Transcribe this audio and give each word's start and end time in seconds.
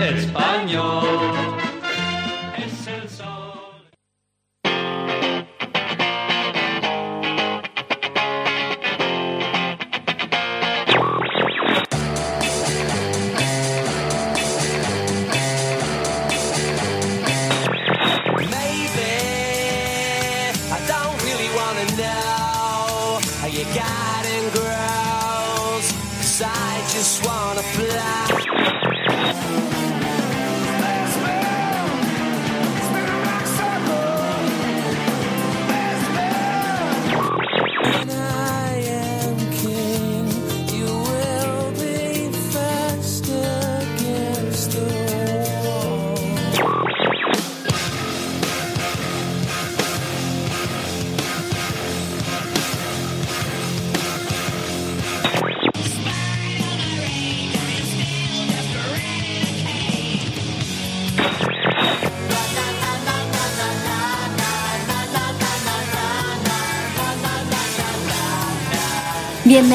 Español 0.00 1.05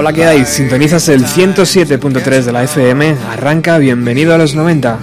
Hola, 0.00 0.14
¿qué 0.14 0.24
hay? 0.24 0.46
Sintonizas 0.46 1.10
el 1.10 1.26
107.3 1.26 2.44
de 2.44 2.52
la 2.52 2.62
FM. 2.62 3.16
Arranca, 3.32 3.76
bienvenido 3.76 4.34
a 4.34 4.38
los 4.38 4.54
90. 4.54 4.98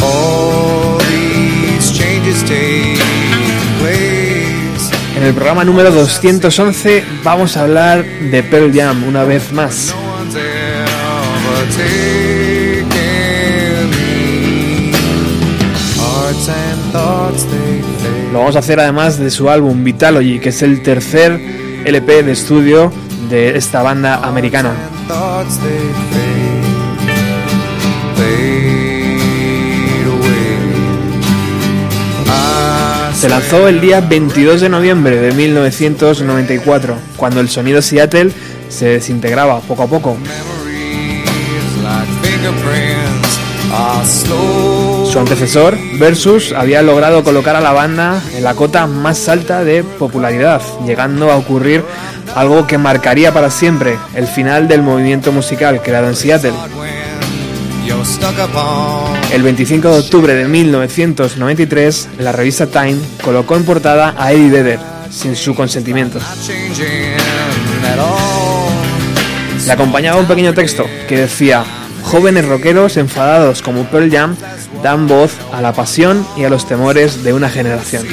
All 0.00 0.98
these 1.08 1.92
changes 1.92 2.44
take 2.44 2.96
place. 3.80 5.16
En 5.16 5.24
el 5.24 5.34
programa 5.34 5.64
número 5.64 5.90
211 5.90 7.02
vamos 7.24 7.56
a 7.56 7.62
hablar 7.62 8.04
de 8.04 8.40
Pearl 8.44 8.72
Jam 8.72 9.02
una 9.02 9.24
vez 9.24 9.52
más. 9.52 9.92
Lo 18.32 18.38
vamos 18.38 18.54
a 18.54 18.60
hacer 18.60 18.78
además 18.78 19.18
de 19.18 19.28
su 19.28 19.50
álbum 19.50 19.82
Vitalogy, 19.82 20.38
que 20.38 20.50
es 20.50 20.62
el 20.62 20.82
tercer 20.82 21.49
LP 21.84 22.22
de 22.22 22.32
estudio 22.32 22.92
de 23.28 23.56
esta 23.56 23.82
banda 23.82 24.16
americana. 24.26 24.72
Se 33.14 33.28
lanzó 33.28 33.68
el 33.68 33.80
día 33.82 34.00
22 34.00 34.62
de 34.62 34.68
noviembre 34.70 35.20
de 35.20 35.32
1994, 35.32 36.96
cuando 37.16 37.40
el 37.40 37.50
sonido 37.50 37.82
Seattle 37.82 38.32
se 38.70 38.86
desintegraba 38.86 39.60
poco 39.60 39.82
a 39.82 39.86
poco. 39.86 40.16
Su 45.10 45.18
antecesor, 45.18 45.76
Versus, 45.98 46.52
había 46.52 46.82
logrado 46.82 47.24
colocar 47.24 47.56
a 47.56 47.60
la 47.60 47.72
banda 47.72 48.22
en 48.32 48.44
la 48.44 48.54
cota 48.54 48.86
más 48.86 49.28
alta 49.28 49.64
de 49.64 49.82
popularidad, 49.82 50.62
llegando 50.86 51.32
a 51.32 51.36
ocurrir 51.36 51.82
algo 52.36 52.68
que 52.68 52.78
marcaría 52.78 53.34
para 53.34 53.50
siempre 53.50 53.98
el 54.14 54.28
final 54.28 54.68
del 54.68 54.82
movimiento 54.82 55.32
musical 55.32 55.82
creado 55.82 56.06
en 56.06 56.14
Seattle. 56.14 56.52
El 59.32 59.42
25 59.42 59.88
de 59.90 59.98
octubre 59.98 60.34
de 60.34 60.46
1993, 60.46 62.08
la 62.20 62.30
revista 62.30 62.68
Time 62.68 62.98
colocó 63.24 63.56
en 63.56 63.64
portada 63.64 64.14
a 64.16 64.32
Eddie 64.32 64.50
Vedder, 64.50 64.78
sin 65.10 65.34
su 65.34 65.56
consentimiento. 65.56 66.20
Le 69.66 69.72
acompañaba 69.72 70.20
un 70.20 70.26
pequeño 70.26 70.54
texto 70.54 70.86
que 71.08 71.16
decía, 71.16 71.64
jóvenes 72.02 72.46
rockeros 72.46 72.96
enfadados 72.96 73.60
como 73.60 73.84
Pearl 73.84 74.10
Jam 74.10 74.36
dan 74.82 75.06
voz 75.06 75.32
a 75.52 75.60
la 75.60 75.72
pasión 75.72 76.26
y 76.36 76.44
a 76.44 76.50
los 76.50 76.66
temores 76.66 77.22
de 77.22 77.32
una 77.32 77.50
generación. 77.50 78.06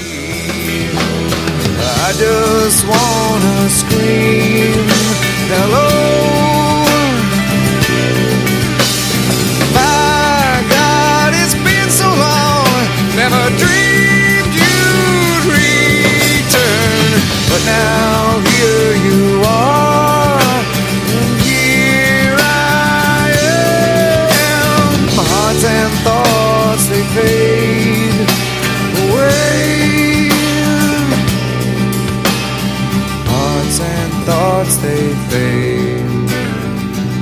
Thoughts 34.68 34.82
they 34.82 35.14
fade, 35.30 36.30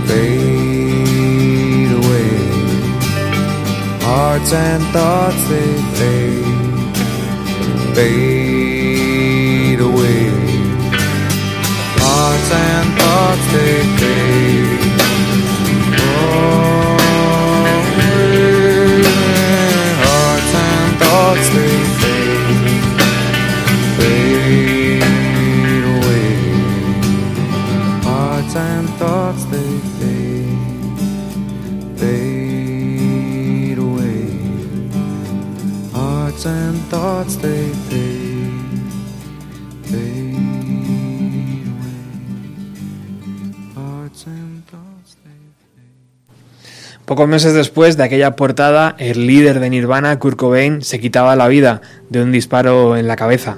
fade 0.07 1.91
away. 1.91 2.31
Hearts 4.01 4.51
and 4.53 4.83
thoughts 4.85 5.47
they 5.49 5.81
fade, 5.97 6.95
fade 7.95 9.79
away. 9.79 10.31
Hearts 12.01 12.51
and 12.51 12.87
thoughts 12.99 13.45
they 13.53 13.94
Pocos 47.15 47.29
meses 47.29 47.53
después 47.53 47.95
de 47.95 48.03
aquella 48.03 48.35
portada, 48.35 48.93
el 48.99 49.25
líder 49.25 49.61
de 49.61 49.69
Nirvana, 49.69 50.19
Kurt 50.19 50.35
Cobain, 50.35 50.81
se 50.81 50.99
quitaba 50.99 51.37
la 51.37 51.47
vida 51.47 51.79
de 52.09 52.21
un 52.21 52.33
disparo 52.33 52.97
en 52.97 53.07
la 53.07 53.15
cabeza. 53.15 53.55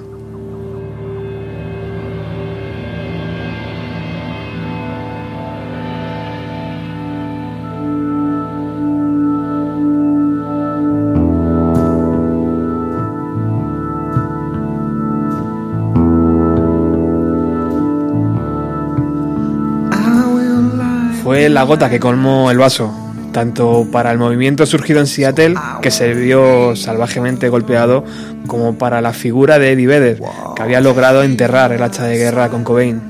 Fue 21.24 21.48
la 21.48 21.64
gota 21.64 21.90
que 21.90 21.98
colmó 21.98 22.52
el 22.52 22.58
vaso, 22.58 23.07
tanto 23.38 23.86
para 23.92 24.10
el 24.10 24.18
movimiento 24.18 24.66
surgido 24.66 24.98
en 24.98 25.06
Seattle, 25.06 25.54
que 25.80 25.92
se 25.92 26.12
vio 26.12 26.74
salvajemente 26.74 27.48
golpeado, 27.48 28.04
como 28.48 28.76
para 28.76 29.00
la 29.00 29.12
figura 29.12 29.60
de 29.60 29.70
Eddie 29.70 29.86
Vedder, 29.86 30.20
que 30.56 30.62
había 30.62 30.80
logrado 30.80 31.22
enterrar 31.22 31.70
el 31.70 31.80
hacha 31.80 32.02
de 32.02 32.18
guerra 32.18 32.48
con 32.48 32.64
Cobain. 32.64 33.00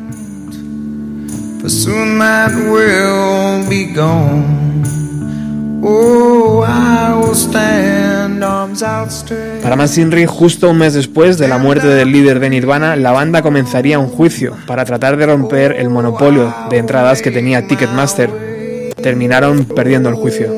Oh. 5.81 6.67
Para 9.63 9.77
más 9.77 9.97
Inri, 9.97 10.27
justo 10.27 10.69
un 10.69 10.77
mes 10.77 10.93
después 10.93 11.39
de 11.39 11.49
la 11.49 11.57
muerte 11.57 11.87
del 11.87 12.13
líder 12.13 12.39
de 12.39 12.51
Nirvana, 12.51 12.97
la 12.97 13.13
banda 13.13 13.41
comenzaría 13.41 13.99
un 13.99 14.09
juicio 14.09 14.55
para 14.67 14.85
tratar 14.85 15.17
de 15.17 15.25
romper 15.25 15.73
el 15.73 15.89
monopolio 15.89 16.55
de 16.69 16.77
entradas 16.77 17.23
que 17.23 17.31
tenía 17.31 17.67
Ticketmaster. 17.67 18.48
Terminaron 19.09 19.65
perdiendo 19.65 20.11
el 20.11 20.17
juicio. 20.17 20.49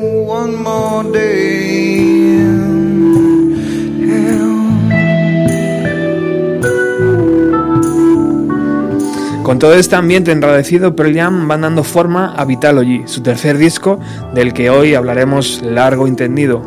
Con 9.41 9.57
todo 9.57 9.73
este 9.75 9.95
ambiente 9.95 10.33
enradecido, 10.33 10.97
Pearl 10.97 11.15
Jam 11.15 11.47
van 11.47 11.61
dando 11.61 11.85
forma 11.85 12.33
a 12.35 12.43
Vitalogy, 12.43 13.03
su 13.05 13.23
tercer 13.23 13.57
disco, 13.57 14.01
del 14.33 14.51
que 14.51 14.69
hoy 14.69 14.95
hablaremos 14.95 15.61
largo 15.61 16.05
y 16.05 16.09
entendido. 16.09 16.61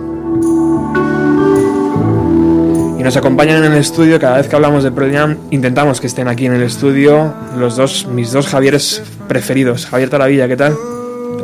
Y 2.98 3.02
nos 3.02 3.14
acompañan 3.19 3.62
en 3.62 3.72
el 3.72 3.78
estudio, 3.78 4.19
cada 4.19 4.38
vez 4.38 4.48
que 4.48 4.56
hablamos 4.56 4.84
de 4.84 4.90
Pearl 4.90 5.12
Jam, 5.12 5.36
intentamos 5.50 6.00
que 6.00 6.06
estén 6.06 6.28
aquí 6.28 6.46
en 6.46 6.54
el 6.54 6.62
estudio 6.62 7.34
los 7.58 7.76
dos, 7.76 8.06
mis 8.06 8.32
dos 8.32 8.46
Javieres 8.46 9.02
preferidos. 9.28 9.84
Javier 9.84 10.08
Taravilla, 10.08 10.48
¿qué 10.48 10.56
tal? 10.56 10.75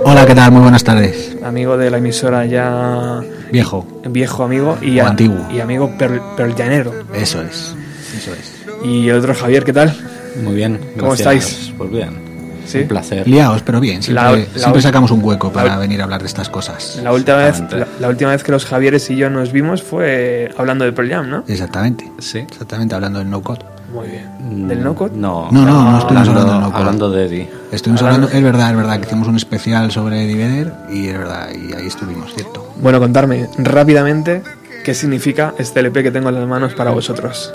Hola, 0.05 0.27
¿qué 0.27 0.35
tal? 0.35 0.53
Muy 0.53 0.63
buenas 0.63 0.85
tardes. 0.85 1.37
Amigo 1.45 1.77
de 1.77 1.91
la 1.91 1.99
emisora 1.99 2.45
ya 2.47 3.21
Viejo, 3.53 3.87
viejo 4.09 4.45
amigo 4.45 4.77
y, 4.81 4.99
O 5.01 5.07
antiguo. 5.07 5.47
y 5.53 5.61
amigo 5.61 5.91
Pearl 5.99 6.55
Janero. 6.57 6.93
eso 7.15 7.41
es. 7.43 7.75
Eso 8.17 8.33
es. 8.35 8.55
Y 8.85 9.09
el 9.09 9.17
otro 9.17 9.35
Javier, 9.35 9.65
¿qué 9.65 9.73
tal? 9.73 9.95
Muy 10.43 10.55
bien. 10.55 10.81
¿Cómo 10.99 11.15
estáis? 11.15 11.73
Pues 11.77 11.91
bien. 11.91 12.31
¿Sí? 12.67 12.79
Un 12.79 12.89
placer. 12.89 13.27
Liaos, 13.27 13.63
pero 13.63 13.81
bien. 13.81 14.03
Siempre, 14.03 14.23
La- 14.25 14.31
la 14.37 14.45
siempre 14.59 14.81
ul- 14.81 14.83
sacamos 14.83 15.11
un 15.11 15.25
hueco 15.25 15.53
para 15.53 15.71
la- 15.71 15.79
venir 15.79 16.01
a 16.01 16.05
hablar 16.05 16.21
de 16.21 16.27
estas 16.29 16.49
cosas. 16.49 17.01
La 17.03 17.13
última, 17.13 17.39
vez, 17.39 17.47
la, 17.59 17.65
Exactamente. 17.65 17.91
la 18.01 18.09
última 18.09 18.31
vez 18.31 18.43
que 18.45 18.53
los 18.53 18.65
Javieres 18.65 19.11
y 19.11 19.17
yo 19.17 19.29
nos 19.29 19.51
vimos 19.53 19.83
fue 19.83 20.53
hablando 20.57 20.85
de 20.85 20.93
Pearl 20.93 21.11
Jam, 21.11 21.29
¿no? 21.31 21.45
Exactamente. 21.49 22.11
Sí. 22.21 22.39
Exactamente, 22.39 22.95
hablando 22.95 23.19
del 23.19 23.29
no 23.29 23.43
code. 23.43 23.61
Muy 23.93 24.09
bien. 24.09 24.29
Mm, 24.39 24.69
¿Del 24.69 24.83
no 24.85 24.95
code? 24.95 25.13
No, 25.17 25.49
No, 25.51 25.65
no, 25.65 25.91
no 25.93 25.99
estuvimos 25.99 26.29
hablando, 26.29 26.53
hablando 26.53 26.61
del 26.67 26.71
no 26.73 26.77
hablando 26.79 27.11
de 27.11 27.25
Eddie. 27.27 27.51
Estuvimos 27.73 28.03
Hablando- 28.03 28.27
hablando, 28.29 28.37
es 28.39 28.43
verdad, 28.53 28.71
es 28.71 28.77
verdad, 28.77 29.01
que 29.01 29.07
hicimos 29.07 29.29
un 29.29 29.37
especial 29.37 29.91
sobre 29.91 30.25
Eddie 30.25 30.37
Vedder 30.37 30.73
y 30.93 31.09
es 31.09 31.19
verdad, 31.19 31.49
y 31.53 31.73
ahí 31.75 31.87
estuvimos, 31.87 32.33
¿cierto? 32.35 32.67
Bueno, 32.81 32.99
contarme 33.01 33.49
rápidamente 33.59 34.43
qué 34.85 34.95
significa 34.95 35.55
este 35.59 35.81
LP 35.81 36.03
que 36.05 36.11
tengo 36.11 36.29
en 36.29 36.37
las 36.37 36.47
manos 36.49 36.75
para 36.75 36.91
vosotros. 36.91 37.53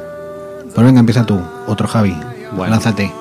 Pues 0.74 0.86
venga, 0.86 1.00
empieza 1.00 1.26
tú, 1.26 1.40
otro 1.68 1.88
Javi. 1.88 2.18
Bueno. 2.52 2.72
Lánzate. 2.72 3.12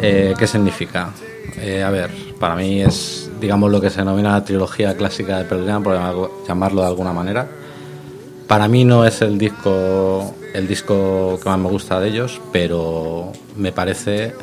Eh, 0.00 0.34
¿Qué 0.38 0.46
significa? 0.46 1.10
Eh, 1.58 1.82
a 1.82 1.90
ver, 1.90 2.10
para 2.38 2.54
mí 2.54 2.80
es, 2.80 3.28
digamos, 3.40 3.70
lo 3.70 3.80
que 3.80 3.90
se 3.90 3.98
denomina 3.98 4.30
la 4.32 4.44
trilogía 4.44 4.96
clásica 4.96 5.38
de 5.38 5.44
Pearl 5.44 5.66
Jam, 5.66 5.82
por 5.82 5.98
llamarlo 6.46 6.82
de 6.82 6.86
alguna 6.86 7.12
manera. 7.12 7.46
Para 8.50 8.66
mí 8.66 8.84
no 8.84 9.06
es 9.06 9.22
el 9.22 9.38
disco, 9.38 10.34
el 10.52 10.66
disco 10.66 11.38
que 11.40 11.48
más 11.48 11.56
me 11.56 11.68
gusta 11.68 12.00
de 12.00 12.08
ellos, 12.08 12.40
pero 12.50 13.30
me 13.56 13.70
parece, 13.70 14.34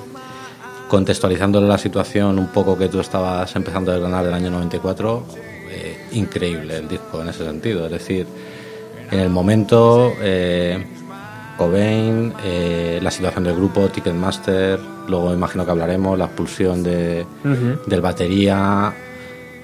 contextualizándole 0.88 1.68
la 1.68 1.78
situación 1.78 2.40
un 2.40 2.48
poco 2.48 2.78
que 2.78 2.88
tú 2.88 3.02
estabas 3.02 3.54
empezando 3.58 3.92
a 3.92 3.96
desgranar 3.96 4.24
del 4.24 4.34
año 4.34 4.50
94, 4.50 5.26
eh, 5.70 6.08
increíble 6.14 6.78
el 6.78 6.88
disco 6.88 7.22
en 7.22 7.28
ese 7.28 7.44
sentido. 7.44 7.88
Es 7.88 7.92
decir, 7.92 8.26
en 9.12 9.20
el 9.20 9.30
momento, 9.30 10.14
eh, 10.22 10.86
Cobain, 11.58 12.34
eh, 12.46 13.00
la 13.04 13.12
situación 13.12 13.44
del 13.44 13.58
grupo, 13.58 13.90
Ticketmaster, 13.90 14.80
luego 15.10 15.34
imagino 15.34 15.66
que 15.66 15.72
hablaremos, 15.72 16.18
la 16.18 16.28
expulsión 16.28 16.82
de, 16.82 17.26
Ujú. 17.44 17.82
del 17.86 18.00
batería. 18.00 18.94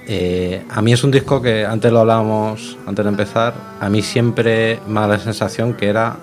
Eh, 0.06 0.62
a 0.68 0.82
mí 0.82 0.92
es 0.92 1.02
un 1.02 1.10
disco 1.10 1.40
que 1.40 1.64
antes 1.64 1.90
lo 1.90 2.00
hablábamos, 2.00 2.76
antes 2.86 3.04
de 3.04 3.10
empezar, 3.10 3.54
a 3.80 3.88
mí 3.88 4.02
siempre 4.02 4.80
me 4.86 5.00
da 5.00 5.08
la 5.08 5.18
sensación 5.18 5.74
que 5.74 5.88
era 5.88 6.16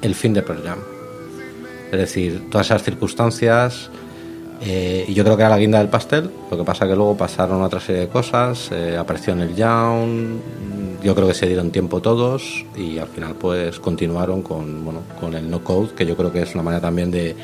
el 0.00 0.14
fin 0.14 0.32
de 0.32 0.42
Pearl 0.42 0.62
Jam. 0.62 0.78
Es 1.92 1.98
decir, 1.98 2.48
todas 2.50 2.66
esas 2.68 2.82
circunstancias, 2.82 3.90
eh, 4.60 5.04
y 5.06 5.14
yo 5.14 5.24
creo 5.24 5.36
que 5.36 5.42
era 5.42 5.50
la 5.50 5.58
guinda 5.58 5.78
del 5.78 5.88
pastel, 5.88 6.30
lo 6.50 6.56
que 6.56 6.64
pasa 6.64 6.86
que 6.86 6.96
luego 6.96 7.16
pasaron 7.16 7.62
otra 7.62 7.80
serie 7.80 8.02
de 8.02 8.08
cosas, 8.08 8.70
eh, 8.72 8.96
apareció 8.98 9.34
en 9.34 9.40
el 9.40 9.54
Young, 9.54 10.38
yo 11.02 11.14
creo 11.14 11.28
que 11.28 11.34
se 11.34 11.46
dieron 11.46 11.70
tiempo 11.70 12.00
todos 12.00 12.64
y 12.76 12.98
al 12.98 13.08
final 13.08 13.34
pues 13.34 13.78
continuaron 13.78 14.42
con, 14.42 14.84
bueno, 14.84 15.02
con 15.20 15.34
el 15.34 15.50
no 15.50 15.62
code, 15.62 15.90
que 15.94 16.04
yo 16.04 16.16
creo 16.16 16.32
que 16.32 16.42
es 16.42 16.54
una 16.54 16.62
manera 16.62 16.80
también 16.80 17.10
de, 17.10 17.36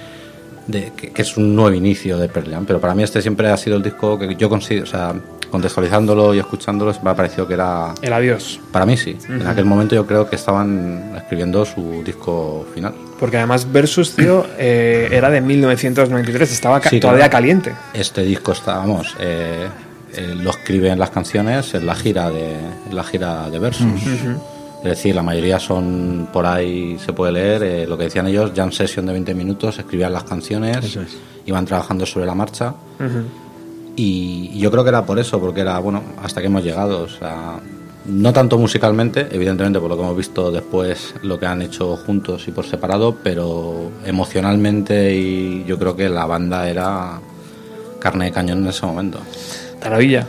que 0.96 1.12
es 1.14 1.36
un 1.36 1.54
nuevo 1.54 1.74
inicio 1.74 2.18
de 2.18 2.28
Pearl 2.28 2.50
Jam, 2.50 2.64
pero 2.66 2.80
para 2.80 2.94
mí 2.94 3.02
este 3.02 3.22
siempre 3.22 3.48
ha 3.48 3.56
sido 3.56 3.76
el 3.76 3.82
disco 3.82 4.18
que 4.18 4.34
yo 4.34 4.48
considero, 4.48 4.84
o 4.84 4.88
sea, 4.88 5.14
contextualizándolo 5.54 6.34
y 6.34 6.40
escuchándolo, 6.40 6.92
me 7.02 7.10
ha 7.10 7.14
parecido 7.14 7.46
que 7.46 7.54
era, 7.54 7.94
El 8.02 8.12
adiós. 8.12 8.58
para 8.72 8.84
mí 8.84 8.96
sí, 8.96 9.16
en 9.28 9.46
aquel 9.46 9.64
momento 9.64 9.94
yo 9.94 10.04
creo 10.04 10.28
que 10.28 10.34
estaban 10.36 11.12
escribiendo 11.16 11.64
su 11.64 12.02
disco 12.04 12.66
final. 12.74 12.92
Porque 13.20 13.36
además 13.38 13.70
Versus, 13.72 14.16
tío, 14.16 14.44
eh, 14.58 15.08
era 15.12 15.30
de 15.30 15.40
1993, 15.40 16.50
estaba 16.52 16.80
ca- 16.80 16.90
Sí, 16.90 16.98
todavía 16.98 17.20
claro. 17.30 17.32
caliente. 17.32 17.72
Este 17.94 18.22
disco 18.22 18.50
está, 18.52 18.78
vamos, 18.78 19.14
eh, 19.20 19.68
eh, 20.16 20.34
lo 20.36 20.50
escriben 20.50 20.98
las 20.98 21.10
canciones 21.10 21.72
en 21.74 21.86
la 21.86 21.94
gira 21.94 22.30
de 22.30 22.54
en 22.88 22.94
la 22.96 23.04
gira 23.04 23.48
de 23.48 23.58
Versus. 23.60 23.86
Es 24.82 24.90
decir, 24.90 25.14
la 25.14 25.22
mayoría 25.22 25.58
son 25.60 26.28
por 26.32 26.44
ahí 26.46 26.98
se 26.98 27.12
puede 27.14 27.32
leer 27.32 27.62
eh, 27.62 27.86
lo 27.86 27.96
que 27.96 28.04
decían 28.04 28.26
ellos, 28.26 28.52
jam 28.54 28.70
session 28.72 29.06
de 29.06 29.12
20 29.12 29.32
minutos, 29.34 29.78
escribían 29.78 30.12
las 30.12 30.24
canciones, 30.24 30.96
es. 30.96 31.16
iban 31.46 31.64
trabajando 31.64 32.04
sobre 32.04 32.26
la 32.26 32.34
marcha 32.34 32.74
Ujú. 33.00 33.22
Y 33.96 34.58
yo 34.58 34.70
creo 34.70 34.82
que 34.84 34.88
era 34.90 35.04
por 35.06 35.18
eso, 35.18 35.40
porque 35.40 35.60
era 35.60 35.78
bueno, 35.78 36.02
hasta 36.22 36.40
que 36.40 36.46
hemos 36.48 36.62
llegado, 36.64 37.02
o 37.02 37.08
sea, 37.08 37.60
no 38.06 38.32
tanto 38.32 38.58
musicalmente, 38.58 39.28
evidentemente 39.30 39.78
por 39.80 39.88
lo 39.88 39.96
que 39.96 40.02
hemos 40.02 40.16
visto 40.16 40.50
después 40.50 41.14
lo 41.22 41.38
que 41.38 41.46
han 41.46 41.62
hecho 41.62 41.96
juntos 41.96 42.46
y 42.48 42.50
por 42.50 42.66
separado, 42.66 43.16
pero 43.22 43.90
emocionalmente 44.04 45.14
y 45.14 45.64
yo 45.64 45.78
creo 45.78 45.96
que 45.96 46.08
la 46.08 46.26
banda 46.26 46.68
era 46.68 47.20
carne 48.00 48.26
de 48.26 48.32
cañón 48.32 48.58
en 48.58 48.66
ese 48.68 48.84
momento. 48.84 49.18
Taravilla. 49.80 50.26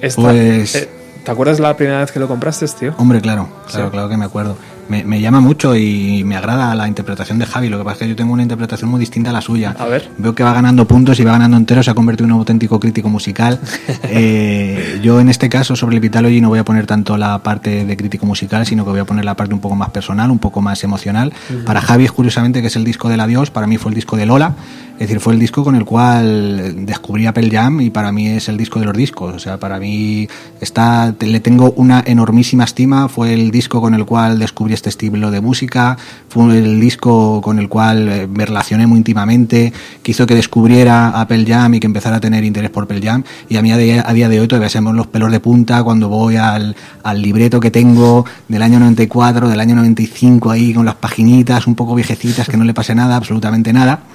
Esta- 0.00 0.22
Pues- 0.22 0.74
eh, 0.74 0.88
¿Te 1.24 1.30
acuerdas 1.30 1.58
la 1.58 1.74
primera 1.74 2.00
vez 2.00 2.12
que 2.12 2.20
lo 2.20 2.28
compraste, 2.28 2.66
tío? 2.78 2.94
Hombre, 2.98 3.22
claro, 3.22 3.48
claro, 3.70 3.86
Sí. 3.86 3.90
claro 3.92 4.08
que 4.10 4.16
me 4.18 4.26
acuerdo. 4.26 4.56
Me, 4.88 5.04
me 5.04 5.20
llama 5.20 5.40
mucho 5.40 5.76
y 5.76 6.24
me 6.24 6.36
agrada 6.36 6.74
la 6.74 6.88
interpretación 6.88 7.38
de 7.38 7.46
Javi. 7.46 7.68
Lo 7.68 7.78
que 7.78 7.84
pasa 7.84 7.94
es 7.94 7.98
que 8.00 8.08
yo 8.08 8.16
tengo 8.16 8.32
una 8.32 8.42
interpretación 8.42 8.90
muy 8.90 9.00
distinta 9.00 9.30
a 9.30 9.32
la 9.32 9.40
suya. 9.40 9.74
A 9.78 9.86
ver. 9.86 10.10
Veo 10.18 10.34
que 10.34 10.42
va 10.42 10.52
ganando 10.52 10.86
puntos 10.86 11.18
y 11.20 11.24
va 11.24 11.32
ganando 11.32 11.56
enteros, 11.56 11.84
se 11.84 11.90
ha 11.90 11.94
convertido 11.94 12.26
en 12.26 12.32
un 12.32 12.38
auténtico 12.38 12.78
crítico 12.80 13.08
musical. 13.08 13.60
Eh, 14.16 15.00
yo 15.02 15.18
en 15.18 15.28
este 15.28 15.48
caso 15.48 15.74
sobre 15.76 15.96
el 15.96 16.00
Vitalogy 16.00 16.40
no 16.40 16.48
voy 16.48 16.58
a 16.58 16.64
poner 16.64 16.86
tanto 16.86 17.16
la 17.16 17.38
parte 17.42 17.84
de 17.84 17.96
crítico 17.96 18.26
musical, 18.26 18.64
sino 18.66 18.84
que 18.84 18.90
voy 18.90 19.00
a 19.00 19.04
poner 19.04 19.24
la 19.24 19.34
parte 19.34 19.54
un 19.54 19.60
poco 19.60 19.74
más 19.74 19.90
personal, 19.90 20.30
un 20.30 20.38
poco 20.38 20.60
más 20.60 20.84
emocional. 20.84 21.32
Para 21.64 21.80
Javi 21.80 22.04
es 22.04 22.12
curiosamente 22.12 22.60
que 22.60 22.68
es 22.68 22.76
el 22.76 22.84
disco 22.84 23.08
del 23.08 23.20
adiós, 23.20 23.50
para 23.50 23.66
mí 23.66 23.76
fue 23.76 23.90
el 23.90 23.94
disco 23.94 24.16
de 24.16 24.26
Lola. 24.26 24.54
Es 24.94 25.00
decir, 25.00 25.18
fue 25.18 25.32
el 25.32 25.40
disco 25.40 25.64
con 25.64 25.74
el 25.74 25.84
cual 25.84 26.86
descubrí 26.86 27.26
Apple 27.26 27.50
Jam 27.50 27.80
y 27.80 27.90
para 27.90 28.12
mí 28.12 28.28
es 28.28 28.48
el 28.48 28.56
disco 28.56 28.78
de 28.78 28.86
los 28.86 28.96
discos. 28.96 29.34
O 29.34 29.38
sea, 29.40 29.58
para 29.58 29.80
mí 29.80 30.28
está, 30.60 31.12
le 31.18 31.40
tengo 31.40 31.72
una 31.76 32.04
enormísima 32.06 32.62
estima. 32.62 33.08
Fue 33.08 33.34
el 33.34 33.50
disco 33.50 33.80
con 33.80 33.94
el 33.94 34.06
cual 34.06 34.38
descubrí 34.38 34.72
este 34.72 34.90
estilo 34.90 35.32
de 35.32 35.40
música. 35.40 35.98
Fue 36.28 36.58
el 36.58 36.78
disco 36.78 37.40
con 37.42 37.58
el 37.58 37.68
cual 37.68 38.08
eh, 38.08 38.28
me 38.28 38.46
relacioné 38.46 38.86
muy 38.86 38.98
íntimamente, 38.98 39.72
que 40.02 40.14
que 40.14 40.34
descubriera 40.34 41.20
Apple 41.20 41.44
Jam 41.44 41.74
y 41.74 41.80
que 41.80 41.86
empezara 41.86 42.16
a 42.16 42.20
tener 42.20 42.44
interés 42.44 42.70
por 42.70 42.84
Apple 42.84 43.00
Jam. 43.02 43.24
Y 43.48 43.56
a 43.56 43.62
mí 43.62 43.72
a 43.72 43.76
día, 43.76 44.28
de 44.28 44.40
hoy 44.40 44.46
todavía 44.46 44.68
se 44.68 44.80
los 44.80 45.08
pelos 45.08 45.32
de 45.32 45.40
punta 45.40 45.82
cuando 45.82 46.08
voy 46.08 46.36
al, 46.36 46.76
al 47.02 47.20
libreto 47.20 47.58
que 47.58 47.72
tengo 47.72 48.24
del 48.46 48.62
año 48.62 48.78
94, 48.78 49.48
del 49.48 49.58
año 49.58 49.74
95 49.74 50.52
ahí 50.52 50.72
con 50.72 50.86
las 50.86 50.94
paginitas 50.94 51.66
un 51.66 51.74
poco 51.74 51.96
viejecitas 51.96 52.48
que 52.48 52.56
no 52.56 52.62
le 52.62 52.74
pase 52.74 52.94
nada, 52.94 53.16
absolutamente 53.16 53.72
nada. 53.72 54.13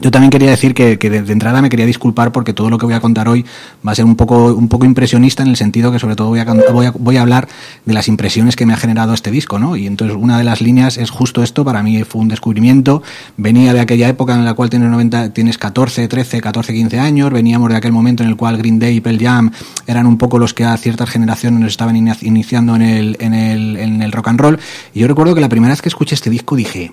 Yo 0.00 0.10
también 0.10 0.30
quería 0.30 0.48
decir 0.48 0.72
que, 0.72 0.96
de, 0.96 1.32
entrada 1.32 1.60
me 1.60 1.68
quería 1.68 1.84
disculpar 1.84 2.32
porque 2.32 2.54
todo 2.54 2.70
lo 2.70 2.78
que 2.78 2.86
voy 2.86 2.94
a 2.94 3.00
contar 3.00 3.28
hoy 3.28 3.44
va 3.86 3.92
a 3.92 3.94
ser 3.94 4.06
un 4.06 4.16
poco, 4.16 4.54
un 4.54 4.68
poco 4.68 4.86
impresionista 4.86 5.42
en 5.42 5.50
el 5.50 5.56
sentido 5.56 5.92
que 5.92 5.98
sobre 5.98 6.16
todo 6.16 6.28
voy 6.28 6.40
a, 6.40 6.44
voy 6.72 6.86
a, 6.86 6.90
voy 6.92 7.16
a 7.18 7.22
hablar 7.22 7.48
de 7.84 7.92
las 7.92 8.08
impresiones 8.08 8.56
que 8.56 8.64
me 8.64 8.72
ha 8.72 8.78
generado 8.78 9.12
este 9.12 9.30
disco, 9.30 9.58
¿no? 9.58 9.76
Y 9.76 9.86
entonces 9.86 10.16
una 10.18 10.38
de 10.38 10.44
las 10.44 10.62
líneas 10.62 10.96
es 10.96 11.10
justo 11.10 11.42
esto, 11.42 11.66
para 11.66 11.82
mí 11.82 12.02
fue 12.04 12.22
un 12.22 12.28
descubrimiento, 12.28 13.02
venía 13.36 13.74
de 13.74 13.80
aquella 13.80 14.08
época 14.08 14.34
en 14.34 14.46
la 14.46 14.54
cual 14.54 14.70
tienes, 14.70 14.88
90, 14.88 15.34
tienes 15.34 15.58
14, 15.58 16.08
13, 16.08 16.40
14, 16.40 16.72
15 16.72 16.98
años, 16.98 17.30
veníamos 17.30 17.68
de 17.68 17.76
aquel 17.76 17.92
momento 17.92 18.22
en 18.22 18.30
el 18.30 18.36
cual 18.36 18.56
Green 18.56 18.78
Day 18.78 18.96
y 18.96 19.00
Pearl 19.02 19.18
Jam 19.18 19.50
eran 19.86 20.06
un 20.06 20.16
poco 20.16 20.38
los 20.38 20.54
que 20.54 20.64
a 20.64 20.74
ciertas 20.78 21.10
generaciones 21.10 21.60
nos 21.60 21.72
estaban 21.72 21.94
inici- 21.96 22.22
iniciando 22.26 22.74
en 22.74 22.82
el, 22.82 23.16
en, 23.20 23.34
el, 23.34 23.76
en 23.76 24.00
el 24.00 24.12
rock 24.12 24.28
and 24.28 24.40
roll. 24.40 24.58
Y 24.94 25.00
yo 25.00 25.08
recuerdo 25.08 25.34
que 25.34 25.42
la 25.42 25.50
primera 25.50 25.72
vez 25.72 25.82
que 25.82 25.90
escuché 25.90 26.14
este 26.14 26.30
disco 26.30 26.56
dije, 26.56 26.92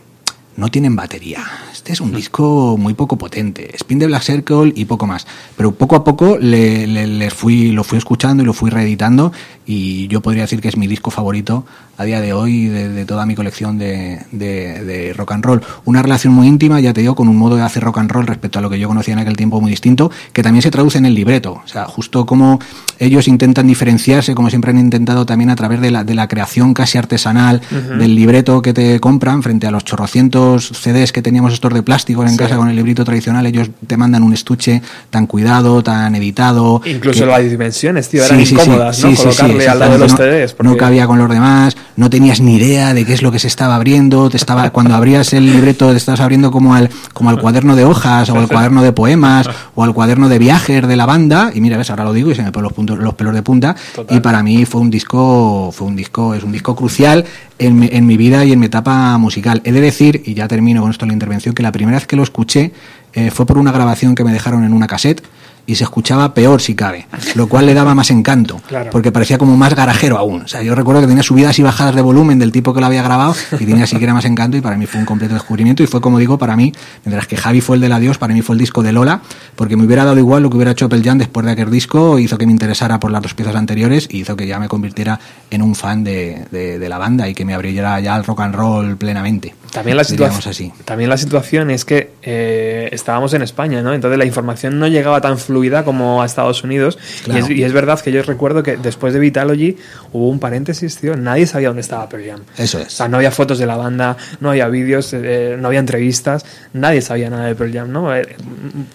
no 0.58 0.70
tienen 0.70 0.96
batería. 0.96 1.46
Este 1.72 1.94
es 1.94 2.02
un 2.02 2.12
disco 2.14 2.76
muy 2.78 2.94
poco 2.94 3.18
potente. 3.18 3.74
Spin 3.76 4.00
de 4.00 4.08
Black 4.08 4.24
Circle 4.24 4.74
y 4.76 4.86
poco 4.86 5.08
más. 5.08 5.26
Pero 5.56 5.72
poco 5.72 5.96
a 5.96 6.04
poco 6.04 6.38
le, 6.38 6.86
le- 6.88 7.08
les 7.08 7.34
fui, 7.34 7.72
lo 7.72 7.84
fui 7.84 7.98
escuchando 7.98 8.44
y 8.44 8.46
lo 8.46 8.54
fui 8.54 8.70
reeditando. 8.70 9.32
Y 9.66 10.08
yo 10.10 10.20
podría 10.22 10.42
decir 10.44 10.60
que 10.60 10.68
es 10.68 10.76
mi 10.78 10.88
disco 10.88 11.12
favorito 11.12 11.66
a 11.98 12.04
día 12.06 12.22
de 12.22 12.32
hoy 12.34 12.68
de, 12.68 12.90
de 12.90 13.06
toda 13.06 13.26
mi 13.26 13.34
colección 13.36 13.78
de, 13.78 14.20
de- 14.32 14.84
de 14.84 15.14
rock 15.14 15.32
and 15.32 15.44
roll. 15.44 15.62
Una 15.86 16.02
relación 16.04 16.32
muy 16.34 16.48
íntima, 16.48 16.80
ya 16.80 16.94
te 16.94 17.02
digo, 17.02 17.16
con 17.16 17.28
un 17.28 17.36
modo 17.36 17.56
de 17.56 17.64
hacer 17.64 17.84
rock 17.84 17.98
and 17.98 18.12
roll 18.12 18.28
respecto 18.28 18.60
a 18.60 18.62
lo 18.62 18.70
que 18.70 18.78
yo 18.80 18.88
conocía 18.88 19.14
en 19.14 19.20
aquel 19.20 19.36
tiempo 19.36 19.60
muy 19.62 19.72
distinto, 19.72 20.12
que 20.32 20.44
también 20.44 20.62
se 20.62 20.70
traduce 20.72 20.98
en 21.00 21.06
el 21.08 21.16
libreto. 21.16 21.62
O 21.64 21.68
sea, 21.68 21.86
justo 21.86 22.26
como 22.26 22.60
ellos 23.00 23.28
intentan 23.28 23.66
diferenciarse, 23.68 24.36
como 24.36 24.50
siempre 24.50 24.72
han 24.72 24.78
intentado 24.80 25.26
también 25.26 25.50
a 25.50 25.56
través 25.56 25.82
de 25.82 25.90
la, 25.92 26.04
de 26.04 26.14
la 26.14 26.28
creación 26.28 26.74
casi 26.74 26.98
artesanal 26.98 27.62
del 27.98 28.16
libreto 28.16 28.62
que 28.62 28.74
te 28.74 29.00
compran 29.00 29.42
frente 29.44 29.66
a 29.68 29.72
los 29.72 29.84
chorrocientos 29.84 30.68
CDs 30.80 31.12
que 31.12 31.22
teníamos 31.22 31.54
estos 31.54 31.74
de 31.74 31.82
plástico 31.84 32.24
en 32.24 32.30
Sí. 32.30 32.38
casa 32.38 32.58
con 32.58 32.70
el 32.70 32.76
librito 32.76 33.04
tradicional, 33.06 33.46
ellos 33.46 33.70
te 33.88 33.98
mandan 33.98 34.22
un 34.24 34.34
estuche 34.34 34.82
tan 35.10 35.26
cuidado, 35.28 35.82
tan 35.84 36.14
editado. 36.16 36.82
Incluso 36.86 37.22
que- 37.22 37.26
las 37.32 37.50
dimensiones, 37.50 38.10
tío, 38.10 38.24
eran 38.24 38.40
Sí, 38.40 38.46
sí, 38.46 38.54
incómodas, 38.56 39.04
¿no? 39.04 39.16
Colocarle 39.16 39.68
al 39.68 39.80
lado 39.80 39.92
de 39.94 39.98
los 40.00 40.12
exactamente, 40.12 40.38
CDs. 40.48 40.52
no, 40.52 40.58
porque- 40.58 40.70
no 40.72 40.78
cabía 40.78 41.08
con 41.08 41.18
los 41.18 41.30
demás, 41.30 41.76
no 41.98 42.10
tenías 42.10 42.40
ni 42.40 42.56
idea 42.56 42.94
de 42.94 43.06
qué 43.06 43.14
es 43.14 43.22
lo 43.22 43.32
que 43.32 43.40
se 43.40 43.48
estaba 43.48 43.76
abriendo, 43.76 44.30
te 44.30 44.38
estaba 44.38 44.70
cuando 44.70 44.96
abrías 44.96 45.34
el 45.34 45.46
libreto 45.46 45.92
te 45.92 45.98
estabas 45.98 46.22
abriendo 46.22 46.52
como 46.52 46.74
al 46.74 46.90
como 47.12 47.30
al 47.30 47.40
cuaderno 47.40 47.76
de 47.76 47.84
hojas 47.84 48.30
o 48.30 48.38
al 48.38 48.48
cuaderno 48.48 48.84
de 48.84 48.94
poemas 48.94 49.50
o 49.76 49.84
al 49.84 49.94
cuaderno 49.94 50.30
de 50.30 50.40
viajes 50.40 50.88
de 50.88 50.96
la 50.96 51.06
banda 51.06 51.52
y 51.54 51.60
mira, 51.60 51.76
ves, 51.76 51.90
ahora 51.90 52.06
lo 52.06 52.14
digo 52.14 52.32
y 52.32 52.36
se 52.36 52.44
me 52.44 52.52
ponen 52.52 52.64
los 52.64 52.74
puntos 52.74 53.00
los 53.00 53.16
pelos 53.16 53.34
de 53.34 53.42
punta 53.42 53.76
y 54.10 54.20
para 54.20 54.44
mí 54.44 54.66
fue 54.66 54.80
un 54.80 54.90
disco 54.90 55.72
fue 55.74 55.88
un 55.88 55.96
disco 55.96 56.34
es 56.34 56.44
un 56.44 56.52
disco 56.52 56.76
crucial 56.76 57.26
en 57.60 57.80
mi, 57.80 57.90
en 57.92 58.06
mi 58.06 58.16
vida 58.16 58.46
y 58.46 58.52
en 58.52 58.60
mi 58.60 58.68
etapa 58.68 59.18
musical. 59.18 59.62
He 59.64 59.72
de 59.72 59.82
decir 59.82 60.22
y 60.26 60.36
ya 60.36 60.48
termino 60.48 60.82
con 60.82 60.92
esto 60.92 61.06
la 61.06 61.14
intervención 61.14 61.56
que 61.56 61.64
la 61.64 61.72
primera 61.72 61.98
vez 61.98 62.08
que 62.08 62.16
lo 62.16 62.24
escuché 62.24 62.72
eh, 63.14 63.32
fue 63.32 63.46
por 63.46 63.58
una 63.58 63.72
grabación 63.72 64.14
que 64.14 64.24
me 64.24 64.32
dejaron 64.32 64.64
en 64.64 64.74
una 64.74 64.88
cassette 64.88 65.24
y 65.68 65.76
se 65.76 65.84
escuchaba 65.84 66.34
peor 66.34 66.62
si 66.62 66.74
cabe, 66.74 67.06
lo 67.36 67.48
cual 67.48 67.66
le 67.68 67.74
daba 67.76 67.94
más 67.94 68.10
encanto, 68.10 68.60
Claro. 68.68 68.90
porque 68.90 69.12
parecía 69.12 69.38
como 69.38 69.56
más 69.56 69.76
garajero 69.76 70.18
aún. 70.18 70.42
O 70.44 70.48
sea, 70.48 70.64
yo 70.64 70.74
recuerdo 70.74 71.02
que 71.02 71.08
tenía 71.08 71.22
subidas 71.22 71.60
y 71.60 71.62
bajadas 71.62 71.94
de 71.94 72.02
volumen 72.02 72.40
del 72.40 72.52
tipo 72.52 72.74
que 72.74 72.80
lo 72.80 72.86
había 72.88 73.04
grabado 73.04 73.36
y 73.60 73.66
tenía 73.66 73.86
siquiera 73.86 74.14
más 74.14 74.26
encanto 74.26 74.58
y 74.58 74.62
para 74.62 74.78
mí 74.78 74.86
fue 74.88 75.00
un 75.00 75.06
completo 75.06 75.34
descubrimiento 75.36 75.84
y 75.84 75.88
fue 75.88 76.02
como 76.02 76.18
digo, 76.20 76.38
para 76.38 76.56
mí, 76.56 76.74
mientras 77.06 77.28
que 77.28 77.38
Javi 77.38 77.62
fue 77.62 77.76
el 77.76 77.82
del 77.82 77.92
adiós, 77.92 78.18
para 78.18 78.34
mí 78.34 78.42
fue 78.42 78.56
el 78.56 78.60
disco 78.60 78.82
de 78.82 78.94
Lola, 78.94 79.22
porque 79.56 79.76
me 79.76 79.84
hubiera 79.84 80.06
dado 80.06 80.18
igual 80.18 80.42
lo 80.42 80.50
que 80.50 80.56
hubiera 80.56 80.72
hecho 80.72 80.88
Pearl 80.90 81.04
Jam 81.04 81.18
después 81.18 81.46
de 81.46 81.52
aquel 81.52 81.70
disco, 81.70 82.18
hizo 82.18 82.38
que 82.38 82.46
me 82.46 82.52
interesara 82.54 83.00
por 83.00 83.12
las 83.12 83.22
dos 83.22 83.34
piezas 83.34 83.56
anteriores 83.56 84.08
y 84.10 84.20
hizo 84.22 84.36
que 84.38 84.48
ya 84.48 84.60
me 84.60 84.70
convirtiera 84.70 85.20
en 85.52 85.62
un 85.62 85.76
fan 85.76 86.04
de, 86.04 86.46
de- 86.50 86.80
de 86.80 86.90
la 86.90 86.98
banda 86.98 87.28
y 87.28 87.34
que 87.36 87.44
me 87.44 87.54
abriera 87.54 88.00
ya 88.00 88.16
al 88.16 88.24
rock 88.24 88.40
and 88.40 88.56
roll 88.56 88.96
plenamente. 88.96 89.54
También 89.72 89.98
la, 89.98 90.04
situación, 90.04 90.50
así. 90.50 90.74
también 90.86 91.10
la 91.10 91.18
situación 91.18 91.70
es 91.72 91.86
que 91.86 92.12
eh, 92.24 92.90
estábamos 92.92 93.34
en 93.34 93.42
España, 93.42 93.82
¿no? 93.82 93.94
Entonces 93.94 94.18
la 94.18 94.26
información 94.26 94.80
no 94.80 94.88
llegaba 94.88 95.22
tan 95.22 95.38
fluida 95.38 95.84
como 95.84 96.22
a 96.22 96.26
Estados 96.26 96.64
Unidos. 96.64 96.98
Claro. 97.26 97.40
Y, 97.40 97.44
es, 97.44 97.50
y 97.60 97.64
es 97.64 97.74
verdad 97.74 98.00
que 98.00 98.12
yo 98.12 98.22
recuerdo 98.24 98.64
que 98.64 98.78
después 98.78 99.14
de 99.14 99.20
Vitalogy 99.20 99.78
hubo 100.14 100.30
un 100.30 100.40
paréntesis, 100.40 100.98
tío. 100.98 101.16
Nadie 101.18 101.46
sabía 101.48 101.68
dónde 101.70 101.82
estaba 101.82 102.08
Pearl 102.10 102.26
Jam. 102.26 102.40
Eso 102.58 102.78
O 102.80 102.82
es. 102.82 102.94
sea, 102.94 103.08
no 103.08 103.18
había 103.18 103.32
fotos 103.32 103.60
de 103.60 103.66
la 103.66 103.76
banda, 103.78 104.18
no 104.40 104.50
había 104.50 104.68
vídeos, 104.68 105.12
eh, 105.14 105.58
no 105.60 105.68
había 105.68 105.80
entrevistas, 105.80 106.46
nadie 106.74 107.02
sabía 107.02 107.30
nada 107.30 107.46
de 107.46 107.56
Pearl 107.56 107.74
Jam, 107.74 107.92
¿no? 107.92 108.16
Eh, 108.16 108.36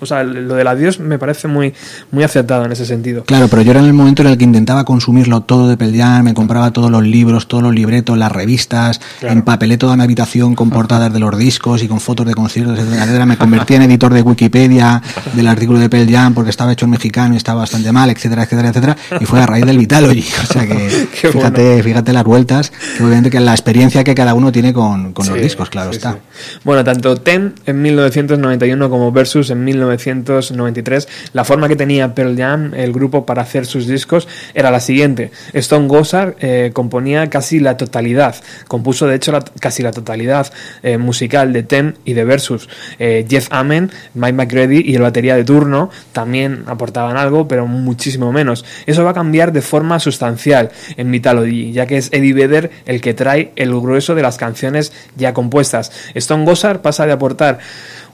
o 0.01 0.07
sea, 0.07 0.25
lo 0.25 0.55
del 0.55 0.67
adiós 0.67 0.99
me 1.01 1.19
parece 1.19 1.49
muy, 1.49 1.75
muy 2.11 2.25
acertado 2.25 2.65
en 2.65 2.73
ese 2.73 2.87
sentido. 2.87 3.25
Claro, 3.25 3.49
pero 3.49 3.63
yo 3.63 3.71
era 3.73 3.81
en 3.81 3.87
el 3.87 3.93
momento 3.95 4.23
en 4.23 4.29
el 4.29 4.39
que 4.39 4.45
intentaba 4.45 4.85
consumirlo 4.85 5.43
todo 5.43 5.69
de 5.69 5.77
Pearl 5.77 5.97
Jam, 5.97 6.25
me 6.25 6.35
compraba 6.35 6.73
todos 6.73 6.91
los 6.91 7.03
libros, 7.03 7.47
todos 7.47 7.63
los 7.63 7.75
libretos, 7.75 8.17
las 8.19 8.33
revistas, 8.33 9.01
Claro. 9.21 9.35
empapelé 9.35 9.77
toda 9.77 9.97
mi 9.97 10.03
habitación 10.05 10.55
con 10.55 10.62
portadas 10.71 11.13
de 11.13 11.19
los 11.19 11.37
discos 11.37 11.83
y 11.83 11.89
con 11.89 12.01
fotos 12.01 12.27
de 12.27 12.35
conciertos, 12.35 12.79
etcétera. 12.79 13.27
Me 13.27 13.37
convertí 13.37 13.75
en 13.75 13.83
editor 13.83 14.13
de 14.13 14.23
Wikipedia 14.23 15.03
del 15.35 15.47
artículo 15.49 15.79
de 15.79 15.89
Pearl 15.89 16.11
Jam 16.11 16.35
porque 16.35 16.51
estaba 16.51 16.73
hecho 16.73 16.85
en 16.87 16.91
mexicano 16.93 17.35
y 17.35 17.37
estaba 17.37 17.61
bastante 17.61 17.93
mal, 17.93 18.11
etcétera, 18.11 18.43
etcétera, 18.45 18.69
etcétera. 18.71 18.97
Y 19.21 19.25
fue 19.25 19.41
a 19.41 19.47
raíz 19.47 19.65
del 19.67 19.79
Vitalogy. 19.79 20.25
O 20.43 20.47
sea 20.53 20.67
que 20.67 21.09
Qué 21.21 21.29
fíjate, 21.29 21.83
fíjate 21.83 22.13
las 22.13 22.25
vueltas, 22.25 22.71
que 22.97 23.03
obviamente 23.05 23.31
que 23.31 23.41
la 23.41 23.53
experiencia 23.53 24.05
que 24.05 24.15
cada 24.15 24.35
uno 24.35 24.53
tiene 24.53 24.73
con, 24.73 25.13
con 25.13 25.27
los 25.29 25.41
discos, 25.41 25.71
claro 25.71 25.91
sí, 25.93 25.97
está. 25.99 26.13
sí. 26.13 26.19
Bueno, 26.65 26.83
tanto 26.85 27.17
Ten 27.17 27.55
en 27.67 27.83
1991 27.83 28.91
como 28.91 29.13
Versus 29.13 29.51
en 29.51 29.65
1993, 29.65 31.09
la 31.33 31.45
forma 31.45 31.69
que 31.69 31.77
tenía 31.77 32.15
Pearl 32.15 32.37
Jam, 32.37 32.75
el 32.75 32.93
grupo, 32.93 33.25
para 33.27 33.43
hacer 33.43 33.67
sus 33.67 33.87
discos 33.87 34.29
era 34.55 34.71
la 34.71 34.81
siguiente. 34.81 35.31
Stone 35.53 35.89
Gossard 35.89 36.35
eh, 36.41 36.71
componía 36.73 37.29
casi 37.31 37.61
la 37.61 37.77
totalidad, 37.77 38.35
compuso 38.69 39.07
de 39.07 39.17
hecho 39.17 39.33
la- 39.33 39.45
casi 39.61 39.83
la 39.83 39.93
totalidad 39.93 40.52
eh, 40.83 40.99
musical 40.99 41.53
de 41.53 41.63
Ten 41.63 41.95
y 42.05 42.13
de 42.15 42.25
Versus. 42.25 42.69
Eh, 42.99 43.25
Jeff 43.29 43.49
Amen, 43.51 43.91
Mike 44.15 44.33
McGrady 44.33 44.83
y 44.85 44.95
el 44.95 45.03
batería 45.03 45.37
de 45.37 45.45
turno 45.45 45.91
también 46.13 46.65
aportaban 46.67 47.17
algo, 47.17 47.47
pero 47.49 47.67
muchísimo 47.67 48.33
menos. 48.33 48.65
Eso 48.87 49.05
va 49.05 49.11
a 49.11 49.15
cambiar 49.15 49.53
de 49.53 49.63
forma 49.63 49.99
sustancial 50.01 50.71
en 50.97 51.11
Vitalogy, 51.11 51.73
ya 51.73 51.87
que 51.87 51.97
es 51.97 52.09
Eddie 52.13 52.33
Vedder 52.35 52.71
el 52.87 53.01
que 53.01 53.15
trae 53.15 53.53
el 53.57 53.71
grueso 53.71 54.15
de 54.15 54.23
las 54.23 54.37
canciones 54.39 54.93
ya 55.17 55.33
compuestas. 55.35 55.93
Stone 56.15 56.45
Gossard 56.45 56.81
pasa 56.81 57.07
de 57.07 57.13
aportar 57.13 57.59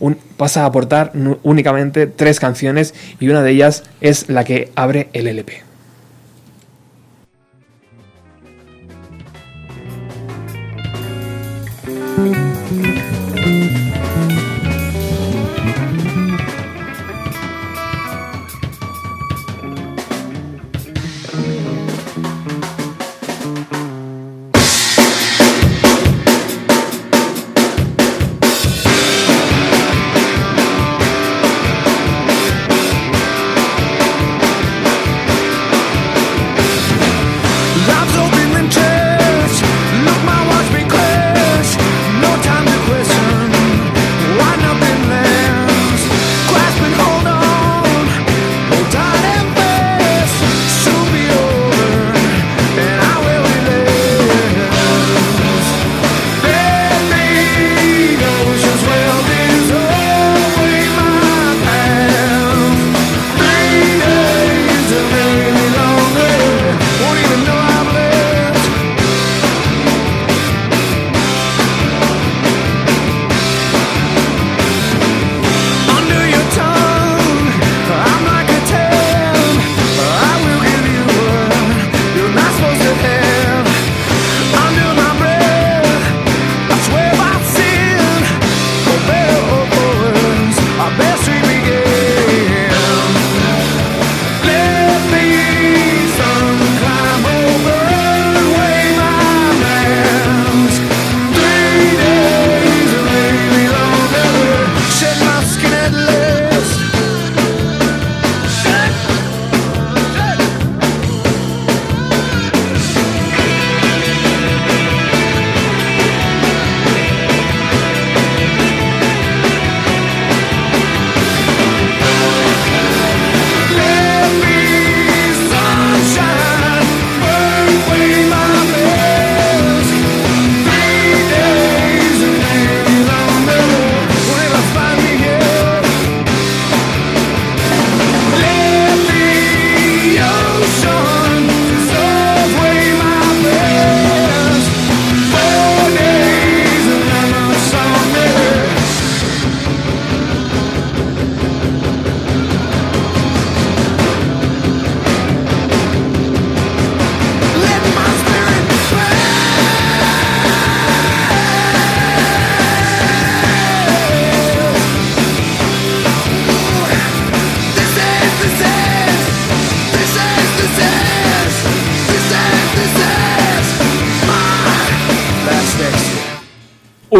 un- 0.01 0.17
pasa 0.37 0.63
a 0.63 0.67
aportar 0.67 1.13
únicamente 1.43 2.07
tres 2.07 2.39
canciones 2.41 2.95
y 3.19 3.29
una 3.29 3.43
de 3.43 3.51
ellas 3.51 3.83
es 4.01 4.29
la 4.29 4.45
que 4.45 4.71
abre 4.77 5.09
el 5.13 5.27
LP. 5.27 5.68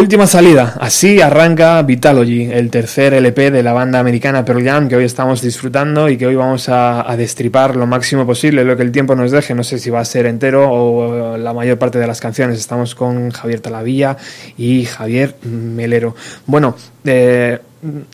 Última 0.09 0.25
salida. 0.25 0.73
Así 0.79 1.21
arranca 1.21 1.79
Vitalogy, 1.83 2.49
el 2.51 2.71
tercer 2.71 3.13
LP 3.13 3.51
de 3.51 3.61
la 3.61 3.73
banda 3.73 3.99
americana 3.99 4.43
Pearl 4.43 4.63
Jam 4.65 4.89
que 4.89 4.95
hoy 4.95 5.03
estamos 5.03 5.39
disfrutando 5.39 6.09
y 6.09 6.17
que 6.17 6.25
hoy 6.25 6.33
vamos 6.33 6.67
a, 6.67 7.15
destripar 7.15 7.75
lo 7.75 7.85
máximo 7.85 8.25
posible, 8.25 8.65
lo 8.65 8.75
que 8.75 8.81
el 8.81 8.91
tiempo 8.91 9.13
nos 9.13 9.29
deje. 9.29 9.53
No 9.53 9.63
sé 9.63 9.77
si 9.77 9.91
va 9.91 9.99
a 9.99 10.05
ser 10.05 10.25
entero 10.25 10.67
o 10.67 11.37
la 11.37 11.53
mayor 11.53 11.77
parte 11.77 11.99
de 11.99 12.07
las 12.07 12.19
canciones. 12.19 12.57
Estamos 12.57 12.95
con 12.95 13.29
Javier 13.29 13.59
Talavilla 13.59 14.17
y 14.57 14.85
Javier 14.85 15.35
Melero. 15.43 16.15
Bueno, 16.47 16.75
eh, 17.05 17.59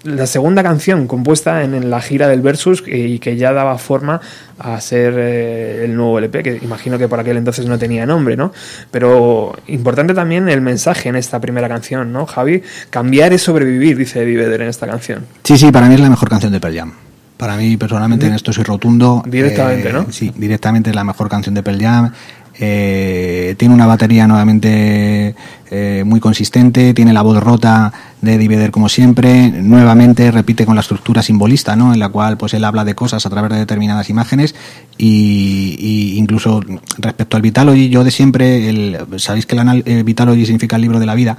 la 0.04 0.28
segunda 0.28 0.62
canción 0.62 1.08
compuesta 1.08 1.64
en, 1.64 1.90
la 1.90 2.02
gira 2.02 2.28
del 2.28 2.42
Versus 2.42 2.84
y 2.86 3.20
que 3.20 3.36
ya 3.36 3.52
daba 3.52 3.78
forma 3.78 4.22
a 4.60 4.80
ser 4.80 5.16
eh, 5.18 5.86
el 5.86 5.96
nuevo 5.96 6.20
LP, 6.20 6.44
que 6.44 6.60
imagino 6.62 6.98
que 6.98 7.08
por 7.08 7.20
aquel 7.20 7.38
entonces 7.38 7.66
no 7.66 7.78
tenía 7.78 8.06
nombre, 8.06 8.38
¿no? 8.38 8.54
Pero 8.92 9.56
importante 9.68 10.14
también 10.14 10.48
el 10.50 10.62
mensaje 10.62 11.10
en 11.10 11.16
esta 11.16 11.40
primera 11.40 11.68
canción, 11.68 12.12
¿no, 12.12 12.26
Javi? 12.26 12.62
Cambiar 12.90 13.34
es 13.34 13.42
sobrevivir, 13.42 13.98
dice 13.98 14.22
Eddie 14.22 14.56
en 14.56 14.62
esta 14.62 14.88
canción. 14.88 15.26
Sí, 15.44 15.58
sí, 15.58 15.72
para 15.72 15.88
mí 15.88 15.96
es 15.96 16.00
la 16.00 16.10
mejor 16.10 16.30
canción 16.30 16.52
de 16.52 16.60
Pearl 16.60 16.76
Jam. 16.76 16.94
Para 17.38 17.58
mí, 17.58 17.76
personalmente, 17.76 18.28
en 18.28 18.34
esto 18.34 18.54
soy 18.54 18.64
rotundo. 18.64 19.22
Directamente, 19.26 19.90
Eh, 19.90 19.94
¿no? 19.94 20.06
Sí, 20.10 20.32
directamente 20.36 20.92
es 20.92 20.96
la 20.96 21.04
mejor 21.04 21.28
canción 21.28 21.54
de 21.54 21.64
Pearl 21.64 21.82
Jam. 21.82 22.12
Eh, 22.58 23.56
tiene 23.58 23.74
una 23.74 23.86
batería 23.86 24.28
nuevamente 24.28 25.36
eh, 25.70 26.04
muy 26.06 26.22
consistente, 26.22 26.94
tiene 26.94 27.12
la 27.12 27.22
voz 27.22 27.44
rota 27.44 27.92
de 28.26 28.34
Eddie 28.34 28.50
Vedder 28.50 28.72
como 28.72 28.90
siempre, 28.90 29.50
nuevamente 29.52 30.30
repite 30.32 30.66
con 30.66 30.76
la 30.76 30.82
estructura 30.82 31.22
simbolista, 31.24 31.76
¿no? 31.78 31.94
en 31.94 32.00
la 32.00 32.10
cual 32.10 32.38
pues 32.38 32.54
él 32.54 32.64
habla 32.66 32.84
de 32.84 32.94
cosas 32.96 33.26
a 33.26 33.30
través 33.30 33.52
de 33.52 33.58
determinadas 33.60 34.10
imágenes 34.10 34.56
y, 34.98 36.16
incluso 36.18 36.62
respecto 36.98 37.38
al 37.38 37.44
Vitalogy, 37.44 37.90
yo 37.90 38.04
de 38.04 38.12
siempre, 38.12 38.70
el, 38.70 38.98
sabéis 39.18 39.46
que 39.46 39.56
el 39.56 39.60
anal- 39.60 39.84
eh, 39.86 40.04
Vitalogy 40.04 40.46
significa 40.46 40.76
el 40.76 40.82
libro 40.82 41.00
de 41.00 41.06
la 41.06 41.16
vida, 41.16 41.38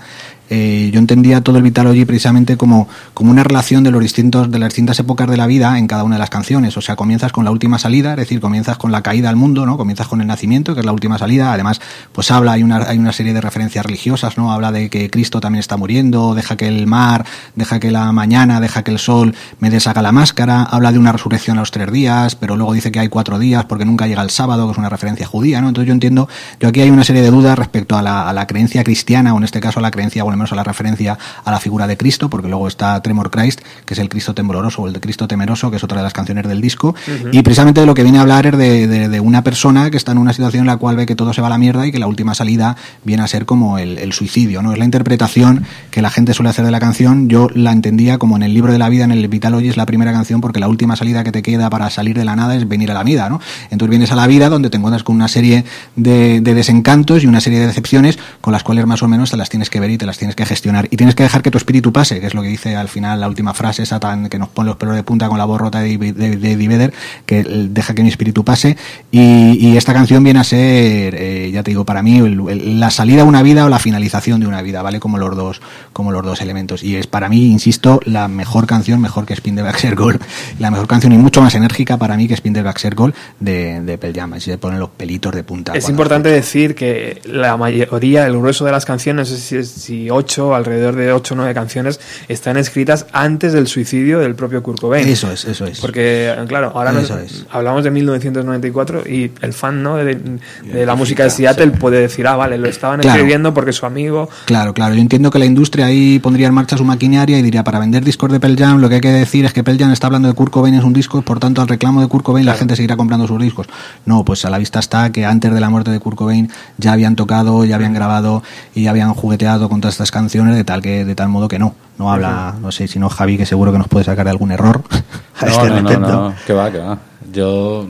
eh, 0.50 0.90
yo 0.92 0.98
entendía 0.98 1.40
todo 1.40 1.56
el 1.56 1.62
Vitalogy 1.62 2.04
precisamente 2.04 2.56
como, 2.56 2.88
como 3.14 3.30
una 3.30 3.42
relación 3.42 3.82
de 3.82 3.90
los 3.90 4.00
distintos 4.00 4.50
de 4.50 4.58
las 4.58 4.70
distintas 4.70 4.98
épocas 4.98 5.28
de 5.28 5.36
la 5.36 5.46
vida 5.46 5.78
en 5.78 5.86
cada 5.86 6.04
una 6.04 6.16
de 6.16 6.20
las 6.20 6.30
canciones. 6.30 6.76
O 6.76 6.80
sea, 6.80 6.96
comienzas 6.96 7.32
con 7.32 7.44
la 7.44 7.50
última 7.50 7.78
salida, 7.78 8.12
es 8.12 8.16
decir, 8.16 8.40
comienzas 8.40 8.76
con 8.76 8.92
la 8.92 9.02
caída 9.02 9.28
al 9.28 9.36
mundo, 9.36 9.66
¿no? 9.66 9.76
Comienzas 9.76 10.08
con 10.08 10.20
el 10.20 10.26
nacimiento, 10.26 10.74
que 10.74 10.80
es 10.80 10.86
la 10.86 10.92
última 10.92 11.18
salida. 11.18 11.52
Además, 11.52 11.80
pues 12.12 12.30
habla, 12.30 12.52
hay 12.52 12.62
una, 12.62 12.76
hay 12.76 12.98
una 12.98 13.12
serie 13.12 13.32
de 13.32 13.40
referencias 13.40 13.84
religiosas, 13.84 14.36
¿no? 14.38 14.52
Habla 14.52 14.72
de 14.72 14.88
que 14.90 15.10
Cristo 15.10 15.40
también 15.40 15.60
está 15.60 15.76
muriendo, 15.76 16.34
deja 16.34 16.56
que 16.56 16.68
el 16.68 16.86
mar, 16.86 17.24
deja 17.54 17.80
que 17.80 17.90
la 17.90 18.12
mañana, 18.12 18.60
deja 18.60 18.82
que 18.82 18.90
el 18.90 18.98
sol 18.98 19.34
me 19.60 19.70
deshaga 19.70 20.02
la 20.02 20.12
máscara, 20.12 20.62
habla 20.62 20.92
de 20.92 20.98
una 20.98 21.12
resurrección 21.12 21.58
a 21.58 21.60
los 21.60 21.70
tres 21.70 21.90
días, 21.90 22.36
pero 22.36 22.56
luego 22.56 22.72
dice 22.72 22.92
que 22.92 23.00
hay 23.00 23.08
cuatro 23.08 23.38
días 23.38 23.64
porque 23.64 23.84
nunca 23.84 24.06
llega 24.06 24.22
el 24.22 24.30
sábado, 24.30 24.66
que 24.66 24.72
es 24.72 24.78
una 24.78 24.88
referencia 24.88 25.26
judía, 25.26 25.60
¿no? 25.60 25.68
Entonces 25.68 25.88
yo 25.88 25.92
entiendo, 25.92 26.28
yo 26.60 26.68
aquí 26.68 26.80
hay 26.80 26.90
una 26.90 27.04
serie 27.04 27.22
de 27.22 27.30
dudas 27.30 27.58
respecto 27.58 27.96
a 27.96 28.02
la, 28.02 28.28
a 28.28 28.32
la 28.32 28.46
creencia 28.46 28.84
cristiana, 28.84 29.34
o 29.34 29.38
en 29.38 29.44
este 29.44 29.60
caso 29.60 29.80
a 29.80 29.82
la 29.82 29.90
creencia, 29.90 30.24
o 30.24 30.30
al 30.36 30.38
menos 30.38 30.52
a 30.52 30.56
la 30.56 30.64
referencia 30.64 31.18
a 31.44 31.50
la 31.50 31.58
figura 31.60 31.86
de 31.86 31.96
Cristo, 31.96 32.28
porque 32.30 32.48
luego 32.48 32.68
está 32.68 33.00
Tremor 33.02 33.30
Christ, 33.30 33.60
que 33.84 33.94
es 33.94 34.00
el 34.00 34.08
Cristo 34.08 34.34
tembloroso, 34.34 34.82
o 34.82 34.86
el 34.86 34.92
de 34.92 35.00
Cristo 35.00 35.26
temeroso, 35.26 35.70
que 35.70 35.76
es 35.78 35.84
otra 35.84 35.96
de 35.98 36.04
las 36.04 36.12
canciones 36.12 36.46
del 36.46 36.60
disco, 36.60 36.94
y 37.32 37.42
precisamente 37.42 37.80
de 37.80 37.86
lo 37.86 37.94
que 37.94 38.02
viene 38.02 38.18
a 38.18 38.20
hablar 38.22 38.46
es 38.46 38.56
de, 38.56 38.86
de- 38.86 39.08
de 39.08 39.20
una 39.20 39.42
persona 39.42 39.90
que 39.90 39.96
está 39.96 40.12
en 40.12 40.18
una 40.18 40.32
situación 40.32 40.60
en 40.62 40.66
la 40.66 40.76
cual 40.76 40.96
ve 40.96 41.06
que 41.06 41.16
todo 41.16 41.32
se 41.32 41.40
va 41.40 41.46
a 41.48 41.50
la 41.50 41.58
mierda 41.58 41.86
y 41.86 41.92
que 41.92 41.98
la 41.98 42.06
última 42.06 42.34
salida 42.34 42.76
viene 43.04 43.22
a 43.22 43.26
ser 43.28 43.46
como 43.46 43.78
el, 43.78 43.98
el 43.98 44.12
suicidio, 44.12 44.62
¿no? 44.62 44.72
Es 44.72 44.78
la 44.78 44.84
interpretación 44.84 45.64
que 45.90 46.02
la 46.02 46.10
gente 46.10 46.34
suele 46.34 46.50
hacer 46.50 46.64
de 46.64 46.70
la 46.70 46.80
canción, 46.80 47.28
yo 47.28 47.48
la 47.54 47.72
entendía 47.72 48.18
como 48.18 48.36
en 48.36 48.42
el 48.42 48.52
libro 48.54 48.72
de 48.72 48.78
la 48.78 48.88
vida, 48.88 49.04
en 49.04 49.12
el 49.12 49.26
Vitalogy 49.28 49.68
es 49.68 49.76
la 49.76 49.86
primera 49.86 50.12
canción 50.12 50.40
porque 50.40 50.60
la 50.60 50.68
última 50.68 50.96
salida 50.96 51.22
que 51.24 51.32
te 51.32 51.42
queda 51.42 51.70
para 51.70 51.88
salir 51.90 52.16
de 52.18 52.24
la 52.24 52.34
nada 52.36 52.56
es 52.56 52.68
venir 52.68 52.90
a 52.90 52.94
la 52.94 53.02
vida, 53.04 53.28
¿no? 53.28 53.40
Entonces 53.70 53.90
vienes 53.90 54.10
a 54.12 54.16
la 54.16 54.26
vida 54.26 54.48
donde 54.48 54.70
te 54.70 54.76
encuentras 54.76 55.02
con 55.04 55.14
una 55.16 55.28
serie 55.28 55.64
de, 55.94 56.40
de 56.40 56.54
desencantos 56.54 57.22
y 57.22 57.26
una 57.26 57.40
serie 57.40 57.60
de 57.60 57.66
decepciones 57.68 58.18
con 58.40 58.52
las 58.52 58.62
cuales 58.64 58.86
más 58.86 59.02
o 59.02 59.08
menos 59.08 59.30
te 59.30 59.36
las 59.36 59.48
tienes 59.48 59.70
que 59.70 59.78
ver 59.78 59.90
y 59.90 59.98
te 59.98 60.06
las 60.06 60.18
tienes 60.18 60.25
que 60.34 60.44
gestionar. 60.46 60.88
Y 60.90 60.96
tienes 60.96 61.14
que 61.14 61.22
dejar 61.22 61.42
que 61.42 61.50
tu 61.50 61.58
espíritu 61.58 61.92
pase, 61.92 62.20
que 62.20 62.26
es 62.26 62.34
lo 62.34 62.42
que 62.42 62.48
dice 62.48 62.74
al 62.74 62.88
final 62.88 63.20
la 63.20 63.28
última 63.28 63.54
frase 63.54 63.82
esa 63.82 64.00
tan 64.00 64.28
que 64.28 64.38
nos 64.38 64.48
pone 64.48 64.68
los 64.68 64.76
pelos 64.76 64.94
de 64.96 65.02
punta 65.02 65.28
con 65.28 65.38
la 65.38 65.44
voz 65.44 65.60
rota 65.60 65.80
de, 65.80 65.96
de, 65.98 66.36
de 66.36 66.56
Vedder, 66.68 66.92
que 67.26 67.44
deja 67.44 67.94
que 67.94 68.02
mi 68.02 68.08
espíritu 68.08 68.44
pase. 68.44 68.76
Y, 69.10 69.52
y 69.60 69.76
esta 69.76 69.92
canción 69.92 70.24
viene 70.24 70.40
a 70.40 70.44
ser, 70.44 71.14
eh, 71.16 71.50
ya 71.52 71.62
te 71.62 71.70
digo, 71.70 71.84
para 71.84 72.02
mí 72.02 72.18
el- 72.18 72.40
el- 72.48 72.80
la 72.80 72.90
salida 72.90 73.22
a 73.22 73.24
una 73.24 73.42
vida 73.42 73.64
o 73.64 73.68
la 73.68 73.78
finalización 73.78 74.40
de 74.40 74.46
una 74.46 74.62
vida, 74.62 74.82
¿vale? 74.82 74.98
Como 75.00 75.18
los 75.18 75.36
dos, 75.36 75.60
como 75.92 76.10
los 76.12 76.24
dos 76.24 76.40
elementos. 76.40 76.82
Y 76.82 76.96
es 76.96 77.06
para 77.06 77.28
mí, 77.28 77.46
insisto, 77.50 78.00
la 78.04 78.28
mejor 78.28 78.66
canción, 78.66 79.00
mejor 79.00 79.26
que 79.26 79.34
Spin 79.34 79.54
the 79.56 79.62
Baxter 79.62 79.94
Gold, 79.94 80.20
la 80.58 80.70
mejor 80.70 80.86
canción 80.88 81.12
y 81.12 81.18
mucho 81.18 81.40
más 81.42 81.54
enérgica 81.54 81.96
para 81.98 82.16
mí 82.16 82.26
que 82.28 82.34
Spin 82.34 82.52
the 82.54 82.62
Baxter 82.62 82.94
Gold 82.94 83.14
de, 83.40 83.80
de 83.82 83.98
Pearl 83.98 84.14
Jam. 84.14 84.32
Así 84.34 84.50
se 84.50 84.58
ponen 84.58 84.80
los 84.80 84.90
pelitos 84.90 85.34
de 85.34 85.44
punta. 85.44 85.72
Es 85.74 85.88
importante 85.88 86.28
decir 86.30 86.74
que 86.74 87.20
la 87.26 87.56
mayoría, 87.56 88.26
el 88.26 88.36
grueso 88.38 88.64
de 88.64 88.72
las 88.72 88.84
canciones, 88.84 89.28
si, 89.28 89.62
si 89.64 90.10
ocho, 90.16 90.54
alrededor 90.54 90.96
de 90.96 91.12
ocho 91.12 91.34
o 91.34 91.36
nueve 91.36 91.54
canciones, 91.54 92.00
están 92.28 92.56
escritas 92.56 93.06
antes 93.12 93.52
del 93.52 93.66
suicidio 93.66 94.18
del 94.18 94.34
propio 94.34 94.62
Kurt 94.62 94.80
Cobain. 94.80 95.06
Eso 95.08 95.30
es, 95.30 95.44
eso 95.44 95.66
es. 95.66 95.80
Porque, 95.80 96.34
claro, 96.48 96.72
ahora 96.74 96.92
nos- 96.92 97.10
es. 97.10 97.44
hablamos 97.50 97.84
de 97.84 97.90
1994 97.90 99.02
y 99.08 99.30
el 99.40 99.52
fan 99.52 99.82
¿no? 99.82 99.96
de, 99.96 100.18
de 100.64 100.86
la 100.86 100.94
música 100.94 101.24
de 101.24 101.30
Seattle 101.30 101.68
puede 101.72 102.00
decir, 102.00 102.26
ah, 102.26 102.36
vale, 102.36 102.58
lo 102.58 102.68
estaban 102.68 103.00
Claro. 103.00 103.16
escribiendo 103.18 103.52
porque 103.54 103.72
su 103.72 103.86
amigo... 103.86 104.28
Claro, 104.46 104.72
claro. 104.74 104.94
Yo 104.94 105.00
entiendo 105.00 105.30
que 105.30 105.38
la 105.38 105.44
industria 105.46 105.86
ahí 105.86 106.18
pondría 106.18 106.46
en 106.48 106.54
marcha 106.54 106.76
su 106.76 106.84
maquinaria 106.84 107.38
y 107.38 107.42
diría, 107.42 107.62
para 107.64 107.78
vender 107.78 108.04
discos 108.04 108.30
de 108.32 108.40
Pearl 108.40 108.56
Jam, 108.56 108.80
lo 108.80 108.88
que 108.88 108.96
hay 108.96 109.00
que 109.00 109.10
decir 109.12 109.44
es 109.44 109.52
que 109.52 109.62
Pearl 109.62 109.78
Jam 109.78 109.92
está 109.92 110.06
hablando 110.06 110.28
de 110.28 110.34
Kurt 110.34 110.52
Cobain 110.52 110.74
en 110.74 110.84
un 110.84 110.92
disco, 110.92 111.22
por 111.22 111.38
tanto, 111.40 111.60
al 111.62 111.68
reclamo 111.68 112.00
de 112.00 112.08
Kurt 112.08 112.24
Cobain 112.24 112.46
la 112.46 112.54
gente 112.54 112.74
seguirá 112.76 112.96
comprando 112.96 113.26
sus 113.26 113.40
discos. 113.40 113.66
No, 114.04 114.24
pues 114.24 114.44
a 114.44 114.50
la 114.50 114.58
vista 114.58 114.78
está 114.78 115.10
que 115.12 115.24
antes 115.26 115.52
de 115.52 115.60
la 115.60 115.68
muerte 115.70 115.90
de 115.90 116.00
Kurt 116.00 116.16
Cobain 116.16 116.50
ya 116.78 116.92
habían 116.92 117.16
tocado, 117.16 117.64
ya 117.64 117.76
habían 117.76 117.92
grabado 117.92 118.42
y 118.74 118.84
ya 118.84 118.90
habían 118.90 119.12
jugueteado 119.14 119.68
con 119.68 119.80
todas 119.80 119.94
estas 119.94 120.05
canciones 120.10 120.56
de 120.56 120.64
tal 120.64 120.82
que 120.82 121.04
de 121.04 121.14
tal 121.14 121.28
modo 121.28 121.48
que 121.48 121.58
no. 121.58 121.74
No 121.98 122.12
habla, 122.12 122.54
no 122.60 122.72
sé, 122.72 122.88
si 122.88 122.98
no 122.98 123.08
Javi, 123.08 123.38
que 123.38 123.46
seguro 123.46 123.72
que 123.72 123.78
nos 123.78 123.88
puede 123.88 124.04
sacar 124.04 124.24
de 124.26 124.30
algún 124.30 124.50
error 124.52 124.82
a 125.40 125.46
No, 125.46 125.50
este 125.50 125.68
no, 125.68 125.80
no, 125.80 125.88
respecto. 125.88 126.08
no, 126.12 126.34
que 126.46 126.52
va, 126.52 126.70
que 126.70 126.78
va. 126.78 126.98
Yo, 127.32 127.86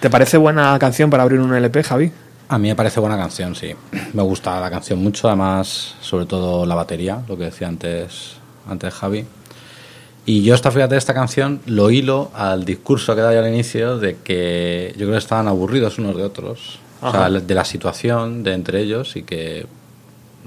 ¿Te 0.00 0.08
parece 0.08 0.36
buena 0.38 0.78
canción 0.78 1.10
para 1.10 1.22
abrir 1.24 1.40
un 1.40 1.54
LP, 1.54 1.82
Javi? 1.82 2.12
a 2.48 2.58
mí 2.58 2.66
me 2.68 2.74
parece 2.74 2.98
buena 2.98 3.16
canción, 3.16 3.54
sí. 3.54 3.72
Me 4.12 4.22
gusta 4.22 4.58
la 4.60 4.68
canción 4.70 5.00
mucho, 5.00 5.28
además, 5.28 5.94
sobre 6.00 6.26
todo 6.26 6.66
la 6.66 6.74
batería, 6.74 7.20
lo 7.28 7.36
que 7.38 7.44
decía 7.44 7.68
antes, 7.68 8.32
antes 8.68 8.92
Javi. 8.92 9.24
Y 10.26 10.42
yo 10.42 10.54
esta, 10.56 10.70
fíjate, 10.72 10.96
esta 10.96 11.14
canción 11.14 11.60
lo 11.66 11.90
hilo 11.90 12.30
al 12.34 12.64
discurso 12.64 13.14
que 13.14 13.20
da 13.20 13.32
yo 13.32 13.38
al 13.40 13.48
inicio 13.52 13.98
de 13.98 14.16
que 14.16 14.90
yo 14.94 15.00
creo 15.06 15.12
que 15.12 15.18
estaban 15.18 15.46
aburridos 15.48 15.98
unos 15.98 16.16
de 16.16 16.24
otros. 16.24 16.80
O 17.00 17.10
sea, 17.12 17.26
Ajá. 17.26 17.30
de 17.30 17.54
la 17.54 17.64
situación 17.64 18.42
de 18.42 18.54
entre 18.54 18.80
ellos 18.80 19.14
y 19.16 19.22
que... 19.22 19.66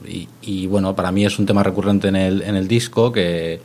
Y, 0.08 0.28
y, 0.42 0.68
bueno, 0.68 0.96
para 0.96 1.12
mí 1.12 1.26
es 1.26 1.40
un 1.40 1.46
tema 1.46 1.64
recurrente 1.64 2.08
en 2.08 2.16
el, 2.16 2.42
en 2.42 2.56
el 2.56 2.68
disco, 2.68 3.12
que 3.12 3.60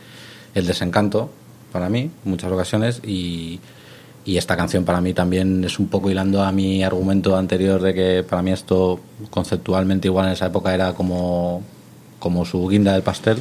el 0.55 0.66
desencanto, 0.66 1.31
para 1.72 1.88
mí, 1.88 2.01
en 2.01 2.12
muchas 2.24 2.51
ocasiones, 2.51 3.01
y, 3.05 3.61
y 4.24 4.37
esta 4.37 4.57
canción 4.57 4.85
para 4.85 5.01
mí 5.01 5.14
también 5.14 5.64
es 5.64 5.79
un 5.79 5.88
poco 5.88 6.11
hilando 6.11 6.42
a 6.42 6.53
mi 6.53 6.85
argumento 6.85 7.37
anterior 7.37 7.81
de 7.81 7.94
que 7.94 8.24
para 8.29 8.42
mí 8.42 8.53
esto 8.53 9.01
conceptualmente 9.31 10.09
igual 10.09 10.27
en 10.27 10.33
esa 10.33 10.46
época 10.46 10.74
era 10.74 10.92
como, 10.92 11.62
como 12.18 12.44
su 12.44 12.66
guinda 12.68 12.92
del 12.92 13.03
pastel, 13.03 13.38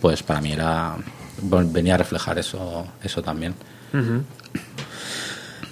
pues 0.00 0.22
para 0.22 0.40
mí 0.40 0.52
era 0.52 0.96
bueno, 1.40 1.68
venía 1.72 1.94
a 1.94 1.98
reflejar 1.98 2.38
eso, 2.38 2.86
eso 3.02 3.22
también. 3.22 3.54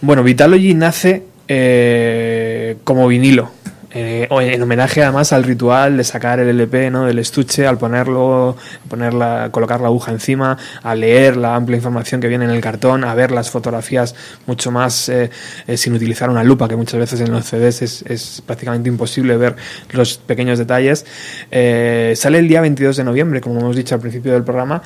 Bueno, 0.00 0.22
Vitalogy 0.22 0.74
nace 0.74 1.24
eh, 1.48 2.76
como 2.84 3.06
vinilo. 3.08 3.50
Eh, 3.92 4.28
en 4.30 4.62
homenaje 4.62 5.02
además 5.02 5.32
al 5.32 5.44
ritual 5.44 5.96
de 5.96 6.04
sacar 6.04 6.38
el 6.40 6.48
LP 6.48 6.90
¿no? 6.90 7.06
del 7.06 7.18
estuche, 7.18 7.66
al 7.66 7.78
ponerlo, 7.78 8.56
ponerla, 8.88 9.48
colocar 9.50 9.80
la 9.80 9.88
aguja 9.88 10.12
encima, 10.12 10.56
a 10.82 10.94
leer 10.94 11.36
la 11.36 11.56
amplia 11.56 11.76
información 11.76 12.20
que 12.20 12.28
viene 12.28 12.44
en 12.44 12.50
el 12.50 12.60
cartón, 12.60 13.04
a 13.04 13.14
ver 13.14 13.30
las 13.30 13.50
fotografías 13.50 14.14
mucho 14.46 14.70
más 14.70 15.08
eh, 15.08 15.30
eh, 15.66 15.76
sin 15.76 15.94
utilizar 15.94 16.30
una 16.30 16.44
lupa, 16.44 16.68
que 16.68 16.76
muchas 16.76 17.00
veces 17.00 17.20
en 17.20 17.32
los 17.32 17.46
CDs 17.46 17.82
es, 17.82 18.02
es 18.02 18.42
prácticamente 18.46 18.88
imposible 18.88 19.36
ver 19.36 19.56
los 19.90 20.18
pequeños 20.18 20.58
detalles. 20.58 21.04
Eh, 21.50 22.14
sale 22.16 22.38
el 22.38 22.48
día 22.48 22.60
22 22.60 22.96
de 22.96 23.04
noviembre, 23.04 23.40
como 23.40 23.60
hemos 23.60 23.76
dicho 23.76 23.94
al 23.94 24.00
principio 24.00 24.32
del 24.32 24.44
programa, 24.44 24.82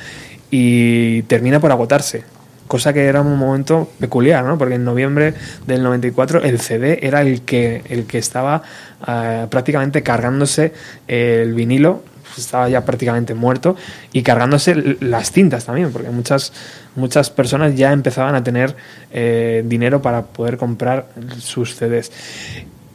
y 0.50 1.22
termina 1.22 1.60
por 1.60 1.70
agotarse 1.70 2.24
cosa 2.66 2.92
que 2.92 3.04
era 3.04 3.20
un 3.20 3.38
momento 3.38 3.90
peculiar, 3.98 4.44
¿no? 4.44 4.58
Porque 4.58 4.74
en 4.74 4.84
noviembre 4.84 5.34
del 5.66 5.82
94 5.82 6.42
el 6.42 6.60
CD 6.60 6.98
era 7.02 7.22
el 7.22 7.42
que, 7.42 7.82
el 7.88 8.06
que 8.06 8.18
estaba 8.18 8.62
eh, 9.06 9.46
prácticamente 9.50 10.02
cargándose 10.02 10.72
el 11.06 11.54
vinilo, 11.54 12.02
estaba 12.36 12.68
ya 12.68 12.84
prácticamente 12.84 13.34
muerto, 13.34 13.76
y 14.12 14.22
cargándose 14.22 14.96
las 15.00 15.30
cintas 15.30 15.66
también, 15.66 15.92
porque 15.92 16.10
muchas, 16.10 16.52
muchas 16.96 17.30
personas 17.30 17.76
ya 17.76 17.92
empezaban 17.92 18.34
a 18.34 18.42
tener 18.42 18.74
eh, 19.12 19.62
dinero 19.66 20.02
para 20.02 20.22
poder 20.22 20.56
comprar 20.56 21.06
sus 21.38 21.76
CDs. 21.76 22.10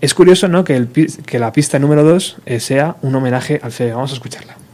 Es 0.01 0.13
curioso, 0.13 0.47
¿no? 0.47 0.63
Que, 0.63 0.75
el, 0.75 0.89
que 0.89 1.39
la 1.39 1.51
pista 1.51 1.79
número 1.79 2.03
2 2.03 2.37
sea 2.59 2.95
un 3.01 3.15
homenaje 3.15 3.59
al 3.61 3.71
CD. 3.73 3.93
Vamos 3.93 4.11
a 4.11 4.13
escucharla. 4.13 4.68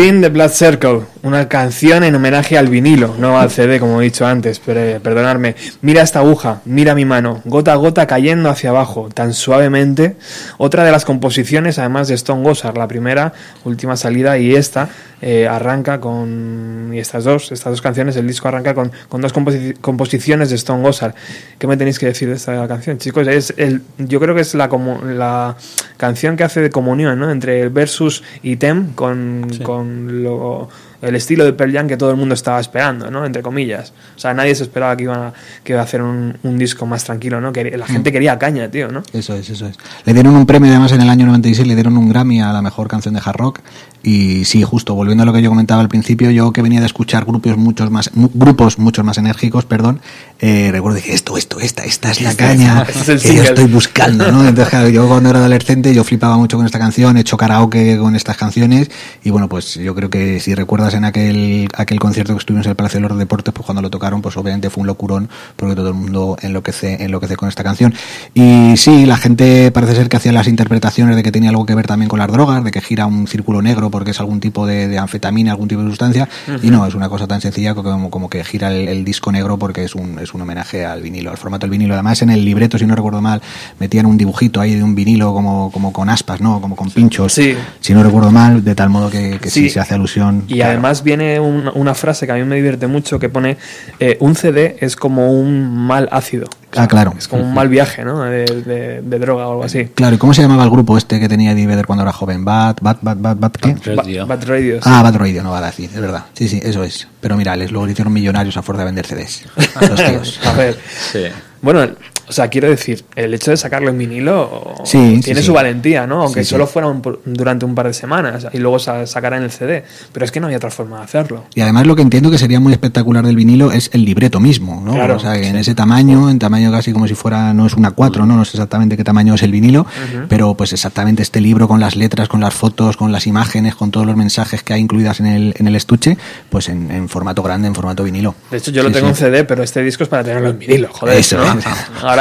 Spin 0.00 0.20
the 0.20 0.28
Blood 0.28 0.50
Circle, 0.50 1.00
una 1.22 1.48
canción 1.48 2.02
en 2.04 2.14
homenaje 2.14 2.56
al 2.58 2.68
vinilo, 2.68 3.14
no 3.18 3.38
al 3.38 3.50
CD 3.50 3.78
como 3.78 4.00
he 4.00 4.04
dicho 4.04 4.26
antes, 4.26 4.60
pero 4.64 4.80
eh, 4.80 5.00
perdonadme. 5.00 5.54
Mira 5.80 6.02
esta 6.02 6.20
aguja, 6.20 6.60
mira 6.64 6.94
mi 6.94 7.04
mano, 7.04 7.40
gota 7.44 7.72
a 7.72 7.76
gota 7.76 8.06
cayendo 8.06 8.48
hacia 8.50 8.70
abajo, 8.70 9.08
tan 9.12 9.34
suavemente. 9.34 10.16
Otra 10.58 10.84
de 10.84 10.92
las 10.92 11.04
composiciones, 11.04 11.78
además 11.78 12.08
de 12.08 12.14
Stone 12.14 12.42
Gossard, 12.42 12.76
la 12.76 12.88
primera, 12.88 13.32
última 13.64 13.96
salida, 13.96 14.38
y 14.38 14.54
esta 14.54 14.88
eh, 15.20 15.46
arranca 15.46 16.00
con. 16.00 16.90
Y 16.92 16.98
estas 16.98 17.24
dos, 17.24 17.52
estas 17.52 17.72
dos 17.72 17.82
canciones, 17.82 18.16
el 18.16 18.26
disco 18.26 18.48
arranca 18.48 18.74
con, 18.74 18.90
con 19.08 19.20
dos 19.20 19.32
composi- 19.34 19.76
composiciones 19.80 20.50
de 20.50 20.56
Stone 20.56 20.82
Gossard. 20.82 21.14
¿Qué 21.58 21.66
me 21.66 21.76
tenéis 21.76 21.98
que 21.98 22.06
decir 22.06 22.28
de 22.28 22.34
esta 22.36 22.66
canción, 22.66 22.98
chicos? 22.98 23.26
Es 23.28 23.54
el, 23.56 23.82
yo 23.98 24.18
creo 24.20 24.34
que 24.34 24.40
es 24.40 24.54
la, 24.54 24.68
comu- 24.68 25.02
la 25.02 25.56
canción 26.02 26.36
que 26.36 26.42
hace 26.42 26.60
de 26.60 26.68
comunión 26.68 27.16
¿no? 27.20 27.30
entre 27.30 27.60
el 27.60 27.70
Versus 27.70 28.24
y 28.42 28.56
Tem 28.56 28.92
con, 28.94 29.46
con 29.62 30.24
lo, 30.24 30.68
el 31.00 31.14
estilo 31.14 31.44
de 31.44 31.52
Pearl 31.52 31.72
Jam 31.72 31.86
que 31.86 31.96
todo 31.96 32.10
el 32.10 32.16
mundo 32.16 32.34
estaba 32.34 32.58
esperando, 32.58 33.08
¿no? 33.08 33.24
entre 33.24 33.40
comillas. 33.40 33.92
O 34.16 34.18
sea, 34.18 34.34
nadie 34.34 34.52
se 34.56 34.64
esperaba 34.64 34.96
que 34.96 35.04
iban 35.04 35.20
a, 35.20 35.32
que 35.62 35.74
iba 35.74 35.80
a 35.80 35.84
hacer 35.84 36.02
un, 36.02 36.36
un 36.42 36.58
disco 36.58 36.86
más 36.86 37.04
tranquilo, 37.04 37.40
¿no? 37.40 37.52
que 37.52 37.76
la 37.76 37.86
gente 37.86 38.10
quería 38.10 38.36
caña, 38.36 38.68
tío, 38.68 38.88
¿no? 38.88 39.04
Eso 39.12 39.36
es, 39.36 39.48
eso 39.48 39.64
es. 39.64 39.76
Le 40.04 40.12
dieron 40.12 40.34
un 40.34 40.44
premio 40.44 40.70
además 40.70 40.90
en 40.90 41.02
el 41.02 41.08
año 41.08 41.24
96, 41.24 41.68
le 41.68 41.74
dieron 41.76 41.96
un 41.96 42.08
Grammy 42.08 42.40
a 42.40 42.52
la 42.52 42.62
mejor 42.62 42.88
canción 42.88 43.14
de 43.14 43.20
hard 43.24 43.36
rock. 43.36 43.60
Y 44.04 44.44
sí, 44.46 44.64
justo, 44.64 44.94
volviendo 44.94 45.22
a 45.22 45.26
lo 45.26 45.32
que 45.32 45.40
yo 45.40 45.48
comentaba 45.48 45.80
al 45.80 45.88
principio, 45.88 46.30
yo 46.32 46.52
que 46.52 46.60
venía 46.60 46.80
de 46.80 46.86
escuchar 46.86 47.24
grupos 47.24 47.56
muchos 47.56 47.88
más, 47.88 48.10
grupos 48.14 48.78
muchos 48.80 49.04
más 49.04 49.16
enérgicos, 49.16 49.64
perdón, 49.64 50.00
eh, 50.40 50.70
recuerdo 50.72 51.00
que 51.00 51.12
esto, 51.12 51.36
esto, 51.36 51.60
esta, 51.60 51.84
esta 51.84 52.10
es 52.10 52.20
la 52.20 52.30
Este 52.30 52.42
caña 52.42 52.82
es 53.06 53.22
que 53.22 53.36
yo 53.36 53.42
estoy 53.44 53.66
buscando, 53.66 54.32
¿no? 54.32 54.40
Entonces, 54.40 54.70
claro, 54.70 54.88
yo 54.88 55.06
cuando 55.06 55.30
era 55.30 55.38
adolescente 55.38 55.91
yo 55.92 56.04
flipaba 56.04 56.36
mucho 56.36 56.56
con 56.56 56.66
esta 56.66 56.78
canción, 56.78 57.16
he 57.16 57.20
hecho 57.20 57.36
karaoke 57.36 57.98
con 57.98 58.16
estas 58.16 58.36
canciones 58.36 58.90
y 59.22 59.30
bueno, 59.30 59.48
pues 59.48 59.74
yo 59.74 59.94
creo 59.94 60.10
que 60.10 60.40
si 60.40 60.54
recuerdas 60.54 60.94
en 60.94 61.04
aquel, 61.04 61.68
aquel 61.76 61.98
concierto 61.98 62.32
que 62.34 62.38
estuvimos 62.38 62.66
en 62.66 62.70
el 62.70 62.76
Palacio 62.76 63.00
de 63.00 63.08
los 63.08 63.18
Deportes, 63.18 63.52
pues 63.54 63.64
cuando 63.64 63.82
lo 63.82 63.90
tocaron, 63.90 64.22
pues 64.22 64.36
obviamente 64.36 64.70
fue 64.70 64.82
un 64.82 64.86
locurón 64.86 65.28
porque 65.56 65.74
todo 65.74 65.88
el 65.88 65.94
mundo 65.94 66.36
enloquece, 66.40 67.04
enloquece 67.04 67.36
con 67.36 67.48
esta 67.48 67.62
canción. 67.62 67.94
Y 68.34 68.76
sí, 68.76 69.06
la 69.06 69.16
gente 69.16 69.70
parece 69.70 69.94
ser 69.94 70.08
que 70.08 70.16
hacía 70.16 70.32
las 70.32 70.48
interpretaciones 70.48 71.16
de 71.16 71.22
que 71.22 71.32
tenía 71.32 71.50
algo 71.50 71.66
que 71.66 71.74
ver 71.74 71.86
también 71.86 72.08
con 72.08 72.18
las 72.18 72.30
drogas, 72.30 72.64
de 72.64 72.70
que 72.70 72.80
gira 72.80 73.06
un 73.06 73.26
círculo 73.26 73.62
negro 73.62 73.90
porque 73.90 74.12
es 74.12 74.20
algún 74.20 74.40
tipo 74.40 74.66
de, 74.66 74.88
de 74.88 74.98
anfetamina, 74.98 75.52
algún 75.52 75.68
tipo 75.68 75.82
de 75.82 75.88
sustancia, 75.88 76.28
y 76.62 76.70
no, 76.70 76.86
es 76.86 76.94
una 76.94 77.08
cosa 77.08 77.26
tan 77.26 77.40
sencilla 77.40 77.74
como, 77.74 78.10
como 78.10 78.28
que 78.28 78.44
gira 78.44 78.72
el, 78.72 78.88
el 78.88 79.04
disco 79.04 79.32
negro 79.32 79.58
porque 79.58 79.84
es 79.84 79.94
un, 79.94 80.18
es 80.18 80.34
un 80.34 80.42
homenaje 80.42 80.84
al 80.84 81.02
vinilo, 81.02 81.30
al 81.30 81.36
formato 81.36 81.66
del 81.66 81.70
vinilo. 81.70 81.94
Además, 81.94 82.22
en 82.22 82.30
el 82.30 82.44
libreto, 82.44 82.78
si 82.78 82.86
no 82.86 82.94
recuerdo 82.94 83.20
mal, 83.20 83.42
metían 83.78 84.06
un 84.06 84.16
dibujito 84.16 84.60
ahí 84.60 84.74
de 84.74 84.82
un 84.82 84.94
vinilo 84.94 85.32
como, 85.32 85.70
como 85.72 85.92
con 85.92 86.08
aspas, 86.08 86.40
¿no? 86.40 86.60
Como 86.60 86.76
con 86.76 86.90
pinchos, 86.90 87.32
Sí. 87.32 87.56
si 87.80 87.94
no 87.94 88.02
recuerdo 88.04 88.30
mal, 88.30 88.62
de 88.62 88.74
tal 88.76 88.90
modo 88.90 89.10
que, 89.10 89.38
que 89.40 89.50
sí. 89.50 89.62
Sí. 89.64 89.70
se 89.70 89.80
hace 89.80 89.94
alusión. 89.94 90.44
Y 90.46 90.54
claro. 90.56 90.70
además 90.72 91.02
viene 91.02 91.40
un- 91.40 91.70
una 91.74 91.94
frase 91.94 92.26
que 92.26 92.32
a 92.32 92.36
mí 92.36 92.44
me 92.44 92.56
divierte 92.56 92.86
mucho 92.86 93.18
que 93.18 93.28
pone 93.28 93.56
eh, 93.98 94.16
un 94.20 94.36
CD 94.36 94.76
es 94.80 94.94
como 94.96 95.32
un 95.32 95.74
mal 95.76 96.08
ácido. 96.12 96.46
Ah, 96.74 96.88
claro. 96.88 97.12
Es 97.18 97.28
como 97.28 97.42
un 97.42 97.52
mal 97.52 97.68
viaje, 97.68 98.02
¿no? 98.04 98.22
De, 98.22 98.44
de- 98.44 99.02
de 99.02 99.18
droga 99.18 99.46
o 99.46 99.50
algo 99.52 99.64
así. 99.64 99.86
Claro, 99.94 100.14
¿y 100.14 100.18
cómo 100.18 100.32
se 100.32 100.40
llamaba 100.42 100.64
el 100.64 100.70
grupo 100.70 100.96
este 100.96 101.20
que 101.20 101.28
tenía 101.28 101.52
Eddie 101.52 101.66
Vedder 101.66 101.86
cuando 101.86 102.02
era 102.02 102.12
joven? 102.12 102.44
Bad, 102.44 102.76
Bad, 102.80 102.96
Bad, 103.02 103.16
Bad, 103.18 103.36
Bad, 103.36 103.52
¿qué? 103.52 103.74
Radio. 103.94 104.26
Bad 104.26 104.44
Radio. 104.46 104.76
sí. 104.76 104.80
Ah, 104.84 105.02
Bad 105.02 105.16
Radio, 105.16 105.42
no 105.42 105.50
Bad 105.50 105.64
Acid, 105.64 105.90
es 105.94 106.00
verdad. 106.00 106.24
Sí, 106.32 106.48
sí, 106.48 106.60
eso 106.62 106.82
es. 106.84 107.08
Pero 107.20 107.36
mira, 107.36 107.54
les 107.56 107.70
luego 107.70 107.86
le 107.86 107.92
hicieron 107.92 108.12
millonarios 108.12 108.56
a 108.56 108.62
fuerza 108.62 108.82
de 108.82 108.86
vender 108.86 109.06
CDs. 109.06 109.44
Los 109.88 110.02
tíos. 110.04 110.40
A 110.46 110.52
ver. 110.52 110.78
Sí. 111.12 111.24
Bueno, 111.60 111.86
o 112.32 112.34
sea, 112.34 112.48
quiero 112.48 112.70
decir, 112.70 113.04
el 113.14 113.34
hecho 113.34 113.50
de 113.50 113.58
sacarlo 113.58 113.90
en 113.90 113.98
vinilo 113.98 114.74
Sí, 114.84 115.20
tiene 115.22 115.40
sí, 115.40 115.46
su 115.46 115.52
sí. 115.52 115.54
valentía, 115.54 116.06
¿no? 116.06 116.22
Aunque 116.22 116.44
solo 116.44 116.66
fuera 116.66 116.88
un 116.88 117.02
durante 117.26 117.66
un 117.66 117.74
par 117.74 117.86
de 117.88 117.92
semanas 117.92 118.46
y 118.54 118.58
luego 118.58 118.78
sa- 118.78 119.06
sacará 119.06 119.36
en 119.36 119.42
el 119.42 119.50
CD. 119.50 119.84
Pero 120.12 120.24
es 120.24 120.32
que 120.32 120.40
no 120.40 120.46
hay 120.46 120.54
otra 120.54 120.70
forma 120.70 120.98
de 120.98 121.04
hacerlo. 121.04 121.44
Y 121.54 121.60
además 121.60 121.86
lo 121.86 121.94
que 121.94 122.00
entiendo 122.02 122.30
que 122.30 122.38
sería 122.38 122.58
muy 122.58 122.72
espectacular 122.72 123.26
del 123.26 123.36
vinilo 123.36 123.70
es 123.70 123.90
el 123.92 124.04
libreto 124.06 124.40
mismo, 124.40 124.80
¿no? 124.82 124.94
Claro, 124.94 125.16
o 125.16 125.18
sea, 125.18 125.38
que 125.38 125.48
en 125.48 125.56
ese 125.56 125.74
tamaño, 125.74 126.30
en 126.30 126.38
tamaño 126.38 126.72
casi 126.72 126.92
como 126.92 127.06
si 127.06 127.14
fuera, 127.14 127.52
no 127.52 127.66
es 127.66 127.74
una 127.74 127.90
4, 127.90 128.24
¿no? 128.24 128.34
No 128.36 128.44
sé 128.46 128.56
exactamente 128.56 128.96
qué 128.96 129.04
tamaño 129.04 129.34
es 129.34 129.42
el 129.42 129.52
vinilo, 129.52 129.84
pero 130.28 130.54
pues 130.54 130.72
exactamente 130.72 131.22
este 131.22 131.40
libro 131.42 131.68
con 131.68 131.80
las 131.80 131.96
letras, 131.96 132.28
con 132.28 132.40
las 132.40 132.54
fotos, 132.54 132.96
con 132.96 133.12
las 133.12 133.26
imágenes, 133.26 133.74
con 133.74 133.90
todos 133.90 134.06
los 134.06 134.16
mensajes 134.16 134.62
que 134.62 134.72
hay 134.72 134.80
incluidas 134.80 135.20
en 135.20 135.26
el, 135.26 135.54
en 135.58 135.66
el 135.68 135.76
estuche, 135.76 136.16
pues 136.48 136.68
en, 136.70 136.90
en 136.90 137.08
formato 137.08 137.42
grande, 137.42 137.68
en 137.68 137.74
formato 137.74 138.04
vinilo. 138.04 138.34
De 138.50 138.56
hecho, 138.56 138.70
yo 138.70 138.82
lo 138.82 138.90
tengo 138.90 139.08
en 139.08 139.14
CD, 139.14 139.44
pero 139.44 139.62
este 139.62 139.82
disco 139.82 140.02
es 140.04 140.08
para 140.08 140.24
tenerlo 140.24 140.48
en 140.50 140.58
vinilo, 140.58 140.88
joder. 140.92 141.18
Eso, 141.18 141.36
¿no? 141.38 141.52
eso. 141.58 141.68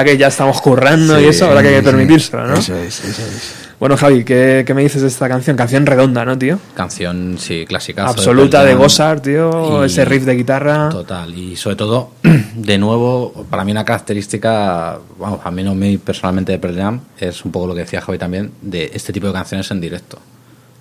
Ahora 0.01 0.13
que 0.13 0.17
ya 0.17 0.27
estamos 0.29 0.59
currando 0.61 1.21
y 1.21 1.25
eso, 1.25 1.45
ahora 1.45 1.61
que 1.61 1.67
hay 1.67 1.75
que 1.75 1.81
Sí, 1.81 1.85
permitírselo, 1.85 2.47
¿no? 2.47 2.55
Eso 2.55 2.75
es, 2.75 3.05
eso 3.05 3.21
es. 3.21 3.53
Bueno, 3.79 3.95
Javi, 3.97 4.23
¿qué, 4.23 4.63
qué 4.65 4.73
me 4.73 4.81
dices 4.81 5.03
de 5.03 5.07
esta 5.07 5.29
canción? 5.29 5.55
Canción 5.55 5.85
redonda, 5.85 6.25
¿no, 6.25 6.35
tío? 6.39 6.57
Canción, 6.73 7.35
sí, 7.37 7.65
clásica. 7.67 8.07
Absoluta 8.07 8.63
de 8.63 8.73
Gossard, 8.73 9.21
tío. 9.21 9.83
Ese 9.83 10.03
riff 10.05 10.23
de 10.23 10.33
guitarra. 10.33 10.89
Total, 10.89 11.31
y 11.37 11.55
sobre 11.55 11.75
todo, 11.75 12.13
de 12.55 12.77
nuevo, 12.79 13.45
para 13.47 13.63
mí 13.63 13.71
una 13.71 13.85
característica, 13.85 14.97
vamos, 15.19 15.39
a 15.43 15.51
mí 15.51 15.63
no 15.63 15.75
me 15.75 15.99
personalmente 15.99 16.53
de 16.53 16.57
Pearl 16.57 16.75
Jam, 16.75 16.99
es 17.19 17.45
un 17.45 17.51
poco 17.51 17.67
lo 17.67 17.75
que 17.75 17.81
decía 17.81 18.01
Javi 18.01 18.17
también, 18.17 18.53
de 18.59 18.89
este 18.95 19.13
tipo 19.13 19.27
de 19.27 19.33
canciones 19.33 19.69
en 19.69 19.81
directo. 19.81 20.17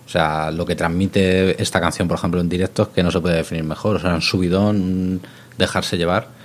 O 0.06 0.08
sea, 0.08 0.50
lo 0.50 0.64
que 0.64 0.76
transmite 0.76 1.60
esta 1.62 1.78
canción, 1.78 2.08
por 2.08 2.16
ejemplo, 2.16 2.40
en 2.40 2.48
directo 2.48 2.84
es 2.84 2.88
que 2.88 3.02
no 3.02 3.10
se 3.10 3.20
puede 3.20 3.36
definir 3.36 3.64
mejor. 3.64 3.96
O 3.96 3.98
sea, 3.98 4.14
un 4.14 4.22
subidón, 4.22 4.76
un 4.76 5.20
dejarse 5.58 5.98
llevar. 5.98 6.39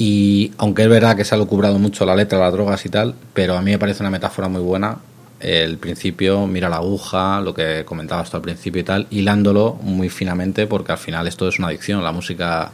Y 0.00 0.50
aunque 0.56 0.84
es 0.84 0.88
verdad 0.88 1.14
que 1.14 1.26
se 1.26 1.34
ha 1.34 1.38
lucubrado 1.38 1.78
mucho 1.78 2.06
la 2.06 2.16
letra, 2.16 2.38
las 2.38 2.54
drogas 2.54 2.86
y 2.86 2.88
tal, 2.88 3.14
pero 3.34 3.54
a 3.58 3.60
mí 3.60 3.70
me 3.70 3.78
parece 3.78 4.02
una 4.02 4.08
metáfora 4.08 4.48
muy 4.48 4.62
buena. 4.62 4.96
El 5.40 5.76
principio, 5.76 6.46
mira 6.46 6.70
la 6.70 6.76
aguja, 6.76 7.42
lo 7.42 7.52
que 7.52 7.84
comentabas 7.84 8.30
tú 8.30 8.38
al 8.38 8.42
principio 8.42 8.80
y 8.80 8.84
tal, 8.84 9.06
hilándolo 9.10 9.74
muy 9.82 10.08
finamente, 10.08 10.66
porque 10.66 10.92
al 10.92 10.98
final 10.98 11.26
esto 11.26 11.46
es 11.46 11.58
una 11.58 11.68
adicción. 11.68 12.02
La 12.02 12.12
música, 12.12 12.72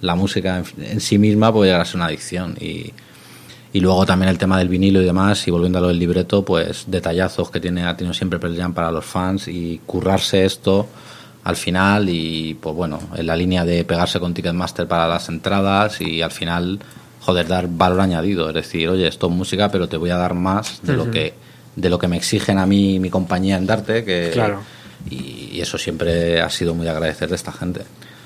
la 0.00 0.14
música 0.14 0.62
en, 0.78 0.84
en 0.84 1.00
sí 1.00 1.18
misma 1.18 1.52
puede 1.52 1.68
llegar 1.68 1.82
a 1.82 1.84
ser 1.84 1.96
una 1.96 2.06
adicción. 2.06 2.56
Y, 2.58 2.90
y 3.74 3.80
luego 3.80 4.06
también 4.06 4.30
el 4.30 4.38
tema 4.38 4.58
del 4.58 4.70
vinilo 4.70 5.02
y 5.02 5.04
demás, 5.04 5.46
y 5.46 5.50
volviendo 5.50 5.76
a 5.76 5.82
lo 5.82 5.88
del 5.88 5.98
libreto, 5.98 6.42
pues 6.42 6.84
detallazos 6.86 7.50
que 7.50 7.60
tiene, 7.60 7.84
ha 7.84 7.98
tenido 7.98 8.14
siempre 8.14 8.38
Pearl 8.38 8.72
para 8.72 8.90
los 8.90 9.04
fans 9.04 9.46
y 9.46 9.78
currarse 9.84 10.46
esto 10.46 10.88
al 11.44 11.56
final 11.56 12.08
y 12.08 12.54
pues 12.60 12.74
bueno, 12.74 13.00
en 13.16 13.26
la 13.26 13.34
línea 13.36 13.64
de 13.64 13.84
pegarse 13.84 14.20
con 14.20 14.32
Ticketmaster 14.34 14.86
para 14.86 15.08
las 15.08 15.28
entradas 15.28 16.00
y 16.00 16.22
al 16.22 16.30
final, 16.30 16.78
joder, 17.20 17.48
dar 17.48 17.66
valor 17.68 18.00
añadido, 18.00 18.48
es 18.48 18.54
decir, 18.54 18.88
oye, 18.88 19.08
esto 19.08 19.26
es 19.28 19.32
música, 19.32 19.68
pero 19.70 19.88
te 19.88 19.96
voy 19.96 20.10
a 20.10 20.16
dar 20.16 20.34
más 20.34 20.80
de 20.82 20.92
lo 20.94 21.10
que 21.10 21.34
de 21.74 21.88
lo 21.88 21.98
que 21.98 22.06
me 22.06 22.16
exigen 22.18 22.58
a 22.58 22.66
mí 22.66 22.98
mi 23.00 23.08
compañía 23.08 23.56
en 23.56 23.66
darte, 23.66 24.04
que 24.04 24.30
Claro. 24.32 24.60
y, 25.10 25.50
y 25.54 25.60
eso 25.60 25.78
siempre 25.78 26.40
ha 26.40 26.50
sido 26.50 26.74
muy 26.74 26.84
de 26.84 26.90
agradecer 26.90 27.28
de 27.30 27.34
esta 27.36 27.50
gente. 27.50 27.80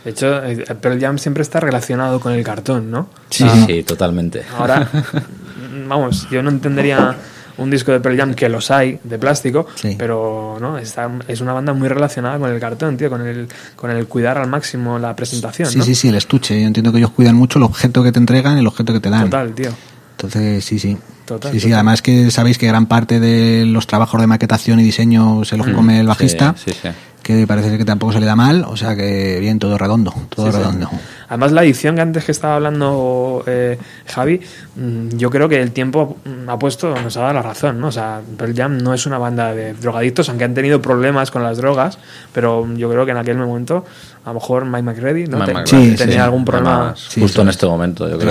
De 0.05 0.11
hecho, 0.11 0.45
eh, 0.45 0.65
Pearl 0.81 1.01
Jam 1.01 1.19
siempre 1.19 1.43
está 1.43 1.59
relacionado 1.61 2.21
con 2.21 2.33
el 2.33 2.43
cartón, 2.45 2.91
¿no? 2.91 3.09
Sí, 3.31 3.45
sí, 3.67 3.83
totalmente. 3.83 4.43
Ahora, 4.59 4.89
vamos, 5.89 6.29
yo 6.31 6.43
no 6.43 6.51
entendería 6.51 7.17
un 7.59 7.71
disco 7.71 7.93
de 7.93 8.01
Pearl 8.01 8.17
Jam 8.17 8.35
que 8.35 8.49
los 8.49 8.71
hay 8.71 8.99
de 9.03 9.19
plástico, 9.19 9.67
Sí. 9.75 9.95
pero 9.99 10.59
no 10.61 10.79
está, 10.79 11.11
es 11.29 11.41
una 11.41 11.53
banda 11.53 11.73
muy 11.73 11.89
relacionada 11.89 12.39
con 12.39 12.51
el 12.53 12.61
cartón, 12.61 12.97
tío, 12.97 13.09
con 13.11 13.27
el, 13.27 13.49
con 13.77 13.91
el 13.91 14.07
cuidar 14.07 14.39
al 14.39 14.49
máximo 14.49 14.99
la 14.99 15.17
presentación, 15.17 15.69
Sí, 15.71 15.79
¿no? 15.79 15.85
sí, 15.85 15.95
sí, 15.95 16.09
el 16.09 16.17
estuche. 16.17 16.61
Yo 16.61 16.67
entiendo 16.67 16.93
que 16.93 16.99
ellos 16.99 17.11
cuidan 17.11 17.35
mucho 17.37 17.59
el 17.59 17.63
objeto 17.65 18.03
que 18.03 18.13
te 18.13 18.19
entregan 18.19 18.57
y 18.57 18.61
el 18.61 18.67
objeto 18.67 18.93
que 18.93 19.01
te 19.01 19.11
dan. 19.11 19.25
Total, 19.25 19.53
tío. 19.55 19.71
Entonces, 20.13 20.65
sí, 20.65 20.79
sí. 20.79 20.97
Total, 21.27 21.51
sí, 21.53 21.59
sí, 21.59 21.65
total. 21.67 21.75
además 21.75 22.03
que 22.03 22.31
sabéis 22.31 22.57
que 22.57 22.67
gran 22.69 22.87
parte 22.87 23.19
de 23.21 23.65
los 23.67 23.87
trabajos 23.87 24.21
de 24.21 24.27
maquetación 24.29 24.79
y 24.81 24.85
diseño 24.85 25.45
se 25.45 25.57
los 25.57 25.67
come 25.69 25.99
el 26.01 26.07
bajista, 26.07 26.55
Sí, 26.57 26.71
sí, 26.73 26.79
sí. 26.83 26.89
Que 27.27 27.45
parece 27.45 27.71
ser 27.71 27.79
que 27.79 27.85
tampoco 27.85 28.13
se 28.13 28.21
le 28.21 28.27
da 28.27 28.37
mal, 28.37 28.65
o 28.69 28.77
sea 28.77 28.95
que 28.95 29.39
bien, 29.41 29.59
todo 29.59 29.77
redondo, 29.77 30.15
todo 30.33 30.47
Sí, 30.47 30.53
sí. 30.53 30.59
redondo. 30.59 30.89
Además, 31.29 31.51
la 31.51 31.65
edición 31.65 31.97
que 31.97 32.01
antes 32.03 32.25
que 32.25 32.31
estaba 32.31 32.55
hablando 32.55 33.43
eh, 33.49 33.77
Javi, 34.07 34.41
mm, 34.77 35.17
yo 35.17 35.29
creo 35.29 35.49
que 35.49 35.61
el 35.61 35.73
tiempo 35.73 36.19
mm, 36.25 36.49
ha 36.49 36.57
puesto, 36.57 36.95
nos 37.03 37.17
ha 37.17 37.23
dado 37.23 37.33
la 37.35 37.43
razón, 37.43 37.81
¿no? 37.81 37.89
O 37.89 37.93
sea, 37.93 38.21
Pearl 38.39 38.55
Jam 38.55 38.79
no 38.79 38.95
es 38.95 39.07
una 39.07 39.19
banda 39.19 39.53
de 39.53 39.75
drogadictos, 39.75 40.29
aunque 40.29 40.45
han 40.45 40.55
tenido 40.55 40.81
problemas 40.81 41.33
con 41.33 41.43
las 41.43 41.57
drogas, 41.57 41.99
pero 42.33 42.65
yo 42.77 42.89
creo 42.89 43.05
que 43.05 43.11
en 43.11 43.17
aquel 43.17 43.39
momento, 43.39 43.85
a 44.25 44.29
lo 44.29 44.35
mejor 44.35 44.65
Mike 44.65 44.83
McReady 44.85 45.27
¿no? 45.27 45.39
Mike 45.39 45.47
Te- 45.53 45.59
McReady, 45.59 45.97
tenía 45.97 46.15
sí. 46.15 46.21
algún 46.21 46.45
problema. 46.45 46.77
Además, 46.77 47.07
Sí, 47.09 47.21
justo 47.21 47.43
en 47.43 47.49
es. 47.49 47.57
este 47.57 47.67
momento, 47.67 48.09
yo 48.09 48.19
creo. 48.19 48.31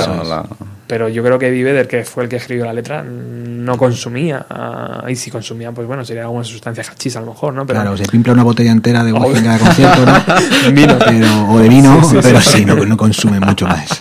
Pero 0.88 1.10
yo 1.10 1.24
creo 1.24 1.39
que 1.39 1.48
Eddie 1.48 1.63
Vedder, 1.63 1.88
que 1.88 2.04
fue 2.04 2.24
el 2.24 2.30
que 2.30 2.36
escribió 2.36 2.63
la 2.65 2.74
letra, 2.74 3.04
no 3.04 3.76
consumía. 3.78 4.45
y 5.10 5.15
si 5.15 5.32
consumía, 5.32 5.71
pues 5.71 5.88
bueno, 5.88 6.06
sería 6.06 6.24
alguna 6.24 6.43
sustancia 6.43 6.84
hachís 6.88 7.15
a 7.15 7.21
lo 7.21 7.28
mejor, 7.28 7.54
¿no? 7.56 7.65
Pero 7.65 7.82
Claro, 7.82 7.98
se 7.98 8.06
pimpla 8.06 8.34
una 8.34 8.43
botella 8.43 8.71
entera 8.71 9.04
de 9.04 9.12
whisky 9.12 9.39
en 9.39 9.43
cada 9.45 9.58
concierto, 9.60 10.06
¿no? 10.06 10.13
Vino. 10.74 10.98
Pero- 11.00 11.50
o 11.50 11.60
de 11.60 11.69
vino, 11.69 12.04
Sí, 12.04 12.10
sí, 12.12 12.17
pero 12.21 12.39
sí. 12.41 12.58
sí, 12.60 12.65
no, 12.65 12.76
no 12.86 12.98
consume 12.98 13.39
mucho 13.39 13.65
más. 13.67 13.88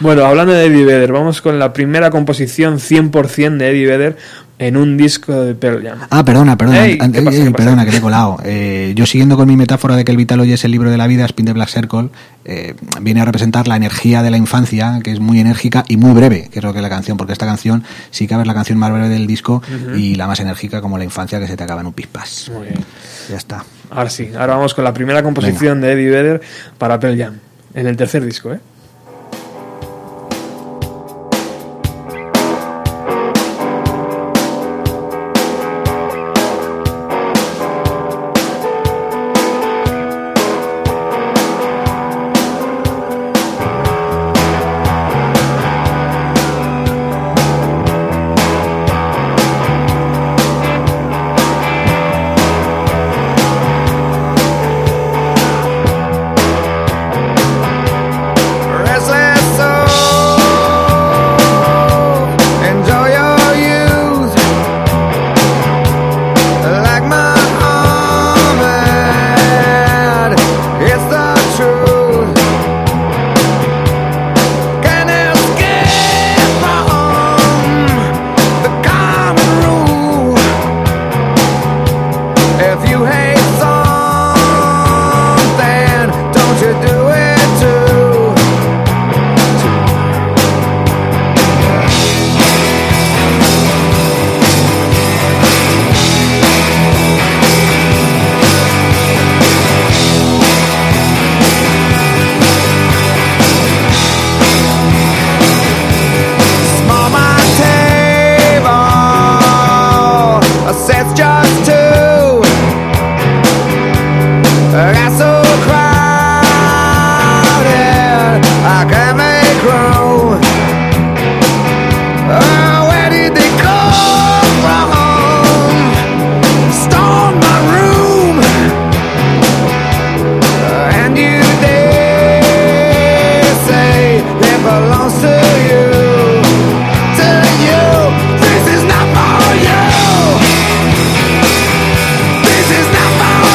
Bueno, 0.00 0.24
hablando 0.26 0.52
de 0.52 0.66
Eddie 0.66 0.84
Vedder, 0.84 1.12
vamos 1.12 1.40
con 1.40 1.60
la 1.60 1.72
primera 1.72 2.10
composición 2.10 2.78
100% 2.80 3.56
de 3.58 3.70
Eddie 3.70 3.86
Vedder. 3.86 4.16
en 4.58 4.76
un 4.76 4.96
disco 4.96 5.32
de 5.32 5.54
Pearl 5.54 5.82
Jam. 5.82 5.98
Ah, 6.10 6.24
perdona, 6.24 6.56
perdona, 6.56 6.86
Ey, 6.86 6.98
an- 7.00 7.10
¿qué 7.12 7.22
pasa, 7.22 7.38
perdona, 7.52 7.84
que 7.84 7.90
te 7.92 7.96
he 7.96 8.00
colado. 8.00 8.38
Eh, 8.44 8.92
yo 8.96 9.06
siguiendo 9.06 9.36
con 9.36 9.48
mi 9.48 9.56
metáfora 9.56 9.96
de 9.96 10.04
que 10.04 10.10
el 10.12 10.16
Vitalogy 10.16 10.52
es 10.52 10.64
el 10.64 10.70
libro 10.72 10.90
de 10.90 10.96
la 10.98 11.06
vida, 11.08 11.24
Spin 11.26 11.46
the 11.46 11.52
Black 11.52 11.68
Circle, 11.68 12.08
eh, 12.44 12.74
viene 13.00 13.20
a 13.20 13.24
representar 13.24 13.68
la 13.68 13.76
energía 13.76 14.22
de 14.22 14.30
la 14.30 14.36
infancia, 14.36 15.00
que 15.02 15.12
es 15.12 15.20
muy 15.20 15.40
enérgica 15.40 15.84
y 15.88 15.96
muy 15.96 16.12
breve, 16.12 16.48
que 16.50 16.58
es 16.58 16.64
lo 16.64 16.72
que 16.72 16.78
es 16.78 16.82
la 16.82 16.90
canción, 16.90 17.16
porque 17.16 17.32
esta 17.32 17.46
canción 17.46 17.84
sí 18.10 18.26
que 18.26 18.34
es 18.34 18.46
la 18.46 18.54
canción 18.54 18.78
más 18.78 18.90
breve 18.90 19.08
del 19.08 19.26
disco 19.26 19.62
y 19.96 20.14
la 20.14 20.26
más 20.26 20.40
enérgica 20.40 20.80
como 20.80 20.98
la 20.98 21.04
infancia 21.04 21.38
que 21.38 21.46
se 21.46 21.56
te 21.56 21.64
acaba 21.64 21.80
en 21.80 21.86
un 21.88 21.92
pispas. 21.92 22.50
Muy 22.52 22.68
bien. 22.68 22.84
Ya 23.28 23.36
está. 23.36 23.64
Ahora 23.90 24.10
sí, 24.10 24.30
ahora 24.36 24.56
vamos 24.56 24.74
con 24.74 24.84
la 24.84 24.92
primera 24.92 25.22
composición 25.22 25.80
de 25.80 25.92
Eddie 25.92 26.10
Vedder 26.10 26.42
para 26.78 26.98
Pearl 26.98 27.18
Jam, 27.18 27.38
en 27.74 27.86
el 27.86 27.96
tercer 27.96 28.24
disco, 28.24 28.52
¿eh? 28.52 28.60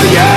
Not 0.05 0.36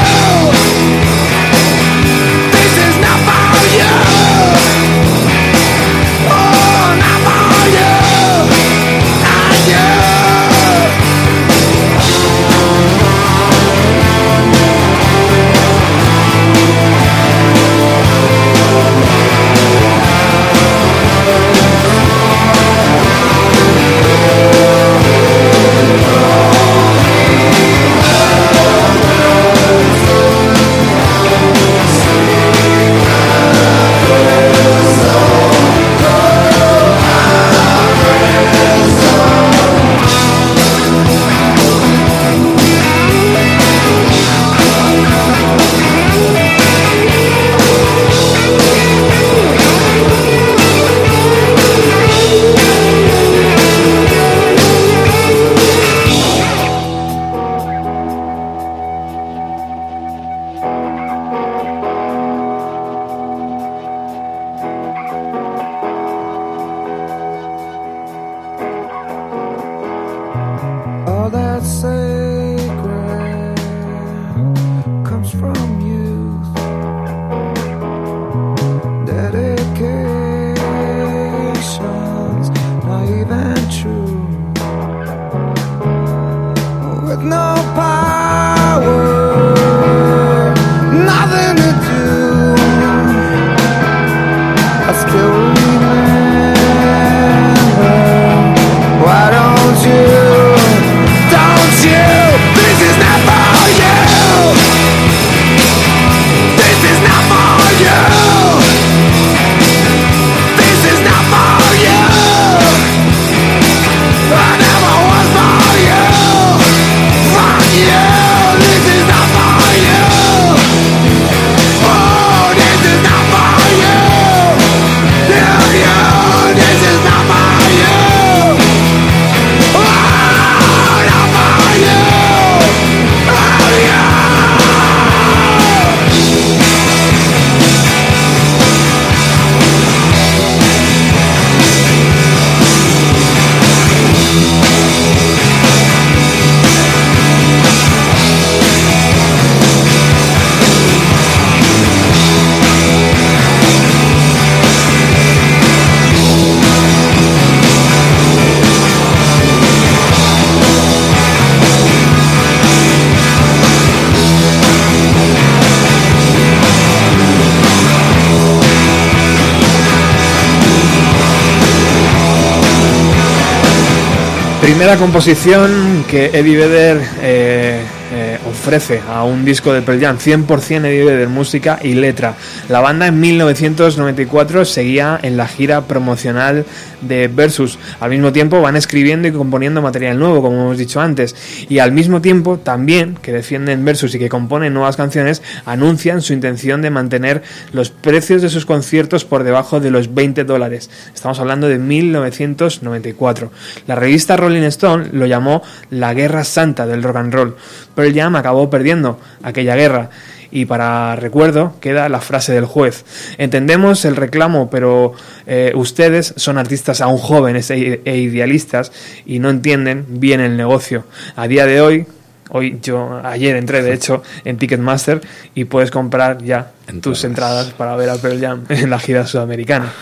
primera 174.80 174.96
composición 174.96 176.06
que 176.08 176.30
Eddie 176.32 176.56
Vedder 176.56 177.02
eh, 177.20 177.82
eh, 178.14 178.38
ofrece 178.48 179.02
a 179.06 179.24
un 179.24 179.44
disco 179.44 179.74
de 179.74 179.82
Pearl 179.82 180.00
Jam, 180.00 180.16
100% 180.16 180.86
Eddie 180.86 181.04
Vedder, 181.04 181.28
música 181.28 181.78
y 181.82 181.92
letra. 181.92 182.34
La 182.70 182.80
banda 182.80 183.06
en 183.06 183.20
1994 183.20 184.64
seguía 184.64 185.20
en 185.22 185.36
la 185.36 185.46
gira 185.48 185.82
promocional 185.82 186.64
de 187.00 187.28
Versus. 187.28 187.78
Al 188.00 188.10
mismo 188.10 188.32
tiempo 188.32 188.60
van 188.60 188.76
escribiendo 188.76 189.28
y 189.28 189.32
componiendo 189.32 189.82
material 189.82 190.18
nuevo, 190.18 190.42
como 190.42 190.62
hemos 190.62 190.78
dicho 190.78 191.00
antes. 191.00 191.34
Y 191.68 191.78
al 191.78 191.92
mismo 191.92 192.20
tiempo 192.20 192.58
también, 192.58 193.16
que 193.20 193.32
defienden 193.32 193.84
Versus 193.84 194.14
y 194.14 194.18
que 194.18 194.28
componen 194.28 194.74
nuevas 194.74 194.96
canciones, 194.96 195.42
anuncian 195.64 196.22
su 196.22 196.32
intención 196.32 196.82
de 196.82 196.90
mantener 196.90 197.42
los 197.72 197.90
precios 197.90 198.42
de 198.42 198.48
sus 198.48 198.66
conciertos 198.66 199.24
por 199.24 199.44
debajo 199.44 199.80
de 199.80 199.90
los 199.90 200.14
20 200.14 200.44
dólares. 200.44 200.90
Estamos 201.14 201.38
hablando 201.40 201.68
de 201.68 201.78
1994. 201.78 203.50
La 203.86 203.94
revista 203.94 204.36
Rolling 204.36 204.62
Stone 204.62 205.08
lo 205.12 205.26
llamó 205.26 205.62
la 205.90 206.14
guerra 206.14 206.44
santa 206.44 206.86
del 206.86 207.02
rock 207.02 207.16
and 207.16 207.34
roll. 207.34 207.56
Pearl 207.94 208.14
Jam 208.14 208.36
acabó 208.36 208.70
perdiendo 208.70 209.18
aquella 209.42 209.76
guerra. 209.76 210.10
Y 210.52 210.64
para 210.64 211.14
recuerdo 211.16 211.74
queda 211.80 212.08
la 212.08 212.20
frase 212.20 212.52
del 212.52 212.64
juez. 212.64 213.04
Entendemos 213.38 214.04
el 214.04 214.16
reclamo, 214.16 214.68
pero 214.70 215.12
eh, 215.46 215.72
ustedes 215.74 216.34
son 216.36 216.59
artistas 216.59 217.01
aún 217.01 217.18
jóvenes 217.18 217.70
e, 217.70 218.01
e 218.05 218.16
idealistas 218.18 218.90
y 219.26 219.38
no 219.38 219.51
entienden 219.51 220.07
bien 220.09 220.40
el 220.40 220.57
negocio. 220.57 221.05
A 221.36 221.46
día 221.46 221.66
de 221.66 221.80
hoy, 221.80 222.07
hoy 222.51 222.80
yo 222.82 223.20
ayer 223.22 223.55
entré 223.55 223.80
de 223.80 223.92
hecho 223.94 224.24
en 224.44 224.57
Ticketmaster 224.59 225.20
y 225.55 225.66
puedes 225.66 225.92
comprar 225.92 226.42
ya 226.42 226.72
tus 227.01 227.22
entradas 227.22 227.66
para 227.70 227.94
ver 227.94 228.11
a 228.11 228.16
Pearl 228.16 228.40
Jam 228.40 228.64
en 228.68 228.90
la 228.90 228.98
gira 228.98 229.24
sudamericana. 229.24 229.92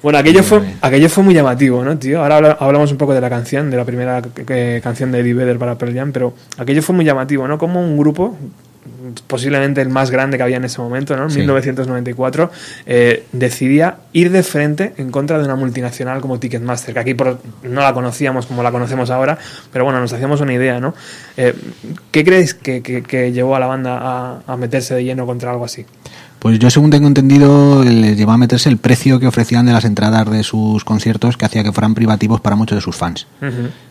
Bueno, 0.00 0.18
aquello 0.20 0.44
fue, 0.44 0.60
aquello 0.80 1.08
fue 1.08 1.24
muy 1.24 1.34
llamativo, 1.34 1.82
¿no, 1.84 1.98
tío? 1.98 2.22
Ahora 2.22 2.36
habla- 2.36 2.56
hablamos 2.60 2.92
un 2.92 2.98
poco 2.98 3.14
de 3.14 3.20
la 3.20 3.28
canción, 3.28 3.68
de 3.68 3.76
la 3.76 3.84
primera 3.84 4.22
eh, 4.46 4.80
canción 4.80 5.10
de 5.10 5.18
Eddie 5.18 5.34
Vedder 5.34 5.58
para 5.58 5.76
Pearl 5.76 5.92
Jam, 5.92 6.12
pero 6.12 6.34
aquello 6.56 6.82
fue 6.82 6.94
muy 6.94 7.04
llamativo, 7.04 7.48
¿no? 7.48 7.58
Como 7.58 7.80
un 7.82 7.96
grupo, 7.98 8.36
posiblemente 9.26 9.80
el 9.80 9.88
más 9.88 10.10
grande 10.10 10.36
que 10.36 10.42
había 10.42 10.56
en 10.56 10.64
ese 10.64 10.80
momento, 10.80 11.16
¿no? 11.16 11.24
En 11.24 11.30
Sí. 11.30 11.38
1994, 11.38 12.50
eh, 12.86 13.24
decidía 13.32 13.96
ir 14.12 14.30
de 14.30 14.42
frente 14.42 14.92
en 14.96 15.10
contra 15.10 15.38
de 15.38 15.44
una 15.44 15.56
multinacional 15.56 16.20
como 16.20 16.38
Ticketmaster, 16.38 16.94
que 16.94 17.00
aquí 17.00 17.14
por- 17.14 17.40
no 17.62 17.80
la 17.80 17.92
conocíamos 17.92 18.46
como 18.46 18.62
la 18.62 18.70
conocemos 18.72 19.10
ahora, 19.10 19.38
pero 19.72 19.84
bueno, 19.84 20.00
nos 20.00 20.12
hacíamos 20.12 20.40
una 20.40 20.52
idea, 20.52 20.80
¿no? 20.80 20.94
Eh, 21.36 21.54
¿Qué 22.10 22.24
creéis 22.24 22.54
que, 22.54 22.82
que- 22.82 23.02
que 23.02 23.32
llevó 23.32 23.56
a 23.56 23.60
la 23.60 23.66
banda 23.66 23.98
a, 24.00 24.42
a 24.46 24.56
meterse 24.56 24.94
de 24.94 25.04
lleno 25.04 25.26
contra 25.26 25.50
algo 25.50 25.64
así? 25.64 25.84
Pues 26.38 26.58
yo, 26.58 26.70
según 26.70 26.88
tengo 26.90 27.06
entendido, 27.06 27.84
les 27.84 28.16
llevó 28.16 28.32
a 28.32 28.38
meterse 28.38 28.70
el 28.70 28.78
precio 28.78 29.20
que 29.20 29.26
ofrecían 29.26 29.66
de 29.66 29.72
las 29.74 29.84
entradas 29.84 30.30
de 30.30 30.42
sus 30.42 30.84
conciertos, 30.86 31.36
que 31.36 31.44
hacía 31.44 31.62
que 31.62 31.70
fueran 31.70 31.94
privativos 31.94 32.40
para 32.40 32.56
muchos 32.56 32.76
de 32.78 32.80
sus 32.82 32.96
fans. 32.96 33.26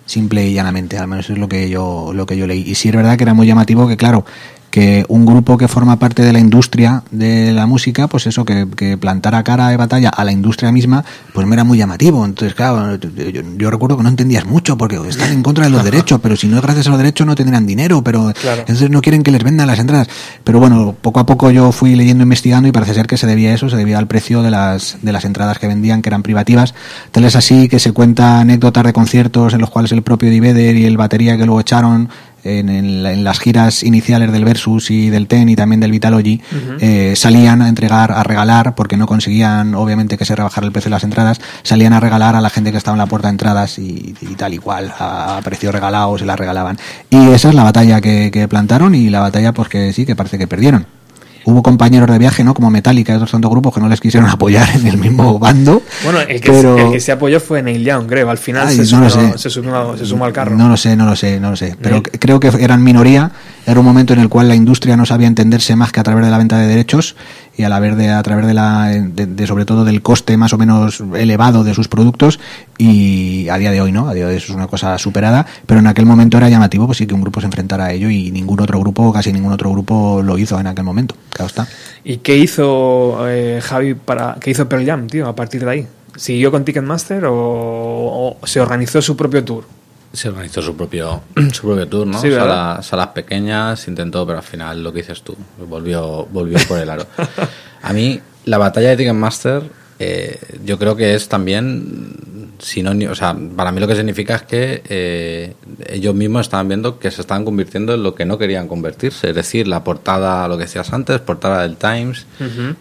Simple 0.08 0.48
y 0.48 0.54
llanamente, 0.56 0.98
al 0.98 1.08
menos 1.08 1.30
es 1.30 1.38
lo 1.38 1.48
que 1.48 1.70
yo, 1.70 2.12
lo 2.12 2.26
que 2.26 2.36
yo 2.38 2.48
leí. 2.48 2.64
Y 2.66 2.74
sí 2.74 2.90
es 2.90 2.96
verdad 2.96 3.18
que 3.18 3.24
era 3.24 3.36
muy 3.36 3.46
llamativo 3.46 3.88
que, 3.88 3.98
claro, 3.98 4.26
que 4.70 5.06
un 5.10 5.26
grupo 5.26 5.58
que 5.58 5.68
forma 5.68 5.98
parte 5.98 6.22
de 6.24 6.32
la 6.32 6.40
industria 6.40 7.04
de 7.12 7.52
la 7.54 7.66
música, 7.66 8.08
pues 8.08 8.28
eso, 8.28 8.46
que, 8.46 8.68
que 8.76 8.98
plantara 8.98 9.44
cara 9.44 9.70
de 9.70 9.78
batalla 9.78 10.10
a 10.10 10.24
la 10.24 10.32
industria 10.32 10.72
misma, 10.72 11.04
pues 11.34 11.48
me 11.48 11.56
era 11.56 11.64
muy 11.64 11.78
llamativo. 11.78 12.24
Entonces, 12.26 12.54
claro, 12.56 12.96
yo, 12.98 13.42
yo 13.58 13.72
recuerdo 13.72 13.98
que 13.98 14.04
no 14.04 14.10
entendías 14.10 14.46
mucho, 14.46 14.78
porque 14.78 14.98
están 15.08 15.32
en 15.32 15.42
contra 15.44 15.64
de 15.66 15.72
los 15.72 15.84
derechos, 15.84 16.20
pero 16.22 16.36
si 16.36 16.48
no 16.48 16.58
es 16.58 16.62
gracias 16.62 16.88
a 16.88 16.90
los 16.92 17.00
derechos 17.00 17.26
no 17.26 17.36
tendrán 17.36 17.66
dinero, 17.66 18.04
pero 18.04 18.32
Claro. 18.40 18.62
entonces 18.62 18.90
no 18.90 19.02
quieren 19.02 19.24
que 19.24 19.32
les 19.32 19.44
vendan 19.44 19.68
las 19.68 19.80
entradas. 19.80 20.08
Pero 20.44 20.60
bueno, 20.60 20.96
poco 21.02 21.20
a 21.20 21.26
poco 21.26 21.50
yo 21.52 21.72
fui 21.72 21.96
leyendo, 21.96 22.24
investigando 22.24 22.68
y 22.68 22.72
parece 22.72 22.94
ser 22.94 23.08
que 23.08 23.18
se 23.18 23.26
debía 23.28 23.50
a 23.52 23.54
eso, 23.56 23.70
se 23.70 23.76
debía 23.78 23.98
al 23.98 24.08
precio 24.08 24.44
de 24.44 24.52
las, 24.52 24.98
de 25.02 25.12
las 25.12 25.26
entradas 25.26 25.58
que 25.60 25.68
vendían, 25.68 26.02
que 26.02 26.10
eran 26.10 26.22
privativas. 26.24 26.74
Tal 27.12 27.26
es 27.26 27.36
así 27.36 27.68
que 27.68 27.80
se 27.80 27.92
cuenta 27.92 28.40
anécdotas 28.40 28.84
de 28.84 28.94
conciertos 28.94 29.54
en 29.54 29.62
los 29.62 29.70
cuales 29.70 29.92
el 29.92 30.04
propio 30.04 30.30
Eddie 30.30 30.42
Vedder 30.42 30.76
y 30.76 30.86
el 30.86 30.98
batería 30.98 31.38
que 31.38 31.46
luego 31.46 31.60
echaron 31.62 32.10
en, 32.44 32.70
en 32.70 33.06
en 33.06 33.24
las 33.24 33.40
giras 33.40 33.84
iniciales 33.84 34.32
del 34.32 34.46
Versus 34.46 34.92
y 34.92 35.10
del 35.10 35.28
Ten 35.28 35.50
y 35.50 35.56
también 35.56 35.80
del 35.80 35.92
Vitalogy 35.92 36.42
eh, 36.80 37.14
salían 37.16 37.62
a 37.62 37.70
entregar, 37.70 38.12
a 38.12 38.24
regalar, 38.24 38.76
porque 38.76 38.98
no 38.98 39.08
conseguían 39.08 39.76
obviamente 39.76 40.18
que 40.18 40.26
se 40.26 40.36
rebajara 40.36 40.66
el 40.66 40.72
precio 40.72 40.90
de 40.90 40.96
las 40.96 41.04
entradas, 41.04 41.40
salían 41.64 41.94
a 41.94 42.00
regalar 42.00 42.36
a 42.36 42.42
la 42.42 42.50
gente 42.50 42.72
que 42.72 42.78
estaba 42.78 42.96
en 42.96 43.00
la 43.00 43.06
puerta 43.06 43.28
de 43.28 43.34
entradas 43.34 43.80
y, 43.80 44.16
y 44.22 44.36
tal 44.36 44.54
y 44.54 44.58
cual, 44.58 44.94
a, 44.98 45.38
a 45.38 45.42
precio 45.42 45.72
regalado 45.72 46.18
se 46.18 46.26
las 46.26 46.40
regalaban. 46.40 46.78
Y 47.10 47.30
esa 47.30 47.50
es 47.50 47.56
la 47.56 47.64
batalla 47.64 48.02
que, 48.02 48.32
que 48.32 48.48
plantaron 48.48 48.96
y 48.96 49.10
la 49.10 49.20
batalla 49.20 49.54
pues 49.54 49.70
que 49.70 49.94
sí, 49.94 50.06
que 50.06 50.16
parece 50.16 50.38
que 50.38 50.48
perdieron. 50.48 50.99
Hubo 51.46 51.64
compañeros 51.64 52.10
de 52.10 52.18
viaje, 52.18 52.44
¿no? 52.44 52.54
Como 52.54 52.70
Metallica 52.70 53.14
y 53.14 53.16
otros 53.16 53.32
tantos 53.32 53.50
grupos 53.50 53.74
que 53.74 53.80
no 53.80 53.90
les 53.90 54.00
quisieron 54.00 54.30
apoyar 54.32 54.70
en 54.76 54.88
el 54.88 54.98
mismo 54.98 55.40
bando. 55.40 55.82
Bueno, 56.04 56.20
el 56.20 56.42
que, 56.42 56.52
pero... 56.52 56.78
el 56.78 56.92
que 56.92 57.00
se 57.00 57.12
apoyó 57.12 57.40
fue 57.40 57.62
Neil 57.62 57.84
Young, 57.84 58.08
creo. 58.08 58.30
Al 58.30 58.38
final 58.38 58.68
Ay, 58.68 58.76
se, 58.76 58.82
no 58.96 59.10
sumó, 59.10 59.38
se, 59.38 59.50
sumó, 59.50 59.98
se 59.98 60.06
sumó 60.06 60.26
al 60.26 60.34
carro. 60.34 60.56
No 60.56 60.70
lo 60.70 60.78
sé, 60.78 60.96
no 60.96 61.06
lo 61.06 61.16
sé, 61.16 61.40
no 61.40 61.52
lo 61.52 61.56
sé. 61.56 61.76
Pero 61.82 61.96
Neil. 61.96 62.20
creo 62.20 62.40
que 62.40 62.52
eran 62.60 62.84
minoría. 62.84 63.32
Era 63.66 63.80
un 63.80 63.86
momento 63.86 64.14
en 64.14 64.20
el 64.20 64.30
cual 64.30 64.48
la 64.48 64.56
industria 64.56 64.98
no 64.98 65.06
sabía 65.06 65.28
entenderse 65.28 65.76
más 65.76 65.92
que 65.92 66.00
a 66.00 66.04
través 66.04 66.26
de 66.26 66.32
la 66.32 66.38
venta 66.38 66.58
de 66.58 66.68
derechos 66.68 67.16
y 67.60 67.64
a, 67.66 67.70
la 67.70 67.82
ver 67.82 67.98
de, 67.98 68.08
a 68.08 68.24
través 68.24 68.48
de 68.48 68.54
la, 68.54 68.88
de, 68.88 69.46
sobre 69.48 69.66
todo 69.66 69.84
del 69.84 70.02
coste 70.02 70.38
más 70.38 70.54
o 70.54 70.58
menos 70.58 71.04
elevado 71.14 71.66
de 71.66 71.74
sus 71.74 71.90
productos. 71.90 72.40
Y 72.78 73.50
a 73.50 73.58
día 73.58 73.70
de 73.70 73.82
hoy, 73.82 73.92
¿no? 73.92 74.08
A 74.08 74.14
día 74.14 74.24
de 74.24 74.32
hoy 74.32 74.38
eso 74.38 74.54
es 74.54 74.56
una 74.56 74.68
cosa 74.68 74.98
superada. 74.98 75.46
Pero 75.66 75.82
en 75.82 75.88
aquel 75.88 76.06
momento 76.06 76.38
era 76.38 76.48
llamativo, 76.48 76.86
pues 76.86 77.00
sí 77.00 77.06
que 77.06 77.14
un 77.14 77.20
grupo 77.20 77.42
se 77.42 77.48
enfrentara 77.48 77.88
a 77.88 77.92
ello 77.92 78.10
y 78.10 78.32
ningún 78.32 78.62
otro 78.62 78.80
grupo, 78.80 79.12
casi 79.12 79.34
ningún 79.34 79.52
otro 79.52 79.70
grupo 79.72 80.22
lo 80.24 80.38
hizo 80.38 80.58
en 80.58 80.68
aquel 80.68 80.86
momento. 80.86 81.16
Claro 81.32 81.48
está. 81.48 81.68
¿Y 82.06 82.20
qué 82.20 82.38
hizo 82.38 83.28
eh, 83.28 83.60
Javi 83.62 83.94
para 83.94 84.38
qué 84.40 84.52
hizo 84.52 84.70
Pearl 84.70 84.86
Jam, 84.86 85.08
tío, 85.08 85.28
a 85.28 85.36
partir 85.36 85.66
de 85.66 85.70
ahí? 85.70 85.88
¿Siguió 86.16 86.52
con 86.52 86.64
Ticketmaster 86.64 87.26
o 87.28 88.38
se 88.44 88.62
organizó 88.62 89.02
su 89.02 89.18
propio 89.18 89.44
tour? 89.44 89.79
Se 90.12 90.30
organizó 90.30 90.62
su 90.62 90.76
propio, 90.76 91.22
su 91.54 91.62
propio 91.62 91.88
tour, 91.88 92.08
¿no? 92.08 92.20
Salas, 92.20 93.08
pequeñas, 93.10 93.88
intentó, 93.88 94.26
pero 94.26 94.40
al 94.40 94.44
final 94.44 94.84
lo 94.84 94.92
que 94.92 95.00
dices 95.00 95.22
tú, 95.22 95.36
volvió, 95.68 96.26
volvió 96.32 96.58
por 96.68 96.80
el 96.80 96.90
aro. 96.90 97.06
A 97.82 97.94
mí, 97.94 98.20
la 98.46 98.58
batalla 98.58 98.90
de 98.90 98.98
Ticketmaster, 98.98 99.64
eh, 100.00 100.40
yo 100.66 100.80
creo 100.80 100.96
que 100.96 101.14
es 101.14 101.30
también 101.30 102.56
sinónimo, 102.60 103.12
o 103.12 103.16
sea, 103.16 103.36
para 103.56 103.72
mí 103.72 103.80
lo 103.80 103.88
que 103.88 103.96
significa 103.96 104.36
es 104.36 104.42
que 104.44 104.82
eh, 104.88 105.54
ellos 105.88 106.14
mismos 106.16 106.42
estaban 106.42 106.68
viendo 106.68 107.00
que 107.00 107.12
se 107.12 107.22
estaban 107.22 107.46
convirtiendo 107.46 107.94
en 107.94 108.04
lo 108.04 108.16
que 108.16 108.26
no 108.26 108.38
querían 108.38 108.68
convertirse, 108.68 109.30
es 109.30 109.36
decir, 109.36 109.68
la 109.68 109.84
portada, 109.84 110.48
lo 110.48 110.58
que 110.58 110.64
decías 110.64 110.92
antes, 110.94 111.20
portada 111.20 111.64
del 111.64 111.78
Times, 111.78 112.26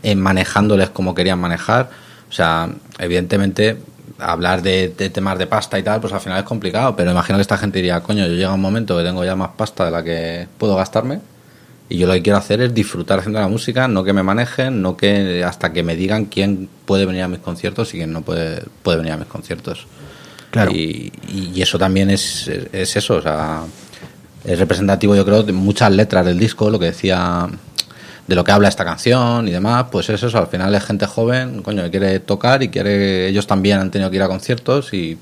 eh, 0.03 0.14
manejándoles 0.14 0.91
como 0.91 1.14
querían 1.14 1.39
manejar, 1.39 1.91
o 2.29 2.33
sea, 2.33 2.70
evidentemente 2.99 3.79
hablar 4.19 4.62
de, 4.62 4.89
de 4.97 5.11
temas 5.11 5.39
de 5.39 5.47
pasta 5.47 5.79
y 5.79 5.83
tal, 5.83 6.01
pues 6.01 6.12
al 6.12 6.21
final 6.21 6.39
es 6.39 6.45
complicado, 6.45 6.97
pero 6.97 7.11
imagino 7.11 7.39
que 7.39 7.43
esta 7.43 7.57
gente 7.59 7.79
diría, 7.79 8.01
coño, 8.01 8.27
yo 8.27 8.33
llega 8.35 8.53
un 8.53 8.61
momento 8.61 8.97
que 8.97 9.05
tengo 9.05 9.25
ya 9.25 9.37
más 9.37 9.51
pasta 9.57 9.85
de 9.85 9.91
la 9.91 10.03
que 10.03 10.47
puedo 10.59 10.75
gastarme 10.77 11.21
y 11.89 11.99
yo 11.99 12.07
lo 12.07 12.12
que 12.14 12.23
quiero 12.23 12.37
hacer 12.39 12.61
es 12.61 12.75
disfrutar 12.75 13.21
haciendo 13.21 13.41
la 13.41 13.49
música, 13.49 13.89
no 13.89 14.05
que 14.05 14.12
me 14.12 14.23
manejen, 14.23 14.83
no 14.83 14.97
que 14.97 15.43
hasta 15.45 15.73
que 15.73 15.83
me 15.83 15.97
digan 15.97 16.27
quién 16.27 16.69
puede 16.85 17.07
venir 17.07 17.23
a 17.23 17.29
mis 17.29 17.39
conciertos 17.39 17.95
y 17.95 17.99
quién 17.99 18.12
no 18.12 18.23
puede, 18.23 18.62
puede 18.83 18.99
venir 18.99 19.12
a 19.12 19.16
mis 19.16 19.29
conciertos. 19.29 19.87
Claro. 20.51 20.71
Y, 20.73 21.12
y- 21.29 21.53
y 21.55 21.62
eso 21.62 21.79
también 21.79 22.11
es, 22.11 22.49
es 22.73 22.97
eso, 22.97 23.16
o 23.16 23.23
sea, 23.23 23.62
es 24.45 24.59
representativo 24.59 25.14
yo 25.14 25.25
creo 25.25 25.43
de 25.43 25.53
muchas 25.53 25.91
letras 25.93 26.27
del 26.27 26.39
disco, 26.39 26.71
lo 26.71 26.79
que 26.79 26.87
decía 26.87 27.49
de 28.29 28.35
lo 28.35 28.45
que 28.45 28.53
habla 28.53 28.68
esta 28.68 28.85
canción 28.85 29.49
y 29.49 29.51
demás, 29.51 29.87
pues 29.91 30.09
es 30.11 30.22
eso, 30.22 30.39
al 30.39 30.47
final 30.47 30.74
es 30.74 30.85
gente 30.85 31.07
joven, 31.07 31.62
coño, 31.62 31.83
que 31.85 31.91
quiere 31.91 32.20
tocar 32.20 32.62
y 32.62 32.68
quiere, 32.68 33.26
ellos 33.26 33.47
también 33.47 33.81
han 33.81 33.91
tenido 33.91 34.11
que 34.11 34.16
ir 34.16 34.22
a 34.22 34.29
conciertos 34.29 34.93
y, 34.93 35.18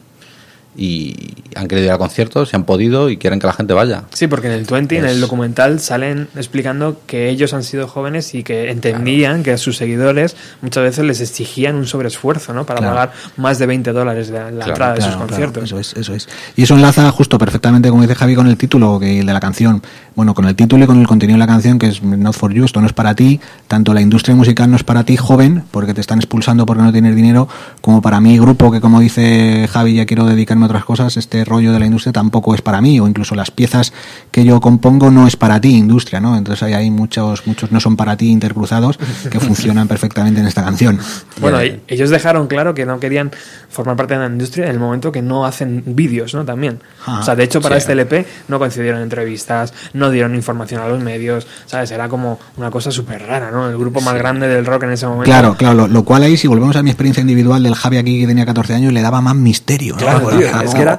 y 0.76 1.14
han 1.54 1.68
querido 1.68 1.86
ir 1.86 1.92
a 1.92 1.98
conciertos 1.98 2.52
y 2.52 2.56
han 2.56 2.64
podido 2.64 3.08
y 3.08 3.16
quieren 3.16 3.38
que 3.40 3.46
la 3.46 3.52
gente 3.54 3.72
vaya. 3.72 4.04
Sí, 4.12 4.26
porque 4.26 4.48
en 4.48 4.52
el 4.52 4.64
20, 4.64 4.98
en 4.98 5.04
el 5.06 5.20
documental, 5.20 5.80
salen 5.80 6.28
explicando 6.36 7.00
que 7.06 7.30
ellos 7.30 7.54
han 7.54 7.62
sido 7.64 7.88
jóvenes 7.88 8.34
y 8.34 8.42
que 8.42 8.70
entendían 8.70 9.42
que 9.42 9.52
a 9.52 9.58
sus 9.58 9.76
seguidores 9.76 10.36
muchas 10.60 10.82
veces 10.82 11.04
les 11.04 11.20
exigían 11.20 11.76
un 11.76 11.86
sobreesfuerzo, 11.86 12.52
¿no? 12.52 12.64
Para 12.66 12.80
Claro. 12.80 12.94
pagar 12.94 13.12
más 13.38 13.58
de 13.58 13.66
20 13.66 13.92
dólares 13.92 14.28
la, 14.28 14.50
la 14.50 14.64
Claro, 14.66 14.70
entrada 14.72 14.94
de 14.94 15.00
sus 15.00 15.16
conciertos. 15.16 15.64
eso 15.64 15.78
es, 15.78 15.94
eso 15.94 16.14
es. 16.14 16.28
Y 16.56 16.62
eso 16.64 16.74
enlaza 16.74 17.10
justo 17.10 17.38
perfectamente, 17.38 17.88
como 17.88 18.02
dice 18.02 18.14
Javi, 18.14 18.34
con 18.34 18.46
el 18.46 18.56
título 18.58 19.00
que, 19.00 19.24
de 19.24 19.32
la 19.32 19.40
canción. 19.40 19.82
Bueno, 20.14 20.34
con 20.34 20.44
el 20.46 20.54
título 20.54 20.84
y 20.84 20.86
con 20.86 21.00
el 21.00 21.06
contenido 21.06 21.36
de 21.36 21.40
la 21.40 21.46
canción, 21.46 21.78
que 21.78 21.88
es 21.88 22.02
Not 22.02 22.34
for 22.34 22.52
You, 22.52 22.64
esto 22.66 22.80
no 22.80 22.86
es 22.86 22.92
para 22.92 23.14
ti. 23.14 23.40
Tanto 23.66 23.94
la 23.94 24.00
industria 24.02 24.34
musical 24.36 24.70
no 24.70 24.76
es 24.76 24.84
para 24.84 25.04
ti, 25.04 25.16
joven, 25.16 25.62
porque 25.70 25.94
te 25.94 26.00
están 26.00 26.18
expulsando 26.18 26.64
porque 26.66 26.82
no 26.82 26.92
tienes 26.92 27.14
dinero, 27.16 27.48
como 27.80 28.02
para 28.02 28.20
mí, 28.20 28.38
grupo, 28.38 28.70
que 28.70 28.80
como 28.80 29.00
dice 29.00 29.68
Javi, 29.70 29.94
ya 29.94 30.06
quiero 30.06 30.26
dedicarme 30.26 30.65
otras 30.66 30.84
cosas, 30.84 31.16
este 31.16 31.44
rollo 31.44 31.72
de 31.72 31.78
la 31.80 31.86
industria 31.86 32.12
tampoco 32.12 32.54
es 32.54 32.62
para 32.62 32.80
mí, 32.80 33.00
o 33.00 33.08
incluso 33.08 33.34
las 33.34 33.50
piezas 33.50 33.92
que 34.30 34.44
yo 34.44 34.60
compongo 34.60 35.10
no 35.10 35.26
es 35.26 35.36
para 35.36 35.60
ti, 35.60 35.76
industria, 35.76 36.20
¿no? 36.20 36.36
Entonces 36.36 36.62
ahí 36.62 36.74
hay 36.74 36.90
muchos, 36.90 37.46
muchos 37.46 37.72
no 37.72 37.80
son 37.80 37.96
para 37.96 38.16
ti 38.16 38.28
intercruzados 38.30 38.98
que 39.30 39.40
funcionan 39.40 39.88
perfectamente 39.88 40.40
en 40.40 40.46
esta 40.46 40.62
canción. 40.62 40.98
Bueno, 41.40 41.64
Y- 41.64 41.80
ellos 41.88 42.10
dejaron 42.10 42.46
claro 42.46 42.74
que 42.74 42.86
no 42.86 43.00
querían 43.00 43.30
formar 43.68 43.96
parte 43.96 44.14
de 44.14 44.20
la 44.20 44.26
industria 44.26 44.66
en 44.66 44.72
el 44.72 44.78
momento 44.78 45.12
que 45.12 45.22
no 45.22 45.44
hacen 45.46 45.82
vídeos, 45.86 46.34
¿no? 46.34 46.44
También. 46.44 46.80
Ah, 47.06 47.20
o 47.20 47.22
sea, 47.22 47.34
de 47.36 47.44
hecho, 47.44 47.60
para 47.60 47.76
sí. 47.76 47.78
este 47.80 47.92
LP 47.92 48.26
no 48.48 48.58
concedieron 48.58 49.00
entrevistas, 49.02 49.72
no 49.92 50.10
dieron 50.10 50.34
información 50.34 50.82
a 50.82 50.88
los 50.88 51.02
medios, 51.02 51.46
¿sabes? 51.66 51.90
Era 51.90 52.08
como 52.08 52.38
una 52.56 52.70
cosa 52.70 52.90
súper 52.90 53.22
rara, 53.22 53.50
¿no? 53.50 53.68
El 53.68 53.76
grupo 53.78 54.00
más 54.00 54.14
grande 54.14 54.48
del 54.48 54.66
rock 54.66 54.84
en 54.84 54.92
ese 54.92 55.06
momento. 55.06 55.24
Claro, 55.24 55.54
claro, 55.56 55.74
lo, 55.74 55.88
lo 55.88 56.04
cual 56.04 56.22
ahí, 56.22 56.36
si 56.36 56.46
volvemos 56.48 56.76
a 56.76 56.82
mi 56.82 56.90
experiencia 56.90 57.20
individual 57.20 57.62
del 57.62 57.74
Javi 57.74 57.96
aquí 57.98 58.20
que 58.20 58.26
tenía 58.26 58.46
14 58.46 58.74
años, 58.74 58.92
le 58.92 59.02
daba 59.02 59.20
más 59.20 59.34
misterio. 59.36 59.94
¿no? 59.94 59.98
Claro, 60.00 60.28
tío. 60.28 60.46
Es 60.62 60.74
que 60.74 60.82
era... 60.82 60.98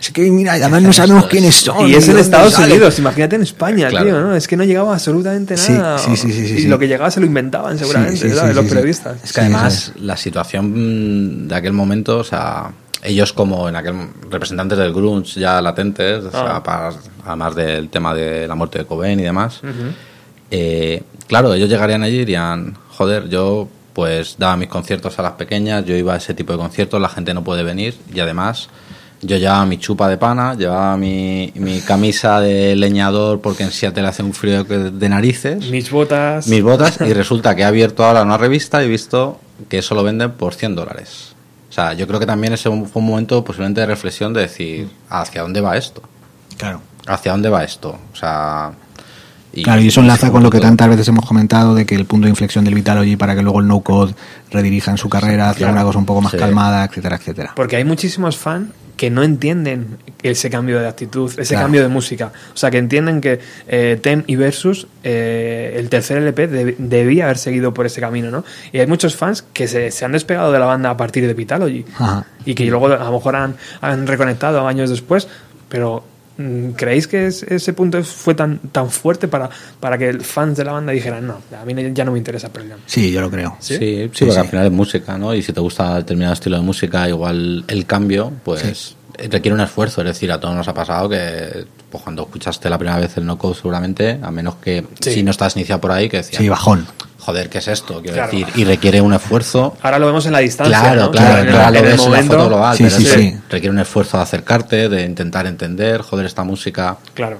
Es 0.00 0.10
que 0.10 0.30
mira, 0.30 0.52
además 0.54 0.82
no 0.82 0.92
sabemos 0.92 1.26
quiénes 1.26 1.54
son. 1.56 1.88
Y 1.88 1.94
es 1.94 2.08
en 2.08 2.18
Estados 2.18 2.54
salen. 2.54 2.72
Unidos, 2.72 2.98
imagínate 2.98 3.36
en 3.36 3.42
España, 3.42 3.88
Claro. 3.88 4.06
tío, 4.06 4.20
¿no? 4.20 4.34
Es 4.34 4.46
que 4.48 4.56
no 4.56 4.64
llegaba 4.64 4.92
absolutamente 4.94 5.54
nada. 5.70 5.98
sí, 5.98 6.16
sí, 6.16 6.32
sí, 6.32 6.46
sí, 6.48 6.54
y 6.54 6.58
sí. 6.62 6.68
lo 6.68 6.78
que 6.78 6.88
llegaba 6.88 7.10
se 7.10 7.20
lo 7.20 7.26
inventaban 7.26 7.78
seguramente, 7.78 8.16
sí, 8.16 8.28
sí, 8.30 8.34
¿sabes? 8.34 8.50
sí, 8.50 8.56
Los 8.56 8.64
sí. 8.64 8.70
periodistas. 8.70 9.16
Es 9.24 9.32
que 9.32 9.40
Sí, 9.40 9.40
además 9.40 9.92
la 10.00 10.16
situación 10.16 11.48
de 11.48 11.54
aquel 11.54 11.72
momento, 11.72 12.18
o 12.18 12.24
sea, 12.24 12.70
ellos 13.02 13.32
como 13.32 13.68
en 13.68 13.76
aquel 13.76 13.94
representantes 14.30 14.78
del 14.78 14.92
grunge 14.92 15.38
ya 15.40 15.60
latentes, 15.60 16.24
o 16.24 16.30
sea, 16.30 16.56
Ah. 16.56 16.62
para- 16.62 16.92
además 17.24 17.54
del 17.54 17.88
tema 17.88 18.14
de 18.14 18.46
la 18.48 18.54
muerte 18.54 18.78
de 18.80 18.84
Cobain 18.86 19.18
y 19.20 19.22
demás, 19.22 19.60
eh, 20.50 21.02
claro, 21.26 21.52
ellos 21.54 21.68
llegarían 21.68 22.02
allí 22.02 22.16
y 22.16 22.18
dirían, 22.20 22.76
joder, 22.90 23.28
yo 23.28 23.68
pues 23.92 24.36
daba 24.38 24.56
mis 24.58 24.68
conciertos 24.68 25.18
a 25.18 25.22
las 25.22 25.32
pequeñas, 25.32 25.84
yo 25.86 25.96
iba 25.96 26.12
a 26.14 26.16
ese 26.18 26.34
tipo 26.34 26.52
de 26.52 26.58
conciertos, 26.58 27.00
la 27.00 27.08
gente 27.08 27.32
no 27.32 27.42
puede 27.42 27.62
venir 27.62 27.96
y 28.12 28.20
además 28.20 28.68
yo 29.22 29.36
llevaba 29.38 29.64
mi 29.66 29.78
chupa 29.78 30.08
de 30.08 30.16
pana, 30.18 30.54
llevaba 30.54 30.96
mi, 30.96 31.52
mi 31.56 31.80
camisa 31.80 32.40
de 32.40 32.76
leñador 32.76 33.40
porque 33.40 33.62
en 33.64 33.70
Seattle 33.72 34.06
hace 34.06 34.22
un 34.22 34.34
frío 34.34 34.64
de 34.64 35.08
narices 35.08 35.70
Mis 35.70 35.90
botas. 35.90 36.46
mis 36.48 36.62
botas 36.62 36.98
y 37.00 37.12
resulta 37.12 37.54
que 37.56 37.62
he 37.62 37.64
abierto 37.64 38.04
ahora 38.04 38.22
una 38.22 38.36
revista 38.36 38.82
y 38.82 38.86
he 38.86 38.88
visto 38.88 39.40
que 39.68 39.78
eso 39.78 39.94
lo 39.94 40.02
venden 40.02 40.32
por 40.32 40.54
100 40.54 40.74
dólares. 40.76 41.34
O 41.70 41.72
sea, 41.72 41.92
yo 41.94 42.06
creo 42.06 42.20
que 42.20 42.26
también 42.26 42.52
ese 42.52 42.70
fue 42.70 43.00
un 43.02 43.06
momento 43.06 43.42
posiblemente 43.44 43.80
de 43.80 43.86
reflexión 43.86 44.32
de 44.32 44.42
decir, 44.42 44.88
¿hacia 45.10 45.42
dónde 45.42 45.60
va 45.60 45.76
esto? 45.76 46.02
Claro. 46.56 46.80
¿Hacia 47.06 47.32
dónde 47.32 47.48
va 47.48 47.64
esto? 47.64 47.98
O 48.12 48.16
sea... 48.16 48.72
Claro, 49.64 49.80
y 49.80 49.88
eso 49.88 50.00
enlaza 50.02 50.30
con 50.30 50.42
lo 50.42 50.50
que 50.50 50.58
todo. 50.58 50.68
tantas 50.68 50.88
veces 50.90 51.08
hemos 51.08 51.24
comentado 51.24 51.74
de 51.74 51.86
que 51.86 51.94
el 51.94 52.04
punto 52.04 52.26
de 52.26 52.30
inflexión 52.30 52.64
del 52.66 52.74
Vitalogy 52.74 53.16
para 53.16 53.34
que 53.34 53.40
luego 53.40 53.60
el 53.60 53.66
no-code 53.66 54.14
redirija 54.50 54.90
en 54.90 54.98
su 54.98 55.08
carrera 55.08 55.48
hacia 55.48 55.60
Claro. 55.68 55.72
una 55.72 55.82
cosa 55.84 55.98
un 55.98 56.04
poco 56.04 56.20
más 56.20 56.32
Sí. 56.32 56.36
calmada, 56.38 56.84
etcétera, 56.84 57.16
etcétera. 57.16 57.52
Porque 57.56 57.76
hay 57.76 57.84
muchísimos 57.84 58.36
fans 58.36 58.68
que 58.96 59.10
no 59.10 59.22
entienden 59.22 59.98
ese 60.22 60.48
cambio 60.50 60.80
de 60.80 60.88
actitud, 60.88 61.30
ese 61.38 61.54
Claro. 61.54 61.64
cambio 61.66 61.82
de 61.82 61.88
música. 61.88 62.32
O 62.54 62.56
sea, 62.56 62.70
que 62.70 62.78
entienden 62.78 63.20
que 63.20 63.40
eh, 63.68 63.98
Tem 64.02 64.24
y 64.26 64.36
Versus, 64.36 64.86
eh, 65.04 65.74
el 65.78 65.88
tercer 65.90 66.16
LP, 66.18 66.48
deb- 66.50 66.76
debía 66.78 67.24
haber 67.24 67.38
seguido 67.38 67.74
por 67.74 67.84
ese 67.86 68.00
camino, 68.00 68.30
¿no? 68.30 68.44
Y 68.72 68.78
hay 68.80 68.86
muchos 68.86 69.14
fans 69.14 69.42
que 69.52 69.68
se, 69.68 69.90
se 69.90 70.04
han 70.04 70.12
despegado 70.12 70.50
de 70.50 70.58
la 70.58 70.66
banda 70.66 70.90
a 70.90 70.96
partir 70.96 71.26
de 71.26 71.34
Vitalogy. 71.34 71.84
Ajá. 71.94 72.26
Y 72.44 72.54
que 72.54 72.64
luego 72.64 72.86
a 72.86 72.96
lo 73.04 73.12
mejor 73.12 73.36
han, 73.36 73.56
han 73.82 74.06
reconectado 74.06 74.66
años 74.66 74.88
después, 74.90 75.28
pero 75.68 76.04
¿creéis 76.76 77.06
que 77.06 77.26
es- 77.26 77.42
ese 77.44 77.72
punto 77.72 78.02
fue 78.04 78.34
tan, 78.34 78.58
tan 78.70 78.90
fuerte 78.90 79.28
para, 79.28 79.48
para 79.80 79.96
que 79.98 80.08
el 80.08 80.20
fans 80.22 80.56
de 80.56 80.64
la 80.64 80.72
banda 80.72 80.92
dijeran, 80.92 81.26
no, 81.26 81.38
a 81.58 81.64
mí 81.64 81.74
ya 81.94 82.04
no 82.04 82.12
me 82.12 82.18
interesa 82.18 82.52
Pearl 82.52 82.68
Jam"? 82.68 82.78
Sí, 82.86 83.10
yo 83.12 83.20
lo 83.20 83.30
creo. 83.30 83.56
Sí, 83.60 83.74
¿Sí? 83.74 83.78
sí, 83.78 84.02
Sí, 84.02 84.08
porque 84.20 84.32
sí. 84.32 84.38
al 84.40 84.48
final 84.48 84.66
es 84.66 84.72
música, 84.72 85.16
¿no? 85.18 85.34
Y 85.34 85.42
si 85.42 85.52
te 85.52 85.60
gusta 85.60 85.96
determinado 85.96 86.34
estilo 86.34 86.56
de 86.56 86.62
música, 86.62 87.08
igual 87.08 87.64
el 87.68 87.86
cambio, 87.86 88.32
pues 88.44 88.95
requiere 89.30 89.54
un 89.54 89.60
esfuerzo. 89.60 90.00
Es 90.02 90.06
decir, 90.08 90.30
a 90.32 90.38
todos 90.40 90.54
nos 90.54 90.68
ha 90.68 90.74
pasado 90.74 91.08
que 91.08 91.66
pues, 91.90 92.02
cuando 92.02 92.22
escuchaste 92.22 92.68
la 92.70 92.78
primera 92.78 92.98
vez 92.98 93.16
el 93.16 93.26
no 93.26 93.38
code, 93.38 93.54
seguramente, 93.54 94.18
a 94.22 94.30
menos 94.30 94.56
que 94.56 94.84
Sí. 95.00 95.12
si 95.12 95.22
no 95.22 95.30
estás 95.30 95.56
iniciado 95.56 95.80
por 95.80 95.92
ahí, 95.92 96.08
que 96.08 96.18
decías, 96.18 96.40
Sí, 96.42 96.48
bajón. 96.48 96.86
joder, 97.18 97.48
¿qué 97.48 97.58
es 97.58 97.68
esto? 97.68 98.00
Quiero 98.02 98.14
Claro. 98.16 98.30
decir, 98.32 98.46
y 98.54 98.64
requiere 98.64 99.00
un 99.00 99.14
esfuerzo 99.14 99.76
Ahora 99.82 99.98
lo 99.98 100.06
vemos 100.06 100.26
en 100.26 100.32
la 100.32 100.38
distancia. 100.40 100.78
Claro, 100.80 101.02
¿no? 101.06 101.10
claro, 101.10 101.38
En 101.40 101.46
el- 101.48 101.54
claro, 101.54 101.74
lo 101.74 101.82
ves 101.82 101.90
en 101.92 101.96
la 101.98 102.04
momento- 102.04 102.34
foto 102.36 102.46
global, 102.48 102.76
Sí, 102.76 102.84
pero 102.84 102.96
sí, 102.96 103.06
sí. 103.06 103.36
requiere 103.48 103.70
un 103.70 103.78
esfuerzo 103.78 104.16
de 104.18 104.22
acercarte, 104.22 104.88
de 104.88 105.02
intentar 105.04 105.46
entender, 105.46 106.02
joder, 106.02 106.26
esta 106.26 106.44
música. 106.44 106.96
Claro. 107.14 107.38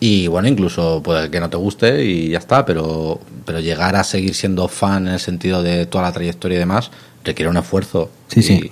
Y 0.00 0.26
bueno, 0.26 0.48
incluso 0.48 1.02
puede 1.02 1.30
que 1.30 1.40
no 1.40 1.48
te 1.48 1.56
guste 1.56 2.04
y 2.04 2.28
ya 2.30 2.38
está, 2.38 2.66
pero, 2.66 3.20
pero 3.46 3.60
llegar 3.60 3.96
a 3.96 4.04
seguir 4.04 4.34
siendo 4.34 4.68
fan 4.68 5.06
en 5.08 5.14
el 5.14 5.20
sentido 5.20 5.62
de 5.62 5.86
toda 5.86 6.04
la 6.04 6.12
trayectoria 6.12 6.56
y 6.56 6.58
demás 6.58 6.90
requiere 7.24 7.48
un 7.48 7.56
esfuerzo. 7.56 8.10
Sí, 8.28 8.40
y, 8.40 8.42
sí. 8.42 8.70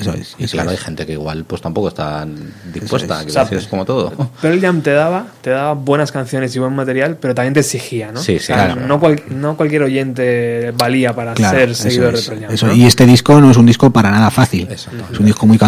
Eso 0.00 0.12
es, 0.14 0.34
Y 0.38 0.44
eso 0.44 0.52
claro, 0.56 0.70
es. 0.70 0.78
hay 0.78 0.84
gente 0.84 1.06
que 1.06 1.12
igual 1.12 1.44
pues 1.44 1.60
tampoco 1.62 1.88
está 1.88 2.26
dispuesta, 2.72 3.14
es. 3.20 3.26
quiero 3.26 3.30
O 3.30 3.32
sea, 3.32 3.42
decir, 3.44 3.58
es 3.58 3.66
como 3.66 3.84
todo. 3.84 4.12
Pearl 4.40 4.60
Jam 4.60 4.80
te 4.82 4.92
daba, 4.92 5.26
te 5.42 5.50
daba 5.50 5.74
buenas 5.74 6.12
canciones 6.12 6.54
y 6.56 6.58
buen 6.58 6.74
material, 6.74 7.16
pero 7.20 7.34
también 7.34 7.54
te 7.54 7.60
exigía, 7.60 8.12
¿no? 8.12 8.20
Sí, 8.20 8.36
O 8.36 8.38
sí, 8.38 8.46
sea, 8.46 8.56
claro. 8.74 8.86
no, 8.86 8.98
cual- 9.00 9.22
no 9.30 9.56
cualquier 9.56 9.82
oyente 9.82 10.72
valía 10.76 11.14
para 11.14 11.34
Claro, 11.34 11.58
ser 11.58 11.74
seguidor 11.74 12.14
es, 12.14 12.24
de 12.24 12.30
Pearl 12.30 12.42
Jam. 12.44 12.54
eso. 12.54 12.66
¿no? 12.66 12.74
Y 12.74 12.84
este 12.84 13.06
disco 13.06 13.40
no 13.40 13.50
es 13.50 13.56
un 13.56 13.66
disco 13.66 13.90
para 13.90 14.10
nada 14.10 14.30
fácil. 14.30 14.66
Exacto. 14.70 15.04
Es 15.12 15.18
un 15.20 15.26
disco 15.26 15.46
muy, 15.46 15.58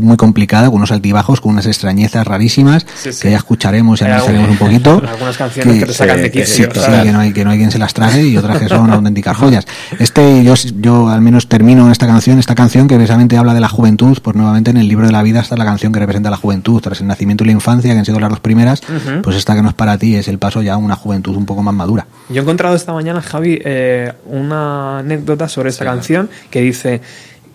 muy 0.00 0.16
complicado, 0.16 0.66
con 0.70 0.76
unos 0.76 0.90
altibajos, 0.92 1.40
con 1.40 1.52
unas 1.52 1.66
extrañezas 1.66 2.26
rarísimas, 2.26 2.86
Sí, 2.94 3.12
sí. 3.12 3.22
que 3.22 3.30
ya 3.30 3.36
escucharemos 3.36 4.00
y 4.00 4.04
analizaremos 4.04 4.50
un 4.50 4.56
poquito. 4.58 5.02
algunas 5.08 5.36
canciones 5.36 5.78
que 5.80 5.86
te 5.86 5.92
sacan 5.92 6.16
de 6.22 6.30
que, 6.30 6.40
quicio, 6.42 6.66
sí, 6.72 6.80
que 6.80 7.02
que 7.08 7.12
no 7.12 7.20
hay, 7.20 7.32
que 7.32 7.44
no 7.44 7.50
hay 7.50 7.58
quien 7.58 7.70
se 7.70 7.78
las 7.78 7.94
trague 7.94 8.22
y 8.26 8.36
otras 8.36 8.58
que 8.58 8.68
son 8.68 8.90
auténticas 8.92 9.36
joyas. 9.36 9.66
Este, 9.98 10.42
yo, 10.44 10.54
yo 10.80 11.08
al 11.08 11.20
menos 11.20 11.48
termino 11.48 11.90
esta 11.90 12.06
canción, 12.06 12.38
esta 12.38 12.54
canción 12.54 12.88
que 12.88 12.96
precisamente 12.96 13.36
habla 13.36 13.54
de 13.54 13.60
la 13.60 13.68
juventud, 13.78 14.18
pues 14.20 14.34
nuevamente 14.34 14.70
en 14.72 14.76
el 14.76 14.88
libro 14.88 15.06
de 15.06 15.12
la 15.12 15.22
vida 15.22 15.38
está 15.38 15.56
la 15.56 15.64
canción 15.64 15.92
que 15.92 16.00
representa 16.00 16.30
la 16.30 16.36
juventud, 16.36 16.80
tras 16.80 17.00
el 17.00 17.06
nacimiento 17.06 17.44
y 17.44 17.46
la 17.46 17.52
infancia, 17.52 17.92
que 17.92 17.98
han 17.98 18.04
sido 18.04 18.18
las 18.18 18.28
dos 18.28 18.40
primeras, 18.40 18.82
Ujú. 18.82 19.22
pues 19.22 19.36
esta 19.36 19.54
que 19.54 19.62
no 19.62 19.68
es 19.68 19.74
para 19.74 19.96
ti, 19.98 20.16
es 20.16 20.26
el 20.26 20.38
paso 20.40 20.62
ya 20.62 20.74
a 20.74 20.76
una 20.78 20.96
juventud 20.96 21.36
un 21.36 21.46
poco 21.46 21.62
más 21.62 21.72
madura. 21.74 22.04
Yo 22.28 22.40
he 22.40 22.42
encontrado 22.42 22.74
esta 22.74 22.92
mañana, 22.92 23.22
Javi, 23.22 23.60
eh, 23.64 24.12
una 24.26 24.98
anécdota 24.98 25.48
sobre 25.48 25.68
esta 25.70 25.84
canción 25.84 26.28
que 26.50 26.60
dice 26.60 27.00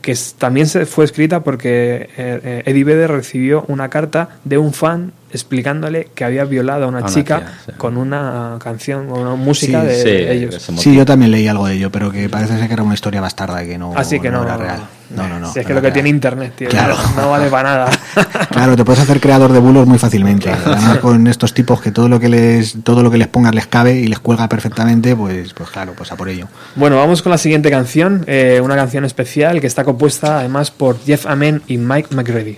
que 0.02 0.18
también 0.38 0.68
se 0.68 0.86
fue 0.86 1.04
escrita 1.06 1.42
porque 1.44 2.10
eh, 2.18 2.42
eh, 2.44 2.64
Eddie 2.66 2.84
Vedder 2.86 3.10
recibió 3.12 3.64
una 3.70 3.90
carta 3.90 4.30
de 4.44 4.58
un 4.58 4.74
fan 4.74 5.12
explicándole 5.32 6.10
que 6.14 6.24
había 6.26 6.44
violado 6.46 6.84
a 6.86 6.88
una 6.88 7.00
A 7.00 7.02
una 7.02 7.10
chica 7.10 7.38
tía, 7.40 7.54
sí. 7.66 7.72
con 7.78 7.96
una 7.98 8.58
canción 8.62 9.10
o 9.10 9.16
una 9.22 9.36
música 9.36 9.82
Sí, 9.82 9.88
de 9.88 9.96
Sí, 10.04 10.10
ellos. 10.10 10.72
Sí, 10.78 10.94
yo 10.96 11.06
también 11.06 11.32
leí 11.32 11.48
algo 11.48 11.68
de 11.68 11.76
ello, 11.76 11.90
pero 11.90 12.12
que 12.12 12.28
parece 12.30 12.58
ser 12.58 12.68
que 12.68 12.74
era 12.74 12.84
una 12.84 12.94
historia 12.96 13.20
bastarda 13.22 13.64
y 13.64 13.68
que 13.68 13.78
no, 13.78 13.94
Así 13.96 14.20
que 14.20 14.30
no, 14.30 14.44
era 14.44 14.58
real. 14.58 14.82
No, 15.16 15.28
no, 15.28 15.40
no. 15.40 15.52
Si 15.54 15.60
es 15.60 15.66
que 15.66 15.74
no 15.74 15.80
lo 15.80 15.86
que 15.86 15.92
tiene 15.92 16.10
internet, 16.10 16.54
tío, 16.58 16.70
Claro. 16.70 16.96
no 17.16 17.30
vale 17.30 17.50
para 17.50 17.70
nada. 17.70 17.92
Claro, 18.50 18.76
te 18.76 18.86
puedes 18.86 19.02
hacer 19.02 19.20
creador 19.20 19.52
de 19.52 19.60
bulos 19.60 19.88
muy 19.88 19.98
fácilmente. 19.98 20.50
Además 20.50 20.98
con 21.02 21.28
estos 21.28 21.54
tipos 21.54 21.82
que 21.82 21.92
todo 21.92 22.08
lo 22.08 22.20
que 22.20 22.30
les 22.30 22.76
todo 22.84 23.04
lo 23.04 23.10
que 23.12 23.18
les 23.18 23.28
pongas 23.28 23.54
les 23.56 23.68
cabe 23.68 23.96
y 23.96 24.08
les 24.08 24.20
cuelga 24.20 24.48
perfectamente, 24.50 25.16
pues 25.16 25.54
pues 25.54 25.70
claro, 25.70 25.94
pues 25.96 26.12
a 26.12 26.16
por 26.16 26.30
ello. 26.30 26.48
Bueno, 26.76 26.98
vamos 26.98 27.22
con 27.22 27.32
la 27.32 27.38
siguiente 27.38 27.70
canción, 27.70 28.24
eh, 28.28 28.62
una 28.64 28.76
canción 28.76 29.06
especial 29.06 29.60
que 29.62 29.68
está 29.68 29.84
compuesta 29.84 30.40
además 30.40 30.72
por 30.72 31.00
Jeff 31.04 31.26
Amen 31.26 31.62
y 31.68 31.78
Mike 31.78 32.16
McReady. 32.16 32.58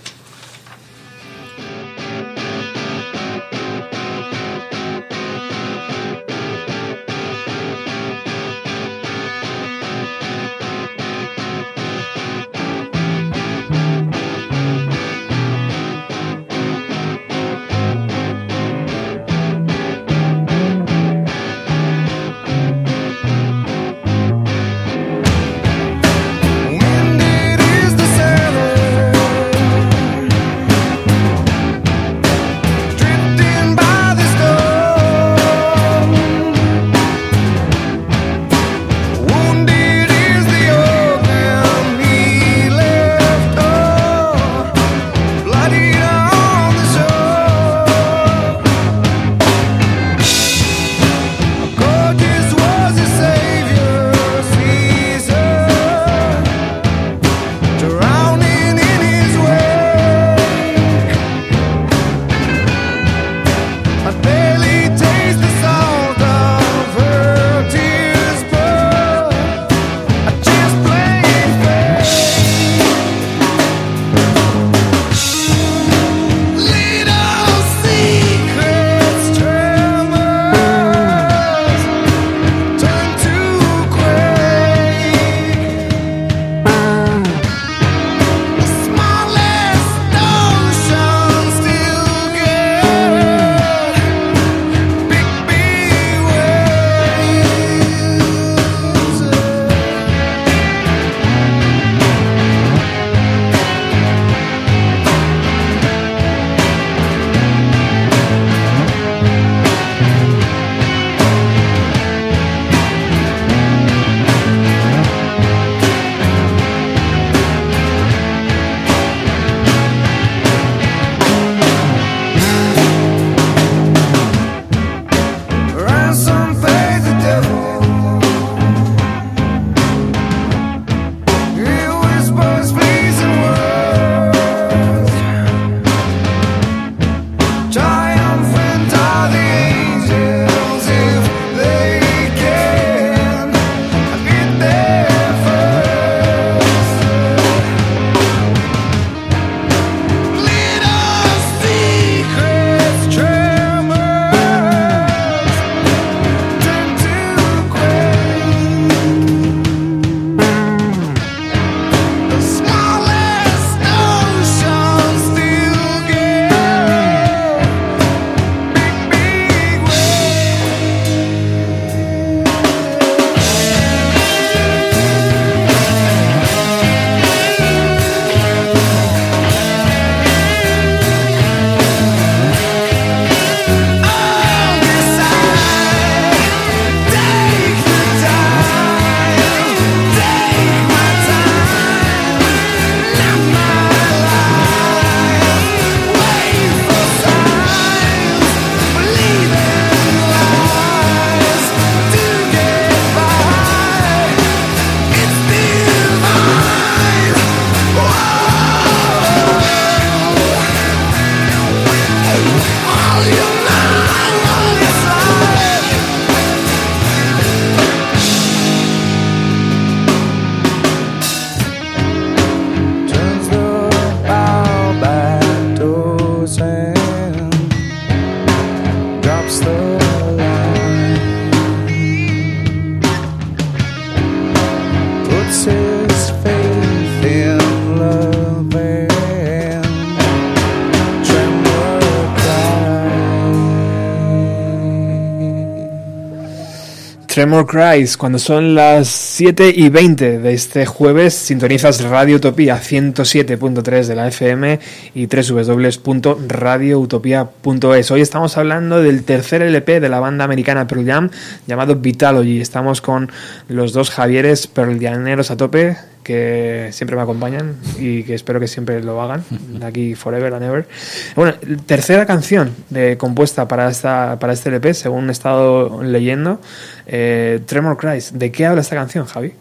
Tremor 247.45 247.67
Cries, 247.67 248.17
cuando 248.17 248.39
son 248.39 248.73
las 248.73 249.07
7 249.07 249.71
y 249.75 249.89
20 249.89 250.39
de 250.39 250.51
este 250.51 250.87
jueves, 250.87 251.35
sintonizas 251.35 252.03
Radio 252.03 252.37
Utopía 252.37 252.81
107.3 252.81 254.07
de 254.07 254.15
la 254.15 254.29
FM 254.29 254.79
y 255.13 255.27
www.radioutopía.es. 255.27 258.09
Hoy 258.09 258.21
estamos 258.21 258.57
hablando 258.57 259.03
del 259.03 259.23
tercer 259.25 259.61
LP 259.61 259.99
de 259.99 260.09
la 260.09 260.19
banda 260.19 260.43
americana 260.43 260.87
Pearl 260.87 261.05
Jam 261.05 261.29
llamado 261.67 261.97
Vitalogy. 261.97 262.59
Estamos 262.59 263.01
con 263.01 263.31
los 263.67 263.93
dos 263.93 264.09
Javieres 264.09 264.65
Pearl 264.65 264.97
a 265.05 265.55
tope 265.55 265.97
que 266.25 266.89
siempre 266.91 267.15
me 267.15 267.21
acompañan 267.21 267.75
y 267.99 268.23
que 268.23 268.33
espero 268.33 268.59
que 268.59 268.67
siempre 268.67 269.01
lo 269.03 269.21
hagan, 269.21 269.43
de 269.49 269.85
aquí 269.85 270.15
forever 270.15 270.55
and 270.55 270.65
ever. 270.65 270.87
Bueno, 271.35 271.53
tercera 271.85 272.25
canción 272.25 272.71
de, 272.89 273.15
compuesta 273.15 273.67
para, 273.67 273.87
esta, 273.89 274.39
para 274.39 274.53
este 274.53 274.69
LP, 274.69 274.95
según 274.95 275.29
he 275.29 275.31
estado 275.31 276.01
leyendo, 276.01 276.59
eh, 277.05 277.61
Tremor 277.67 277.97
Cries. 277.97 278.37
¿De 278.39 278.51
qué 278.51 278.65
habla 278.65 278.81
esta 278.81 278.95
canción, 278.95 279.25
Javi? 279.27 279.53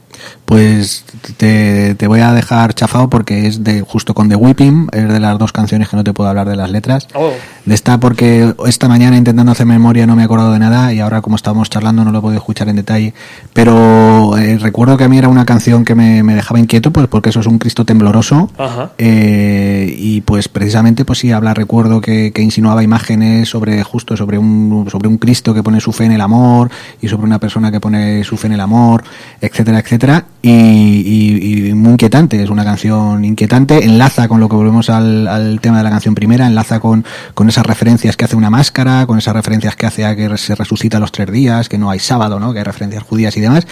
Pues 0.45 1.05
te, 1.39 1.95
te, 1.95 2.07
voy 2.07 2.21
a 2.21 2.33
dejar 2.33 2.75
chafado 2.75 3.09
porque 3.09 3.47
es 3.47 3.65
de 3.65 3.81
justo 3.81 4.13
con 4.13 4.29
The 4.29 4.37
Whipping, 4.37 4.89
es 4.93 5.09
de 5.09 5.19
las 5.19 5.39
dos 5.39 5.53
canciones 5.53 5.89
que 5.89 5.97
no 5.97 6.05
te 6.05 6.13
puedo 6.13 6.29
hablar 6.29 6.49
de 6.49 6.57
las 6.57 6.71
letras. 6.71 7.09
Oh. 7.15 7.31
De 7.65 7.75
esta 7.75 7.99
porque 7.99 8.55
esta 8.67 8.87
mañana 8.87 9.17
intentando 9.17 9.53
hacer 9.53 9.65
memoria 9.65 10.07
no 10.07 10.17
me 10.17 10.23
he 10.23 10.25
acordado 10.27 10.53
de 10.53 10.59
nada 10.59 10.93
y 10.93 11.01
ahora 11.01 11.23
como 11.23 11.37
estábamos 11.37 11.71
charlando 11.71 12.05
no 12.05 12.13
lo 12.13 12.19
he 12.19 12.23
podido 12.23 12.39
escuchar 12.39 12.69
en 12.69 12.77
detalle. 12.77 13.15
Pero 13.55 14.37
eh, 14.37 14.59
recuerdo 14.59 14.99
que 14.99 15.05
a 15.05 15.09
mí 15.09 15.17
era 15.17 15.29
una 15.29 15.47
canción 15.47 15.85
que 15.85 15.95
me, 15.95 16.23
me, 16.23 16.35
dejaba 16.35 16.61
inquieto 16.61 16.91
pues 16.93 17.07
porque 17.09 17.31
eso 17.31 17.41
es 17.41 17.47
un 17.47 17.59
Cristo 17.59 17.87
tembloroso. 17.87 18.51
Eh, 18.99 19.95
y 19.99 20.21
pues 20.21 20.49
precisamente 20.49 21.07
pues 21.07 21.21
sí 21.21 21.33
habla, 21.33 21.55
recuerdo 21.55 22.03
que, 22.03 22.33
que, 22.33 22.43
insinuaba 22.43 22.83
imágenes 22.83 23.49
sobre 23.49 23.83
justo 23.83 24.15
sobre 24.17 24.37
un, 24.37 24.87
sobre 24.91 25.09
un 25.09 25.17
Cristo 25.17 25.55
que 25.55 25.63
pone 25.63 25.81
su 25.81 25.93
fe 25.93 26.05
en 26.05 26.13
el 26.13 26.21
amor 26.21 26.71
y 27.01 27.09
sobre 27.09 27.25
una 27.25 27.39
persona 27.39 27.73
que 27.73 27.81
pone 27.81 28.23
su 28.25 28.37
fe 28.37 28.49
en 28.49 28.53
el 28.53 28.61
amor, 28.61 29.03
etcétera, 29.41 29.79
etcétera 29.79 30.04
y, 30.43 31.73
muy 31.75 31.93
inquietante, 31.93 32.43
es 32.43 32.51
una 32.51 32.65
canción 32.65 33.25
inquietante, 33.25 33.85
enlaza 33.85 34.29
con 34.29 34.41
lo 34.41 34.49
que 34.49 34.57
volvemos 34.57 34.91
al, 34.91 35.59
tema 35.63 35.79
de 35.79 35.85
la 35.85 35.91
canción 35.91 36.15
primera, 36.15 36.47
enlaza 36.47 36.81
con, 36.81 37.05
con 37.35 37.49
esas 37.49 37.65
referencias 37.65 38.17
que 38.17 38.25
hace 38.25 38.37
una 38.37 38.51
máscara, 38.51 39.07
con 39.07 39.19
esas 39.19 39.35
referencias 39.35 39.77
que 39.77 39.87
hace 39.87 40.05
a 40.05 40.15
que 40.15 40.37
se 40.37 40.55
resucita 40.55 40.99
los 40.99 41.13
tres 41.13 41.31
días, 41.31 41.69
que 41.69 41.79
no 41.79 41.91
hay 41.91 41.99
sábado, 41.99 42.39
¿no? 42.39 42.53
que 42.53 42.59
hay 42.59 42.65
referencias 42.65 43.03
judías 43.03 43.37
y 43.37 43.41
demás. 43.41 43.67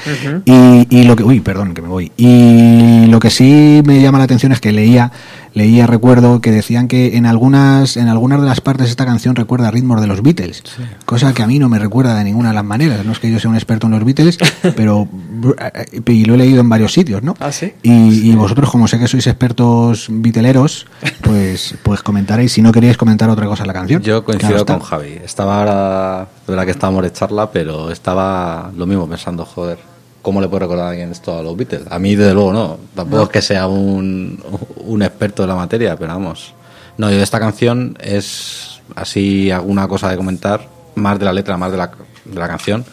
y, 0.45 0.87
y 0.89 1.05
lo 1.05 1.17
que, 1.17 1.25
uy, 1.25 1.41
perdón, 1.41 1.75
que 1.75 1.83
me 1.83 1.89
voy. 1.89 2.13
Y 2.17 3.07
lo 3.07 3.19
que 3.21 3.31
sí 3.31 3.83
me 3.85 4.01
llama 4.01 4.19
la 4.19 4.25
atención 4.25 4.53
es 4.53 4.61
que 4.61 4.73
leía 4.73 5.13
leía 5.55 5.87
recuerdo 5.87 6.41
que 6.41 6.51
decían 6.51 6.89
que 6.89 7.17
en 7.17 7.27
algunas 7.27 7.97
en 7.97 8.09
algunas 8.09 8.41
de 8.41 8.47
las 8.47 8.61
partes 8.61 8.89
esta 8.89 9.05
canción 9.05 9.37
recuerda 9.37 9.71
ritmos 9.71 10.01
de 10.01 10.07
los 10.07 10.23
Beatles 10.23 10.63
cosa 11.05 11.35
que 11.35 11.43
a 11.43 11.47
mí 11.47 11.59
no 11.59 11.69
me 11.69 11.79
recuerda 11.79 12.15
de 12.15 12.25
ninguna 12.25 12.51
de 12.51 12.55
las 12.55 12.65
maneras. 12.65 13.05
No 13.05 13.13
es 13.13 13.19
que 13.19 13.31
yo 13.31 13.39
sea 13.39 13.51
un 13.51 13.57
experto 13.57 13.87
en 13.87 13.93
los 13.93 14.05
Beatles 14.05 14.39
pero 14.77 15.09
y 16.07 16.25
lo 16.25 16.35
he 16.35 16.39
leído 16.39 16.61
en 16.61 16.69
varios 16.69 16.93
sitios 16.93 17.23
no 17.23 17.35
¿Ah, 17.41 17.53
sí? 17.53 17.75
y, 17.83 18.33
vosotros 18.35 18.71
como 18.71 18.89
sé 18.89 18.99
que 18.99 19.09
sois 19.09 19.27
expertos 19.27 20.07
viteleros 20.11 20.87
pues 21.23 21.75
pues 21.83 22.03
comentaréis 22.03 22.53
si 22.53 22.63
no 22.63 22.73
queríais 22.73 22.97
comentar 22.97 23.29
otra 23.31 23.47
cosa 23.47 23.63
en 23.63 23.69
la 23.69 23.75
canción. 23.75 24.03
Yo 24.03 24.25
coincido 24.25 24.65
con 24.67 24.81
Javi. 24.81 25.19
Estaba 25.25 25.59
ahora 25.59 26.29
de 26.47 26.53
verdad 26.53 26.65
que 26.65 26.71
estábamos 26.71 27.03
de 27.03 27.13
charla 27.13 27.51
pero 27.51 27.91
estaba 27.91 28.71
lo 28.77 28.87
mismo 28.87 29.09
pensando 29.09 29.45
joder 29.45 29.92
¿Cómo 30.23 30.41
le 30.41 30.49
puede 30.49 30.61
recordar 30.61 30.87
a 30.87 30.91
alguien 30.91 31.11
esto 31.11 31.37
a 31.37 31.43
los 31.43 31.57
Beatles? 31.57 31.83
A 31.91 31.99
mí, 31.99 32.15
desde 32.15 32.33
luego, 32.33 32.53
no. 32.53 32.79
Tampoco 32.95 33.25
es 33.25 33.29
que 33.29 33.43
sea 33.43 33.67
un, 33.67 34.43
un 34.77 35.03
experto 35.03 35.43
de 35.43 35.49
la 35.49 35.57
materia, 35.57 35.97
pero 35.97 36.13
vamos. 36.13 36.55
No, 36.97 37.11
yo 37.11 37.17
de 37.17 37.23
esta 37.23 37.41
canción 37.41 37.99
es 38.01 38.81
así 38.95 39.51
alguna 39.51 39.89
cosa 39.89 40.09
de 40.09 40.17
comentar, 40.17 40.69
más 40.95 41.19
de 41.19 41.25
la 41.25 41.33
letra, 41.33 41.57
más 41.57 41.73
de 41.73 41.79
la, 41.79 41.91
de 42.25 42.39
la 42.39 42.47
canción. 42.47 42.85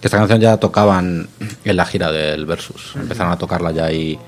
Que 0.00 0.08
esta 0.08 0.18
canción 0.18 0.40
ya 0.40 0.58
tocaban 0.58 1.28
en 1.64 1.76
la 1.76 1.86
gira 1.86 2.12
del 2.12 2.44
Versus. 2.44 2.92
Empezaron 2.96 3.32
a 3.32 3.38
tocarla 3.38 3.70
ya 3.70 3.86
ahí. 3.86 4.18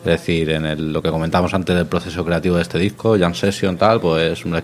Es 0.00 0.04
decir, 0.04 0.50
en 0.50 0.66
el, 0.66 0.92
lo 0.92 1.00
que 1.00 1.10
comentábamos 1.10 1.54
antes 1.54 1.74
del 1.74 1.86
proceso 1.86 2.24
creativo 2.24 2.56
de 2.56 2.62
este 2.62 2.78
disco, 2.78 3.16
Jam 3.18 3.34
Session, 3.34 3.78
tal, 3.78 4.00
pues 4.00 4.44
me 4.44 4.62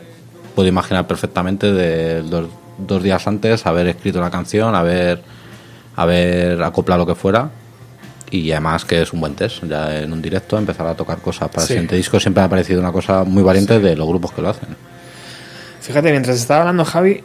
puedo 0.54 0.68
imaginar 0.68 1.06
perfectamente 1.06 1.72
de 1.72 2.22
dos, 2.22 2.48
dos 2.76 3.02
días 3.02 3.26
antes 3.26 3.64
haber 3.64 3.86
escrito 3.86 4.20
la 4.20 4.30
canción, 4.30 4.74
haber 4.74 5.22
haber 5.98 6.62
acoplado 6.62 7.04
lo 7.04 7.06
que 7.06 7.16
fuera 7.16 7.50
y 8.30 8.52
además 8.52 8.84
que 8.84 9.02
es 9.02 9.12
un 9.12 9.20
buen 9.20 9.34
test. 9.34 9.64
Ya 9.64 9.98
en 10.00 10.12
un 10.12 10.22
directo 10.22 10.56
empezar 10.56 10.86
a 10.86 10.94
tocar 10.94 11.18
cosas 11.18 11.48
para 11.48 11.62
el 11.62 11.68
siguiente 11.68 11.96
disco 11.96 12.20
siempre 12.20 12.42
ha 12.42 12.48
parecido 12.48 12.78
una 12.80 12.92
cosa 12.92 13.24
muy 13.24 13.42
valiente 13.42 13.80
de 13.80 13.96
los 13.96 14.06
grupos 14.06 14.32
que 14.32 14.40
lo 14.40 14.50
hacen. 14.50 14.68
Fíjate, 15.80 16.12
mientras 16.12 16.36
estaba 16.36 16.60
hablando 16.60 16.84
Javi, 16.84 17.24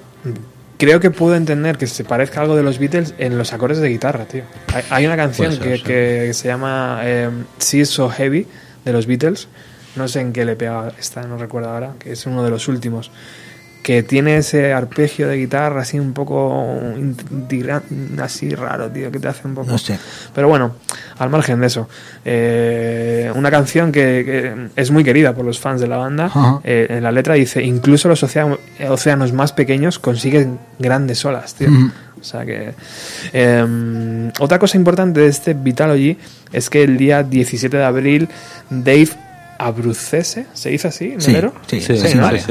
creo 0.80 0.99
que 0.99 1.11
puedo 1.11 1.36
entender 1.36 1.78
que 1.78 1.86
se 1.86 2.03
parezca 2.03 2.41
algo 2.41 2.55
de 2.55 2.63
los 2.63 2.80
Beatles 2.80 3.13
en 3.19 3.38
los 3.38 3.53
acordes 3.53 3.78
de 3.78 3.89
guitarra, 3.89 4.26
tío. 4.26 4.43
Hay, 4.89 5.05
una 5.05 5.17
canción 5.17 5.55
que, 5.59 6.32
se 6.34 6.47
llama 6.47 7.01
eh, 7.03 7.30
See 7.59 7.86
So 7.86 8.09
Heavy 8.09 8.47
de 8.86 8.93
los 8.93 9.05
Beatles. 9.05 9.49
No 9.95 10.07
sé 10.07 10.21
en 10.21 10.34
qué 10.34 10.45
le 10.45 10.55
pega 10.55 10.91
esta, 10.99 11.21
no 11.24 11.38
recuerdo 11.38 11.69
ahora, 11.69 11.93
que 11.99 12.13
es 12.13 12.26
uno 12.26 12.43
de 12.43 12.49
los 12.49 12.67
últimos 12.67 13.11
que 13.84 14.01
tiene 14.01 14.38
ese 14.38 14.71
arpegio 14.73 15.27
de 15.27 15.36
guitarra 15.38 15.81
así 15.81 15.99
un 15.99 16.13
poco 16.13 16.79
así 18.19 18.55
raro, 18.55 18.89
tío, 18.89 19.11
que 19.11 19.19
te 19.19 19.27
hace 19.27 19.45
un 19.45 19.55
poco... 19.55 19.69
No 19.69 19.77
sé. 19.77 19.99
Pero 20.34 20.47
bueno, 20.47 20.75
al 21.19 21.29
margen 21.29 21.59
de 21.59 21.67
eso, 21.67 21.89
eh, 22.23 23.29
una 23.36 23.51
canción 23.51 23.91
que, 23.91 24.69
es 24.75 24.89
muy 24.89 25.03
querida 25.03 25.36
por 25.36 25.43
los 25.43 25.59
fans 25.59 25.81
de 25.81 25.88
la 25.88 25.97
banda, 25.97 26.31
eh, 26.63 26.88
en 26.89 27.03
la 27.03 27.11
letra 27.11 27.34
dice, 27.34 27.61
incluso 27.61 28.07
los 28.07 28.23
océanos, 28.23 29.34
más 29.34 29.51
pequeños 29.51 29.99
consiguen 29.99 30.59
grandes 30.79 31.23
olas, 31.25 31.53
tío. 31.53 31.69
O 32.19 32.23
sea 32.23 32.45
que... 32.45 32.73
Em, 33.34 34.31
otra 34.39 34.57
cosa 34.59 34.77
importante 34.77 35.19
de 35.19 35.27
este 35.27 35.53
Vitalogy 35.53 36.17
es 36.53 36.69
que 36.69 36.84
el 36.84 36.95
día 36.95 37.21
17 37.21 37.75
de 37.75 37.84
abril 37.84 38.29
Dave 38.69 39.09
Abrucese, 39.66 40.45
¿se 40.53 40.70
dice 40.70 40.89
así? 40.89 41.16
Sí, 41.20 41.32
sí, 41.68 41.82
sí, 41.82 41.97
sí, 41.97 42.18
vale, 42.18 42.43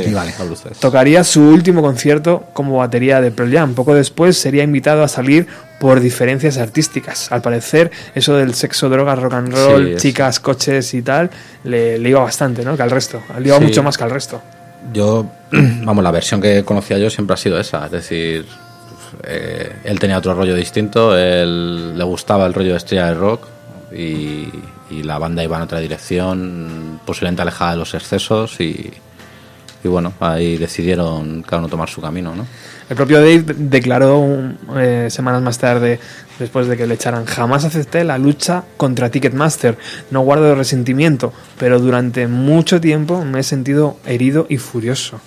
Tocaría 0.81 1.25
su 1.25 1.43
último 1.43 1.83
concierto 1.83 2.45
como 2.53 2.79
batería 2.79 3.21
de 3.21 3.31
Pearl 3.31 3.53
Jam. 3.53 3.75
Poco 3.75 3.95
después 3.95 4.39
sería 4.39 4.63
invitado 4.63 5.03
a 5.03 5.09
salir 5.09 5.47
por 5.79 6.01
diferencias 6.01 6.59
artísticas. 6.59 7.31
Al 7.31 7.43
parecer, 7.43 7.91
eso 8.15 8.37
del 8.37 8.55
sexo, 8.55 8.89
drogas, 8.89 9.19
rock 9.19 9.35
and 9.35 9.53
roll, 9.53 9.97
chicas, 9.97 10.41
coches 10.41 10.95
y 10.95 11.03
tal, 11.03 11.31
le, 11.65 11.99
iba 11.99 12.23
bastante, 12.23 12.65
¿no? 12.65 12.77
Que 12.77 12.83
al 12.83 12.91
resto. 12.91 13.21
Le 13.39 13.49
iba 13.49 13.61
mucho 13.61 13.83
más 13.83 13.99
que 13.99 14.05
al 14.05 14.11
resto. 14.11 14.41
Yo, 14.93 15.27
vamos, 15.51 16.03
la 16.03 16.11
versión 16.11 16.41
que 16.41 16.65
conocía 16.65 16.99
yo 16.99 17.11
siempre 17.11 17.35
ha 17.35 17.37
sido 17.37 17.61
esa. 17.61 17.85
Es 17.87 17.93
decir, 17.93 18.47
eh, 19.25 19.73
él 19.85 19.99
tenía 19.99 20.19
otro 20.19 20.35
rollo 20.35 20.55
distinto, 20.55 21.17
él 21.17 21.99
le 21.99 22.05
gustaba 22.05 22.47
el 22.47 22.55
rollo 22.55 22.71
de 22.71 22.77
estrella 22.79 23.07
de 23.07 23.15
rock 23.15 23.47
y 23.95 24.49
y 24.93 25.03
la 25.03 25.19
banda 25.19 25.43
iba 25.43 25.57
en 25.57 25.63
otra 25.63 25.81
dirección, 25.81 27.01
posiblemente 27.05 27.43
alejada 27.43 27.73
de 27.73 27.77
los 27.79 27.95
excesos 27.95 28.61
y, 28.61 28.93
y 29.85 29.89
bueno, 29.89 30.13
ahí 30.21 30.59
decidieron 30.59 31.43
cada 31.43 31.59
uno 31.59 31.69
tomar 31.69 31.89
su 31.89 32.01
camino, 32.01 32.35
¿no? 32.35 32.47
El 32.89 32.97
propio 32.97 33.19
Dave 33.19 33.45
declaró 33.57 34.23
eh, 34.77 35.09
semanas 35.11 35.41
más 35.43 35.59
tarde, 35.59 35.99
después 36.39 36.67
de 36.67 36.77
que 36.77 36.87
le 36.87 36.95
echaran, 36.95 37.25
jamás 37.25 37.65
acepté 37.65 38.05
la 38.05 38.19
lucha 38.19 38.65
contra 38.77 39.11
Ticketmaster, 39.11 39.79
no 40.11 40.21
guardo 40.21 40.55
resentimiento, 40.55 41.33
pero 41.59 41.81
durante 41.81 42.29
mucho 42.29 42.81
tiempo 42.81 43.25
me 43.25 43.41
he 43.41 43.43
sentido 43.43 43.97
herido 44.05 44.47
y 44.49 44.59
furioso. 44.59 45.21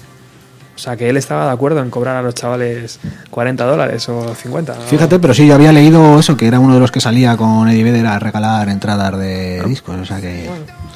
O 0.75 0.77
sea, 0.77 0.97
que 0.97 1.09
él 1.09 1.15
estaba 1.15 1.45
de 1.45 1.51
acuerdo 1.51 1.81
en 1.81 1.89
cobrar 1.89 2.17
a 2.17 2.21
los 2.21 2.35
chavales 2.35 2.99
40 3.29 3.63
dólares 3.65 4.09
o 4.09 4.35
50. 4.35 4.73
Fíjate, 4.73 5.19
pero 5.19 5.33
sí, 5.33 5.47
yo 5.47 5.55
había 5.55 5.71
leído 5.71 6.19
eso, 6.19 6.35
que 6.35 6.47
era 6.47 6.59
uno 6.59 6.73
de 6.73 6.79
los 6.81 6.91
que 6.91 6.99
salía 6.99 7.37
con 7.37 7.69
Eddie 7.69 7.83
Vedder 7.83 8.05
a 8.07 8.19
regalar 8.19 8.67
entradas 8.67 9.17
de 9.17 9.63
discos. 9.65 9.95
O 9.95 10.05
sea 10.05 10.19
que, 10.19 10.49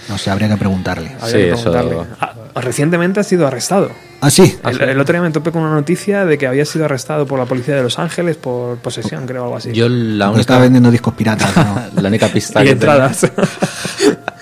no 0.09 0.17
sé, 0.17 0.31
habría 0.31 0.49
que 0.49 0.57
preguntarle. 0.57 1.15
sí, 1.25 1.37
Eso... 1.37 1.73
Ah, 2.19 2.61
recientemente 2.61 3.19
ha 3.19 3.23
sido 3.23 3.47
arrestado. 3.47 3.91
Ah, 4.21 4.29
sí. 4.29 4.57
El, 4.65 4.99
otro 4.99 5.13
día 5.13 5.21
me 5.21 5.31
topé 5.31 5.51
con 5.51 5.61
una 5.61 5.75
noticia 5.75 6.25
de 6.25 6.37
que 6.37 6.45
había 6.45 6.65
sido 6.65 6.85
arrestado 6.85 7.25
por 7.25 7.39
la 7.39 7.45
policía 7.45 7.75
de 7.75 7.83
Los 7.83 7.99
Ángeles 7.99 8.35
por 8.35 8.77
posesión, 8.79 9.25
creo, 9.25 9.43
algo 9.43 9.55
así. 9.55 9.71
Yo 9.71 9.87
la 9.87 10.27
única... 10.27 10.41
Estaba 10.41 10.61
vendiendo 10.61 10.91
discos 10.91 11.13
piratas, 11.13 11.55
¿no? 11.55 11.81
la 12.01 12.09
única 12.09 12.27
pista 12.27 12.63
y 12.65 12.69
entradas. 12.69 13.31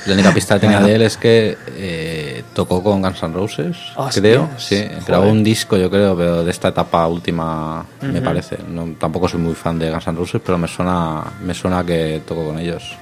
La 0.08 0.14
única 0.14 0.34
pista 0.34 0.56
que 0.56 0.62
tenía 0.62 0.80
de 0.80 0.96
él 0.96 1.02
es 1.02 1.18
que 1.18 1.58
eh, 1.76 2.17
tocó 2.58 2.82
con 2.82 3.04
Guns 3.04 3.22
N' 3.22 3.34
Roses, 3.36 3.78
creo. 4.16 4.50
Sí, 4.58 4.84
grabó 5.06 5.30
un 5.30 5.44
disco, 5.44 5.78
yo 5.78 5.92
creo, 5.92 6.18
pero 6.18 6.44
de 6.44 6.50
esta 6.50 6.70
etapa 6.70 7.06
última, 7.06 7.86
me 8.02 8.20
parece. 8.20 8.58
No, 8.68 8.96
tampoco 9.00 9.30
soy 9.30 9.40
muy 9.40 9.54
fan 9.54 9.78
de 9.78 9.92
Guns 9.92 10.08
N' 10.08 10.18
Roses, 10.18 10.42
pero 10.44 10.58
me 10.58 10.68
suena, 10.68 11.24
me 11.44 11.54
suena 11.54 11.86
que 11.86 12.24
tocó 12.28 12.46
con 12.46 12.58
ellos. 12.58 12.98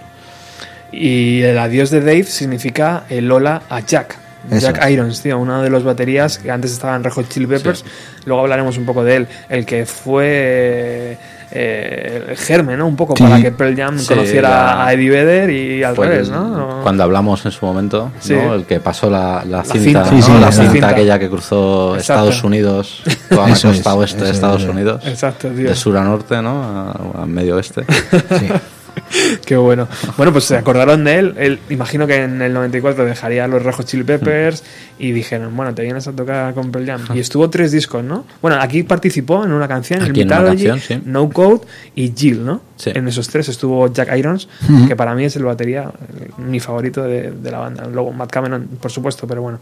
Y 0.91 1.41
el 1.41 1.57
adiós 1.57 1.89
de 1.89 2.01
Dave 2.01 2.25
significa 2.25 3.05
el 3.09 3.31
hola 3.31 3.61
a 3.69 3.79
Jack. 3.79 4.19
Jack 4.51 4.89
Irons, 4.91 5.21
tío, 5.21 5.39
una 5.39 5.61
de 5.63 5.69
los 5.69 5.83
baterías 5.83 6.37
que 6.37 6.51
antes 6.51 6.73
estaba 6.73 6.95
en 6.97 7.03
Red 7.03 7.13
Hot 7.13 7.29
Chili 7.29 7.47
Peppers. 7.47 7.85
Luego 8.25 8.41
hablaremos 8.41 8.77
un 8.77 8.85
poco 8.85 9.05
de 9.05 9.15
él. 9.15 9.27
El 9.47 9.65
que 9.65 9.85
fue 9.85 11.17
eh, 11.51 12.25
el 12.29 12.37
germen, 12.37 12.79
¿no? 12.79 12.87
Un 12.87 12.95
poco 12.95 13.15
Sí. 13.15 13.23
para 13.23 13.41
que 13.41 13.51
Pearl 13.51 13.75
Jam 13.75 13.97
Sí, 13.99 14.07
conociera 14.07 14.49
la- 14.49 14.85
a 14.85 14.93
Eddie 14.93 15.09
Vedder 15.09 15.49
y 15.49 15.83
al 15.83 15.95
revés, 15.95 16.29
¿no? 16.29 16.79
Cuando 16.83 17.03
hablamos 17.03 17.45
en 17.45 17.51
su 17.51 17.65
momento, 17.65 18.11
Sí. 18.19 18.33
¿no? 18.33 18.53
el 18.55 18.65
que 18.65 18.79
pasó 18.79 19.09
la, 19.09 19.43
la 19.47 19.63
cinta, 19.63 19.79
cinta, 19.79 19.99
¿no? 20.03 20.09
Sí, 20.09 20.21
sí, 20.21 20.31
la 20.33 20.39
la 20.39 20.51
cinta, 20.51 20.71
cinta. 20.71 20.87
aquella 20.89 21.19
que 21.19 21.29
cruzó 21.29 21.95
Exacto. 21.95 21.99
Estados 22.29 22.43
Unidos, 22.43 23.03
toda 23.29 23.47
la 23.47 23.53
costa 23.53 23.71
es, 23.71 23.85
oeste 23.87 24.23
de 24.25 24.31
Estados 24.31 24.63
es. 24.63 24.69
Unidos, 24.69 25.05
Exacto, 25.07 25.47
tío. 25.49 25.69
de 25.69 25.75
sur 25.75 25.97
a 25.97 26.03
norte, 26.03 26.41
¿no? 26.41 26.63
a, 26.63 27.21
a 27.23 27.25
medio 27.25 27.55
oeste. 27.55 27.83
Qué 29.45 29.55
bueno. 29.55 29.87
Bueno, 30.17 30.31
pues 30.31 30.45
se 30.45 30.57
acordaron 30.57 31.03
de 31.03 31.19
él. 31.19 31.33
él. 31.37 31.59
Imagino 31.69 32.07
que 32.07 32.23
en 32.23 32.41
el 32.41 32.53
94 32.53 33.05
dejaría 33.05 33.47
los 33.47 33.63
Rojos 33.63 33.85
Chili 33.85 34.03
Peppers 34.03 34.63
y 34.97 35.11
dijeron, 35.11 35.55
bueno, 35.55 35.73
te 35.73 35.81
vienes 35.83 36.07
a 36.07 36.13
tocar 36.13 36.53
con 36.53 36.71
Pearl 36.71 36.85
Jam. 36.85 37.01
Y 37.13 37.19
estuvo 37.19 37.49
tres 37.49 37.71
discos, 37.71 38.03
¿no? 38.03 38.25
Bueno, 38.41 38.57
aquí 38.59 38.83
participó 38.83 39.43
en 39.45 39.51
una 39.51 39.67
canción, 39.67 40.01
Aquí 40.01 40.21
el 40.21 40.31
en 40.31 40.39
una 40.39 40.79
sí. 40.79 41.01
No 41.05 41.29
Code 41.29 41.61
y 41.95 42.13
Jill, 42.15 42.45
¿no? 42.45 42.61
Sí. 42.77 42.91
En 42.93 43.07
esos 43.07 43.27
tres 43.29 43.47
estuvo 43.49 43.91
Jack 43.91 44.15
Irons, 44.17 44.47
que 44.87 44.95
para 44.95 45.15
mí 45.15 45.23
es 45.23 45.35
el 45.35 45.43
batería, 45.43 45.91
eh, 46.19 46.29
mi 46.37 46.59
favorito 46.59 47.03
de, 47.03 47.31
de 47.31 47.51
la 47.51 47.59
banda. 47.59 47.87
Luego 47.87 48.11
Matt 48.11 48.31
Cameron, 48.31 48.67
por 48.81 48.91
supuesto, 48.91 49.27
pero 49.27 49.41
bueno. 49.41 49.59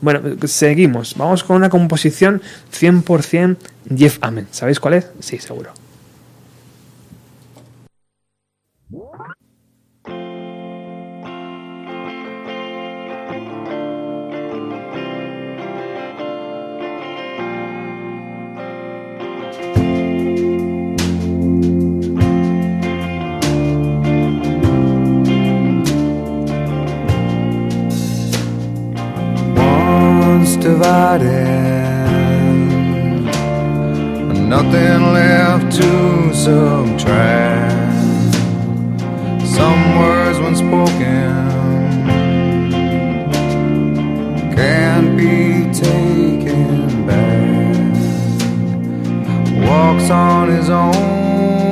Bueno, 0.00 0.20
seguimos. 0.44 1.14
Vamos 1.16 1.44
con 1.44 1.56
una 1.56 1.70
composición 1.70 2.42
100% 2.78 3.56
Jeff 3.96 4.18
Amen. 4.20 4.46
¿Sabéis 4.50 4.78
cuál 4.78 4.94
es? 4.94 5.06
Sí, 5.20 5.38
seguro. 5.38 5.72
Divided, 30.60 31.28
nothing 34.46 35.12
left 35.12 35.72
to 35.76 36.34
subtract. 36.34 37.70
Some 39.46 39.98
words 39.98 40.38
when 40.38 40.54
spoken 40.54 41.30
can't 44.54 45.16
be 45.16 45.64
taken 45.72 47.06
back. 47.06 47.96
Walks 49.66 50.10
on 50.10 50.48
his 50.50 50.68
own 50.68 51.69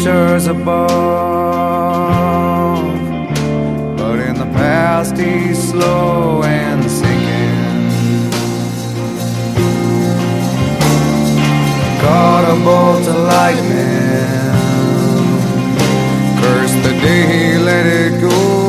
futures 0.00 0.46
above. 0.46 0.88
But 3.98 4.18
in 4.18 4.34
the 4.34 4.46
past, 4.56 5.16
he's 5.18 5.70
slow 5.70 6.42
and 6.42 6.90
sinking. 6.90 7.90
Caught 12.00 12.44
a 12.48 12.56
bolt 12.64 13.06
of 13.08 13.16
lightning. 13.34 14.54
Curse 16.40 16.74
the 16.86 16.92
day 17.02 17.22
he 17.32 17.58
let 17.58 17.84
it 17.86 18.20
go. 18.22 18.59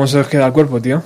¿Cómo 0.00 0.06
se 0.08 0.18
os 0.20 0.26
queda 0.28 0.46
el 0.46 0.52
cuerpo, 0.52 0.80
tío? 0.80 1.02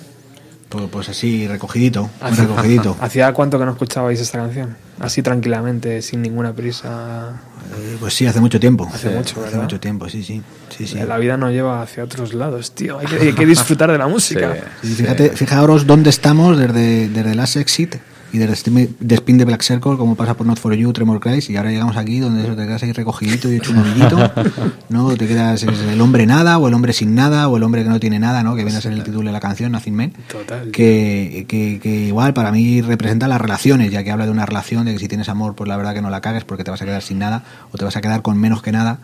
Pues, 0.68 0.84
pues 0.90 1.09
así, 1.09 1.47
recogidito, 1.47 2.11
Hace- 2.20 2.42
recogidito. 2.42 2.97
¿Hacía 3.01 3.32
cuánto 3.32 3.59
que 3.59 3.64
no 3.64 3.72
escuchabais 3.72 4.20
esta 4.20 4.38
canción? 4.38 4.76
Así 4.99 5.22
tranquilamente, 5.22 6.01
sin 6.03 6.22
ninguna 6.22 6.53
prisa. 6.53 7.40
Eh, 7.76 7.97
Pues 8.01 8.14
sí, 8.14 8.26
hace 8.26 8.40
mucho 8.40 8.59
tiempo. 8.59 8.88
Hace 8.92 9.09
mucho, 9.11 9.34
Hace 9.36 9.40
¿verdad? 9.40 9.62
mucho 9.62 9.78
tiempo, 9.80 10.09
sí, 10.09 10.22
sí. 10.22 10.42
sí, 10.76 10.86
sí. 10.86 10.99
La 11.07 11.18
vida 11.18 11.36
nos 11.36 11.51
lleva 11.53 11.82
hacia 11.82 12.03
otros 12.05 12.34
lados, 12.34 12.72
tío. 12.72 12.99
Hay 12.99 13.07
que, 13.07 13.16
hay 13.16 13.32
que 13.34 13.47
disfrutar 13.47 13.90
de 13.92 13.99
la 13.99 14.07
música. 14.14 14.55
Sí, 14.82 14.95
fíjate, 14.95 15.30
fijaros 15.30 15.86
dónde 15.86 16.11
estamos 16.11 16.59
desde, 16.59 17.09
desde 17.09 17.34
Last 17.34 17.57
Exit 17.57 17.97
y 18.35 18.39
desde 18.39 18.68
de, 18.99 19.14
Spin 19.14 19.39
de 19.39 19.45
Black 19.45 19.62
Circle, 19.62 19.97
como 19.97 20.16
pasa 20.16 20.35
por 20.35 20.45
Not 20.45 20.59
For 20.59 20.74
You, 20.74 20.93
Tremor 20.93 21.20
Christ, 21.20 21.51
y 21.51 21.57
ahora 21.57 21.70
llegamos 21.70 21.97
aquí 21.97 22.18
donde 22.18 22.43
eso 22.43 22.57
te 22.57 22.66
quedas 22.66 22.82
ahí 22.82 22.91
recogidito 22.91 23.49
y 23.49 23.59
hecho 23.59 23.70
un 23.70 23.78
ovillito, 23.78 24.32
¿no? 24.89 25.14
Te 25.14 25.28
quedas 25.28 25.62
es 25.62 25.80
el 25.80 26.01
hombre 26.01 26.26
nada, 26.26 26.59
o 26.59 26.66
el 26.66 26.74
hombre 26.74 26.93
sin 26.93 27.14
nada, 27.14 27.47
o 27.47 27.57
el 27.57 27.62
hombre 27.62 27.85
que 27.85 27.91
no 27.91 28.01
tiene 28.01 28.18
nada, 28.18 28.43
¿no? 28.43 28.57
Que 28.57 28.64
viene 28.64 28.76
a 28.76 28.80
ser 28.80 28.93
el 28.93 29.05
título 29.05 29.28
de 29.28 29.32
la 29.32 29.39
canción, 29.39 29.70
Nothing 29.70 29.95
Man. 29.95 30.12
Total. 30.26 30.72
Que, 30.72 31.47
que, 31.47 31.78
que 31.80 32.07
igual 32.07 32.35
para 32.35 32.51
mí 32.51 32.82
representa 32.82 33.28
las 33.28 33.41
relaciones, 33.41 33.93
ya 33.93 34.03
que 34.03 34.11
habla 34.11 34.24
de 34.24 34.32
una 34.32 34.47
relación, 34.47 34.85
de 34.85 34.95
que 34.95 34.99
si 34.99 35.07
tienes 35.07 35.28
amor, 35.28 35.55
pues 35.55 35.68
la 35.68 35.76
verdad 35.76 35.95
que 35.95 36.03
no 36.03 36.11
la 36.11 36.20
cagues 36.20 36.43
porque 36.43 36.64
te 36.64 36.72
vas 36.72 36.82
a 36.82 36.85
quedar 36.87 37.03
sin 37.03 37.20
nada, 37.20 37.45
o 37.70 37.78
te 37.78 37.85
vas 37.85 37.97
a 37.97 38.01
quedar 38.01 38.22
con 38.22 38.37
menos 38.37 38.62
que 38.62 38.72
nada. 38.72 38.99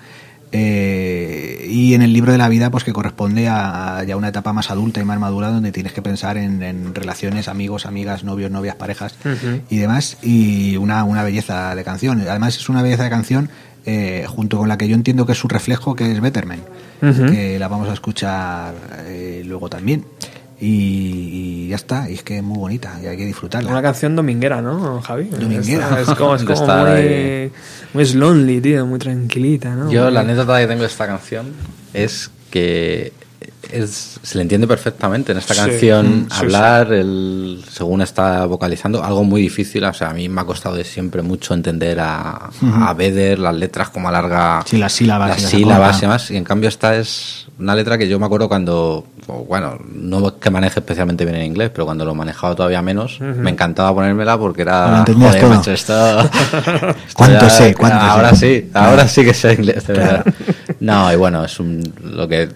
Eh, 0.52 1.66
y 1.70 1.94
en 1.94 2.02
el 2.02 2.12
libro 2.12 2.32
de 2.32 2.38
la 2.38 2.48
vida, 2.48 2.70
pues 2.70 2.84
que 2.84 2.92
corresponde 2.92 3.48
a, 3.48 3.98
a 3.98 4.04
ya 4.04 4.16
una 4.16 4.28
etapa 4.28 4.52
más 4.52 4.70
adulta 4.70 5.00
y 5.00 5.04
más 5.04 5.18
madura, 5.18 5.48
donde 5.50 5.72
tienes 5.72 5.92
que 5.92 6.02
pensar 6.02 6.36
en, 6.36 6.62
en 6.62 6.94
relaciones, 6.94 7.48
amigos, 7.48 7.86
amigas, 7.86 8.24
novios, 8.24 8.50
novias, 8.50 8.74
parejas 8.76 9.14
y 9.68 9.76
demás. 9.78 10.16
Y 10.22 10.76
una, 10.76 11.04
una 11.04 11.22
belleza 11.22 11.74
de 11.74 11.84
canción. 11.84 12.20
Además, 12.22 12.56
es 12.56 12.68
una 12.68 12.82
belleza 12.82 13.04
de 13.04 13.10
canción 13.10 13.48
eh, 13.86 14.24
junto 14.28 14.58
con 14.58 14.68
la 14.68 14.76
que 14.76 14.88
yo 14.88 14.94
entiendo 14.94 15.24
que 15.24 15.32
es 15.32 15.38
su 15.38 15.48
reflejo, 15.48 15.94
que 15.94 16.10
es 16.10 16.20
Betterman, 16.20 16.60
Ujú. 17.02 17.26
que 17.32 17.58
la 17.58 17.68
vamos 17.68 17.88
a 17.88 17.92
escuchar 17.94 18.74
eh, 19.06 19.42
luego 19.46 19.68
también. 19.70 20.04
Y, 20.60 20.66
y 20.66 21.68
ya 21.68 21.76
está, 21.76 22.10
y 22.10 22.14
es 22.14 22.22
que 22.22 22.36
es 22.36 22.42
muy 22.42 22.58
bonita 22.58 22.98
y 23.02 23.06
hay 23.06 23.16
que 23.16 23.24
disfrutarla. 23.24 23.70
Una 23.70 23.80
canción 23.80 24.14
dominguera, 24.14 24.60
¿no, 24.60 25.00
Javi? 25.00 25.24
Dominguera. 25.24 26.00
Es, 26.00 26.08
es 26.08 26.14
como, 26.14 26.34
es 26.34 26.42
como 26.44 26.60
estar 26.60 26.86
muy, 26.86 26.98
ahí. 26.98 27.52
muy 27.94 28.04
slonely, 28.04 28.60
tío, 28.60 28.86
muy 28.86 28.98
tranquilita, 28.98 29.74
¿no? 29.74 29.90
Yo 29.90 30.10
la 30.10 30.20
anécdota 30.20 30.60
que 30.60 30.66
tengo 30.66 30.82
de 30.82 30.88
esta 30.88 31.06
canción 31.06 31.54
es 31.94 32.30
que 32.50 33.12
es, 33.72 34.18
se 34.22 34.36
le 34.38 34.42
entiende 34.42 34.66
perfectamente 34.66 35.32
en 35.32 35.38
esta 35.38 35.54
Sí. 35.54 35.60
canción 35.60 36.20
Mm, 36.22 36.28
sí, 36.30 36.36
hablar, 36.40 36.92
el, 36.92 37.64
según 37.70 38.02
está 38.02 38.46
vocalizando, 38.46 39.02
algo 39.02 39.24
muy 39.24 39.40
difícil. 39.42 39.84
O 39.84 39.92
sea, 39.94 40.10
a 40.10 40.14
mí 40.14 40.28
me 40.28 40.40
ha 40.40 40.44
costado 40.44 40.76
de 40.76 40.84
siempre 40.84 41.22
mucho 41.22 41.54
entender 41.54 41.98
a, 42.00 42.50
Ujú. 42.62 42.84
a 42.84 42.94
Vedder, 42.94 43.38
las 43.38 43.54
letras, 43.54 43.90
cómo 43.90 44.08
alarga 44.08 44.62
Sí, 44.66 44.78
las 44.78 44.92
sílabas 44.92 45.28
las 45.30 45.42
sílabas 45.42 45.98
y 45.98 46.00
demás. 46.02 46.30
Y 46.30 46.36
en 46.36 46.44
cambio, 46.44 46.68
esta 46.68 46.96
es 46.96 47.46
una 47.58 47.74
letra 47.74 47.98
que 47.98 48.08
yo 48.08 48.18
me 48.18 48.26
acuerdo 48.26 48.48
cuando, 48.48 49.06
bueno, 49.48 49.78
no 49.92 50.26
es 50.28 50.32
que 50.40 50.50
maneje 50.50 50.80
especialmente 50.80 51.24
bien 51.24 51.36
en 51.36 51.44
inglés, 51.44 51.70
pero 51.74 51.84
cuando 51.84 52.04
lo 52.04 52.14
manejaba 52.14 52.54
todavía 52.54 52.80
menos, 52.82 53.20
me 53.20 53.50
encantaba 53.50 53.94
ponérmela 53.94 54.38
porque 54.38 54.62
era. 54.62 55.04
todo. 55.04 55.18
macho, 55.18 55.72
esto- 55.72 56.20
esto 56.20 56.94
¿Cuánto 57.14 57.44
ya- 57.46 57.50
sé? 57.50 57.74
¿Cuánto 57.74 57.98
ahora 57.98 58.34
sé? 58.34 58.62
sí, 58.62 58.70
ahora 58.74 59.06
sí 59.08 59.24
que 59.24 59.34
sé 59.34 59.52
inglés. 59.54 59.84
No, 60.80 61.12
y 61.12 61.16
bueno, 61.16 61.44
es 61.44 61.60
un, 61.60 61.82
lo 62.02 62.26
que 62.26 62.48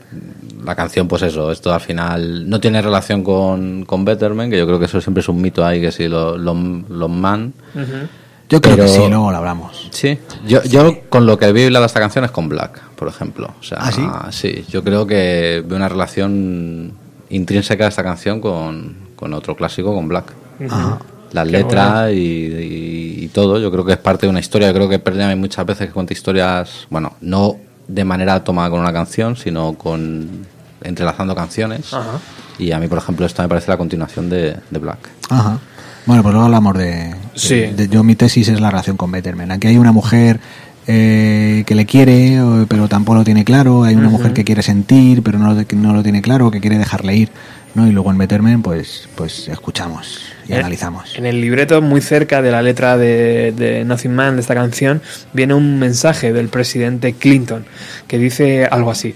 la 0.65 0.75
canción, 0.75 1.07
pues 1.09 1.23
eso, 1.23 1.53
esto 1.53 1.73
al 1.73 1.81
final 1.81 2.49
no 2.49 2.59
tiene 2.61 2.81
relación 2.83 3.23
con, 3.23 3.85
con 3.85 4.05
Betterman, 4.05 4.51
que 4.51 4.59
yo 4.59 4.67
creo 4.67 4.79
que 4.79 4.87
eso 4.87 5.01
siempre 5.01 5.21
es 5.21 5.29
un 5.29 5.41
mito 5.41 5.65
ahí, 5.65 5.81
que 5.81 5.93
si 5.93 6.09
los 6.09 6.39
los 6.39 6.57
los 6.89 7.11
man. 7.11 7.53
Ujú. 7.75 8.09
Yo 8.49 8.61
creo 8.61 8.77
que 8.77 8.83
pero- 8.83 8.95
sí, 8.95 9.09
luego 9.09 9.31
lo 9.31 9.37
hablamos. 9.39 9.89
Sí, 9.91 10.19
yo, 10.47 10.63
yo 10.65 11.01
con 11.09 11.25
lo 11.27 11.39
que 11.39 11.51
vi 11.53 11.65
hablado 11.65 11.83
de 11.85 11.87
esta 11.87 12.01
canción 12.01 12.25
es 12.25 12.31
con 12.31 12.49
Black, 12.49 12.81
por 12.97 13.09
ejemplo. 13.09 13.51
O 13.59 13.63
sea, 13.63 13.79
¿Ah, 13.81 14.29
sí? 14.31 14.65
yo 14.69 14.85
creo 14.85 15.07
que 15.07 15.63
veo 15.67 15.77
una 15.77 15.89
relación 15.89 16.93
intrínseca 17.31 17.85
de 17.85 17.89
esta 17.91 18.03
canción 18.03 18.41
con, 18.41 18.95
con 19.17 19.33
otro 19.35 19.57
clásico, 19.57 19.95
con 19.95 20.09
Black. 20.09 20.33
Ajá. 20.69 20.99
Las 21.33 21.47
Qué 21.47 21.53
letras 21.53 22.13
y, 22.13 22.17
y- 22.17 23.25
y 23.25 23.29
todo, 23.29 23.59
yo 23.59 23.71
creo 23.73 23.85
que 23.85 23.93
es 23.93 23.99
parte 23.99 24.27
de 24.27 24.31
una 24.31 24.41
historia. 24.41 24.69
Yo 24.69 24.75
creo 24.75 24.89
que 24.89 25.03
hay 25.23 25.37
muchas 25.37 25.67
veces 25.67 25.89
que 25.89 25.93
cuenta 25.93 26.13
historias, 26.13 26.87
bueno, 26.91 27.15
no 27.23 27.57
de 27.89 28.05
manera 28.05 28.45
tomada 28.45 28.71
con 28.71 28.81
una 28.81 28.93
canción, 28.93 29.35
sino 29.37 29.73
con 29.75 30.47
entrelazando 30.85 31.35
canciones. 31.35 31.93
Ajá. 31.93 32.19
Y 32.59 32.71
a 32.73 32.79
mí, 32.79 32.87
por 32.87 32.99
ejemplo, 32.99 33.27
esta 33.27 33.43
me 33.43 33.49
parece 33.49 33.71
la 33.71 33.77
continuación 33.77 34.31
de, 34.31 34.57
de 34.71 34.79
Black. 34.79 35.09
Ajá. 35.31 35.59
Bueno, 36.07 36.23
pues 36.23 36.33
luego 36.35 36.45
hablamos 36.47 36.77
de, 36.79 36.85
de- 36.87 37.17
Sí. 37.35 37.55
de- 37.61 37.89
yo 37.89 38.05
mi 38.05 38.15
tesis 38.15 38.47
es 38.49 38.61
la 38.61 38.71
relación 38.71 38.97
con 38.97 39.11
Betterman. 39.11 39.51
Aquí 39.51 39.67
hay 39.69 39.79
una 39.79 39.91
mujer 39.93 40.39
eh, 40.87 41.65
que 41.67 41.75
le 41.75 41.87
quiere, 41.87 42.41
pero 42.69 42.89
tampoco 42.89 43.19
lo 43.19 43.25
tiene 43.25 43.45
claro. 43.45 43.85
Hay 43.85 43.95
una 43.95 44.09
mujer 44.09 44.33
que 44.33 44.45
quiere 44.45 44.63
sentir, 44.63 45.23
pero 45.23 45.39
no 45.39 45.55
no 45.55 45.95
lo 45.95 46.03
tiene 46.03 46.23
claro, 46.23 46.51
que 46.51 46.61
quiere 46.61 46.79
dejarle 46.79 47.17
ir. 47.17 47.31
¿no? 47.75 47.89
Y 47.89 47.93
luego 47.93 48.11
en 48.11 48.19
Betterman, 48.19 48.63
pues, 48.63 49.09
pues 49.17 49.49
escuchamos 49.49 50.21
y 50.49 50.53
Eh, 50.53 50.57
analizamos. 50.57 51.17
En 51.17 51.27
el 51.27 51.41
libreto, 51.41 51.83
muy 51.83 52.01
cerca 52.01 52.41
de 52.41 52.51
la 52.51 52.63
letra 52.63 52.97
de, 52.97 53.53
de 53.53 53.85
Nothing 53.85 54.15
Man, 54.15 54.37
de 54.37 54.43
esta 54.43 54.55
canción, 54.55 55.03
viene 55.33 55.55
un 55.55 55.79
mensaje 55.79 56.33
del 56.33 56.49
presidente 56.49 57.15
Clinton 57.15 57.65
que 58.07 58.19
dice 58.19 58.67
algo 58.67 58.91
así. 58.91 59.15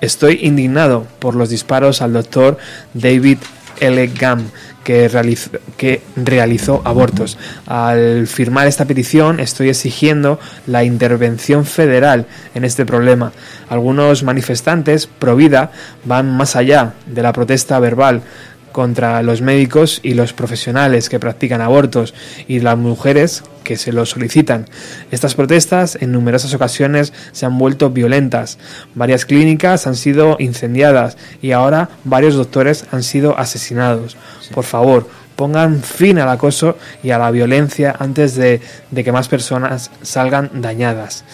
Estoy 0.00 0.40
indignado 0.42 1.06
por 1.18 1.34
los 1.34 1.48
disparos 1.50 2.02
al 2.02 2.12
doctor 2.12 2.58
David 2.94 3.38
L. 3.80 4.06
Gam, 4.08 4.44
que 4.88 5.06
realizó, 5.06 5.50
que 5.76 6.00
realizó 6.16 6.80
abortos. 6.82 7.36
Al 7.66 8.26
firmar 8.26 8.66
esta 8.66 8.86
petición 8.86 9.38
estoy 9.38 9.68
exigiendo 9.68 10.40
la 10.66 10.82
intervención 10.82 11.66
federal 11.66 12.24
en 12.54 12.64
este 12.64 12.86
problema. 12.86 13.32
Algunos 13.68 14.22
manifestantes 14.22 15.06
pro 15.06 15.36
vida 15.36 15.72
van 16.04 16.34
más 16.34 16.56
allá 16.56 16.94
de 17.04 17.20
la 17.20 17.34
protesta 17.34 17.78
verbal 17.80 18.22
contra 18.78 19.24
los 19.24 19.42
médicos 19.42 19.98
y 20.04 20.14
los 20.14 20.32
profesionales 20.32 21.08
que 21.08 21.18
practican 21.18 21.60
abortos 21.60 22.14
y 22.46 22.60
las 22.60 22.78
mujeres 22.78 23.42
que 23.64 23.76
se 23.76 23.90
lo 23.90 24.06
solicitan. 24.06 24.66
Estas 25.10 25.34
protestas 25.34 25.98
en 26.00 26.12
numerosas 26.12 26.54
ocasiones 26.54 27.12
se 27.32 27.44
han 27.44 27.58
vuelto 27.58 27.90
violentas. 27.90 28.56
Varias 28.94 29.26
clínicas 29.26 29.88
han 29.88 29.96
sido 29.96 30.36
incendiadas 30.38 31.16
y 31.42 31.50
ahora 31.50 31.88
varios 32.04 32.36
doctores 32.36 32.84
han 32.92 33.02
sido 33.02 33.36
asesinados. 33.36 34.16
Por 34.54 34.62
favor, 34.62 35.08
pongan 35.34 35.82
fin 35.82 36.20
al 36.20 36.28
acoso 36.28 36.78
y 37.02 37.10
a 37.10 37.18
la 37.18 37.32
violencia 37.32 37.96
antes 37.98 38.36
de, 38.36 38.60
de 38.92 39.02
que 39.02 39.10
más 39.10 39.26
personas 39.26 39.90
salgan 40.02 40.50
dañadas. 40.62 41.24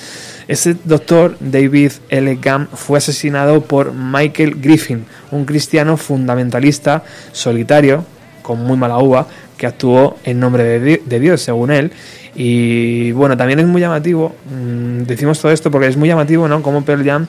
Ese 0.46 0.76
doctor, 0.84 1.36
David 1.40 1.92
L. 2.10 2.38
Gam, 2.42 2.66
fue 2.74 2.98
asesinado 2.98 3.62
por 3.62 3.92
Michael 3.94 4.56
Griffin, 4.60 5.04
un 5.30 5.44
cristiano 5.46 5.96
fundamentalista 5.96 7.02
solitario, 7.32 8.04
con 8.42 8.60
muy 8.62 8.76
mala 8.76 8.98
uva, 8.98 9.26
que 9.56 9.66
actuó 9.66 10.18
en 10.24 10.40
nombre 10.40 10.64
de, 10.64 10.80
Di- 10.80 11.00
de 11.06 11.20
Dios, 11.20 11.40
según 11.40 11.70
él. 11.70 11.92
Y 12.34 13.12
bueno, 13.12 13.36
también 13.36 13.60
es 13.60 13.66
muy 13.66 13.80
llamativo, 13.80 14.34
mm, 14.50 15.04
decimos 15.04 15.40
todo 15.40 15.52
esto 15.52 15.70
porque 15.70 15.86
es 15.86 15.96
muy 15.96 16.08
llamativo, 16.08 16.46
¿no? 16.48 16.62
Como 16.62 16.84
Pearl 16.84 17.04
Jam 17.04 17.26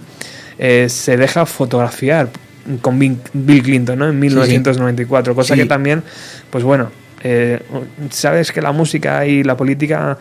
eh, 0.57 0.87
se 0.89 1.15
deja 1.15 1.45
fotografiar 1.45 2.29
con 2.81 2.97
Bill 2.99 3.61
Clinton, 3.63 3.99
¿no? 3.99 4.09
En 4.09 4.19
1994, 4.19 5.35
cosa 5.35 5.53
Sí. 5.53 5.61
que 5.61 5.65
también, 5.67 6.01
pues 6.49 6.63
bueno, 6.63 6.89
eh, 7.23 7.59
sabes 8.09 8.51
que 8.51 8.61
la 8.61 8.71
música 8.71 9.25
y 9.25 9.43
la 9.43 9.55
política... 9.55 10.17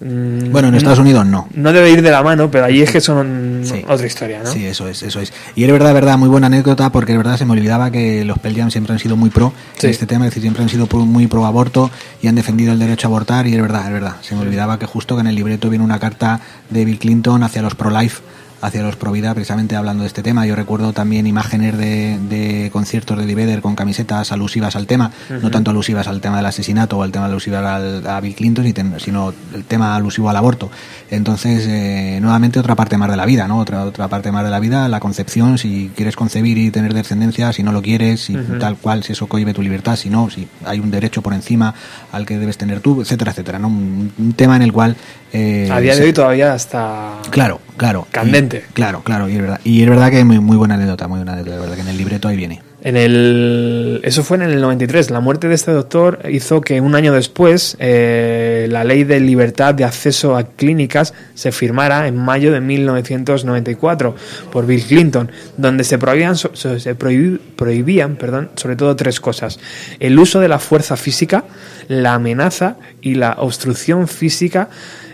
mm, 0.00 0.50
Bueno, 0.52 0.68
en 0.68 0.74
Estados 0.74 0.98
Unidos 0.98 1.26
no. 1.26 1.48
no 1.54 1.72
debe 1.72 1.90
ir 1.90 2.02
de 2.02 2.10
la 2.10 2.22
mano, 2.22 2.50
pero 2.50 2.64
allí 2.64 2.82
es 2.82 2.90
que 2.90 3.00
son 3.00 3.62
Sí. 3.64 3.84
otra 3.88 4.06
historia, 4.06 4.40
¿no? 4.44 4.50
Sí, 4.52 4.64
eso 4.66 4.88
es, 4.88 5.02
eso 5.02 5.20
es. 5.20 5.32
Y 5.54 5.64
es 5.64 5.72
verdad, 5.72 5.92
verdad, 5.94 6.16
muy 6.18 6.28
buena 6.28 6.46
anécdota, 6.48 6.90
porque 6.90 7.12
es 7.12 7.18
verdad 7.18 7.36
se 7.36 7.44
me 7.44 7.52
olvidaba 7.52 7.90
que 7.90 8.24
los 8.24 8.38
Pearl 8.38 8.56
Jam 8.56 8.70
siempre 8.70 8.92
han 8.92 8.98
sido 8.98 9.16
muy 9.16 9.30
pro 9.30 9.52
Sí. 9.76 9.86
en 9.86 9.92
este 9.92 10.06
tema, 10.06 10.24
es 10.26 10.30
decir, 10.30 10.42
siempre 10.42 10.62
han 10.62 10.68
sido 10.68 10.86
muy 10.86 11.26
pro 11.26 11.44
aborto 11.46 11.90
y 12.22 12.28
han 12.28 12.34
defendido 12.34 12.72
el 12.72 12.78
derecho 12.78 13.06
a 13.06 13.10
abortar, 13.10 13.46
y 13.46 13.54
es 13.54 13.60
verdad, 13.62 13.86
es 13.86 13.92
verdad. 13.92 14.16
Se 14.22 14.34
me 14.34 14.42
olvidaba 14.42 14.78
que 14.78 14.86
justo 14.86 15.14
que 15.16 15.20
en 15.22 15.26
el 15.28 15.34
libreto 15.34 15.68
viene 15.70 15.84
una 15.84 15.98
carta 15.98 16.40
de 16.70 16.84
Bill 16.84 16.98
Clinton 16.98 17.42
hacia 17.42 17.62
los 17.62 17.74
pro-life 17.74 18.20
hacia 18.60 18.82
los 18.82 18.96
pro 18.96 19.12
vida 19.12 19.32
precisamente 19.34 19.76
hablando 19.76 20.02
de 20.02 20.08
este 20.08 20.22
tema 20.22 20.46
yo 20.46 20.56
recuerdo 20.56 20.92
también 20.92 21.26
imágenes 21.26 21.76
de, 21.76 22.18
de 22.28 22.70
conciertos 22.72 23.16
de 23.16 23.24
Eddie 23.24 23.34
Vedder 23.34 23.60
con 23.60 23.76
camisetas 23.76 24.32
alusivas 24.32 24.76
al 24.76 24.86
tema 24.86 25.12
no 25.42 25.50
tanto 25.50 25.70
alusivas 25.70 26.08
al 26.08 26.20
tema 26.20 26.38
del 26.38 26.46
asesinato 26.46 26.98
o 26.98 27.02
al 27.02 27.12
tema 27.12 27.26
alusivo 27.26 27.58
al, 27.58 28.06
a 28.06 28.20
Bill 28.20 28.34
Clinton 28.34 28.66
sino 28.98 29.32
el 29.54 29.64
tema 29.64 29.94
alusivo 29.94 30.28
al 30.28 30.36
aborto 30.36 30.70
entonces 31.10 31.66
eh, 31.68 32.18
nuevamente 32.20 32.58
otra 32.58 32.74
parte 32.74 32.96
más 32.96 33.10
de 33.10 33.16
la 33.16 33.26
vida 33.26 33.46
no 33.46 33.58
otra 33.58 33.84
otra 33.84 34.08
parte 34.08 34.32
más 34.32 34.44
de 34.44 34.50
la 34.50 34.60
vida 34.60 34.88
la 34.88 35.00
concepción 35.00 35.58
si 35.58 35.90
quieres 35.94 36.16
concebir 36.16 36.58
y 36.58 36.70
tener 36.70 36.94
descendencia 36.94 37.52
si 37.52 37.62
no 37.62 37.72
lo 37.72 37.82
quieres 37.82 38.20
si 38.20 38.36
tal 38.58 38.76
cual 38.76 39.04
si 39.04 39.12
eso 39.12 39.26
cohibe 39.26 39.54
tu 39.54 39.62
libertad 39.62 39.96
si 39.96 40.10
no 40.10 40.30
si 40.30 40.48
hay 40.64 40.80
un 40.80 40.90
derecho 40.90 41.22
por 41.22 41.34
encima 41.34 41.74
al 42.12 42.26
que 42.26 42.38
debes 42.38 42.58
tener 42.58 42.80
tú 42.80 43.00
etcétera 43.02 43.30
etcétera 43.30 43.58
no 43.58 43.68
un, 43.68 44.12
un 44.18 44.32
tema 44.32 44.56
en 44.56 44.62
el 44.62 44.72
cual 44.72 44.96
eh, 45.32 45.68
A 45.70 45.80
día 45.80 45.94
de 45.94 46.04
hoy 46.04 46.12
todavía 46.12 46.54
está 46.54 47.18
Claro, 47.30 47.60
claro. 47.76 48.06
Candente. 48.10 48.47
Claro, 48.72 49.02
claro, 49.02 49.28
y 49.28 49.34
es 49.36 49.40
verdad. 49.40 49.60
Y 49.64 49.82
es 49.82 49.88
verdad 49.88 50.10
que 50.10 50.18
es 50.20 50.24
muy, 50.24 50.38
muy 50.40 50.56
buena 50.56 50.74
anécdota, 50.74 51.08
muy 51.08 51.18
buena 51.18 51.32
anécdota, 51.34 51.56
de 51.56 51.60
verdad 51.60 51.74
que 51.76 51.82
en 51.82 51.88
el 51.88 51.96
libreto 51.96 52.28
ahí 52.28 52.36
viene. 52.36 52.62
En 52.80 52.96
el, 52.96 54.00
eso 54.04 54.22
fue 54.22 54.36
en 54.36 54.44
el 54.44 54.60
93. 54.60 55.10
La 55.10 55.18
muerte 55.18 55.48
de 55.48 55.56
este 55.56 55.72
doctor 55.72 56.20
hizo 56.30 56.60
que 56.60 56.80
un 56.80 56.94
año 56.94 57.12
después 57.12 57.76
eh, 57.80 58.68
la 58.70 58.84
ley 58.84 59.02
de 59.02 59.18
libertad 59.18 59.74
de 59.74 59.82
acceso 59.82 60.36
a 60.36 60.44
clínicas 60.44 61.12
se 61.34 61.50
firmara 61.50 62.06
en 62.06 62.16
mayo 62.16 62.52
de 62.52 62.60
1994 62.60 64.14
por 64.52 64.64
Bill 64.66 64.84
Clinton, 64.84 65.30
donde 65.56 65.82
se 65.82 65.98
prohibían, 65.98 66.36
se 66.36 66.48
prohib- 66.96 67.40
prohibían 67.56 68.14
perdón, 68.16 68.50
sobre 68.54 68.76
todo 68.76 68.94
tres 68.94 69.20
cosas. 69.20 69.58
El 69.98 70.16
uso 70.18 70.38
de 70.38 70.48
la 70.48 70.60
fuerza 70.60 70.96
física, 70.96 71.44
la 71.88 72.14
amenaza 72.14 72.76
y 73.00 73.14
la 73.14 73.34
obstrucción 73.38 74.06
física 74.06 74.68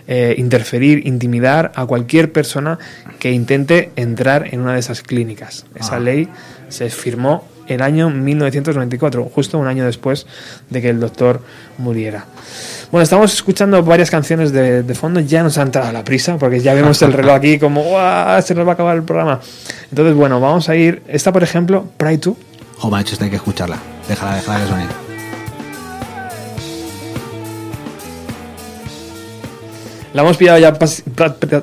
eh, 0.07 0.35
interferir, 0.37 1.07
intimidar 1.07 1.71
a 1.73 1.87
cualquier 1.87 2.31
persona 2.31 2.77
que 3.19 3.31
intente 3.31 3.91
entrar 3.95 4.47
en 4.53 4.61
una 4.61 4.73
de 4.73 4.79
esas 4.79 5.01
clínicas. 5.01 5.65
Esa 5.75 5.95
Ah. 5.95 5.99
ley 5.99 6.27
se 6.69 6.89
firmó 6.89 7.45
el 7.67 7.81
año 7.81 8.09
1994, 8.11 9.23
justo 9.33 9.57
un 9.57 9.67
año 9.67 9.85
después 9.85 10.27
de 10.69 10.81
que 10.81 10.89
el 10.89 10.99
doctor 10.99 11.41
muriera. 11.79 12.25
Bueno, 12.91 13.03
estamos 13.03 13.33
escuchando 13.33 13.81
varias 13.83 14.11
canciones 14.11 14.51
de, 14.51 14.83
de 14.83 14.95
fondo, 14.95 15.19
ya 15.19 15.41
nos 15.43 15.57
ha 15.57 15.63
entrado 15.63 15.91
la 15.91 16.03
prisa, 16.03 16.37
porque 16.37 16.59
ya 16.59 16.73
vemos 16.75 17.01
el 17.01 17.11
reloj 17.13 17.33
aquí 17.35 17.57
como 17.57 17.81
¡guau! 17.81 18.41
se 18.43 18.53
nos 18.53 18.65
va 18.67 18.71
a 18.71 18.73
acabar 18.73 18.95
el 18.95 19.03
programa. 19.03 19.39
Entonces, 19.89 20.13
bueno, 20.15 20.39
vamos 20.39 20.69
a 20.69 20.75
ir. 20.75 21.01
Esta, 21.07 21.31
por 21.33 21.41
ejemplo, 21.43 21.85
Pride 21.97 22.17
2. 22.17 22.35
Oh, 22.81 22.89
macho, 22.91 23.13
esta 23.13 23.25
hay 23.25 23.31
que 23.31 23.37
escucharla. 23.37 23.77
Déjala, 24.07 24.35
déjala 24.35 24.59
que 24.61 24.67
suene. 24.67 25.04
La 30.15 30.21
hemos 30.21 30.37
pillado 30.37 30.57
ya 30.59 30.73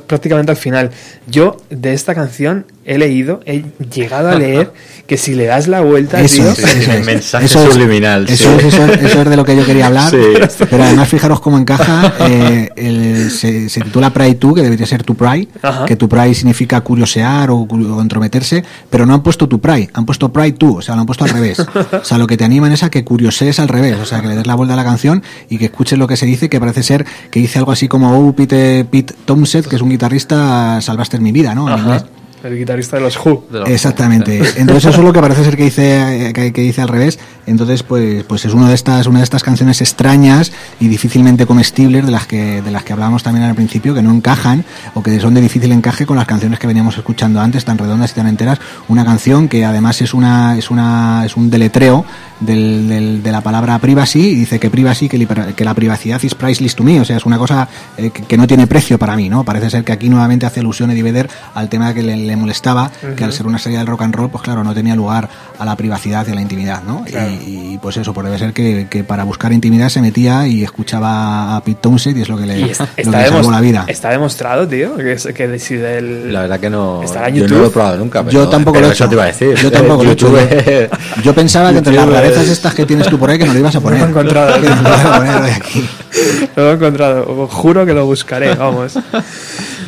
prácticamente 0.06 0.50
al 0.52 0.56
final. 0.58 0.90
Yo 1.26 1.56
de 1.70 1.92
esta 1.94 2.14
canción 2.14 2.66
he 2.84 2.98
leído, 2.98 3.40
he 3.46 3.64
llegado 3.94 4.28
a 4.28 4.34
leer 4.34 4.72
que 5.06 5.16
si 5.16 5.34
le 5.34 5.46
das 5.46 5.68
la 5.68 5.80
vuelta, 5.80 6.20
Eso 6.20 6.42
tío, 6.42 6.50
es, 6.52 6.58
eso 6.58 6.92
es. 6.92 7.06
mensaje 7.06 7.44
Eso 7.46 7.64
es- 7.66 7.72
subliminal, 7.72 8.28
Eso, 8.28 8.50
sí. 8.58 8.66
es, 8.66 8.74
eso 8.74 8.86
es- 8.86 9.02
eso 9.04 9.22
es 9.22 9.30
de 9.30 9.36
lo 9.36 9.44
que 9.44 9.56
yo 9.56 9.64
quería 9.64 9.86
hablar. 9.86 10.10
Sí. 10.10 10.18
Pero 10.70 10.82
además, 10.84 11.08
fijaros 11.08 11.40
cómo 11.40 11.58
encaja. 11.58 12.12
eh, 12.28 12.68
el- 12.76 13.30
se, 13.30 13.68
se 13.68 13.80
titula 13.80 14.12
Pride 14.12 14.36
2, 14.38 14.54
que 14.54 14.62
debería 14.62 14.86
ser 14.86 15.02
Tu 15.02 15.14
Pride. 15.14 15.48
Ajá. 15.62 15.84
Que 15.86 15.96
Tu 15.96 16.08
Pride 16.08 16.34
significa 16.34 16.80
curiosear 16.82 17.50
o, 17.50 17.56
o 17.60 18.00
entrometerse. 18.02 18.62
Pero 18.90 19.06
no 19.06 19.14
han 19.14 19.22
puesto 19.22 19.48
Tu 19.48 19.60
Pride, 19.60 19.88
han 19.94 20.04
puesto 20.04 20.32
Pride 20.32 20.56
2. 20.58 20.76
O 20.76 20.82
sea, 20.82 20.94
lo 20.94 21.00
han 21.02 21.06
puesto 21.06 21.24
al 21.24 21.30
revés. 21.30 21.58
O 21.60 22.04
sea, 22.04 22.18
lo 22.18 22.26
que 22.26 22.36
te 22.36 22.44
animan 22.44 22.72
es 22.72 22.82
a 22.82 22.90
que 22.90 23.04
curiosees 23.04 23.60
al 23.60 23.68
revés. 23.68 23.96
O 23.98 24.04
sea, 24.06 24.20
que 24.20 24.26
le 24.28 24.34
des 24.36 24.46
la 24.46 24.54
vuelta 24.56 24.74
a 24.74 24.76
la 24.76 24.84
canción 24.84 25.22
y 25.48 25.58
que 25.58 25.66
escuches 25.66 25.98
lo 25.98 26.06
que 26.06 26.16
se 26.16 26.26
dice, 26.26 26.48
que 26.50 26.60
parece 26.60 26.82
ser 26.82 27.06
que 27.30 27.40
dice 27.40 27.58
algo 27.58 27.72
así 27.72 27.88
como 27.88 28.02
Oh, 28.12 28.34
Pete, 28.46 28.84
Pete 28.84 29.14
Townsend, 29.24 29.68
que 29.68 29.76
es 29.76 29.82
un 29.82 29.90
guitarrista, 29.90 30.80
salvaste 30.80 31.20
mi 31.20 31.30
vida, 31.30 31.54
¿no? 31.54 31.72
En 31.72 31.78
inglés. 31.78 32.04
El 32.44 32.58
guitarrista 32.58 32.96
de 32.96 33.02
los 33.02 33.16
Who. 33.16 33.44
De 33.50 33.60
los- 33.60 33.68
Exactamente. 33.70 34.38
Entonces 34.56 34.86
eso 34.86 34.98
es 35.00 35.04
lo 35.04 35.12
que 35.12 35.20
parece 35.20 35.44
ser 35.44 35.56
que 35.56 35.64
dice 35.64 36.32
que, 36.34 36.52
que 36.52 36.60
dice 36.62 36.82
al 36.82 36.88
revés. 36.88 37.18
Entonces 37.46 37.82
pues 37.82 38.22
pues 38.24 38.44
es 38.44 38.54
una 38.54 38.68
de 38.68 38.74
estas 38.74 39.06
una 39.06 39.18
de 39.18 39.24
estas 39.24 39.42
canciones 39.42 39.80
extrañas 39.80 40.52
y 40.80 40.88
difícilmente 40.88 41.46
comestibles 41.46 42.04
de 42.06 42.12
las 42.12 42.26
que 42.26 42.62
de 42.62 42.70
las 42.70 42.84
que 42.84 42.92
hablábamos 42.92 43.22
también 43.22 43.44
al 43.44 43.54
principio 43.54 43.94
que 43.94 44.02
no 44.02 44.12
encajan 44.12 44.64
o 44.94 45.02
que 45.02 45.18
son 45.20 45.34
de 45.34 45.40
difícil 45.40 45.72
encaje 45.72 46.06
con 46.06 46.16
las 46.16 46.26
canciones 46.26 46.58
que 46.58 46.66
veníamos 46.66 46.96
escuchando 46.96 47.40
antes 47.40 47.64
tan 47.64 47.78
redondas 47.78 48.12
y 48.12 48.14
tan 48.14 48.26
enteras. 48.28 48.58
Una 48.88 49.04
canción 49.04 49.48
que 49.48 49.64
además 49.64 50.00
es 50.02 50.14
una 50.14 50.56
es 50.56 50.70
una 50.70 51.24
es 51.26 51.36
un 51.36 51.50
deletreo 51.50 52.04
del, 52.40 52.88
del- 52.88 53.22
de 53.22 53.32
la 53.32 53.40
palabra 53.40 53.78
privacy 53.78 54.20
y 54.20 54.34
dice 54.34 54.58
que 54.60 54.70
privacy 54.70 55.08
que, 55.08 55.18
li- 55.18 55.26
que 55.56 55.64
la 55.64 55.74
privacidad 55.74 56.20
is 56.22 56.34
priceless 56.34 56.74
to 56.74 56.82
me. 56.84 57.00
O 57.00 57.04
sea 57.04 57.16
es 57.16 57.26
una 57.26 57.38
cosa 57.38 57.68
eh, 57.96 58.10
que, 58.10 58.22
que 58.22 58.36
no 58.36 58.46
tiene 58.46 58.66
precio 58.66 58.98
para 58.98 59.16
mí, 59.16 59.28
¿no? 59.28 59.44
Parece 59.44 59.70
ser 59.70 59.84
que 59.84 59.92
aquí 59.92 60.08
nuevamente 60.08 60.46
hace 60.46 60.60
alusión 60.60 60.90
Eddie 60.90 61.02
Vedder 61.02 61.28
al 61.54 61.68
tema 61.68 61.92
que 61.94 62.02
le, 62.02 62.16
le 62.32 62.36
molestaba, 62.36 62.90
que 63.16 63.24
al 63.24 63.32
ser 63.32 63.46
una 63.46 63.58
serie 63.58 63.78
del 63.78 63.86
rock 63.86 64.02
and 64.02 64.14
roll, 64.14 64.30
pues 64.30 64.42
claro, 64.42 64.64
no 64.64 64.74
tenía 64.74 64.94
lugar 64.96 65.28
a 65.58 65.64
la 65.64 65.76
privacidad 65.76 66.26
y 66.26 66.32
a 66.32 66.34
la 66.34 66.42
intimidad, 66.42 66.82
¿no? 66.82 67.04
Y, 67.06 67.74
y, 67.74 67.78
pues 67.80 67.96
eso, 67.96 68.12
pues 68.12 68.24
debe 68.26 68.38
ser 68.38 68.52
que, 68.52 68.86
que 68.90 69.04
para 69.04 69.24
buscar 69.24 69.52
intimidad 69.52 69.88
se 69.88 70.00
metía 70.00 70.46
y 70.46 70.64
escuchaba 70.64 71.56
a 71.56 71.62
Pete 71.64 71.78
Townsend 71.82 72.18
y 72.18 72.22
es 72.22 72.28
lo 72.28 72.36
que 72.38 72.46
le, 72.46 72.58
Y 72.58 72.64
lo 72.64 72.66
está, 72.72 72.86
que 72.86 73.02
está 73.02 73.20
le 73.22 73.28
salvó 73.28 73.50
la 73.50 73.60
vida. 73.60 73.84
está 73.88 74.10
demostrado, 74.10 74.66
tío, 74.66 74.96
que, 74.96 75.12
es- 75.12 75.28
que 75.34 75.58
si 75.58 75.76
del... 75.76 76.32
La 76.32 76.40
verdad 76.42 76.58
que 76.60 76.70
no. 76.70 77.02
Yo 77.32 77.46
no 77.48 77.58
lo 77.58 77.66
he 77.66 77.70
probado 77.70 77.96
nunca. 77.98 78.24
Pero, 78.24 78.32
yo 78.44 78.48
tampoco 78.48 78.74
pero 78.74 78.86
lo 78.86 78.90
he 78.92 78.94
eso 78.94 79.04
hecho. 79.04 79.08
te 79.10 79.14
iba 79.14 79.22
a 79.24 79.26
decir. 79.26 79.54
Yo 79.56 79.70
tampoco 79.70 80.04
lo 80.04 80.10
he 80.10 80.12
hecho. 80.14 80.32
Yo, 81.22 81.34
pensaba 81.34 81.70
que 81.72 81.78
entre 81.78 81.92
las 81.94 82.08
rarezas 82.08 82.44
es- 82.44 82.50
estas 82.50 82.74
que 82.74 82.86
tienes 82.86 83.08
tú 83.08 83.18
por 83.18 83.30
ahí 83.30 83.38
que 83.38 83.44
no 83.46 83.52
lo 83.52 83.58
ibas 83.58 83.76
a 83.76 83.80
poner. 83.80 84.00
lo 84.00 84.06
he 84.06 84.10
encontrado. 84.10 84.52
Que 84.62 84.68
no 84.68 84.82
lo. 84.82 86.62
Lo 86.62 86.70
he 86.70 86.74
encontrado, 86.74 87.26
os 87.44 87.50
juro 87.52 87.84
que 87.86 87.92
lo 87.94 88.04
buscaré, 88.06 88.54
vamos. 88.54 88.98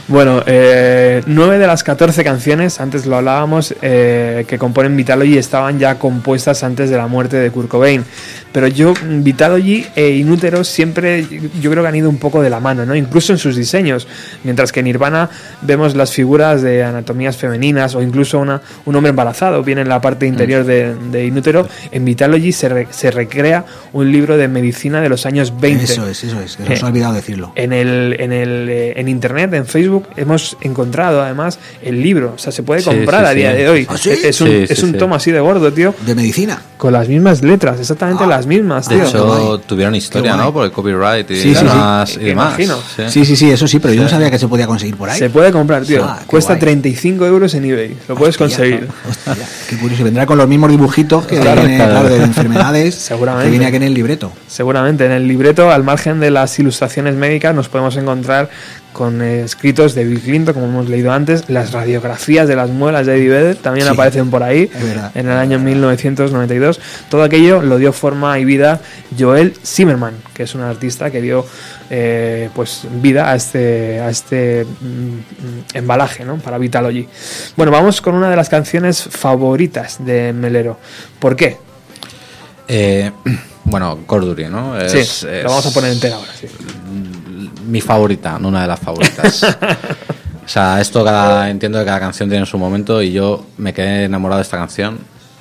Bueno, 0.07 0.43
eh, 0.47 1.23
nueve 1.27 1.59
de 1.59 1.67
las 1.67 1.83
14 1.83 2.25
canciones, 2.25 2.79
antes 2.79 3.07
lo 3.07 3.17
hablábamos, 3.17 3.75
eh, 3.81 4.45
que 4.47 4.59
componen 4.59 4.95
Vitalogy 4.97 5.39
estaban 5.39 5.79
ya 5.79 5.99
compuestas 5.99 6.63
antes 6.63 6.91
de 6.91 6.97
la 6.99 7.07
muerte 7.07 7.39
de 7.39 7.51
Kurt 7.51 7.69
Cobain. 7.69 8.05
Pero 8.53 8.69
yo, 8.69 8.93
Vitalogy 9.03 9.87
e 9.97 10.11
Inútero 10.11 10.63
siempre, 10.63 11.27
yo 11.61 11.71
creo 11.71 11.83
que 11.83 11.89
han 11.89 11.97
ido 11.97 12.09
un 12.09 12.19
poco 12.19 12.41
de 12.43 12.51
la 12.51 12.61
mano, 12.61 12.85
¿no? 12.87 12.95
Incluso 12.95 13.33
en 13.33 13.39
sus 13.39 13.57
diseños. 13.57 14.07
Mientras 14.45 14.71
que 14.71 14.81
en 14.81 14.85
Nirvana 14.87 15.29
vemos 15.63 15.97
las 15.97 16.13
figuras 16.13 16.63
de 16.63 16.85
anatomías 16.85 17.37
femeninas 17.37 17.95
o 17.97 18.03
incluso 18.03 18.39
una, 18.39 18.61
un 18.85 18.95
hombre 18.95 19.11
embarazado, 19.11 19.65
viene 19.65 19.81
en 19.81 19.89
la 19.89 20.01
parte 20.01 20.27
interior 20.27 20.65
de, 20.65 20.95
de 21.11 21.25
Inútero. 21.27 21.67
En 21.91 22.05
Vitalogy 22.05 22.53
se, 22.53 22.69
re- 22.69 22.87
se 22.91 23.11
recrea 23.11 23.65
un 23.93 24.13
libro 24.13 24.37
de 24.37 24.47
medicina 24.49 25.01
de 25.01 25.09
los 25.09 25.27
años 25.27 25.59
20. 25.59 25.83
Eso 25.85 26.07
es, 26.09 26.23
eso 26.23 26.41
es, 26.41 26.57
que 26.57 26.63
nos 26.69 26.83
ha 26.83 26.87
Eh, 26.87 26.91
olvidado 26.91 27.15
decirlo. 27.15 27.53
En 27.57 27.73
el, 27.73 28.17
en 28.21 28.33
el 28.33 28.69
eh, 28.69 28.93
en 29.01 29.09
internet, 29.09 29.53
en 29.55 29.67
Facebook, 29.67 29.94
hemos 30.17 30.57
encontrado 30.61 31.23
además 31.23 31.59
el 31.83 32.03
libro. 32.03 32.33
O 32.35 32.39
sea, 32.39 32.53
se 32.53 32.63
puede 32.63 32.83
comprar 32.83 33.23
sí, 33.23 33.27
a 33.31 33.35
día 33.35 33.51
sí. 33.53 33.57
de 33.59 33.69
hoy. 33.69 33.87
¿Ah, 33.89 33.97
sí? 33.97 34.11
Es 34.11 34.41
un, 34.41 34.49
Sí, 34.49 34.67
es 34.69 34.79
sí, 34.79 34.85
un 34.85 34.93
sí. 34.93 34.99
tomo 34.99 35.15
así 35.15 35.31
de 35.31 35.41
gordo, 35.41 35.73
tío. 35.73 35.95
De 36.07 36.15
medicina. 36.15 36.61
Con 36.77 36.93
las 36.93 37.09
mismas 37.09 37.43
letras, 37.43 37.81
exactamente 37.81 38.27
las 38.27 38.47
mismas, 38.47 38.89
De 38.89 38.97
tío. 38.97 39.05
hecho, 39.07 39.27
guay. 39.27 39.61
tuvieron 39.67 39.95
historia. 39.95 40.37
¿no? 40.37 40.53
Por 40.53 40.65
el 40.67 40.73
copyright 40.73 41.31
y 41.31 41.37
Sí, 41.37 41.43
sí, 41.43 41.55
sí. 41.55 41.65
demás. 41.65 42.17
y 42.17 42.25
demás. 42.25 42.49
imagino. 42.59 42.77
Sí. 42.97 43.03
Sí, 43.09 43.25
sí, 43.25 43.37
sí, 43.37 43.51
eso 43.51 43.67
sí, 43.67 43.79
pero 43.79 43.95
yo 43.95 44.03
no 44.03 44.09
sabía 44.09 44.31
que 44.31 44.39
se 44.39 44.49
podía 44.49 44.67
conseguir 44.67 44.97
por 44.97 45.09
ahí. 45.09 45.19
se 45.19 45.31
puede 45.31 45.51
comprar, 45.53 45.85
tío. 45.85 46.05
Ah, 46.05 46.21
Cuesta 46.27 46.55
guay. 46.55 46.61
35 46.61 47.27
euros 47.27 47.55
en 47.55 47.65
eBay. 47.65 47.97
Lo 48.09 48.15
puedes 48.17 48.35
Hostia, 48.41 48.47
conseguir. 48.59 48.89
hostia, 49.09 49.47
qué 49.71 49.77
curioso. 49.79 50.05
Vendrá 50.05 50.27
con 50.27 50.37
los 50.39 50.49
mismos 50.49 50.71
dibujitos 50.71 51.27
que 51.27 51.39
Claro, 51.41 51.63
viene, 51.63 51.77
claro. 51.77 51.93
claro, 51.93 52.09
de 52.09 52.23
enfermedades 52.25 52.95
Seguramente. 52.95 53.45
que 53.47 53.51
viene 53.51 53.67
aquí 53.67 53.77
en 53.77 53.83
el 53.85 53.95
libreto. 53.95 54.33
Seguramente 54.47 55.07
en 55.07 55.13
el 55.13 55.27
libreto, 55.27 55.71
al 55.71 55.85
margen 55.85 56.21
de 56.21 56.31
las 56.31 56.59
ilustraciones 56.59 57.15
médicas, 57.15 57.55
nos 57.55 57.69
podemos 57.69 57.97
encontrar 57.97 58.51
con 58.95 59.21
eh, 59.21 59.43
escritos 59.43 59.95
de 59.95 60.05
Bill 60.05 60.21
Clinton, 60.21 60.55
como 60.55 60.67
hemos 60.67 60.89
leído 60.89 61.13
antes, 61.13 61.51
las 61.51 61.73
radiografías 61.73 62.49
de 62.49 62.57
las 62.57 62.71
muelas 62.71 63.05
de 63.05 63.17
Eddie 63.17 63.29
Vedder 63.29 63.57
también 63.57 63.87
Sí, 63.87 63.93
aparecen 63.93 64.31
por 64.31 64.43
ahí 64.43 64.71
en 65.15 65.29
el 65.29 65.37
año 65.37 65.59
1992. 65.59 66.81
Todo 67.11 67.23
aquello 67.23 67.61
lo 67.61 67.77
dio 67.77 67.93
forma 67.93 68.39
y 68.39 68.47
vida 68.47 68.81
Joel 69.19 69.55
Zimmerman, 69.63 70.15
que 70.33 70.45
es 70.45 70.55
un 70.55 70.63
artista 70.63 71.11
que 71.11 71.21
dio 71.21 71.45
eh, 71.91 72.49
pues 72.55 72.87
vida 73.03 73.31
a 73.31 73.35
este 73.35 74.01
a 74.01 74.09
este 74.09 74.65
mm, 74.65 75.77
embalaje, 75.77 76.25
¿no? 76.25 76.39
Para 76.39 76.57
Vitalogy. 76.57 77.07
Bueno, 77.57 77.73
vamos 77.73 78.01
con 78.01 78.15
una 78.15 78.31
de 78.31 78.37
las 78.37 78.49
canciones 78.49 79.03
favoritas 79.03 80.05
de 80.05 80.33
Melero. 80.33 80.79
¿Por 81.19 81.37
qué? 81.37 81.59
Eh, 82.69 83.11
bueno, 83.65 83.99
Corduri, 84.07 84.47
¿no? 84.47 84.81
Es, 84.81 84.93
sí, 84.93 84.99
es 84.99 85.43
lo 85.43 85.51
vamos 85.51 85.67
a 85.67 85.71
poner 85.73 85.93
entera 85.93 86.17
ahora. 86.17 86.31
Sí. 86.41 86.47
Mi 87.67 87.81
favorita, 87.81 88.39
no 88.39 88.49
una 88.49 88.63
de 88.63 88.69
las 88.69 88.81
favoritas. 88.81 89.43
o 90.45 90.49
sea, 90.49 90.81
esto 90.81 91.05
cada, 91.05 91.51
entiendo 91.51 91.79
que 91.79 91.85
cada 91.85 92.01
canción 92.01 92.29
tiene 92.29 92.47
su 92.47 92.59
momento 92.59 93.01
y 93.03 93.13
yo 93.13 93.47
me 93.59 93.73
quedé 93.73 94.05
enamorado 94.05 94.39
de 94.39 94.43
esta 94.43 94.57
canción 94.59 94.99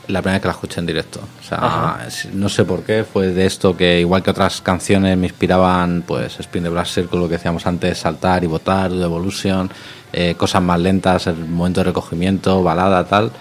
la 0.08 0.22
primera 0.22 0.36
vez 0.36 0.42
que 0.42 0.48
la 0.50 0.54
escuché 0.54 0.80
en 0.82 0.86
directo. 0.86 1.20
O 1.22 1.48
sea, 1.48 1.58
Ajá. 1.60 2.00
no 2.34 2.50
sé 2.50 2.66
por 2.66 2.84
qué, 2.84 3.06
fue 3.06 3.28
de 3.28 3.46
esto 3.46 3.76
que 3.78 4.02
igual 4.02 4.22
que 4.22 4.32
otras 4.32 4.60
canciones 4.62 5.18
me 5.18 5.28
inspiraban, 5.28 6.04
pues 6.06 6.40
Spin 6.42 6.64
the 6.64 6.70
Black 6.70 6.88
Circle, 6.88 7.20
lo 7.20 7.28
que 7.28 7.36
decíamos 7.36 7.66
antes, 7.66 8.00
saltar 8.00 8.44
y 8.44 8.48
votar, 8.48 8.92
The 8.92 9.02
Evolution, 9.02 9.70
eh, 10.12 10.36
cosas 10.36 10.62
más 10.62 10.80
lentas, 10.80 11.28
el 11.28 11.38
momento 11.46 11.80
de 11.80 11.86
recogimiento, 11.86 12.62
balada, 12.62 13.06
tal. 13.06 13.32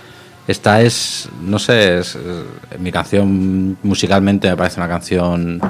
Esta 0.47 0.81
es, 0.81 1.29
no 1.41 1.59
sé, 1.59 1.99
es, 1.99 2.15
es- 2.17 2.79
mi 2.81 2.91
canción 2.93 3.77
musicalmente 3.83 4.49
me 4.49 4.57
parece 4.57 4.79
una 4.81 4.89
canción 4.89 5.61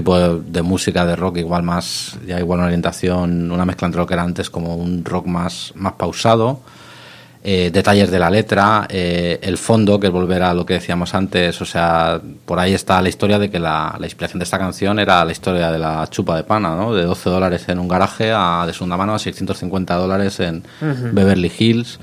tipo 0.00 0.18
de, 0.18 0.40
de 0.46 0.62
música 0.62 1.04
de 1.04 1.14
rock 1.14 1.36
igual 1.38 1.62
más 1.62 2.16
ya 2.26 2.38
igual 2.38 2.60
una 2.60 2.66
orientación 2.68 3.52
una 3.52 3.66
mezcla 3.66 3.86
entre 3.86 4.00
lo 4.00 4.06
que 4.06 4.14
era 4.14 4.22
antes 4.22 4.48
como 4.48 4.74
un 4.76 5.04
rock 5.04 5.26
más 5.26 5.72
más 5.76 5.92
pausado. 5.94 6.60
Eh, 7.42 7.70
detalles 7.72 8.10
de 8.10 8.18
la 8.18 8.28
letra 8.28 8.86
eh, 8.90 9.38
el 9.40 9.56
fondo 9.56 9.98
que 9.98 10.08
es 10.08 10.12
volver 10.12 10.42
a 10.42 10.52
lo 10.52 10.66
que 10.66 10.74
decíamos 10.74 11.14
antes 11.14 11.58
o 11.62 11.64
sea 11.64 12.20
por 12.44 12.58
ahí 12.58 12.74
está 12.74 13.00
la 13.00 13.08
historia 13.08 13.38
de 13.38 13.50
que 13.50 13.58
la, 13.58 13.96
la 13.98 14.06
inspiración 14.06 14.40
de 14.40 14.44
esta 14.44 14.58
canción 14.58 14.98
era 14.98 15.24
la 15.24 15.32
historia 15.32 15.70
de 15.70 15.78
la 15.78 16.06
chupa 16.10 16.36
de 16.36 16.44
pana 16.44 16.76
¿no? 16.76 16.94
de 16.94 17.04
12 17.04 17.30
dólares 17.30 17.66
en 17.68 17.78
un 17.78 17.88
garaje 17.88 18.30
a 18.34 18.64
de 18.66 18.74
segunda 18.74 18.98
mano 18.98 19.14
a 19.14 19.18
650 19.18 19.94
dólares 19.96 20.38
en 20.40 20.62
Beverly 21.12 21.50
Hills. 21.58 21.98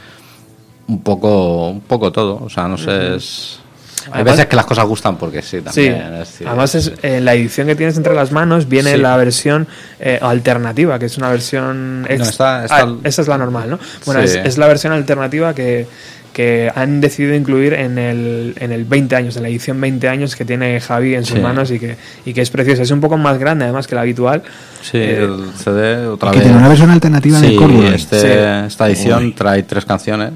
Un 0.87 1.03
poco 1.03 1.69
un 1.69 1.81
poco 1.81 2.11
todo 2.11 2.41
o 2.43 2.49
sea 2.49 2.67
no 2.67 2.77
sé 2.79 3.15
es 3.15 3.59
hay 4.05 4.11
Además- 4.13 4.33
veces 4.33 4.45
que 4.47 4.55
las 4.55 4.65
cosas 4.65 4.85
gustan 4.85 5.17
porque 5.17 5.41
sí 5.41 5.57
Sí, 5.57 5.63
también 5.63 5.95
es 6.13 6.19
decir, 6.19 6.47
además 6.47 6.75
es 6.75 6.91
en 7.01 7.25
la 7.25 7.33
edición 7.33 7.67
que 7.67 7.75
tienes 7.75 7.97
entre 7.97 8.13
las 8.13 8.31
manos 8.31 8.69
viene 8.69 8.93
Sí. 8.93 8.97
la 9.01 9.17
versión 9.17 9.67
eh, 9.99 10.17
alternativa, 10.21 10.97
que 10.99 11.07
es 11.07 11.17
una 11.17 11.29
versión... 11.29 12.05
ex- 12.07 12.29
está- 12.29 12.63
está- 12.65 12.77
Ah, 12.83 12.95
esa 13.03 13.21
es 13.21 13.27
la 13.27 13.37
normal, 13.37 13.69
¿no? 13.69 13.79
Bueno, 14.05 14.21
Sí. 14.21 14.37
es, 14.37 14.45
es 14.45 14.57
la 14.57 14.67
versión 14.67 14.93
alternativa 14.93 15.53
que, 15.53 15.87
que 16.31 16.71
han 16.75 17.01
decidido 17.01 17.33
incluir 17.33 17.73
en 17.73 17.97
el, 17.97 18.53
en 18.59 18.71
el 18.71 18.85
20 18.85 19.15
años, 19.15 19.35
en 19.37 19.41
la 19.43 19.49
edición 19.49 19.81
20 19.81 20.07
años 20.07 20.35
que 20.35 20.45
tiene 20.45 20.79
Javi 20.79 21.15
en 21.15 21.25
sus 21.25 21.37
Sí. 21.37 21.41
manos 21.41 21.71
y 21.71 21.79
que, 21.79 21.97
y 22.25 22.33
que 22.33 22.41
es 22.41 22.49
preciosa. 22.51 22.83
Es 22.83 22.91
un 22.91 23.01
poco 23.01 23.17
más 23.17 23.39
grande 23.39 23.63
además 23.65 23.87
que 23.87 23.95
la 23.95 24.01
habitual. 24.01 24.43
Sí, 24.83 24.99
Eh, 24.99 25.23
el 25.23 25.49
CD 25.57 26.05
otra 26.05 26.29
y 26.29 26.31
que 26.33 26.37
vez. 26.37 26.43
tiene 26.45 26.59
una 26.59 26.67
versión 26.69 26.91
alternativa 26.91 27.39
sí, 27.39 27.47
del 27.47 27.55
Corduroy. 27.55 27.95
este- 27.95 28.19
Sí. 28.19 28.27
Esta 28.67 28.87
edición 28.87 29.23
Uy. 29.25 29.31
trae 29.33 29.63
tres 29.63 29.83
canciones: 29.85 30.33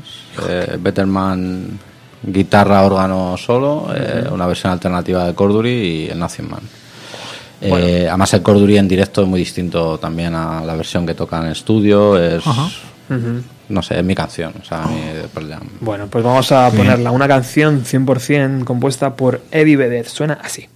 eh, 0.50 0.76
Betterman, 0.80 1.68
guitarra, 2.24 2.84
órgano 2.84 3.36
solo, 3.38 3.88
eh, 3.96 4.28
una 4.32 4.46
versión 4.48 4.72
alternativa 4.72 5.26
de 5.26 5.34
Cordury 5.34 5.70
y 5.70 6.10
el 6.10 6.20
Nothing 6.20 6.50
Man. 6.50 6.62
Eh. 7.62 8.08
Además, 8.08 8.34
el 8.34 8.42
Cordury 8.42 8.78
en 8.78 8.88
directo 8.88 9.22
es 9.22 9.28
muy 9.28 9.40
distinto 9.40 9.98
también 10.00 10.34
a 10.34 10.62
la 10.62 10.76
versión 10.76 11.06
que 11.06 11.14
toca 11.14 11.40
en 11.40 11.48
estudio. 11.48 12.18
Es, 12.18 12.44
no 13.70 13.82
sé, 13.82 14.00
es 14.00 14.04
mi 14.04 14.16
canción. 14.16 14.54
O 14.62 14.66
sea, 14.66 14.84
Pearl 15.34 15.50
Jam. 15.50 15.68
Bueno, 15.80 16.08
pues 16.08 16.24
vamos 16.24 16.52
a 16.52 16.70
ponerla. 16.72 17.12
Una 17.12 17.28
canción 17.28 17.84
100% 17.84 18.64
compuesta 18.64 19.16
por 19.16 19.42
Eddie 19.52 19.78
Vedder. 19.78 20.08
Suena 20.08 20.40
así. 20.42 20.68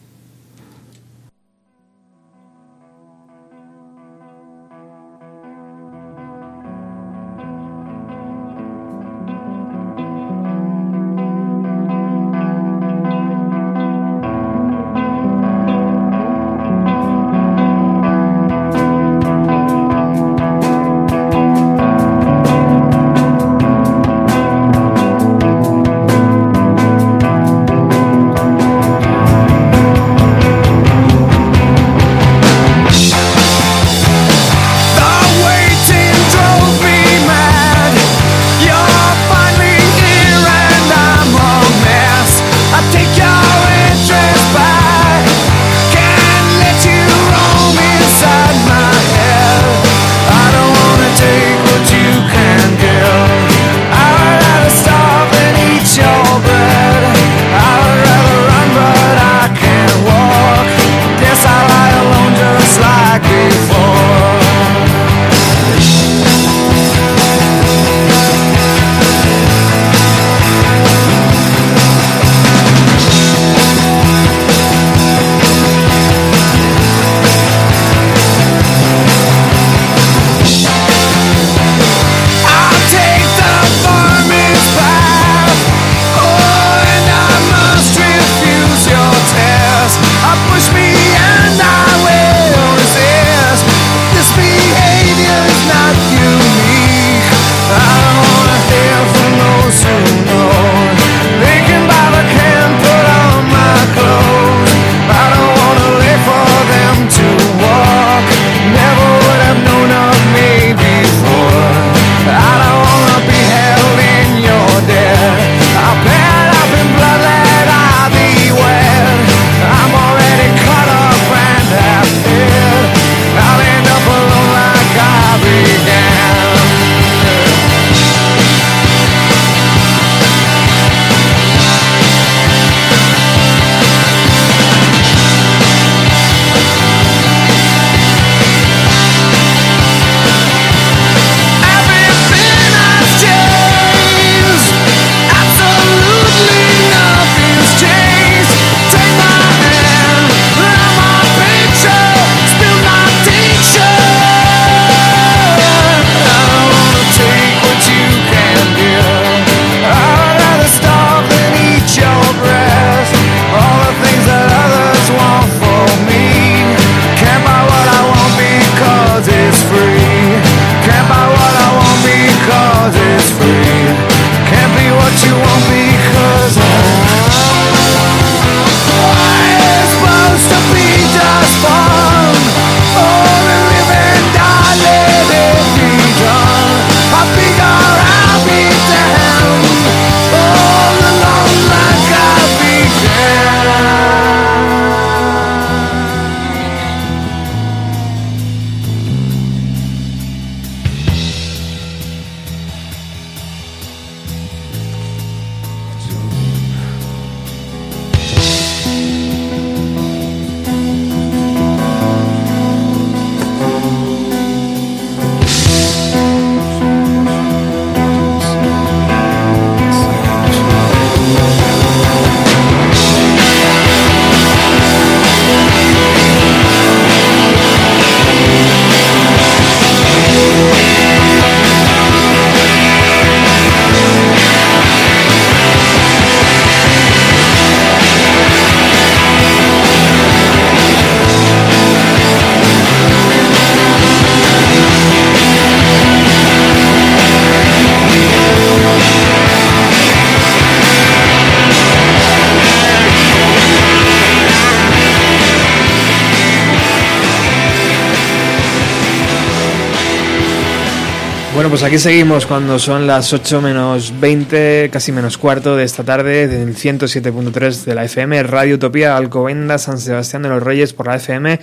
Aquí 261.85 261.99
seguimos 261.99 262.47
cuando 262.47 262.79
son 262.79 263.05
las 263.05 263.31
8 263.31 263.61
menos 263.61 264.19
20, 264.19 264.89
casi 264.91 265.11
menos 265.11 265.37
cuarto 265.37 265.75
de 265.75 265.83
esta 265.83 266.03
tarde, 266.03 266.47
del 266.47 266.75
107.3 266.75 267.83
de 267.83 267.93
la 267.93 268.03
FM, 268.05 268.41
Radio 268.41 268.75
Utopía, 268.75 269.15
Alcobenda, 269.15 269.77
San 269.77 269.99
Sebastián 269.99 270.41
de 270.41 270.49
los 270.49 270.63
Reyes 270.63 270.93
por 270.93 271.05
la 271.05 271.17
FM 271.17 271.59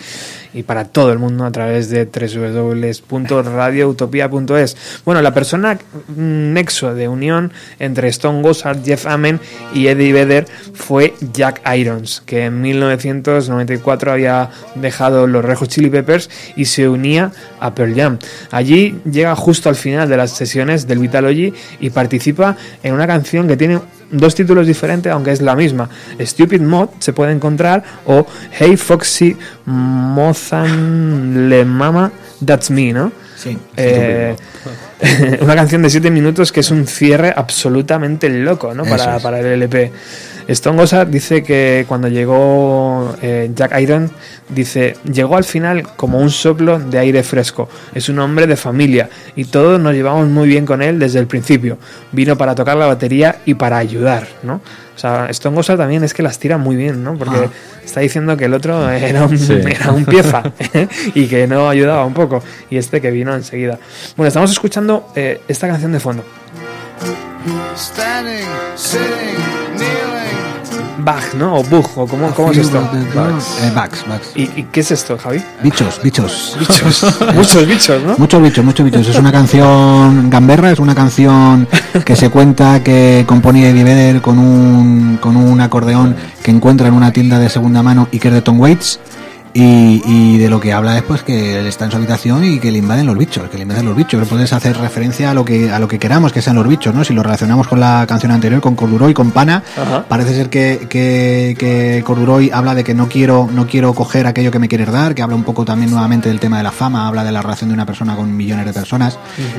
y 0.54 0.62
para 0.62 0.84
todo 0.84 1.12
el 1.12 1.18
mundo 1.18 1.44
a 1.44 1.50
través 1.50 1.90
de 1.90 2.04
www.radioutopia.es. 2.04 4.76
Bueno, 5.04 5.20
la 5.22 5.34
persona 5.34 5.74
mm, 5.74 6.52
nexo 6.52 6.94
de 6.94 7.08
unión 7.08 7.52
entre 7.78 8.08
Stone 8.08 8.42
Gossard, 8.42 8.84
Jeff 8.84 9.06
Amen 9.06 9.40
y 9.74 9.86
Eddie 9.86 10.12
Vedder 10.12 10.46
fue 10.74 11.14
Jack 11.32 11.62
Irons, 11.76 12.22
que 12.24 12.44
en 12.46 12.60
1994 12.60 14.12
había 14.12 14.50
dejado 14.74 15.26
los 15.26 15.44
Red 15.44 15.56
Hot 15.56 15.68
Chili 15.68 15.90
Peppers 15.90 16.30
y 16.56 16.66
se 16.66 16.88
unía 16.88 17.32
a 17.60 17.74
Pearl 17.74 17.94
Jam. 17.94 18.18
Allí 18.50 18.98
llega 19.10 19.34
justo 19.36 19.68
al 19.68 19.76
final 19.76 20.08
de 20.08 20.16
las 20.16 20.32
sesiones 20.32 20.86
del 20.86 20.98
Vitalogy 20.98 21.52
y 21.80 21.90
participa 21.90 22.56
en 22.82 22.94
una 22.94 23.06
canción 23.06 23.48
que 23.48 23.56
tiene 23.56 23.80
dos 24.12 24.34
títulos 24.34 24.66
diferentes, 24.66 25.12
aunque 25.12 25.32
es 25.32 25.42
la 25.42 25.56
misma. 25.56 25.88
Stupid 26.20 26.60
Mod 26.60 26.90
se 27.00 27.12
puede 27.12 27.32
encontrar 27.32 27.82
o 28.06 28.26
Hey 28.52 28.76
Foxy 28.76 29.36
Mozan 29.64 31.48
Le 31.48 31.64
Mama 31.64 32.12
That's 32.44 32.70
Me, 32.70 32.92
¿no? 32.92 33.10
Sí. 33.36 33.58
Eh, 33.76 34.36
una 35.40 35.56
canción 35.56 35.82
de 35.82 35.90
7 35.90 36.10
minutos 36.10 36.52
que 36.52 36.60
es 36.60 36.70
un 36.70 36.86
cierre 36.86 37.32
absolutamente 37.34 38.28
loco, 38.28 38.74
¿no? 38.74 38.84
Para, 38.84 39.16
es. 39.16 39.22
para 39.22 39.40
el 39.40 39.46
LP. 39.46 39.90
Stone 40.48 40.76
Gossard 40.76 41.08
dice 41.08 41.42
que 41.42 41.84
cuando 41.88 42.08
llegó 42.08 43.14
eh, 43.22 43.50
Jack 43.54 43.78
Iron, 43.80 44.10
dice, 44.48 44.96
llegó 45.10 45.36
al 45.36 45.44
final 45.44 45.82
como 45.96 46.18
un 46.18 46.30
soplo 46.30 46.78
de 46.78 46.98
aire 46.98 47.22
fresco. 47.22 47.68
Es 47.94 48.08
un 48.08 48.18
hombre 48.18 48.46
de 48.46 48.56
familia 48.56 49.08
y 49.36 49.44
todos 49.44 49.80
nos 49.80 49.94
llevamos 49.94 50.28
muy 50.28 50.48
bien 50.48 50.66
con 50.66 50.82
él 50.82 50.98
desde 50.98 51.18
el 51.18 51.26
principio. 51.26 51.78
Vino 52.12 52.36
para 52.36 52.54
tocar 52.54 52.76
la 52.76 52.86
batería 52.86 53.36
y 53.46 53.54
para 53.54 53.78
ayudar, 53.78 54.26
¿no? 54.42 54.60
O 54.94 54.98
sea, 54.98 55.26
Stone 55.30 55.56
Gossard 55.56 55.78
también 55.78 56.04
es 56.04 56.12
que 56.12 56.22
las 56.22 56.38
tira 56.38 56.58
muy 56.58 56.76
bien, 56.76 57.02
¿no? 57.02 57.14
Porque 57.16 57.36
Ah. 57.36 57.50
está 57.84 58.00
diciendo 58.00 58.36
que 58.36 58.44
el 58.44 58.54
otro 58.54 58.88
era 58.90 59.24
un, 59.24 59.38
Sí. 59.38 59.54
era 59.66 59.90
un 59.90 60.04
pieza 60.04 60.42
y 61.14 61.26
que 61.28 61.46
no 61.46 61.68
ayudaba 61.68 62.04
un 62.04 62.14
poco. 62.14 62.42
Y 62.68 62.76
este 62.76 63.00
que 63.00 63.10
vino 63.10 63.34
enseguida. 63.34 63.78
Bueno, 64.16 64.28
estamos 64.28 64.50
escuchando 64.50 65.08
eh, 65.16 65.40
esta 65.48 65.66
canción 65.66 65.92
de 65.92 66.00
fondo. 66.00 66.24
Standing, 67.76 68.46
sitting. 68.76 69.61
Bach, 70.98 71.34
¿no? 71.34 71.56
O 71.56 71.62
Bug, 71.64 71.88
o 71.96 72.06
cómo, 72.06 72.30
cómo 72.32 72.52
es 72.52 72.58
esto. 72.58 72.78
Eh, 72.78 73.72
Bugs, 73.74 74.04
Bugs. 74.06 74.32
¿Y, 74.34 74.42
y 74.42 74.68
qué 74.70 74.80
es 74.80 74.90
esto, 74.90 75.18
Javi? 75.18 75.42
Bichos, 75.62 76.00
bichos. 76.02 76.56
Bichos. 76.58 77.04
Muchos 77.34 77.66
bichos, 77.66 78.02
¿no? 78.02 78.14
Muchos 78.18 78.42
bichos, 78.42 78.64
muchos 78.64 78.84
bichos. 78.84 79.08
Es 79.08 79.18
una 79.18 79.32
canción 79.32 80.30
gamberra, 80.30 80.70
es 80.70 80.78
una 80.78 80.94
canción 80.94 81.66
que 82.04 82.16
se 82.16 82.30
cuenta 82.30 82.82
que 82.82 83.24
compone 83.26 83.68
Eddie 83.68 83.84
Vedder 83.84 84.20
con 84.20 84.38
un, 84.38 85.18
con 85.20 85.36
un 85.36 85.60
acordeón 85.60 86.16
que 86.42 86.50
encuentra 86.50 86.88
en 86.88 86.94
una 86.94 87.12
tienda 87.12 87.38
de 87.38 87.48
segunda 87.48 87.82
mano 87.82 88.08
y 88.10 88.18
que 88.18 88.28
es 88.28 88.34
de 88.34 88.42
Tom 88.42 88.60
Waits. 88.60 89.00
Y, 89.54 90.00
y 90.06 90.38
de 90.38 90.48
lo 90.48 90.60
que 90.60 90.72
habla 90.72 90.94
después 90.94 91.22
que 91.22 91.58
él 91.58 91.66
está 91.66 91.84
en 91.84 91.90
su 91.90 91.98
habitación 91.98 92.42
y 92.42 92.58
que 92.58 92.70
le 92.72 92.78
invaden 92.78 93.04
los 93.04 93.18
bichos, 93.18 93.50
que 93.50 93.58
le 93.58 93.64
invaden 93.64 93.84
los 93.84 93.94
bichos. 93.94 94.26
Puedes 94.26 94.50
hacer 94.54 94.78
referencia 94.78 95.30
a 95.30 95.34
lo 95.34 95.44
que 95.44 95.70
a 95.70 95.78
lo 95.78 95.88
que 95.88 95.98
queramos 95.98 96.32
que 96.32 96.40
sean 96.40 96.56
los 96.56 96.66
bichos, 96.66 96.94
¿no? 96.94 97.04
Si 97.04 97.12
lo 97.12 97.22
relacionamos 97.22 97.68
con 97.68 97.78
la 97.78 98.06
canción 98.08 98.32
anterior, 98.32 98.62
con 98.62 98.74
Corduroy, 98.76 99.12
con 99.12 99.30
Pana, 99.30 99.62
Ajá. 99.76 100.06
parece 100.08 100.34
ser 100.34 100.48
que, 100.48 100.86
que, 100.88 101.54
que 101.58 102.02
Corduroy 102.02 102.50
habla 102.50 102.74
de 102.74 102.82
que 102.82 102.94
no 102.94 103.08
quiero, 103.10 103.46
no 103.52 103.66
quiero 103.66 103.92
coger 103.92 104.26
aquello 104.26 104.50
que 104.50 104.58
me 104.58 104.68
quieres 104.68 104.90
dar, 104.90 105.14
que 105.14 105.20
habla 105.20 105.36
un 105.36 105.44
poco 105.44 105.66
también 105.66 105.90
nuevamente 105.90 106.30
del 106.30 106.40
tema 106.40 106.56
de 106.56 106.62
la 106.62 106.72
fama, 106.72 107.06
habla 107.06 107.22
de 107.22 107.32
la 107.32 107.42
relación 107.42 107.68
de 107.68 107.74
una 107.74 107.84
persona 107.84 108.16
con 108.16 108.34
millones 108.34 108.64
de 108.64 108.72
personas. 108.72 109.18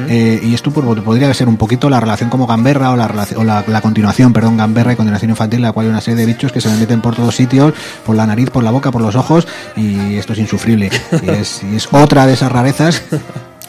Eh, 0.10 0.42
y 0.44 0.56
esto 0.56 0.72
pues, 0.72 0.88
podría 1.02 1.32
ser 1.36 1.48
un 1.48 1.58
poquito 1.58 1.88
la 1.88 2.00
relación 2.00 2.32
como 2.32 2.48
Gamberra 2.48 2.90
o 2.92 2.96
la, 2.96 3.08
relación- 3.08 3.42
o 3.42 3.44
la, 3.44 3.64
la 3.68 3.82
continuación, 3.82 4.34
perdón, 4.34 4.58
Gamberra 4.58 4.94
y 4.94 4.96
continuación 4.96 5.30
infantil, 5.30 5.62
la 5.62 5.72
cual 5.72 5.86
hay 5.86 5.92
una 5.92 6.02
serie 6.02 6.18
de 6.20 6.26
bichos 6.26 6.52
que 6.52 6.62
se 6.62 6.70
me 6.70 6.78
meten 6.78 7.00
por 7.00 7.16
todos 7.16 7.36
sitios, 7.36 7.74
por 8.04 8.16
la 8.16 8.26
nariz, 8.26 8.50
por 8.50 8.64
la 8.64 8.72
boca, 8.72 8.90
por 8.90 9.02
los 9.04 9.16
ojos, 9.16 9.48
y 9.76 9.83
esto 10.18 10.34
es 10.34 10.40
insufrible. 10.40 10.90
Y 11.22 11.30
es, 11.30 11.62
y 11.72 11.76
es 11.76 11.88
otra 11.92 12.26
de 12.26 12.34
esas 12.34 12.52
rarezas 12.52 13.02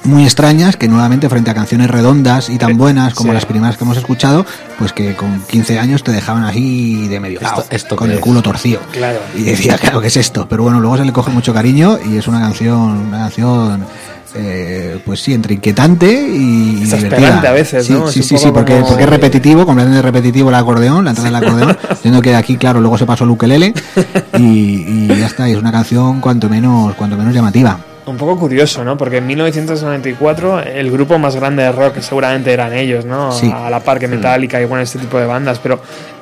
muy 0.05 0.25
extrañas 0.25 0.77
que 0.77 0.87
nuevamente 0.87 1.31
frente 1.31 1.51
a 1.51 1.55
canciones 1.55 1.91
redondas 1.91 2.51
y 2.51 2.59
tan 2.59 2.77
buenas 2.77 3.15
como 3.15 3.31
Sí. 3.31 3.35
las 3.35 3.47
primeras 3.47 3.79
que 3.79 3.85
hemos 3.85 3.97
escuchado, 3.97 4.45
pues 4.79 4.93
que 4.93 5.15
con 5.17 5.41
15 5.47 5.79
años 5.79 6.03
te 6.03 6.13
dejaban 6.13 6.45
así 6.45 7.09
de 7.09 7.21
medio 7.21 7.41
lado, 7.41 7.63
Esto- 7.63 7.75
esto 7.75 7.97
con 7.97 8.11
el 8.11 8.17
es. 8.17 8.21
culo 8.23 8.43
torcido. 8.43 8.81
Claro. 8.93 9.19
Y 9.35 9.45
decía, 9.45 9.79
claro, 9.81 10.03
¿qué 10.03 10.09
es 10.09 10.17
esto? 10.19 10.47
Pero 10.47 10.63
bueno, 10.63 10.79
luego 10.79 10.99
se 10.99 11.07
le 11.07 11.13
coge 11.13 11.31
mucho 11.31 11.55
cariño 11.55 11.99
y 12.05 12.19
es 12.19 12.29
una 12.29 12.39
canción, 12.41 12.81
una 13.09 13.17
canción, 13.19 13.87
eh, 14.35 14.99
pues 15.05 15.21
sí, 15.21 15.33
entre 15.33 15.55
inquietante 15.55 16.07
y, 16.11 16.85
divertida. 16.85 17.41
a 17.41 17.53
veces, 17.53 17.87
sí, 17.87 17.93
¿no? 17.93 18.07
Sí, 18.09 18.23
sí, 18.23 18.37
sí, 18.39 18.49
porque, 18.53 18.75
como- 18.75 18.89
porque 18.89 19.05
es 19.05 19.09
repetitivo, 19.09 19.65
completamente 19.65 20.03
repetitivo 20.03 20.49
el 20.49 20.55
acordeón, 20.57 21.05
la 21.05 21.11
entrada 21.11 21.31
del 21.31 21.49
acordeón, 21.49 21.77
siendo 22.03 22.21
que 22.21 22.35
aquí, 22.35 22.57
claro, 22.57 22.81
luego 22.81 22.99
se 22.99 23.07
pasó 23.07 23.25
el 23.25 23.31
ukelele 23.31 23.73
y, 24.39 24.43
y 24.43 25.07
ya 25.09 25.27
está, 25.27 25.49
y 25.49 25.53
es 25.53 25.59
una 25.59 25.73
canción 25.73 26.21
cuanto 26.21 26.49
menos, 26.49 26.95
cuanto 26.95 27.17
menos 27.17 27.33
llamativa. 27.35 27.79
Un 28.07 28.19
poco 28.19 28.39
curioso, 28.39 28.85
¿no? 28.85 28.99
Porque 28.99 29.17
en 29.17 29.27
1994 29.27 30.61
el 30.61 30.91
grupo 30.91 31.19
más 31.19 31.37
grande 31.37 31.63
de 31.63 31.73
rock 31.73 32.01
seguramente 32.01 32.53
eran 32.53 32.75
ellos, 32.75 33.07
¿no? 33.07 33.33
Sí. 33.33 33.51
A 33.51 33.71
la 33.71 33.81
par 33.81 33.99
que 33.99 34.09
Metallica 34.09 34.61
y 34.61 34.67
bueno, 34.67 34.83
este 34.83 34.99
tipo 34.99 35.19
de 35.19 35.25
bandas, 35.25 35.59
pero 35.59 35.77
mm, 35.77 36.14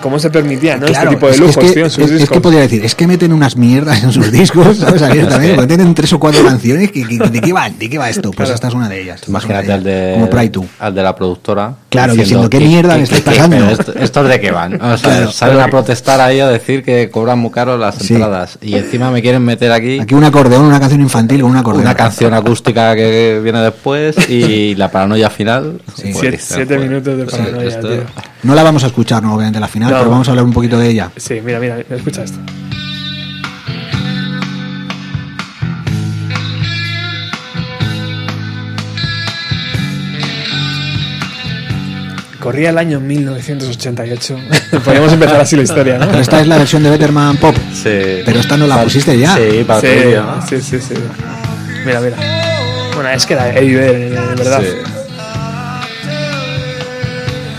¿cómo 0.00 0.18
se 0.18 0.30
permitía, 0.30 0.76
no? 0.76 0.86
Claro, 0.86 1.10
este 1.10 1.14
tipo 1.16 1.26
de 1.26 1.32
es- 1.32 1.38
lujos, 1.40 1.56
es 1.56 1.64
que, 1.64 1.72
tío, 1.74 1.84
en 1.84 1.90
sus 1.90 2.04
es- 2.04 2.10
es 2.12 2.18
discos. 2.20 2.36
que 2.36 2.40
podría 2.40 2.60
decir, 2.60 2.84
es 2.84 2.94
que 2.94 3.06
meten 3.06 3.32
unas 3.32 3.56
mierdas 3.56 4.02
en 4.02 4.12
sus 4.12 4.30
discos, 4.30 4.76
¿sabes? 4.78 5.02
Abiertamente, 5.02 5.54
porque 5.54 5.68
tienen 5.76 5.94
tres 5.94 6.12
o 6.12 6.18
cuatro 6.18 6.44
canciones 6.44 6.90
que, 6.92 7.06
que- 7.06 7.18
¿de 7.18 7.40
qué 7.40 7.52
va? 7.52 7.68
¿De 7.70 7.88
qué 7.90 7.98
va 7.98 8.08
esto? 8.08 8.30
Pues 8.30 8.36
Claro. 8.36 8.54
esta 8.54 8.68
es 8.68 8.74
una 8.74 8.88
de 8.88 9.02
ellas. 9.02 9.20
Imagínate 9.28 9.72
al 9.72 9.82
de, 9.84 10.12
Como 10.14 10.30
Pride 10.30 10.48
2. 10.50 10.64
al 10.80 10.94
de 10.94 11.02
la 11.02 11.14
productora. 11.16 11.74
Claro, 11.88 12.14
diciendo, 12.14 12.48
¿qué 12.50 12.60
mierda 12.60 12.96
me 12.96 13.02
estáis 13.04 13.22
pasando? 13.22 13.68
esto- 13.70 13.94
¿Estos 13.98 14.28
de 14.28 14.40
qué 14.40 14.50
van? 14.50 14.80
O 14.80 14.96
sea, 14.98 15.10
Claro, 15.10 15.32
salen 15.32 15.60
a 15.60 15.68
protestar 15.68 16.20
ahí 16.20 16.40
a 16.40 16.48
decir 16.48 16.82
que 16.82 17.10
cobran 17.10 17.38
muy 17.38 17.50
caro 17.50 17.76
las 17.78 17.96
Sí. 17.96 18.14
entradas. 18.14 18.58
Y 18.62 18.74
encima 18.74 19.10
me 19.10 19.22
quieren 19.22 19.42
meter 19.44 19.72
aquí, 19.72 19.98
Aquí 20.00 20.14
un 20.14 20.24
acordeón, 20.24 20.64
una 20.64 20.80
canción 20.80 21.00
infantil 21.00 21.40
con 21.42 21.50
un 21.50 21.56
acordeón. 21.56 21.82
una 21.84 21.94
canción 21.94 22.34
acústica 22.34 22.94
que 22.94 23.40
viene 23.42 23.60
después 23.60 24.16
y 24.28 24.74
la 24.74 24.90
paranoia 24.90 25.30
final. 25.30 25.80
Sí. 25.96 26.10
Pues 26.12 26.18
Siete, 26.18 26.38
siete 26.40 26.78
minutos 26.78 27.16
de 27.16 27.24
sí, 27.24 27.30
paranoia, 27.36 27.68
esto- 27.68 27.88
tío. 27.88 28.02
No 28.42 28.54
la 28.54 28.62
vamos 28.62 28.84
a 28.84 28.86
escuchar, 28.88 29.22
no, 29.22 29.36
la 29.60 29.68
final, 29.68 29.90
No. 29.90 29.98
pero 29.98 30.10
vamos 30.10 30.28
a 30.28 30.32
hablar 30.32 30.44
un 30.44 30.52
poquito 30.52 30.78
de 30.78 30.88
ella. 30.90 31.10
Sí, 31.16 31.40
mira, 31.44 31.58
mira, 31.60 31.78
escucha 31.90 32.22
esto. 32.24 32.38
Corría 42.40 42.70
el 42.70 42.78
año 42.78 43.00
1988. 43.00 44.36
Podríamos 44.84 45.12
empezar 45.12 45.40
así 45.40 45.56
la 45.56 45.62
historia, 45.62 45.98
Pero 45.98 46.12
¿no? 46.12 46.18
esta 46.20 46.40
es 46.40 46.46
la 46.46 46.56
versión 46.58 46.82
de 46.84 46.90
Betterman 46.90 47.36
Pop. 47.36 47.54
Sí. 47.74 48.22
Pero 48.24 48.38
esta 48.40 48.56
no 48.56 48.66
la 48.66 48.82
pusiste 48.84 49.18
ya. 49.18 49.34
Sí, 49.36 49.64
para 49.66 49.80
Sí, 49.80 49.86
tuyo. 50.04 50.24
sí, 50.48 50.60
sí, 50.60 50.78
sí. 50.80 50.94
Mira, 51.84 52.00
mira. 52.00 52.16
Bueno, 52.94 53.10
es 53.10 53.26
que 53.26 53.34
era 53.34 53.52
Eddie 53.52 53.76
Vedder, 53.76 54.12
en 54.30 54.36
verdad. 54.36 54.60
Sí. 54.62 54.97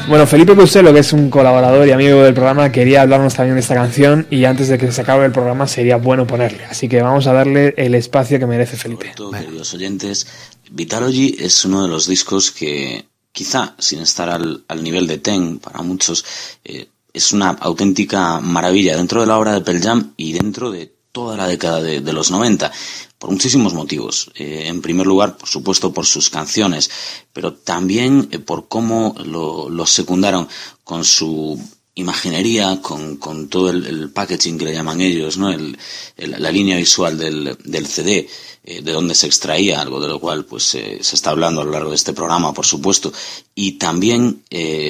Bueno, 0.09 0.25
Felipe 0.25 0.55
Costello, 0.55 0.91
que 0.91 1.01
es 1.01 1.13
un 1.13 1.29
colaborador 1.29 1.87
y 1.87 1.91
amigo 1.91 2.23
del 2.23 2.33
programa, 2.33 2.71
quería 2.71 3.03
hablarnos 3.03 3.35
también 3.35 3.53
de 3.53 3.61
esta 3.61 3.75
canción 3.75 4.25
y 4.31 4.43
antes 4.45 4.67
de 4.67 4.79
que 4.79 4.91
se 4.91 5.01
acabe 5.01 5.23
el 5.27 5.31
programa 5.31 5.67
sería 5.67 5.97
bueno 5.97 6.25
ponerle. 6.25 6.65
Así 6.65 6.89
que 6.89 6.99
vamos 6.99 7.27
a 7.27 7.33
darle 7.33 7.75
el 7.77 7.93
espacio 7.93 8.39
que 8.39 8.47
merece 8.47 8.75
Felipe. 8.75 9.11
todo, 9.15 9.29
queridos 9.29 9.71
oyentes, 9.75 10.25
Vitalogy 10.71 11.35
es 11.39 11.63
uno 11.63 11.83
de 11.83 11.89
los 11.89 12.07
discos 12.07 12.49
que, 12.49 13.05
quizá 13.31 13.75
sin 13.77 13.99
estar 13.99 14.29
al, 14.29 14.63
al 14.67 14.83
nivel 14.83 15.05
de 15.05 15.19
Ten 15.19 15.59
para 15.59 15.83
muchos, 15.83 16.25
eh, 16.65 16.87
es 17.13 17.31
una 17.31 17.49
auténtica 17.49 18.39
maravilla 18.39 18.97
dentro 18.97 19.21
de 19.21 19.27
la 19.27 19.37
obra 19.37 19.53
de 19.53 19.61
Pearl 19.61 19.79
Jam 19.79 20.13
y 20.17 20.33
dentro 20.33 20.71
de 20.71 20.91
toda 21.11 21.37
la 21.37 21.47
década 21.47 21.83
de, 21.83 22.01
de 22.01 22.13
los 22.13 22.31
90, 22.31 22.71
por 23.19 23.29
muchísimos 23.29 23.73
motivos. 23.73 24.31
Eh, 24.35 24.63
en 24.67 24.81
primer 24.81 25.05
lugar, 25.05 25.37
por 25.37 25.47
supuesto, 25.49 25.93
por 25.93 26.05
sus 26.05 26.29
canciones, 26.31 26.89
pero 27.33 27.53
también 27.53 28.29
eh, 28.31 28.39
por 28.39 28.67
cómo 28.67 29.13
lo, 29.25 29.69
lo 29.69 29.85
secundaron 29.85 30.47
con 30.83 31.03
su 31.05 31.59
imaginería, 31.95 32.81
con, 32.81 33.17
con 33.17 33.49
todo 33.49 33.69
el, 33.71 34.09
packaging 34.11 34.57
que 34.57 34.65
le 34.65 34.73
llaman 34.73 35.01
ellos, 35.01 35.37
¿no? 35.37 35.49
El- 35.51 35.77
la 36.15 36.51
línea 36.51 36.77
visual 36.77 37.17
del, 37.17 37.57
del 37.65 37.87
CD, 37.87 38.27
eh, 38.63 38.81
de 38.81 38.91
donde 38.93 39.13
se 39.15 39.27
extraía, 39.27 39.81
algo 39.81 39.99
de 39.99 40.07
lo 40.07 40.19
cual 40.19 40.45
pues 40.45 40.75
eh, 40.75 40.99
se 41.01 41.15
está 41.15 41.31
hablando 41.31 41.59
a 41.61 41.65
lo 41.65 41.71
largo 41.71 41.89
de 41.89 41.95
este 41.97 42.13
programa, 42.13 42.53
por 42.53 42.65
supuesto, 42.65 43.11
y 43.53 43.73
también, 43.73 44.43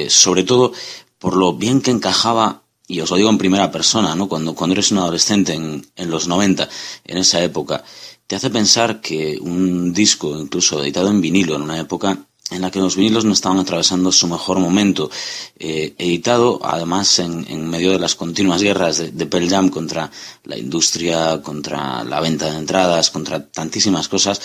sobre 0.10 0.44
todo, 0.44 0.72
por 1.18 1.36
lo 1.36 1.54
bien 1.54 1.82
que 1.82 1.92
encajaba, 1.92 2.62
y 2.88 3.00
os 3.02 3.10
lo 3.12 3.18
digo 3.18 3.30
en 3.30 3.38
primera 3.38 3.72
persona, 3.72 4.16
¿no? 4.16 4.28
Cuando, 4.28 4.54
cuando 4.56 4.74
eres 4.74 4.92
un 4.92 4.98
adolescente 5.00 5.54
en, 5.54 5.86
en 5.96 6.10
los 6.10 6.28
90, 6.28 6.68
en 7.06 7.18
esa 7.18 7.44
época, 7.44 7.84
te 8.30 8.36
hace 8.36 8.52
pensar 8.52 9.02
que 9.02 9.40
un 9.42 9.92
disco, 9.92 10.40
incluso 10.40 10.84
editado 10.84 11.10
en 11.10 11.20
vinilo, 11.20 11.56
en 11.56 11.64
una 11.64 11.80
época 11.80 12.16
en 12.52 12.62
la 12.62 12.70
que 12.70 12.78
los 12.78 12.96
vinilos 12.96 13.26
no 13.26 13.34
estaban 13.34 13.58
atravesando 13.58 14.12
su 14.12 14.28
mejor 14.28 14.60
momento, 14.60 15.10
eh, 15.58 15.96
editado 15.98 16.60
además 16.64 17.18
en, 17.18 17.68
medio 17.68 17.92
de 17.92 17.98
las 17.98 18.14
continuas 18.14 18.62
guerras 18.62 19.00
de, 19.00 19.10
de 19.10 19.26
Pearl 19.26 19.50
Jam 19.50 19.70
contra 19.70 20.12
la 20.44 20.58
industria, 20.60 21.42
contra 21.42 22.04
la 22.04 22.20
venta 22.20 22.52
de 22.52 22.58
entradas, 22.60 23.10
contra 23.10 23.48
tantísimas 23.48 24.08
cosas, 24.08 24.40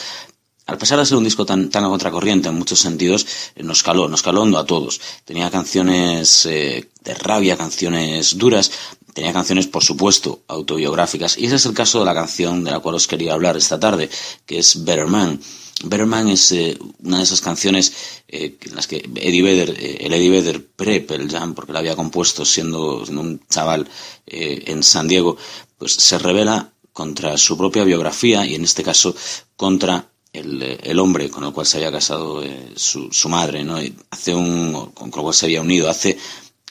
a 0.67 0.79
pesar 0.79 0.99
de 0.99 1.05
ser 1.05 1.19
un 1.19 1.25
disco 1.25 1.45
tan, 1.45 1.69
tan 1.69 1.85
a 1.85 1.89
contracorriente 1.89 2.49
en 2.49 2.55
muchos 2.55 2.79
sentidos, 2.79 3.27
eh, 3.55 3.63
nos 3.63 3.83
caló, 3.83 4.09
nos 4.09 4.23
caló 4.23 4.43
hondo 4.43 4.59
a 4.59 4.65
todos. 4.65 4.99
Tenía 5.27 5.51
canciones 5.51 6.47
eh, 6.47 6.89
de 7.03 7.15
rabia, 7.15 7.59
canciones 7.59 8.39
duras, 8.39 8.71
tenía 9.15 9.33
canciones, 9.33 9.67
por 9.67 9.83
supuesto, 9.83 10.43
autobiográficas. 10.49 11.39
Y 11.39 11.47
ese 11.47 11.57
es 11.57 11.67
el 11.67 11.73
caso 11.73 12.01
de 12.01 12.05
la 12.05 12.15
canción 12.15 12.65
de 12.65 12.73
la 12.73 12.81
cual 12.81 12.97
os 12.97 13.07
quería 13.07 13.33
hablar 13.33 13.57
esta 13.57 13.81
tarde, 13.81 14.11
que 14.45 14.59
es 14.59 14.85
Better 14.85 15.07
Man. 15.07 15.41
Better 15.85 16.07
Man 16.07 16.29
es 16.29 16.53
eh, 16.53 16.79
una 17.03 17.19
de 17.19 17.25
esas 17.25 17.41
canciones 17.41 17.93
eh, 18.29 18.57
en 18.61 18.75
las 18.75 18.87
que 18.87 18.97
Eddie 18.97 19.43
Vedder, 19.43 19.71
eh, 19.71 19.99
el 20.01 20.13
Eddie 20.13 20.31
Vedder 20.31 20.67
pre-Pearl 20.67 21.31
Jam, 21.31 21.55
porque 21.55 21.73
la 21.73 21.79
había 21.79 21.97
compuesto 21.97 22.45
siendo, 22.45 22.99
un 23.05 23.41
chaval 23.49 23.89
eh, 24.27 24.65
en 24.67 24.83
San 24.83 25.09
Diego, 25.09 25.37
pues 25.79 25.93
se 25.93 26.19
revela 26.19 26.73
contra 26.93 27.37
su 27.39 27.57
propia 27.57 27.85
biografía 27.85 28.47
y 28.47 28.55
en 28.55 28.65
este 28.65 28.83
caso 28.83 29.15
contra 29.57 30.09
el, 30.33 30.63
el 30.83 30.99
hombre 30.99 31.29
con 31.31 31.45
el 31.45 31.53
cual 31.53 31.67
se 31.67 31.79
había 31.79 31.93
casado 31.93 32.43
su, 32.77 33.13
su 33.13 33.29
madre, 33.29 33.65
¿no? 33.65 33.81
Y 33.81 33.95
hace 34.11 34.35
un, 34.35 34.91
con 34.95 35.07
el 35.07 35.13
cual 35.13 35.35
se 35.35 35.47
había 35.47 35.61
unido, 35.61 35.89
hace 35.89 36.17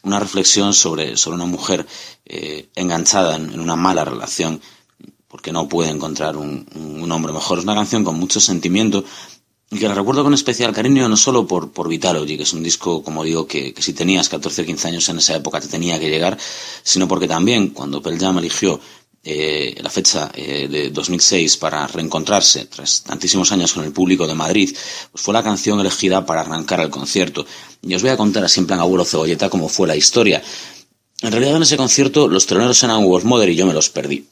una 0.04 0.20
reflexión 0.20 0.74
sobre, 0.74 1.18
sobre 1.18 1.36
una 1.36 1.46
mujer 1.46 1.86
eh, 2.26 2.70
enganchada 2.76 3.36
en, 3.36 3.60
una 3.60 3.76
mala 3.76 4.06
relación 4.06 4.62
porque 5.28 5.52
no 5.52 5.68
puede 5.68 5.90
encontrar 5.90 6.38
un, 6.38 6.68
un 6.76 7.12
hombre 7.12 7.34
mejor. 7.34 7.58
Es 7.58 7.64
una 7.64 7.74
canción 7.74 8.04
con 8.04 8.20
mucho 8.20 8.40
sentimiento 8.40 9.04
y 9.74 9.80
que 9.80 9.88
la 9.88 9.96
recuerdo 9.96 10.24
con 10.24 10.36
especial 10.36 10.72
cariño 10.72 11.10
no 11.10 11.18
solo 11.18 11.48
por, 11.48 11.72
por 11.72 11.90
Vitalogy, 11.90 12.38
que 12.38 12.44
es 12.44 12.54
un 12.54 12.62
disco, 12.62 13.02
como 13.02 13.24
digo, 13.24 13.48
que, 13.48 13.74
que 13.74 13.82
si 13.82 13.94
tenías 13.94 14.30
14 14.30 14.62
o 14.62 14.66
15 14.66 14.88
años 14.90 15.10
en 15.10 15.18
esa 15.18 15.36
época 15.36 15.60
te 15.60 15.68
tenía 15.68 16.00
que 16.00 16.12
llegar, 16.12 16.38
sino 16.84 17.08
porque 17.08 17.28
también 17.28 17.70
cuando 17.70 18.00
Pearl 18.00 18.20
Jam 18.20 18.38
eligió 18.38 18.80
eh, 19.26 19.76
la 19.82 19.90
fecha 19.90 20.32
eh, 20.36 20.68
de 20.68 20.90
2006 20.90 21.58
para 21.58 21.88
reencontrarse 21.88 22.66
tras 22.66 23.04
tantísimos 23.04 23.52
años 23.54 23.74
con 23.74 23.86
el 23.86 23.94
público 23.94 24.28
de 24.28 24.36
Madrid, 24.36 24.76
pues 25.12 25.24
fue 25.24 25.34
la 25.34 25.44
canción 25.44 25.80
elegida 25.80 26.26
para 26.26 26.42
arrancar 26.42 26.82
el 26.82 26.90
concierto. 26.90 27.46
Y 27.82 27.96
os 27.96 28.02
voy 28.02 28.12
a 28.12 28.18
contar 28.18 28.44
así 28.44 28.60
en 28.60 28.68
plan 28.68 28.80
abuelo 28.80 29.06
cebolleta 29.06 29.50
cómo 29.50 29.70
fue 29.70 29.88
la 29.88 29.96
historia. 29.96 30.44
En 31.22 31.32
realidad 31.32 31.56
en 31.56 31.64
ese 31.64 31.78
concierto 31.78 32.28
los 32.28 32.46
teloneros 32.46 32.84
eran 32.84 33.06
Wolf 33.06 33.24
Mother 33.24 33.50
y 33.50 33.56
yo 33.56 33.66
me 33.66 33.74
los 33.74 33.90
perdí. 33.90 34.28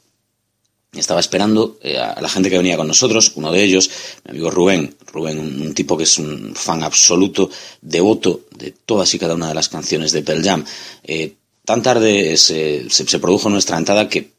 Estaba 0.92 1.20
esperando 1.20 1.78
eh, 1.80 1.96
a 1.96 2.20
la 2.20 2.28
gente 2.28 2.50
que 2.50 2.58
venía 2.58 2.76
con 2.76 2.86
nosotros, 2.86 3.32
uno 3.36 3.50
de 3.50 3.64
ellos, 3.64 3.90
mi 4.26 4.32
amigo 4.32 4.50
Rubén, 4.50 4.94
Rubén, 5.10 5.38
un, 5.38 5.72
tipo 5.72 5.96
que 5.96 6.04
es 6.04 6.18
un 6.18 6.54
fan 6.54 6.82
absoluto, 6.82 7.48
devoto 7.80 8.42
de 8.54 8.74
todas 8.84 9.14
y 9.14 9.18
cada 9.18 9.34
una 9.34 9.48
de 9.48 9.54
las 9.54 9.70
canciones 9.70 10.12
de 10.12 10.22
Pearl 10.22 10.44
Jam. 10.44 10.66
Eh, 11.02 11.32
tan 11.64 11.82
tarde 11.82 12.36
se, 12.36 12.90
se, 12.90 13.18
produjo 13.18 13.48
nuestra 13.48 13.78
entrada 13.78 14.06
que 14.10 14.32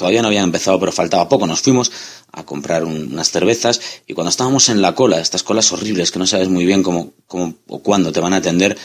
todavía 0.00 0.22
no 0.22 0.28
había 0.28 0.40
empezado, 0.40 0.80
pero 0.80 0.92
faltaba 0.92 1.28
poco. 1.28 1.46
Nos 1.46 1.60
fuimos 1.60 1.92
a 2.32 2.42
comprar 2.42 2.84
un, 2.84 3.12
unas 3.12 3.30
cervezas 3.30 3.82
y 4.06 4.14
cuando 4.14 4.30
estábamos 4.30 4.70
en 4.70 4.80
la 4.80 4.94
cola, 4.94 5.20
estas 5.20 5.42
colas 5.42 5.70
horribles 5.72 6.10
que 6.10 6.18
no 6.18 6.26
sabes 6.26 6.48
muy 6.48 6.64
bien 6.64 6.82
cómo, 6.82 7.12
cómo 7.26 7.56
o 7.68 7.80
cuándo 7.82 8.10
te 8.10 8.18
van 8.18 8.32
a 8.32 8.36
atender, 8.36 8.78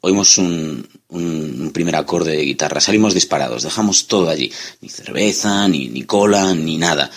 oímos 0.00 0.38
un, 0.38 0.88
un, 1.08 1.72
primer 1.74 1.96
acorde 1.96 2.36
de 2.36 2.44
guitarra, 2.44 2.80
salimos 2.80 3.14
disparados, 3.14 3.64
dejamos 3.64 4.06
todo 4.06 4.30
allí, 4.30 4.52
ni 4.80 4.88
cerveza, 4.88 5.66
ni, 5.66 5.88
ni 5.88 6.04
cola, 6.04 6.54
ni 6.54 6.78
nada. 6.78 7.10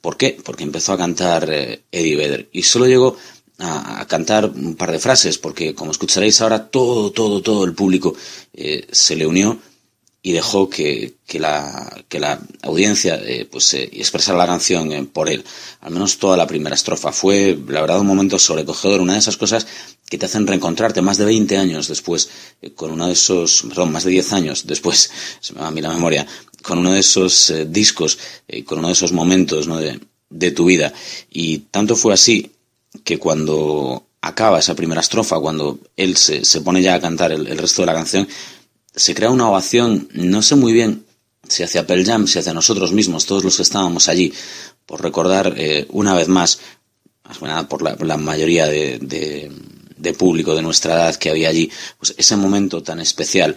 ¿Por 0.00 0.16
qué? 0.16 0.38
Porque 0.44 0.62
empezó 0.62 0.92
a 0.92 0.98
cantar 0.98 1.50
eh, 1.50 1.82
Eddie 1.90 2.14
Vedder 2.14 2.48
y 2.52 2.62
solo 2.62 2.86
llegó 2.86 3.16
a, 3.58 4.02
a, 4.02 4.06
cantar 4.06 4.44
un 4.46 4.76
par 4.76 4.92
de 4.92 5.00
frases, 5.00 5.36
porque 5.36 5.74
como 5.74 5.90
escucharéis 5.90 6.40
ahora, 6.40 6.68
todo, 6.68 7.10
todo, 7.10 7.42
todo 7.42 7.64
el 7.64 7.74
público 7.74 8.14
eh, 8.52 8.86
se 8.92 9.16
le 9.16 9.26
unió 9.26 9.58
y 10.22 10.32
dejó 10.32 10.68
que, 10.68 11.14
que, 11.26 11.38
la, 11.38 12.04
que 12.08 12.20
la 12.20 12.40
audiencia 12.62 13.14
eh, 13.24 13.46
pues, 13.50 13.72
eh, 13.74 13.88
expresara 13.92 14.36
la 14.36 14.46
canción 14.46 14.92
eh, 14.92 15.04
por 15.10 15.30
él. 15.30 15.44
Al 15.80 15.92
menos 15.92 16.18
toda 16.18 16.36
la 16.36 16.46
primera 16.46 16.74
estrofa. 16.74 17.10
Fue, 17.10 17.58
la 17.68 17.80
verdad, 17.80 18.00
un 18.00 18.06
momento 18.06 18.38
sobrecogedor, 18.38 19.00
una 19.00 19.14
de 19.14 19.20
esas 19.20 19.38
cosas 19.38 19.66
que 20.10 20.18
te 20.18 20.26
hacen 20.26 20.46
reencontrarte 20.46 21.00
más 21.02 21.16
de 21.18 21.24
20 21.24 21.56
años 21.56 21.86
después, 21.86 22.28
eh, 22.60 22.72
con 22.72 22.90
uno 22.90 23.06
de 23.06 23.12
esos, 23.12 23.62
perdón, 23.68 23.92
más 23.92 24.04
de 24.04 24.10
10 24.10 24.32
años 24.32 24.66
después, 24.66 25.10
se 25.40 25.54
me 25.54 25.60
va 25.60 25.68
a 25.68 25.70
mí 25.70 25.80
la 25.80 25.90
memoria, 25.90 26.26
con 26.62 26.78
uno 26.78 26.92
de 26.92 26.98
esos 26.98 27.48
eh, 27.50 27.64
discos, 27.66 28.18
eh, 28.48 28.64
con 28.64 28.80
uno 28.80 28.88
de 28.88 28.94
esos 28.94 29.12
momentos 29.12 29.68
¿no? 29.68 29.78
de, 29.78 30.00
de 30.28 30.50
tu 30.50 30.64
vida. 30.64 30.92
Y 31.30 31.58
tanto 31.70 31.94
fue 31.94 32.12
así 32.12 32.50
que 33.04 33.18
cuando 33.18 34.04
acaba 34.20 34.58
esa 34.58 34.74
primera 34.74 35.00
estrofa, 35.00 35.38
cuando 35.38 35.78
él 35.96 36.16
se, 36.16 36.44
se 36.44 36.60
pone 36.60 36.82
ya 36.82 36.94
a 36.94 37.00
cantar 37.00 37.30
el, 37.30 37.46
el 37.46 37.56
resto 37.56 37.82
de 37.82 37.86
la 37.86 37.94
canción, 37.94 38.28
se 39.00 39.14
crea 39.14 39.30
una 39.30 39.48
ovación, 39.48 40.10
no 40.12 40.42
sé 40.42 40.56
muy 40.56 40.74
bien 40.74 41.06
si 41.48 41.62
hacia 41.62 41.86
Pearl 41.86 42.04
Jam, 42.04 42.26
si 42.26 42.38
hacia 42.38 42.52
nosotros 42.52 42.92
mismos, 42.92 43.24
todos 43.24 43.42
los 43.42 43.56
que 43.56 43.62
estábamos 43.62 44.08
allí, 44.08 44.30
por 44.84 45.02
recordar 45.02 45.54
eh, 45.56 45.86
una 45.88 46.12
vez 46.12 46.28
más, 46.28 46.60
más 47.24 47.38
que 47.38 47.46
nada 47.46 47.66
por 47.66 47.80
la, 47.82 48.16
mayoría 48.18 48.66
de, 48.66 49.50
público 50.18 50.54
de 50.54 50.60
nuestra 50.60 50.94
edad 50.96 51.16
que 51.16 51.30
había 51.30 51.48
allí, 51.48 51.70
pues 51.98 52.14
ese 52.18 52.36
momento 52.36 52.82
tan 52.82 53.00
especial. 53.00 53.56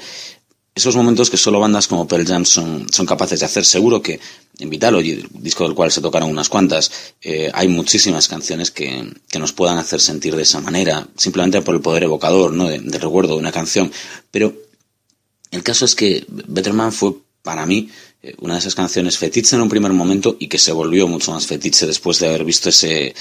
Esos 0.76 0.96
momentos 0.96 1.30
que 1.30 1.38
solo 1.38 1.60
bandas 1.60 1.88
como 1.88 2.08
Pearl 2.08 2.26
Jam 2.26 2.46
son, 2.46 2.88
son 2.90 3.06
capaces 3.06 3.42
de 3.42 3.46
hacer. 3.46 3.66
Seguro 3.66 4.02
que 4.02 4.20
en 4.58 4.70
Vitalogy, 4.70 5.12
el 5.12 5.28
disco 5.34 5.66
del 5.66 5.76
cual 5.76 5.92
se 5.92 6.02
tocaron 6.02 6.30
unas 6.30 6.48
cuantas, 6.48 6.90
eh, 7.22 7.52
hay 7.54 7.68
muchísimas 7.68 8.30
canciones 8.30 8.72
que, 8.72 9.12
que, 9.30 9.40
nos 9.40 9.52
puedan 9.52 9.78
hacer 9.78 10.00
sentir 10.00 10.36
de 10.36 10.44
esa 10.44 10.62
manera, 10.62 11.06
simplemente 11.18 11.62
por 11.62 11.76
el 11.76 11.82
poder 11.82 12.04
evocador, 12.04 12.54
¿no? 12.54 12.70
de, 12.70 12.80
de 12.80 12.98
recuerdo 12.98 13.34
de 13.34 13.40
una 13.40 13.52
canción. 13.52 13.92
Pero 14.32 14.63
el 15.56 15.64
caso 15.64 15.86
es 15.86 15.96
que 15.96 16.26
Betterman 16.28 16.92
fue 16.92 17.14
para 17.42 17.66
mí 17.66 17.90
eh, 18.22 18.34
una 18.40 18.54
de 18.54 18.60
esas 18.60 18.76
canciones 18.76 19.18
fetiche 19.18 19.56
en 19.56 19.62
un 19.62 19.70
primer 19.70 19.94
momento 19.94 20.36
y 20.40 20.48
que 20.48 20.58
se 20.58 20.72
volvió 20.72 21.08
mucho 21.08 21.32
más 21.32 21.46
fetiche 21.46 21.86
después 21.86 22.20
de 22.20 22.28
haber 22.28 22.44
visto 22.46 22.70
ese 22.70 23.14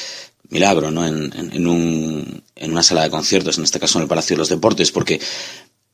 milagro 0.48 0.90
¿no? 0.90 1.06
en, 1.06 1.32
en, 1.36 1.52
en, 1.52 1.66
un, 1.66 2.42
en 2.56 2.72
una 2.72 2.82
sala 2.82 3.02
de 3.02 3.10
conciertos, 3.10 3.58
en 3.58 3.64
este 3.64 3.80
caso 3.80 3.98
en 3.98 4.02
el 4.02 4.08
Palacio 4.08 4.36
de 4.36 4.38
los 4.38 4.48
Deportes, 4.48 4.92
porque 4.92 5.20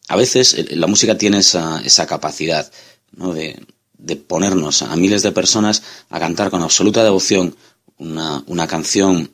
a 0.08 0.16
veces 0.16 0.56
la 0.70 0.86
música 0.86 1.16
tiene 1.16 1.38
esa, 1.38 1.80
esa 1.84 2.06
capacidad 2.06 2.70
¿no? 3.12 3.32
de, 3.32 3.60
de 3.98 4.16
ponernos 4.16 4.82
a 4.82 4.94
miles 4.96 5.22
de 5.22 5.32
personas 5.32 5.82
a 6.08 6.20
cantar 6.20 6.50
con 6.50 6.62
absoluta 6.62 7.02
devoción 7.04 7.56
una, 7.98 8.42
una 8.46 8.66
canción 8.66 9.32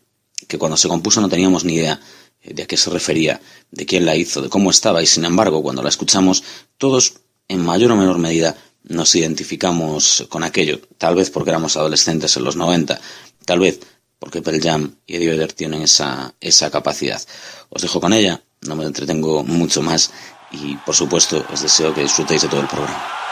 que 0.49 0.59
cuando 0.59 0.77
se 0.77 0.89
compuso 0.89 1.21
no 1.21 1.29
teníamos 1.29 1.65
ni 1.65 1.75
idea 1.75 2.01
de 2.45 2.63
a 2.63 2.67
qué 2.67 2.77
se 2.77 2.91
refería, 2.91 3.41
de 3.71 3.87
quién 3.87 4.05
la 4.05 4.17
hizo, 4.17 4.43
de 4.43 4.49
cómo 4.49 4.71
estaba, 4.71 5.03
y 5.03 5.07
sin 5.07 5.25
embargo, 5.25 5.63
cuando 5.63 5.83
la 5.83 5.89
escuchamos, 5.89 6.45
todos, 6.79 7.15
en 7.49 7.65
mayor 7.65 7.93
o 7.93 7.97
menor 7.97 8.19
medida, 8.19 8.57
nos 8.85 9.15
identificamos 9.15 10.27
con 10.29 10.45
aquello, 10.45 10.81
tal 10.99 11.15
vez 11.15 11.31
porque 11.31 11.51
éramos 11.51 11.77
adolescentes 11.77 12.37
en 12.37 12.45
los 12.45 12.57
90, 12.57 13.01
tal 13.47 13.61
vez 13.61 13.81
porque 14.19 14.43
Pearl 14.43 14.61
Jam 14.61 14.95
y 15.07 15.17
Eddie 15.17 15.31
Vedder 15.31 15.53
tienen 15.53 15.83
esa, 15.83 16.35
esa 16.41 16.71
capacidad. 16.71 17.23
Os 17.71 17.83
dejo 17.83 18.01
con 18.01 18.13
ella, 18.13 18.43
no 18.63 18.77
me 18.77 18.85
entretengo 18.85 19.43
mucho 19.45 19.83
más 19.83 20.11
y, 20.51 20.77
por 20.77 20.95
supuesto, 20.95 21.45
os 21.53 21.63
deseo 21.63 21.95
que 21.95 22.03
disfrutéis 22.03 22.43
de 22.43 22.49
todo 22.49 22.61
el 22.61 22.69
programa. 22.69 23.24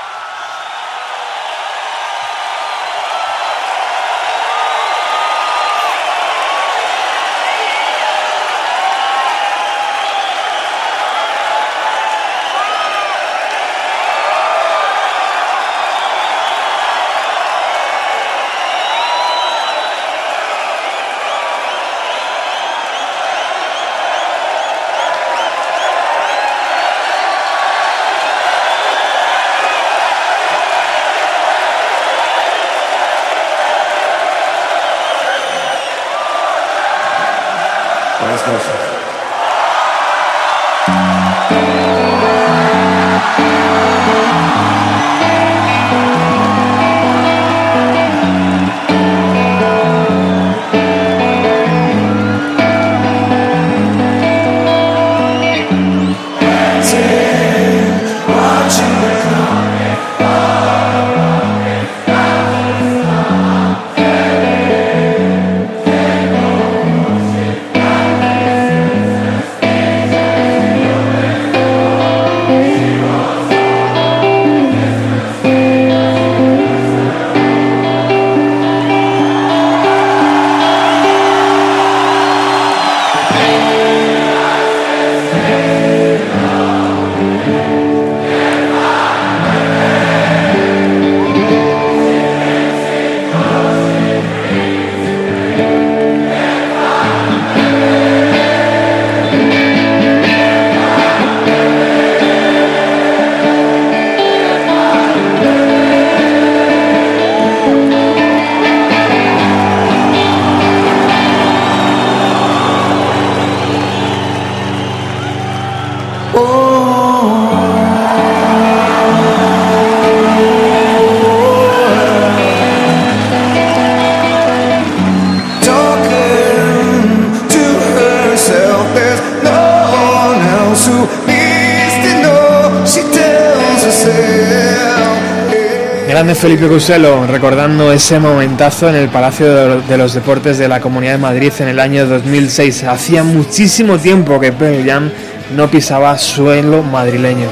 Felipe 136.43 136.67
Cuselo, 136.67 137.25
recordando 137.25 137.93
ese 137.93 138.19
momentazo 138.19 138.89
en 138.89 138.97
el 138.97 139.09
Palacio 139.09 139.79
de 139.79 139.97
los 139.97 140.13
Deportes 140.13 140.59
de 140.59 140.67
la 140.67 140.81
Comunidad 140.81 141.13
de 141.13 141.19
Madrid 141.19 141.53
en 141.61 141.69
el 141.69 141.79
año 141.79 142.05
2006. 142.05 142.83
Hacía 142.83 143.23
muchísimo 143.23 143.97
tiempo 143.97 144.41
que 144.41 144.51
Pearl 144.51 144.85
Jam 144.85 145.09
no 145.55 145.71
pisaba 145.71 146.19
suelo 146.19 146.83
madrileño. 146.83 147.47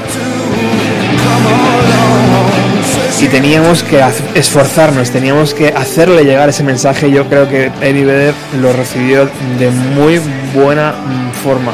Y 3.21 3.27
teníamos 3.27 3.81
que 3.81 4.03
esforzarnos, 4.35 5.09
teníamos 5.09 5.53
que 5.53 5.69
hacerle 5.69 6.25
llegar 6.25 6.49
ese 6.49 6.63
mensaje. 6.63 7.09
Yo 7.09 7.29
creo 7.29 7.47
que 7.47 7.71
Eddie 7.79 8.03
Vedder 8.03 8.33
lo 8.61 8.73
recibió 8.73 9.29
de 9.57 9.71
muy 9.95 10.19
buena 10.53 10.91
mm, 10.91 11.31
forma. 11.45 11.71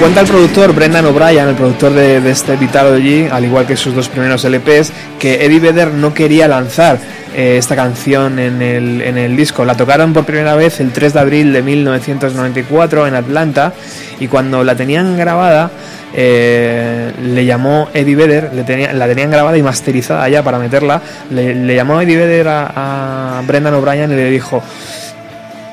Cuenta 0.00 0.20
el 0.20 0.26
productor 0.26 0.72
Brendan 0.74 1.06
O'Brien, 1.06 1.48
el 1.48 1.54
productor 1.54 1.92
de, 1.92 2.20
de 2.20 2.30
este 2.30 2.54
Vitalogy, 2.56 3.26
al 3.30 3.44
igual 3.44 3.66
que 3.66 3.76
sus 3.76 3.94
dos 3.94 4.08
primeros 4.08 4.44
LPs, 4.44 4.92
que 5.18 5.44
Eddie 5.44 5.58
Vedder 5.58 5.92
no 5.92 6.14
quería 6.14 6.46
lanzar 6.46 6.98
eh, 7.34 7.56
esta 7.58 7.74
canción 7.74 8.38
en 8.38 8.62
el, 8.62 9.00
en 9.02 9.18
el 9.18 9.36
disco. 9.36 9.64
La 9.64 9.74
tocaron 9.74 10.12
por 10.12 10.24
primera 10.24 10.54
vez 10.54 10.80
el 10.80 10.92
3 10.92 11.12
de 11.14 11.18
abril 11.20 11.52
de 11.52 11.62
1994 11.62 13.06
en 13.06 13.14
Atlanta 13.14 13.72
y 14.20 14.28
cuando 14.28 14.62
la 14.62 14.76
tenían 14.76 15.16
grabada 15.16 15.70
eh, 16.14 17.10
le 17.22 17.44
llamó 17.44 17.88
Eddie 17.92 18.14
Vedder, 18.16 18.50
le 18.54 18.62
tenía- 18.64 18.92
la 18.92 19.06
tenían 19.08 19.30
grabada 19.30 19.56
y 19.58 19.62
masterizada 19.62 20.28
ya 20.28 20.42
para 20.42 20.58
meterla, 20.58 21.00
le, 21.30 21.54
le 21.54 21.74
llamó 21.74 22.00
Eddie 22.00 22.16
Vedder 22.18 22.48
a, 22.48 23.38
a 23.38 23.42
Brendan 23.46 23.74
O'Brien 23.74 24.12
y 24.12 24.14
le 24.14 24.30
dijo 24.30 24.62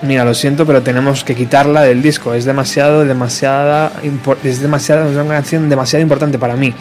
Mira, 0.03 0.25
lo 0.25 0.33
siento, 0.33 0.65
pero 0.65 0.81
tenemos 0.81 1.23
que 1.23 1.33
quitarla 1.33 1.83
del 1.83 2.01
disco. 2.01 2.33
Es 2.33 2.43
demasiado, 2.43 3.05
demasiada, 3.05 3.93
es 4.43 4.61
demasiado, 4.61 5.09
es 5.09 5.15
una 5.15 5.35
canción 5.35 5.69
demasiado 5.69 6.03
importante 6.03 6.37
para 6.37 6.57
mí. 6.57 6.73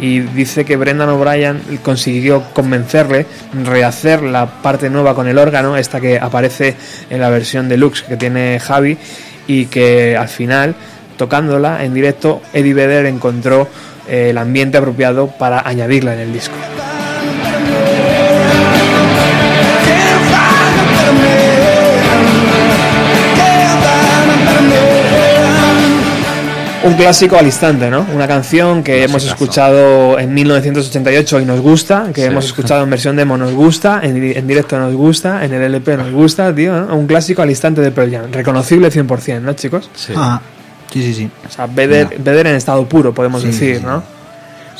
Y 0.00 0.20
dice 0.20 0.64
que 0.64 0.76
Brendan 0.76 1.08
O'Brien 1.08 1.62
consiguió 1.82 2.42
convencerle, 2.52 3.26
rehacer 3.64 4.22
la 4.22 4.46
parte 4.62 4.90
nueva 4.90 5.14
con 5.14 5.28
el 5.28 5.38
órgano, 5.38 5.76
esta 5.76 6.00
que 6.00 6.18
aparece 6.18 6.74
en 7.08 7.20
la 7.20 7.30
versión 7.30 7.68
deluxe 7.68 8.02
que 8.02 8.16
tiene 8.16 8.58
Javi, 8.58 8.98
y 9.46 9.66
que 9.66 10.16
al 10.16 10.28
final, 10.28 10.74
tocándola 11.16 11.84
en 11.84 11.94
directo, 11.94 12.42
Eddie 12.52 12.74
Vedder 12.74 13.06
encontró 13.06 13.68
eh, 14.08 14.30
el 14.30 14.38
ambiente 14.38 14.76
apropiado 14.76 15.28
para 15.28 15.66
añadirla 15.66 16.14
en 16.14 16.20
el 16.20 16.32
disco. 16.32 16.54
Un 26.86 26.94
clásico 26.94 27.36
al 27.36 27.46
instante, 27.46 27.90
¿no? 27.90 28.06
Una 28.14 28.28
canción 28.28 28.82
que 28.84 29.02
hemos 29.02 29.24
escuchado 29.24 30.18
en 30.18 30.32
1988 30.32 31.40
y 31.40 31.44
nos 31.44 31.60
gusta, 31.60 32.06
que 32.14 32.20
Sí. 32.22 32.26
hemos 32.28 32.44
escuchado 32.46 32.84
en 32.84 32.90
versión 32.90 33.16
demo 33.16 33.36
nos 33.36 33.52
gusta, 33.52 34.00
en, 34.02 34.16
en 34.22 34.46
directo 34.46 34.78
nos 34.78 34.94
gusta, 34.94 35.44
en 35.44 35.52
el 35.52 35.62
LP 35.62 35.96
nos 35.96 36.12
gusta, 36.12 36.54
tío, 36.54 36.72
¿no? 36.86 36.94
Un 36.96 37.06
clásico 37.06 37.42
al 37.42 37.50
instante 37.50 37.80
de 37.80 37.90
Pearl 37.90 38.10
Jam, 38.12 38.30
reconocible 38.32 38.90
100%, 38.90 39.40
¿no, 39.40 39.52
chicos? 39.54 39.90
Ah, 40.14 40.40
sí, 40.92 41.02
sí, 41.02 41.14
sí. 41.14 41.30
O 41.48 41.50
sea, 41.50 41.66
Vedder, 41.66 42.18
Vedder 42.18 42.46
en 42.46 42.54
estado 42.56 42.88
puro, 42.88 43.12
podemos 43.12 43.42
Sí, 43.42 43.48
decir, 43.48 43.78
sí, 43.78 43.82
¿no? 43.84 44.02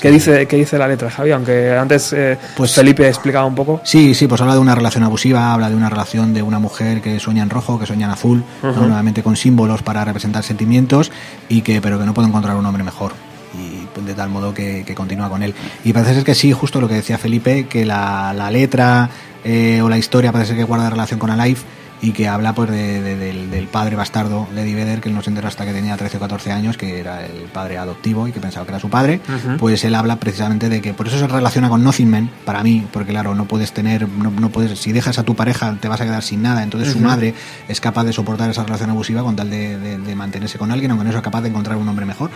¿Qué, 0.01 0.11
dice, 0.11 0.47
¿Qué 0.47 0.57
dice 0.57 0.79
la 0.79 0.87
letra, 0.89 1.11
Javi? 1.11 1.31
Aunque 1.33 1.77
antes 1.77 2.13
eh, 2.13 2.39
Pues- 2.57 2.75
Felipe 2.75 3.07
explicaba 3.09 3.47
un 3.47 3.55
poco. 3.55 3.81
Sí, 3.85 4.15
sí, 4.15 4.27
pues 4.27 4.41
habla 4.41 4.55
de 4.55 4.61
una 4.61 4.75
relación 4.75 5.05
abusiva, 5.05 5.53
habla 5.53 5.69
de 5.71 5.75
una 5.77 5.89
relación 5.89 6.35
de 6.35 6.43
una 6.43 6.59
mujer 6.59 7.01
que 7.01 7.19
sueña 7.19 7.43
en 7.43 7.51
rojo, 7.51 7.79
que 7.79 7.87
sueña 7.87 8.07
en 8.07 8.13
azul, 8.13 8.45
¿no? 8.63 8.71
Ujú. 8.71 8.81
nuevamente 8.87 9.23
con 9.23 9.37
símbolos 9.37 9.83
para 9.83 10.05
representar 10.05 10.43
sentimientos 10.43 11.11
y 11.49 11.63
que 11.63 11.81
pero 11.81 11.99
que 11.99 12.05
no 12.05 12.15
puede 12.15 12.29
encontrar 12.29 12.57
un 12.57 12.67
hombre 12.67 12.83
mejor 12.85 13.13
y 13.55 13.87
pues, 13.95 14.05
de 14.07 14.15
tal 14.15 14.29
modo 14.29 14.53
que, 14.53 14.85
que 14.87 14.95
continúa 14.95 15.29
con 15.31 15.43
él. 15.43 15.55
Y 15.85 15.93
parece 15.93 16.15
ser 16.15 16.25
que 16.25 16.35
sí, 16.35 16.53
justo 16.53 16.81
lo 16.81 16.89
que 16.89 16.95
decía 16.95 17.17
Felipe, 17.17 17.67
que 17.67 17.87
la, 17.87 18.35
la 18.35 18.51
letra 18.51 19.09
eh, 19.45 19.81
o 19.83 19.89
la 19.89 19.97
historia 19.97 20.31
parece 20.33 20.49
ser 20.49 20.57
que 20.59 20.65
guarda 20.65 20.91
relación 20.91 21.19
con 21.19 21.31
Alive 21.31 21.61
y 22.03 22.13
que 22.13 22.29
habla 22.29 22.55
pues 22.55 22.71
de- 22.71 23.01
de- 23.01 23.17
del, 23.17 23.51
del 23.51 23.67
padre 23.69 23.97
bastardo 23.97 24.47
de 24.55 24.63
Eddie 24.63 24.75
Vedder 24.75 25.01
que 25.01 25.09
él 25.09 25.15
no 25.15 25.23
se 25.23 25.31
enteró 25.31 25.49
hasta 25.49 25.65
que 25.65 25.73
tenía 25.73 25.97
13 25.97 26.19
o 26.19 26.21
14 26.21 26.53
años 26.53 26.77
que 26.77 27.01
era 27.01 27.25
el 27.25 27.33
padre 27.53 27.79
adoptivo 27.79 28.29
y 28.29 28.33
que 28.33 28.41
pensaba 28.41 28.67
que 28.67 28.73
era 28.73 28.81
su 28.81 28.91
padre. 28.91 29.21
Pues 29.59 29.83
él 29.85 29.95
habla 29.95 30.17
precisamente 30.17 30.69
de 30.69 30.81
que 30.83 30.93
por 30.95 31.09
eso 31.09 31.19
se 31.19 31.27
relaciona 31.27 31.69
con 31.69 31.83
Nothing 31.83 32.11
Man 32.11 32.31
para 32.45 32.63
mí 32.63 32.87
porque 32.93 33.13
claro 33.13 33.35
no 33.35 33.47
puedes 33.47 33.73
tener 33.73 34.09
no, 34.09 34.31
no 34.31 34.51
puedes 34.51 34.79
si 34.79 34.93
dejas 34.93 35.19
a 35.19 35.23
tu 35.23 35.35
pareja 35.35 35.77
te 35.81 35.89
vas 35.89 36.01
a 36.01 36.05
quedar 36.05 36.23
sin 36.23 36.43
nada. 36.43 36.63
Entonces 36.63 36.89
su 36.93 36.99
madre 37.09 37.35
es 37.69 37.81
capaz 37.81 38.05
de 38.05 38.13
soportar 38.13 38.51
esa 38.51 38.63
relación 38.65 38.91
abusiva 38.91 39.23
con 39.23 39.35
tal 39.37 39.49
de, 39.51 39.79
de- 39.79 39.99
de 39.99 40.15
mantenerse 40.15 40.59
con 40.59 40.71
alguien 40.71 40.91
aunque 40.91 41.05
no 41.07 41.13
sea 41.13 41.23
capaz 41.23 41.41
de 41.43 41.49
encontrar 41.49 41.77
un 41.79 41.89
hombre 41.89 42.05
mejor. 42.07 42.31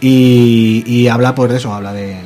Y, 0.00 0.82
y 0.86 1.08
habla 1.08 1.34
pues 1.34 1.50
de 1.50 1.56
eso 1.58 1.72
habla 1.74 1.92
de, 1.92 2.16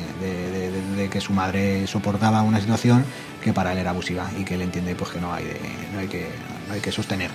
que 1.11 1.19
su 1.19 1.33
madre 1.33 1.87
soportaba 1.87 2.41
una 2.41 2.61
situación 2.61 3.03
que 3.43 3.51
para 3.53 3.73
él 3.73 3.79
era 3.79 3.89
abusiva 3.89 4.29
y 4.39 4.43
que 4.45 4.53
él 4.53 4.61
entiende 4.61 4.95
pues 4.95 5.11
que 5.11 5.19
no 5.19 5.33
hay 5.33 5.43
de- 5.43 5.59
no 5.93 5.99
hay 5.99 6.07
que 6.07 6.29
no 6.29 6.60
hay 6.71 6.79
que 6.79 6.91
sostener 6.91 7.29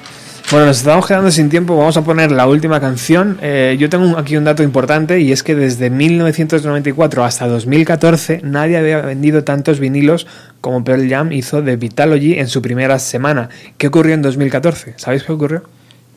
Bueno, 0.50 0.66
nos 0.66 0.78
estamos 0.78 1.06
quedando 1.06 1.30
sin 1.30 1.48
tiempo, 1.48 1.76
vamos 1.76 1.96
a 1.96 2.02
poner 2.02 2.30
la 2.32 2.46
última 2.46 2.80
canción. 2.80 3.38
Eh, 3.42 3.76
yo 3.78 3.88
tengo 3.90 4.16
aquí 4.16 4.36
un 4.36 4.44
dato 4.44 4.62
importante 4.62 5.20
y 5.20 5.32
es 5.32 5.42
que 5.42 5.54
desde 5.54 5.90
1994 5.90 7.24
hasta 7.24 7.46
2014 7.48 8.40
nadie 8.44 8.76
había 8.76 9.00
vendido 9.00 9.44
tantos 9.44 9.80
vinilos 9.80 10.26
como 10.60 10.84
Pearl 10.84 11.08
Jam 11.08 11.32
hizo 11.32 11.62
de 11.62 11.76
Vitalogy 11.76 12.34
en 12.38 12.48
su 12.48 12.62
primera 12.62 12.98
semana. 12.98 13.48
¿Qué 13.76 13.88
ocurrió 13.88 14.14
en 14.14 14.22
2014? 14.22 14.94
¿Sabéis 14.96 15.22
qué 15.24 15.32
ocurrió? 15.32 15.62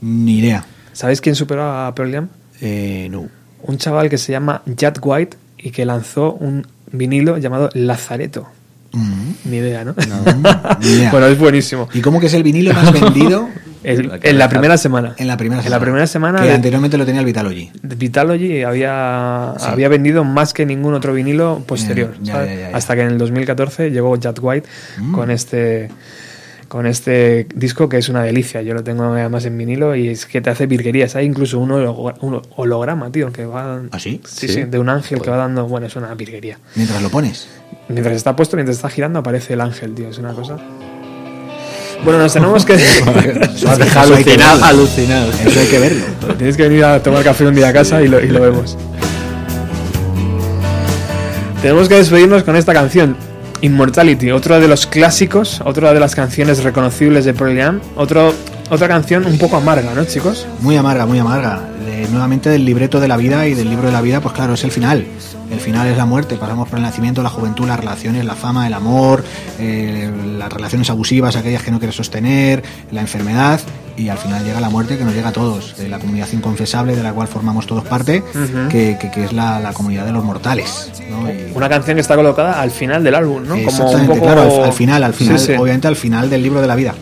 ni 0.02 0.38
idea 0.40 0.64
¿Sabéis 0.94 1.20
quién 1.20 1.36
superó 1.36 1.64
a 1.64 1.94
Pearl 1.94 2.14
Jam? 2.14 2.28
eh, 2.62 3.08
no 3.12 3.28
Un 3.64 3.78
chaval 3.78 4.10
que 4.10 4.18
se 4.18 4.32
llama 4.32 4.62
Jack 4.66 5.00
White 5.02 5.38
y 5.58 5.72
que 5.72 5.86
lanzó 5.86 6.34
un 6.34 6.66
vinilo 6.92 7.38
llamado 7.38 7.70
Lazareto. 7.74 8.48
Mm. 8.92 9.32
Ni 9.46 9.58
idea, 9.58 9.84
¿no? 9.86 9.94
ni 10.82 10.88
idea. 10.88 11.12
bueno, 11.12 11.28
es 11.28 11.38
buenísimo. 11.38 11.88
y 11.94 12.02
cómo 12.02 12.20
que 12.20 12.26
es 12.28 12.34
el 12.34 12.44
vinilo 12.44 12.74
más 12.74 12.92
vendido 13.00 13.48
El- 13.84 14.20
en 14.24 14.38
la 14.38 14.50
primera 14.50 14.78
semana. 14.78 15.14
en 15.18 15.28
la 15.28 15.38
primera 15.38 15.60
En 15.62 15.64
semana 15.64 15.78
la 15.78 15.82
primera 15.82 16.08
semana 16.08 16.42
que 16.42 16.52
anteriormente 16.52 16.98
lo 16.98 17.06
tenía 17.06 17.20
el 17.22 17.26
Vitalogy 17.26 17.72
Vitalogy 17.84 18.64
había, 18.64 19.54
Sí. 19.58 19.66
había 19.70 19.90
vendido 19.90 20.24
más 20.24 20.54
que 20.54 20.66
ningún 20.66 20.94
otro 20.96 21.14
vinilo 21.14 21.64
posterior. 21.68 22.16
Ya. 22.22 22.72
Hasta 22.74 22.96
que 22.96 23.02
en 23.02 23.08
el 23.10 23.18
2014 23.18 23.92
llegó 23.92 24.16
Jack 24.18 24.40
White 24.42 24.68
Mm. 25.00 25.14
con 25.14 25.32
este 25.32 25.90
con 26.70 26.86
este 26.86 27.48
disco 27.54 27.90
que 27.90 27.98
es 27.98 28.08
una 28.08 28.24
delicia. 28.24 28.62
Yo 28.62 28.74
lo 28.74 28.84
tengo 28.84 29.04
además 29.04 29.44
en 29.46 29.58
vinilo 29.58 29.96
y 29.96 30.08
es 30.08 30.26
que 30.26 30.40
te 30.40 30.50
hace 30.50 30.66
virguerías. 30.68 31.16
Hay 31.18 31.26
incluso 31.26 31.60
un, 31.60 31.72
holo- 31.72 32.16
un 32.22 32.42
holograma, 32.56 33.12
tío, 33.12 33.32
que 33.34 33.46
va. 33.46 33.82
¿Ah, 33.92 34.00
sí? 34.00 34.22
Sí, 34.26 34.48
Sí. 34.48 34.54
sí, 34.54 34.64
de 34.64 34.80
un 34.80 34.88
ángel 34.88 35.22
que 35.22 35.30
va 35.30 35.36
dando. 35.38 35.68
Bueno, 35.68 35.88
es 35.88 35.96
una 35.98 36.14
virguería. 36.16 36.58
mientras 36.76 37.02
lo 37.02 37.10
pones 37.10 37.50
Mientras 37.90 38.16
está 38.16 38.36
puesto, 38.36 38.56
mientras 38.56 38.78
está 38.78 38.90
girando, 38.90 39.20
aparece 39.20 39.54
el 39.54 39.62
ángel, 39.62 39.94
tío. 39.96 40.10
Es 40.10 40.18
una 40.20 40.32
cosa. 40.34 40.58
Bueno, 42.04 42.20
nos 42.20 42.32
tenemos 42.34 42.64
que. 42.66 42.74
Hay 42.76 43.84
que 43.84 44.00
Alucinado, 44.00 44.64
alucinado. 44.64 45.32
Eso 45.46 45.60
hay 45.60 45.68
que 45.68 45.80
verlo. 45.80 46.06
Tienes 46.38 46.56
que 46.56 46.64
venir 46.70 46.86
a 46.86 47.02
tomar 47.04 47.24
café 47.24 47.46
un 47.46 47.56
día 47.56 47.68
a 47.70 47.74
casa 47.74 48.02
y 48.02 48.08
lo, 48.08 48.20
y 48.24 48.28
lo 48.28 48.40
vemos. 48.42 48.78
Tenemos 51.62 51.90
que 51.90 51.96
despedirnos 51.96 52.44
con 52.44 52.56
esta 52.56 52.72
canción, 52.74 53.18
Immortality, 53.62 54.32
otro 54.32 54.60
de 54.60 54.68
los 54.68 54.86
clásicos, 54.86 55.62
otra 55.66 55.94
de 55.94 56.00
las 56.00 56.16
canciones 56.16 56.64
reconocibles 56.64 57.26
de 57.26 57.34
Pearl 57.34 57.58
Jam, 57.58 57.82
otro, 57.96 58.34
otra 58.70 58.88
canción 58.88 59.26
un 59.26 59.38
poco 59.38 59.58
amarga, 59.58 59.94
¿no, 59.94 60.06
chicos? 60.06 60.48
Muy 60.62 60.78
amarga, 60.78 61.06
muy 61.06 61.20
amarga. 61.20 61.62
Nuevamente 62.12 62.50
del 62.50 62.66
libreto 62.66 63.00
de 63.00 63.08
la 63.08 63.18
vida 63.18 63.46
y 63.48 63.54
del 63.54 63.70
libro 63.70 63.88
de 63.88 63.92
la 63.92 64.02
vida, 64.02 64.22
pues 64.22 64.34
claro, 64.34 64.54
es 64.54 64.64
el 64.64 64.72
final. 64.72 65.06
El 65.52 65.60
final 65.60 65.88
es 65.88 65.98
la 65.98 66.06
muerte. 66.06 66.36
Pasamos 66.36 66.68
por 66.70 66.78
el 66.78 66.84
nacimiento, 66.84 67.24
la 67.24 67.30
juventud, 67.30 67.68
las 67.68 67.80
relaciones, 67.80 68.24
la 68.26 68.36
fama, 68.36 68.68
el 68.68 68.74
amor, 68.74 69.24
eh, 69.60 70.12
las 70.38 70.52
relaciones 70.52 70.90
abusivas, 70.90 71.36
aquellas 71.36 71.64
que 71.64 71.72
no 71.72 71.80
quieres 71.80 71.96
sostener, 71.96 72.64
la 72.92 73.02
enfermedad 73.02 73.60
y 73.98 74.08
al 74.08 74.18
final 74.18 74.46
llega 74.46 74.62
la 74.62 74.70
muerte 74.70 74.98
que 74.98 75.04
nos 75.04 75.14
llega 75.14 75.30
a 75.30 75.32
todos, 75.34 75.76
la 75.80 76.00
comunidad 76.00 76.28
inconfesable 76.32 76.96
de 76.96 77.04
la 77.04 77.12
cual 77.12 77.28
formamos 77.28 77.68
todos 77.68 77.84
parte, 77.84 78.24
que, 78.70 78.98
que- 79.02 79.12
que 79.12 79.26
es 79.26 79.34
la, 79.34 79.60
la 79.60 79.74
comunidad 79.74 80.06
de 80.06 80.14
los 80.14 80.24
mortales. 80.24 80.90
¿no? 81.10 81.30
Y- 81.30 81.52
Una 81.54 81.68
canción 81.68 81.96
que 81.96 82.02
está 82.02 82.16
colocada 82.16 82.62
al 82.62 82.72
final 82.72 83.04
del 83.04 83.16
álbum, 83.16 83.42
¿no? 83.44 83.50
Como 83.50 83.56
un 83.64 83.68
Exactamente, 83.68 84.14
poco... 84.14 84.26
claro, 84.26 84.42
al, 84.60 84.64
al 84.66 84.74
final, 84.74 85.04
al 85.04 85.14
final, 85.14 85.38
Sí, 85.40 85.48
sí. 85.48 85.54
obviamente 85.54 85.88
al 85.90 85.98
final 85.98 86.30
del 86.30 86.42
libro 86.44 86.62
de 86.62 86.68
la 86.68 86.76
vida. 86.76 86.96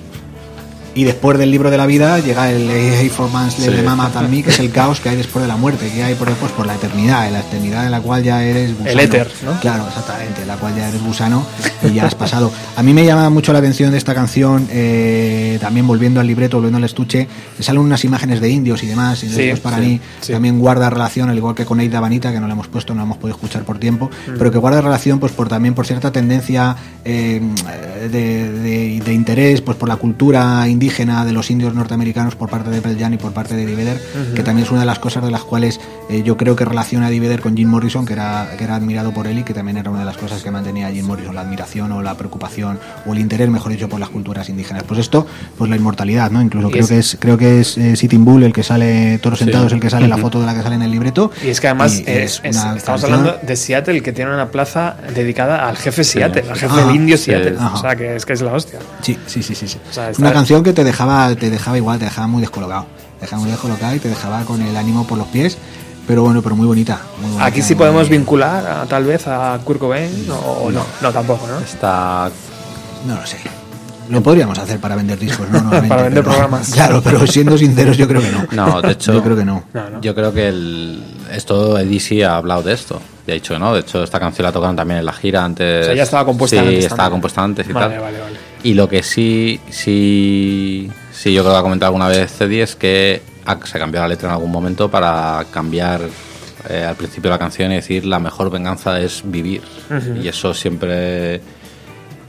Y 0.98 1.04
después 1.04 1.38
del 1.38 1.52
libro 1.52 1.70
de 1.70 1.78
la 1.78 1.86
vida 1.86 2.18
llega 2.20 2.50
el 2.52 2.68
Hey 2.72 3.10
for 3.10 3.30
Man's 3.32 3.54
Sí. 3.54 3.68
de 3.70 3.84
Mama 3.84 4.10
Than 4.12 4.32
Me, 4.32 4.42
que 4.42 4.50
es 4.50 4.60
el 4.60 4.72
caos 4.80 5.00
que 5.00 5.10
hay 5.10 5.16
después 5.16 5.44
de 5.44 5.48
la 5.48 5.56
muerte, 5.56 5.90
que 5.94 6.04
hay 6.04 6.16
por, 6.16 6.28
pues, 6.34 6.52
por 6.54 6.66
la 6.66 6.74
eternidad, 6.74 7.28
en 7.28 7.34
la 7.34 7.42
eternidad 7.42 7.86
en 7.86 7.92
la 7.92 8.00
cual 8.02 8.24
ya 8.24 8.44
eres 8.44 8.72
gusano. 8.72 8.90
El 8.90 9.00
éter, 9.00 9.32
¿no? 9.46 9.60
Claro, 9.60 9.86
exactamente, 9.88 10.42
en 10.42 10.48
la 10.48 10.56
cual 10.56 10.76
ya 10.76 10.90
eres 10.90 11.04
gusano 11.04 11.46
y 11.84 11.94
ya 11.94 12.06
has 12.08 12.16
pasado. 12.16 12.52
A 12.76 12.82
mí 12.82 12.94
me 12.96 13.06
llama 13.06 13.30
mucho 13.30 13.54
la 13.54 13.60
atención 13.60 13.92
de 13.92 13.98
esta 14.00 14.16
canción, 14.16 14.68
eh, 14.72 15.60
también 15.62 15.86
volviendo 15.86 16.20
al 16.20 16.26
libreto, 16.26 16.58
volviendo 16.58 16.78
al 16.80 16.84
estuche, 16.84 17.28
salen 17.60 17.82
unas 17.84 18.04
imágenes 18.04 18.42
de 18.42 18.50
indios 18.50 18.82
y 18.82 18.88
demás, 18.88 19.24
y 19.24 19.30
Sí, 19.30 19.36
después 19.36 19.60
para 19.60 19.78
sí, 19.78 19.84
mí 19.84 20.02
sí. 20.22 20.34
también 20.34 20.58
guarda 20.58 20.90
relación, 20.90 21.30
al 21.30 21.38
igual 21.38 21.54
que 21.54 21.64
con 21.66 21.80
Eida 21.80 22.00
Vanita, 22.00 22.32
que 22.32 22.40
no 22.40 22.48
la 22.48 22.54
hemos 22.54 22.68
puesto, 22.70 22.94
no 22.96 23.02
la 23.02 23.04
hemos 23.06 23.18
podido 23.18 23.36
escuchar 23.36 23.62
por 23.64 23.78
tiempo, 23.78 24.10
Mm. 24.28 24.32
pero 24.40 24.52
que 24.52 24.58
guarda 24.58 24.82
relación 24.82 25.20
pues 25.20 25.32
por 25.32 25.48
también 25.48 25.76
por 25.76 25.86
cierta 25.86 26.12
tendencia 26.12 26.76
eh, 27.06 27.40
de, 28.12 28.52
de- 28.52 29.02
de 29.06 29.14
interés 29.14 29.62
pues 29.62 29.78
por 29.78 29.88
la 29.88 29.96
cultura 29.98 30.68
indígena 30.68 30.87
de 30.92 31.32
los 31.34 31.52
indios 31.52 31.74
norteamericanos 31.76 32.36
por 32.36 32.50
parte 32.50 32.70
de 32.70 32.82
Pearl 32.82 32.98
Jam 32.98 33.14
y 33.14 33.18
por 33.18 33.32
parte 33.34 33.56
de 33.56 33.64
Eddie 33.64 33.76
Vedder, 33.76 33.98
Ujú. 34.26 34.34
que 34.36 34.44
también 34.44 34.66
es 34.66 34.72
una 34.72 34.80
de 34.82 34.86
las 34.86 35.00
cosas 35.00 35.24
de 35.24 35.32
las 35.32 35.44
cuales 35.44 35.80
eh, 36.10 36.24
yo 36.24 36.38
creo 36.38 36.56
que 36.56 36.64
relaciona 36.66 37.08
a 37.08 37.10
Eddie 37.10 37.20
Vedder 37.20 37.42
con 37.42 37.56
Jim 37.56 37.68
Morrison, 37.70 38.06
que 38.06 38.14
era, 38.14 38.50
que 38.58 38.64
era 38.64 38.76
admirado 38.76 39.14
por 39.14 39.28
él 39.28 39.40
y 39.40 39.44
que 39.44 39.54
también 39.54 39.78
era 39.78 39.90
una 39.90 40.00
de 40.00 40.06
las 40.06 40.18
cosas 40.18 40.42
que 40.44 40.50
mantenía 40.52 40.88
a 40.88 40.92
Jim 40.92 41.06
Morrison, 41.06 41.36
la 41.36 41.42
admiración 41.42 41.92
o 41.92 42.02
la 42.02 42.16
preocupación 42.16 42.80
o 43.06 43.14
el 43.14 43.20
interés, 43.20 43.50
mejor 43.50 43.72
dicho, 43.72 43.90
por 43.90 44.00
las 44.00 44.10
culturas 44.10 44.50
indígenas. 44.50 44.84
Pues 44.84 45.00
esto, 45.00 45.28
pues 45.58 45.70
la 45.70 45.76
inmortalidad, 45.76 46.32
¿no? 46.32 46.42
Incluso 46.42 46.70
creo 46.70 46.84
es- 46.84 46.90
que 46.90 46.98
es 47.00 47.18
creo 47.20 47.38
que 47.38 47.60
es 47.62 47.78
eh, 47.78 47.96
Sitting 47.96 48.24
Bull 48.24 48.44
el 48.44 48.54
que 48.54 48.64
sale, 48.64 49.20
Toro 49.20 49.36
Sentado 49.36 49.68
es 49.68 49.74
el 49.74 49.80
que 49.80 49.90
sale 49.90 50.06
en 50.06 50.10
la 50.10 50.16
Ujú. 50.16 50.24
foto 50.26 50.40
de 50.40 50.46
la 50.46 50.56
que 50.56 50.64
sale 50.64 50.76
en 50.76 50.82
el 50.84 50.92
libreto. 50.92 51.32
Y 51.46 51.50
es 51.50 51.60
que 51.62 51.68
además 51.68 51.96
Y 52.00 52.04
eh, 52.10 52.24
es 52.24 52.42
es- 52.44 52.56
una 52.56 52.76
estamos 52.78 53.02
canción- 53.02 53.14
hablando 53.20 53.40
de 53.46 53.56
Seattle, 53.56 54.02
que 54.02 54.14
tiene 54.14 54.34
una 54.34 54.48
plaza 54.50 54.96
dedicada 55.14 55.68
al 55.68 55.78
jefe 55.78 56.04
Seattle, 56.04 56.44
al 56.50 56.58
jefe 56.58 56.74
Ah, 56.80 56.86
del 56.86 56.96
indio 56.96 57.18
sí. 57.18 57.26
Seattle. 57.26 57.56
Ajá. 57.60 57.76
O 57.76 57.82
sea, 57.82 57.96
que 57.96 58.16
es 58.16 58.26
que 58.26 58.34
es 58.34 58.42
la 58.42 58.54
hostia. 58.54 58.80
Sí, 59.02 59.18
sí, 59.28 59.44
sí, 59.44 59.54
sí. 59.56 59.68
sí. 59.68 59.78
O 59.90 59.94
sea, 59.94 60.12
Una 60.18 60.32
canción 60.32 60.64
que 60.64 60.67
te 60.74 60.84
dejaba, 60.84 61.34
te 61.36 61.50
dejaba 61.50 61.78
igual, 61.78 62.00
te 62.00 62.06
dejaba 62.06 62.28
muy 62.28 62.42
descolocado. 62.42 62.86
Te 63.20 63.26
dejaba 63.26 63.42
muy 63.42 63.52
descolocado 63.52 63.96
y 63.96 64.00
te 64.00 64.10
dejaba 64.10 64.42
con 64.44 64.62
el 64.62 64.76
ánimo 64.78 65.06
por 65.08 65.18
los 65.18 65.28
pies. 65.28 65.58
Pero 66.08 66.24
bueno, 66.24 66.42
pero 66.42 66.56
muy 66.56 66.66
bonita. 66.68 67.02
muy 67.20 67.28
bonita, 67.32 67.46
Aquí 67.46 67.62
sí 67.62 67.74
muy- 67.74 67.80
podemos 67.80 68.08
vincular 68.10 68.66
a- 68.66 68.86
tal 68.86 69.04
vez 69.04 69.28
a 69.28 69.60
Kurt 69.66 69.80
Cobain 69.80 70.28
o 70.32 70.36
o 70.36 70.72
no, 70.72 70.82
no 71.02 71.12
tampoco, 71.12 71.46
¿no? 71.48 71.60
Está 71.60 72.30
No 73.06 73.16
lo 73.16 73.26
sé. 73.28 73.38
Lo 74.10 74.24
podríamos 74.24 74.58
hacer 74.58 74.80
para 74.80 74.96
vender 74.96 75.20
discos, 75.20 75.50
¿no? 75.50 75.54
Normalmente, 75.60 75.90
Para 75.90 76.04
vender 76.04 76.24
pero- 76.24 76.34
programas. 76.36 76.70
Claro, 76.74 77.02
pero 77.04 77.28
siendo 77.28 77.58
sinceros, 77.58 77.98
yo 77.98 78.08
creo 78.08 78.22
que 78.22 78.32
no. 78.32 78.48
No, 78.54 78.82
de 78.82 78.92
hecho, 78.94 79.12
Yo 79.14 79.22
creo 79.22 79.36
que 79.36 79.44
no. 79.44 79.64
Yo 80.02 80.16
creo 80.16 80.32
que 80.34 80.48
el, 80.48 81.04
esto 81.34 81.78
Eddie 81.78 82.00
sí 82.00 82.24
ha 82.24 82.38
hablado 82.38 82.64
de 82.64 82.72
esto. 82.74 83.02
Y 83.28 83.32
ha 83.32 83.34
dicho 83.34 83.54
que 83.54 83.60
no. 83.60 83.74
De 83.74 83.82
hecho, 83.82 84.02
esta 84.02 84.18
canción 84.18 84.46
la 84.46 84.54
tocaron 84.54 84.78
también 84.78 85.00
en 85.00 85.06
la 85.06 85.12
gira 85.12 85.44
antes. 85.44 85.82
O 85.82 85.86
sea, 85.88 85.94
ya 85.96 86.04
estaba 86.04 86.24
compuesta 86.24 86.56
Sí, 86.56 86.60
antes 86.66 86.78
estaba 86.86 86.96
también. 86.96 87.12
compuesta 87.12 87.44
antes 87.44 87.70
y 87.70 87.74
Vale, 87.74 87.96
tal. 87.96 88.02
vale, 88.04 88.20
vale. 88.22 88.38
Y 88.64 88.74
lo 88.74 88.90
que 88.90 89.04
sí, 89.04 89.60
sí, 89.70 90.90
sí, 91.14 91.34
yo 91.34 91.42
creo 91.44 91.54
que 91.54 91.60
ha 91.60 91.64
comentado 91.64 91.88
alguna 91.90 92.08
vez 92.08 92.40
Eddie 92.42 92.64
es 92.64 92.76
que 92.76 93.22
se 93.64 93.80
cambió 93.80 94.02
la 94.02 94.08
letra 94.08 94.28
en 94.30 94.34
algún 94.34 94.52
momento 94.52 94.90
para 94.92 95.46
cambiar 95.52 96.02
eh, 96.70 96.84
al 96.84 96.96
principio 96.96 97.30
de 97.30 97.36
la 97.36 97.40
canción 97.40 97.72
y 97.72 97.76
decir 97.76 98.06
la 98.06 98.20
mejor 98.20 98.50
venganza 98.50 99.00
es 99.00 99.22
vivir. 99.24 99.62
Y 100.22 100.28
eso 100.28 100.54
siempre. 100.54 101.42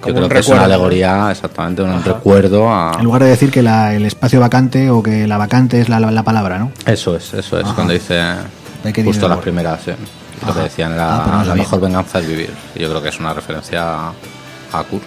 Como 0.00 0.10
yo 0.10 0.14
creo 0.14 0.26
un 0.26 0.30
que 0.32 0.38
es 0.38 0.48
una 0.48 0.64
alegoría, 0.64 1.28
exactamente, 1.32 1.82
un 1.82 1.90
Ajá. 1.90 2.12
recuerdo 2.12 2.72
a. 2.72 2.92
En 2.98 3.04
lugar 3.04 3.24
de 3.24 3.30
decir 3.30 3.50
que 3.50 3.62
la- 3.62 3.94
el 3.94 4.04
espacio 4.06 4.38
vacante 4.38 4.90
o 4.90 5.02
que 5.02 5.26
la 5.26 5.38
vacante 5.38 5.80
es 5.80 5.88
la, 5.88 5.98
la 5.98 6.22
palabra, 6.22 6.58
¿no? 6.60 6.70
Eso 6.86 7.16
es, 7.16 7.34
eso 7.34 7.58
es, 7.58 7.64
Ajá. 7.64 7.74
cuando 7.74 7.92
dice 7.94 8.22
justo 9.04 9.28
las 9.28 9.38
primeras, 9.38 9.88
eh, 9.88 9.96
lo 10.46 10.54
que 10.54 10.60
decían 10.60 10.92
Ah, 10.92 10.94
era 10.94 11.24
pero 11.24 11.36
no 11.38 11.44
la 11.46 11.54
mejor 11.56 11.80
venganza 11.80 12.20
es 12.20 12.28
vivir. 12.28 12.50
Y 12.76 12.80
yo 12.82 12.88
creo 12.90 13.02
que 13.02 13.08
es 13.08 13.18
una 13.18 13.34
referencia 13.34 13.82
a, 13.82 14.12
a 14.72 14.84
Kurt. 14.84 15.02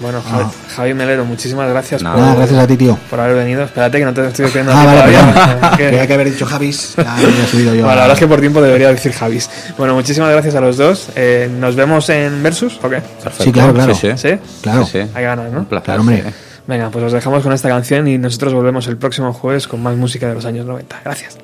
Bueno, 0.00 0.22
Javi, 0.22 0.44
Javi 0.76 0.94
Melero, 0.94 1.24
muchísimas 1.24 1.68
gracias 1.68 2.02
Nada. 2.02 2.14
por, 2.14 2.24
Nada, 2.24 2.36
gracias 2.36 2.58
a 2.60 2.66
ti, 2.68 2.76
tío. 2.76 2.96
por 3.10 3.18
haber 3.18 3.34
venido. 3.36 3.64
Espérate 3.64 3.98
que 3.98 4.04
no 4.04 4.14
te 4.14 4.26
estoy 4.28 4.44
escribiendo 4.46 4.72
Ah, 4.72 4.84
vale, 4.84 4.98
todavía. 5.12 5.70
Que- 5.76 5.84
Tenía 5.90 6.06
que 6.06 6.14
haber 6.14 6.30
dicho 6.30 6.46
Javis. 6.46 6.94
Ya 6.96 7.02
me 7.04 7.10
había 7.24 7.46
subido 7.46 7.74
yo. 7.74 7.82
Bueno, 7.82 7.96
la 7.96 8.02
verdad 8.02 8.12
es 8.12 8.18
que 8.20 8.26
por 8.28 8.40
tiempo 8.40 8.62
debería 8.62 8.88
decir 8.92 9.12
Javis. 9.12 9.50
Bueno, 9.76 9.94
muchísimas 9.94 10.30
gracias 10.30 10.54
a 10.54 10.60
los 10.60 10.76
dos. 10.76 11.08
Eh, 11.16 11.50
¿Nos 11.58 11.74
vemos 11.74 12.08
en 12.10 12.42
Versus 12.42 12.78
o 12.82 12.88
qué? 12.88 13.00
Perfecto. 13.00 13.42
Sí, 13.44 13.52
claro, 13.52 13.74
claro. 13.74 13.94
Sí, 13.94 14.08
sí. 14.16 14.28
¿Sí? 14.30 14.38
Claro. 14.62 14.84
Sí, 14.84 15.02
sí. 15.02 15.10
Hay 15.14 15.24
ganas, 15.24 15.50
¿no? 15.52 15.58
Un 15.60 15.64
placer. 15.66 15.84
Claro, 15.86 16.00
hombre. 16.02 16.22
sí. 16.26 16.34
Venga, 16.68 16.90
pues 16.90 17.04
os 17.04 17.12
dejamos 17.12 17.42
con 17.42 17.52
esta 17.52 17.68
canción 17.68 18.06
y 18.06 18.18
nosotros 18.18 18.52
volvemos 18.52 18.86
el 18.88 18.98
próximo 18.98 19.32
jueves 19.32 19.66
con 19.66 19.82
más 19.82 19.96
música 19.96 20.28
de 20.28 20.34
los 20.34 20.44
años 20.44 20.66
90. 20.66 21.00
Gracias. 21.04 21.38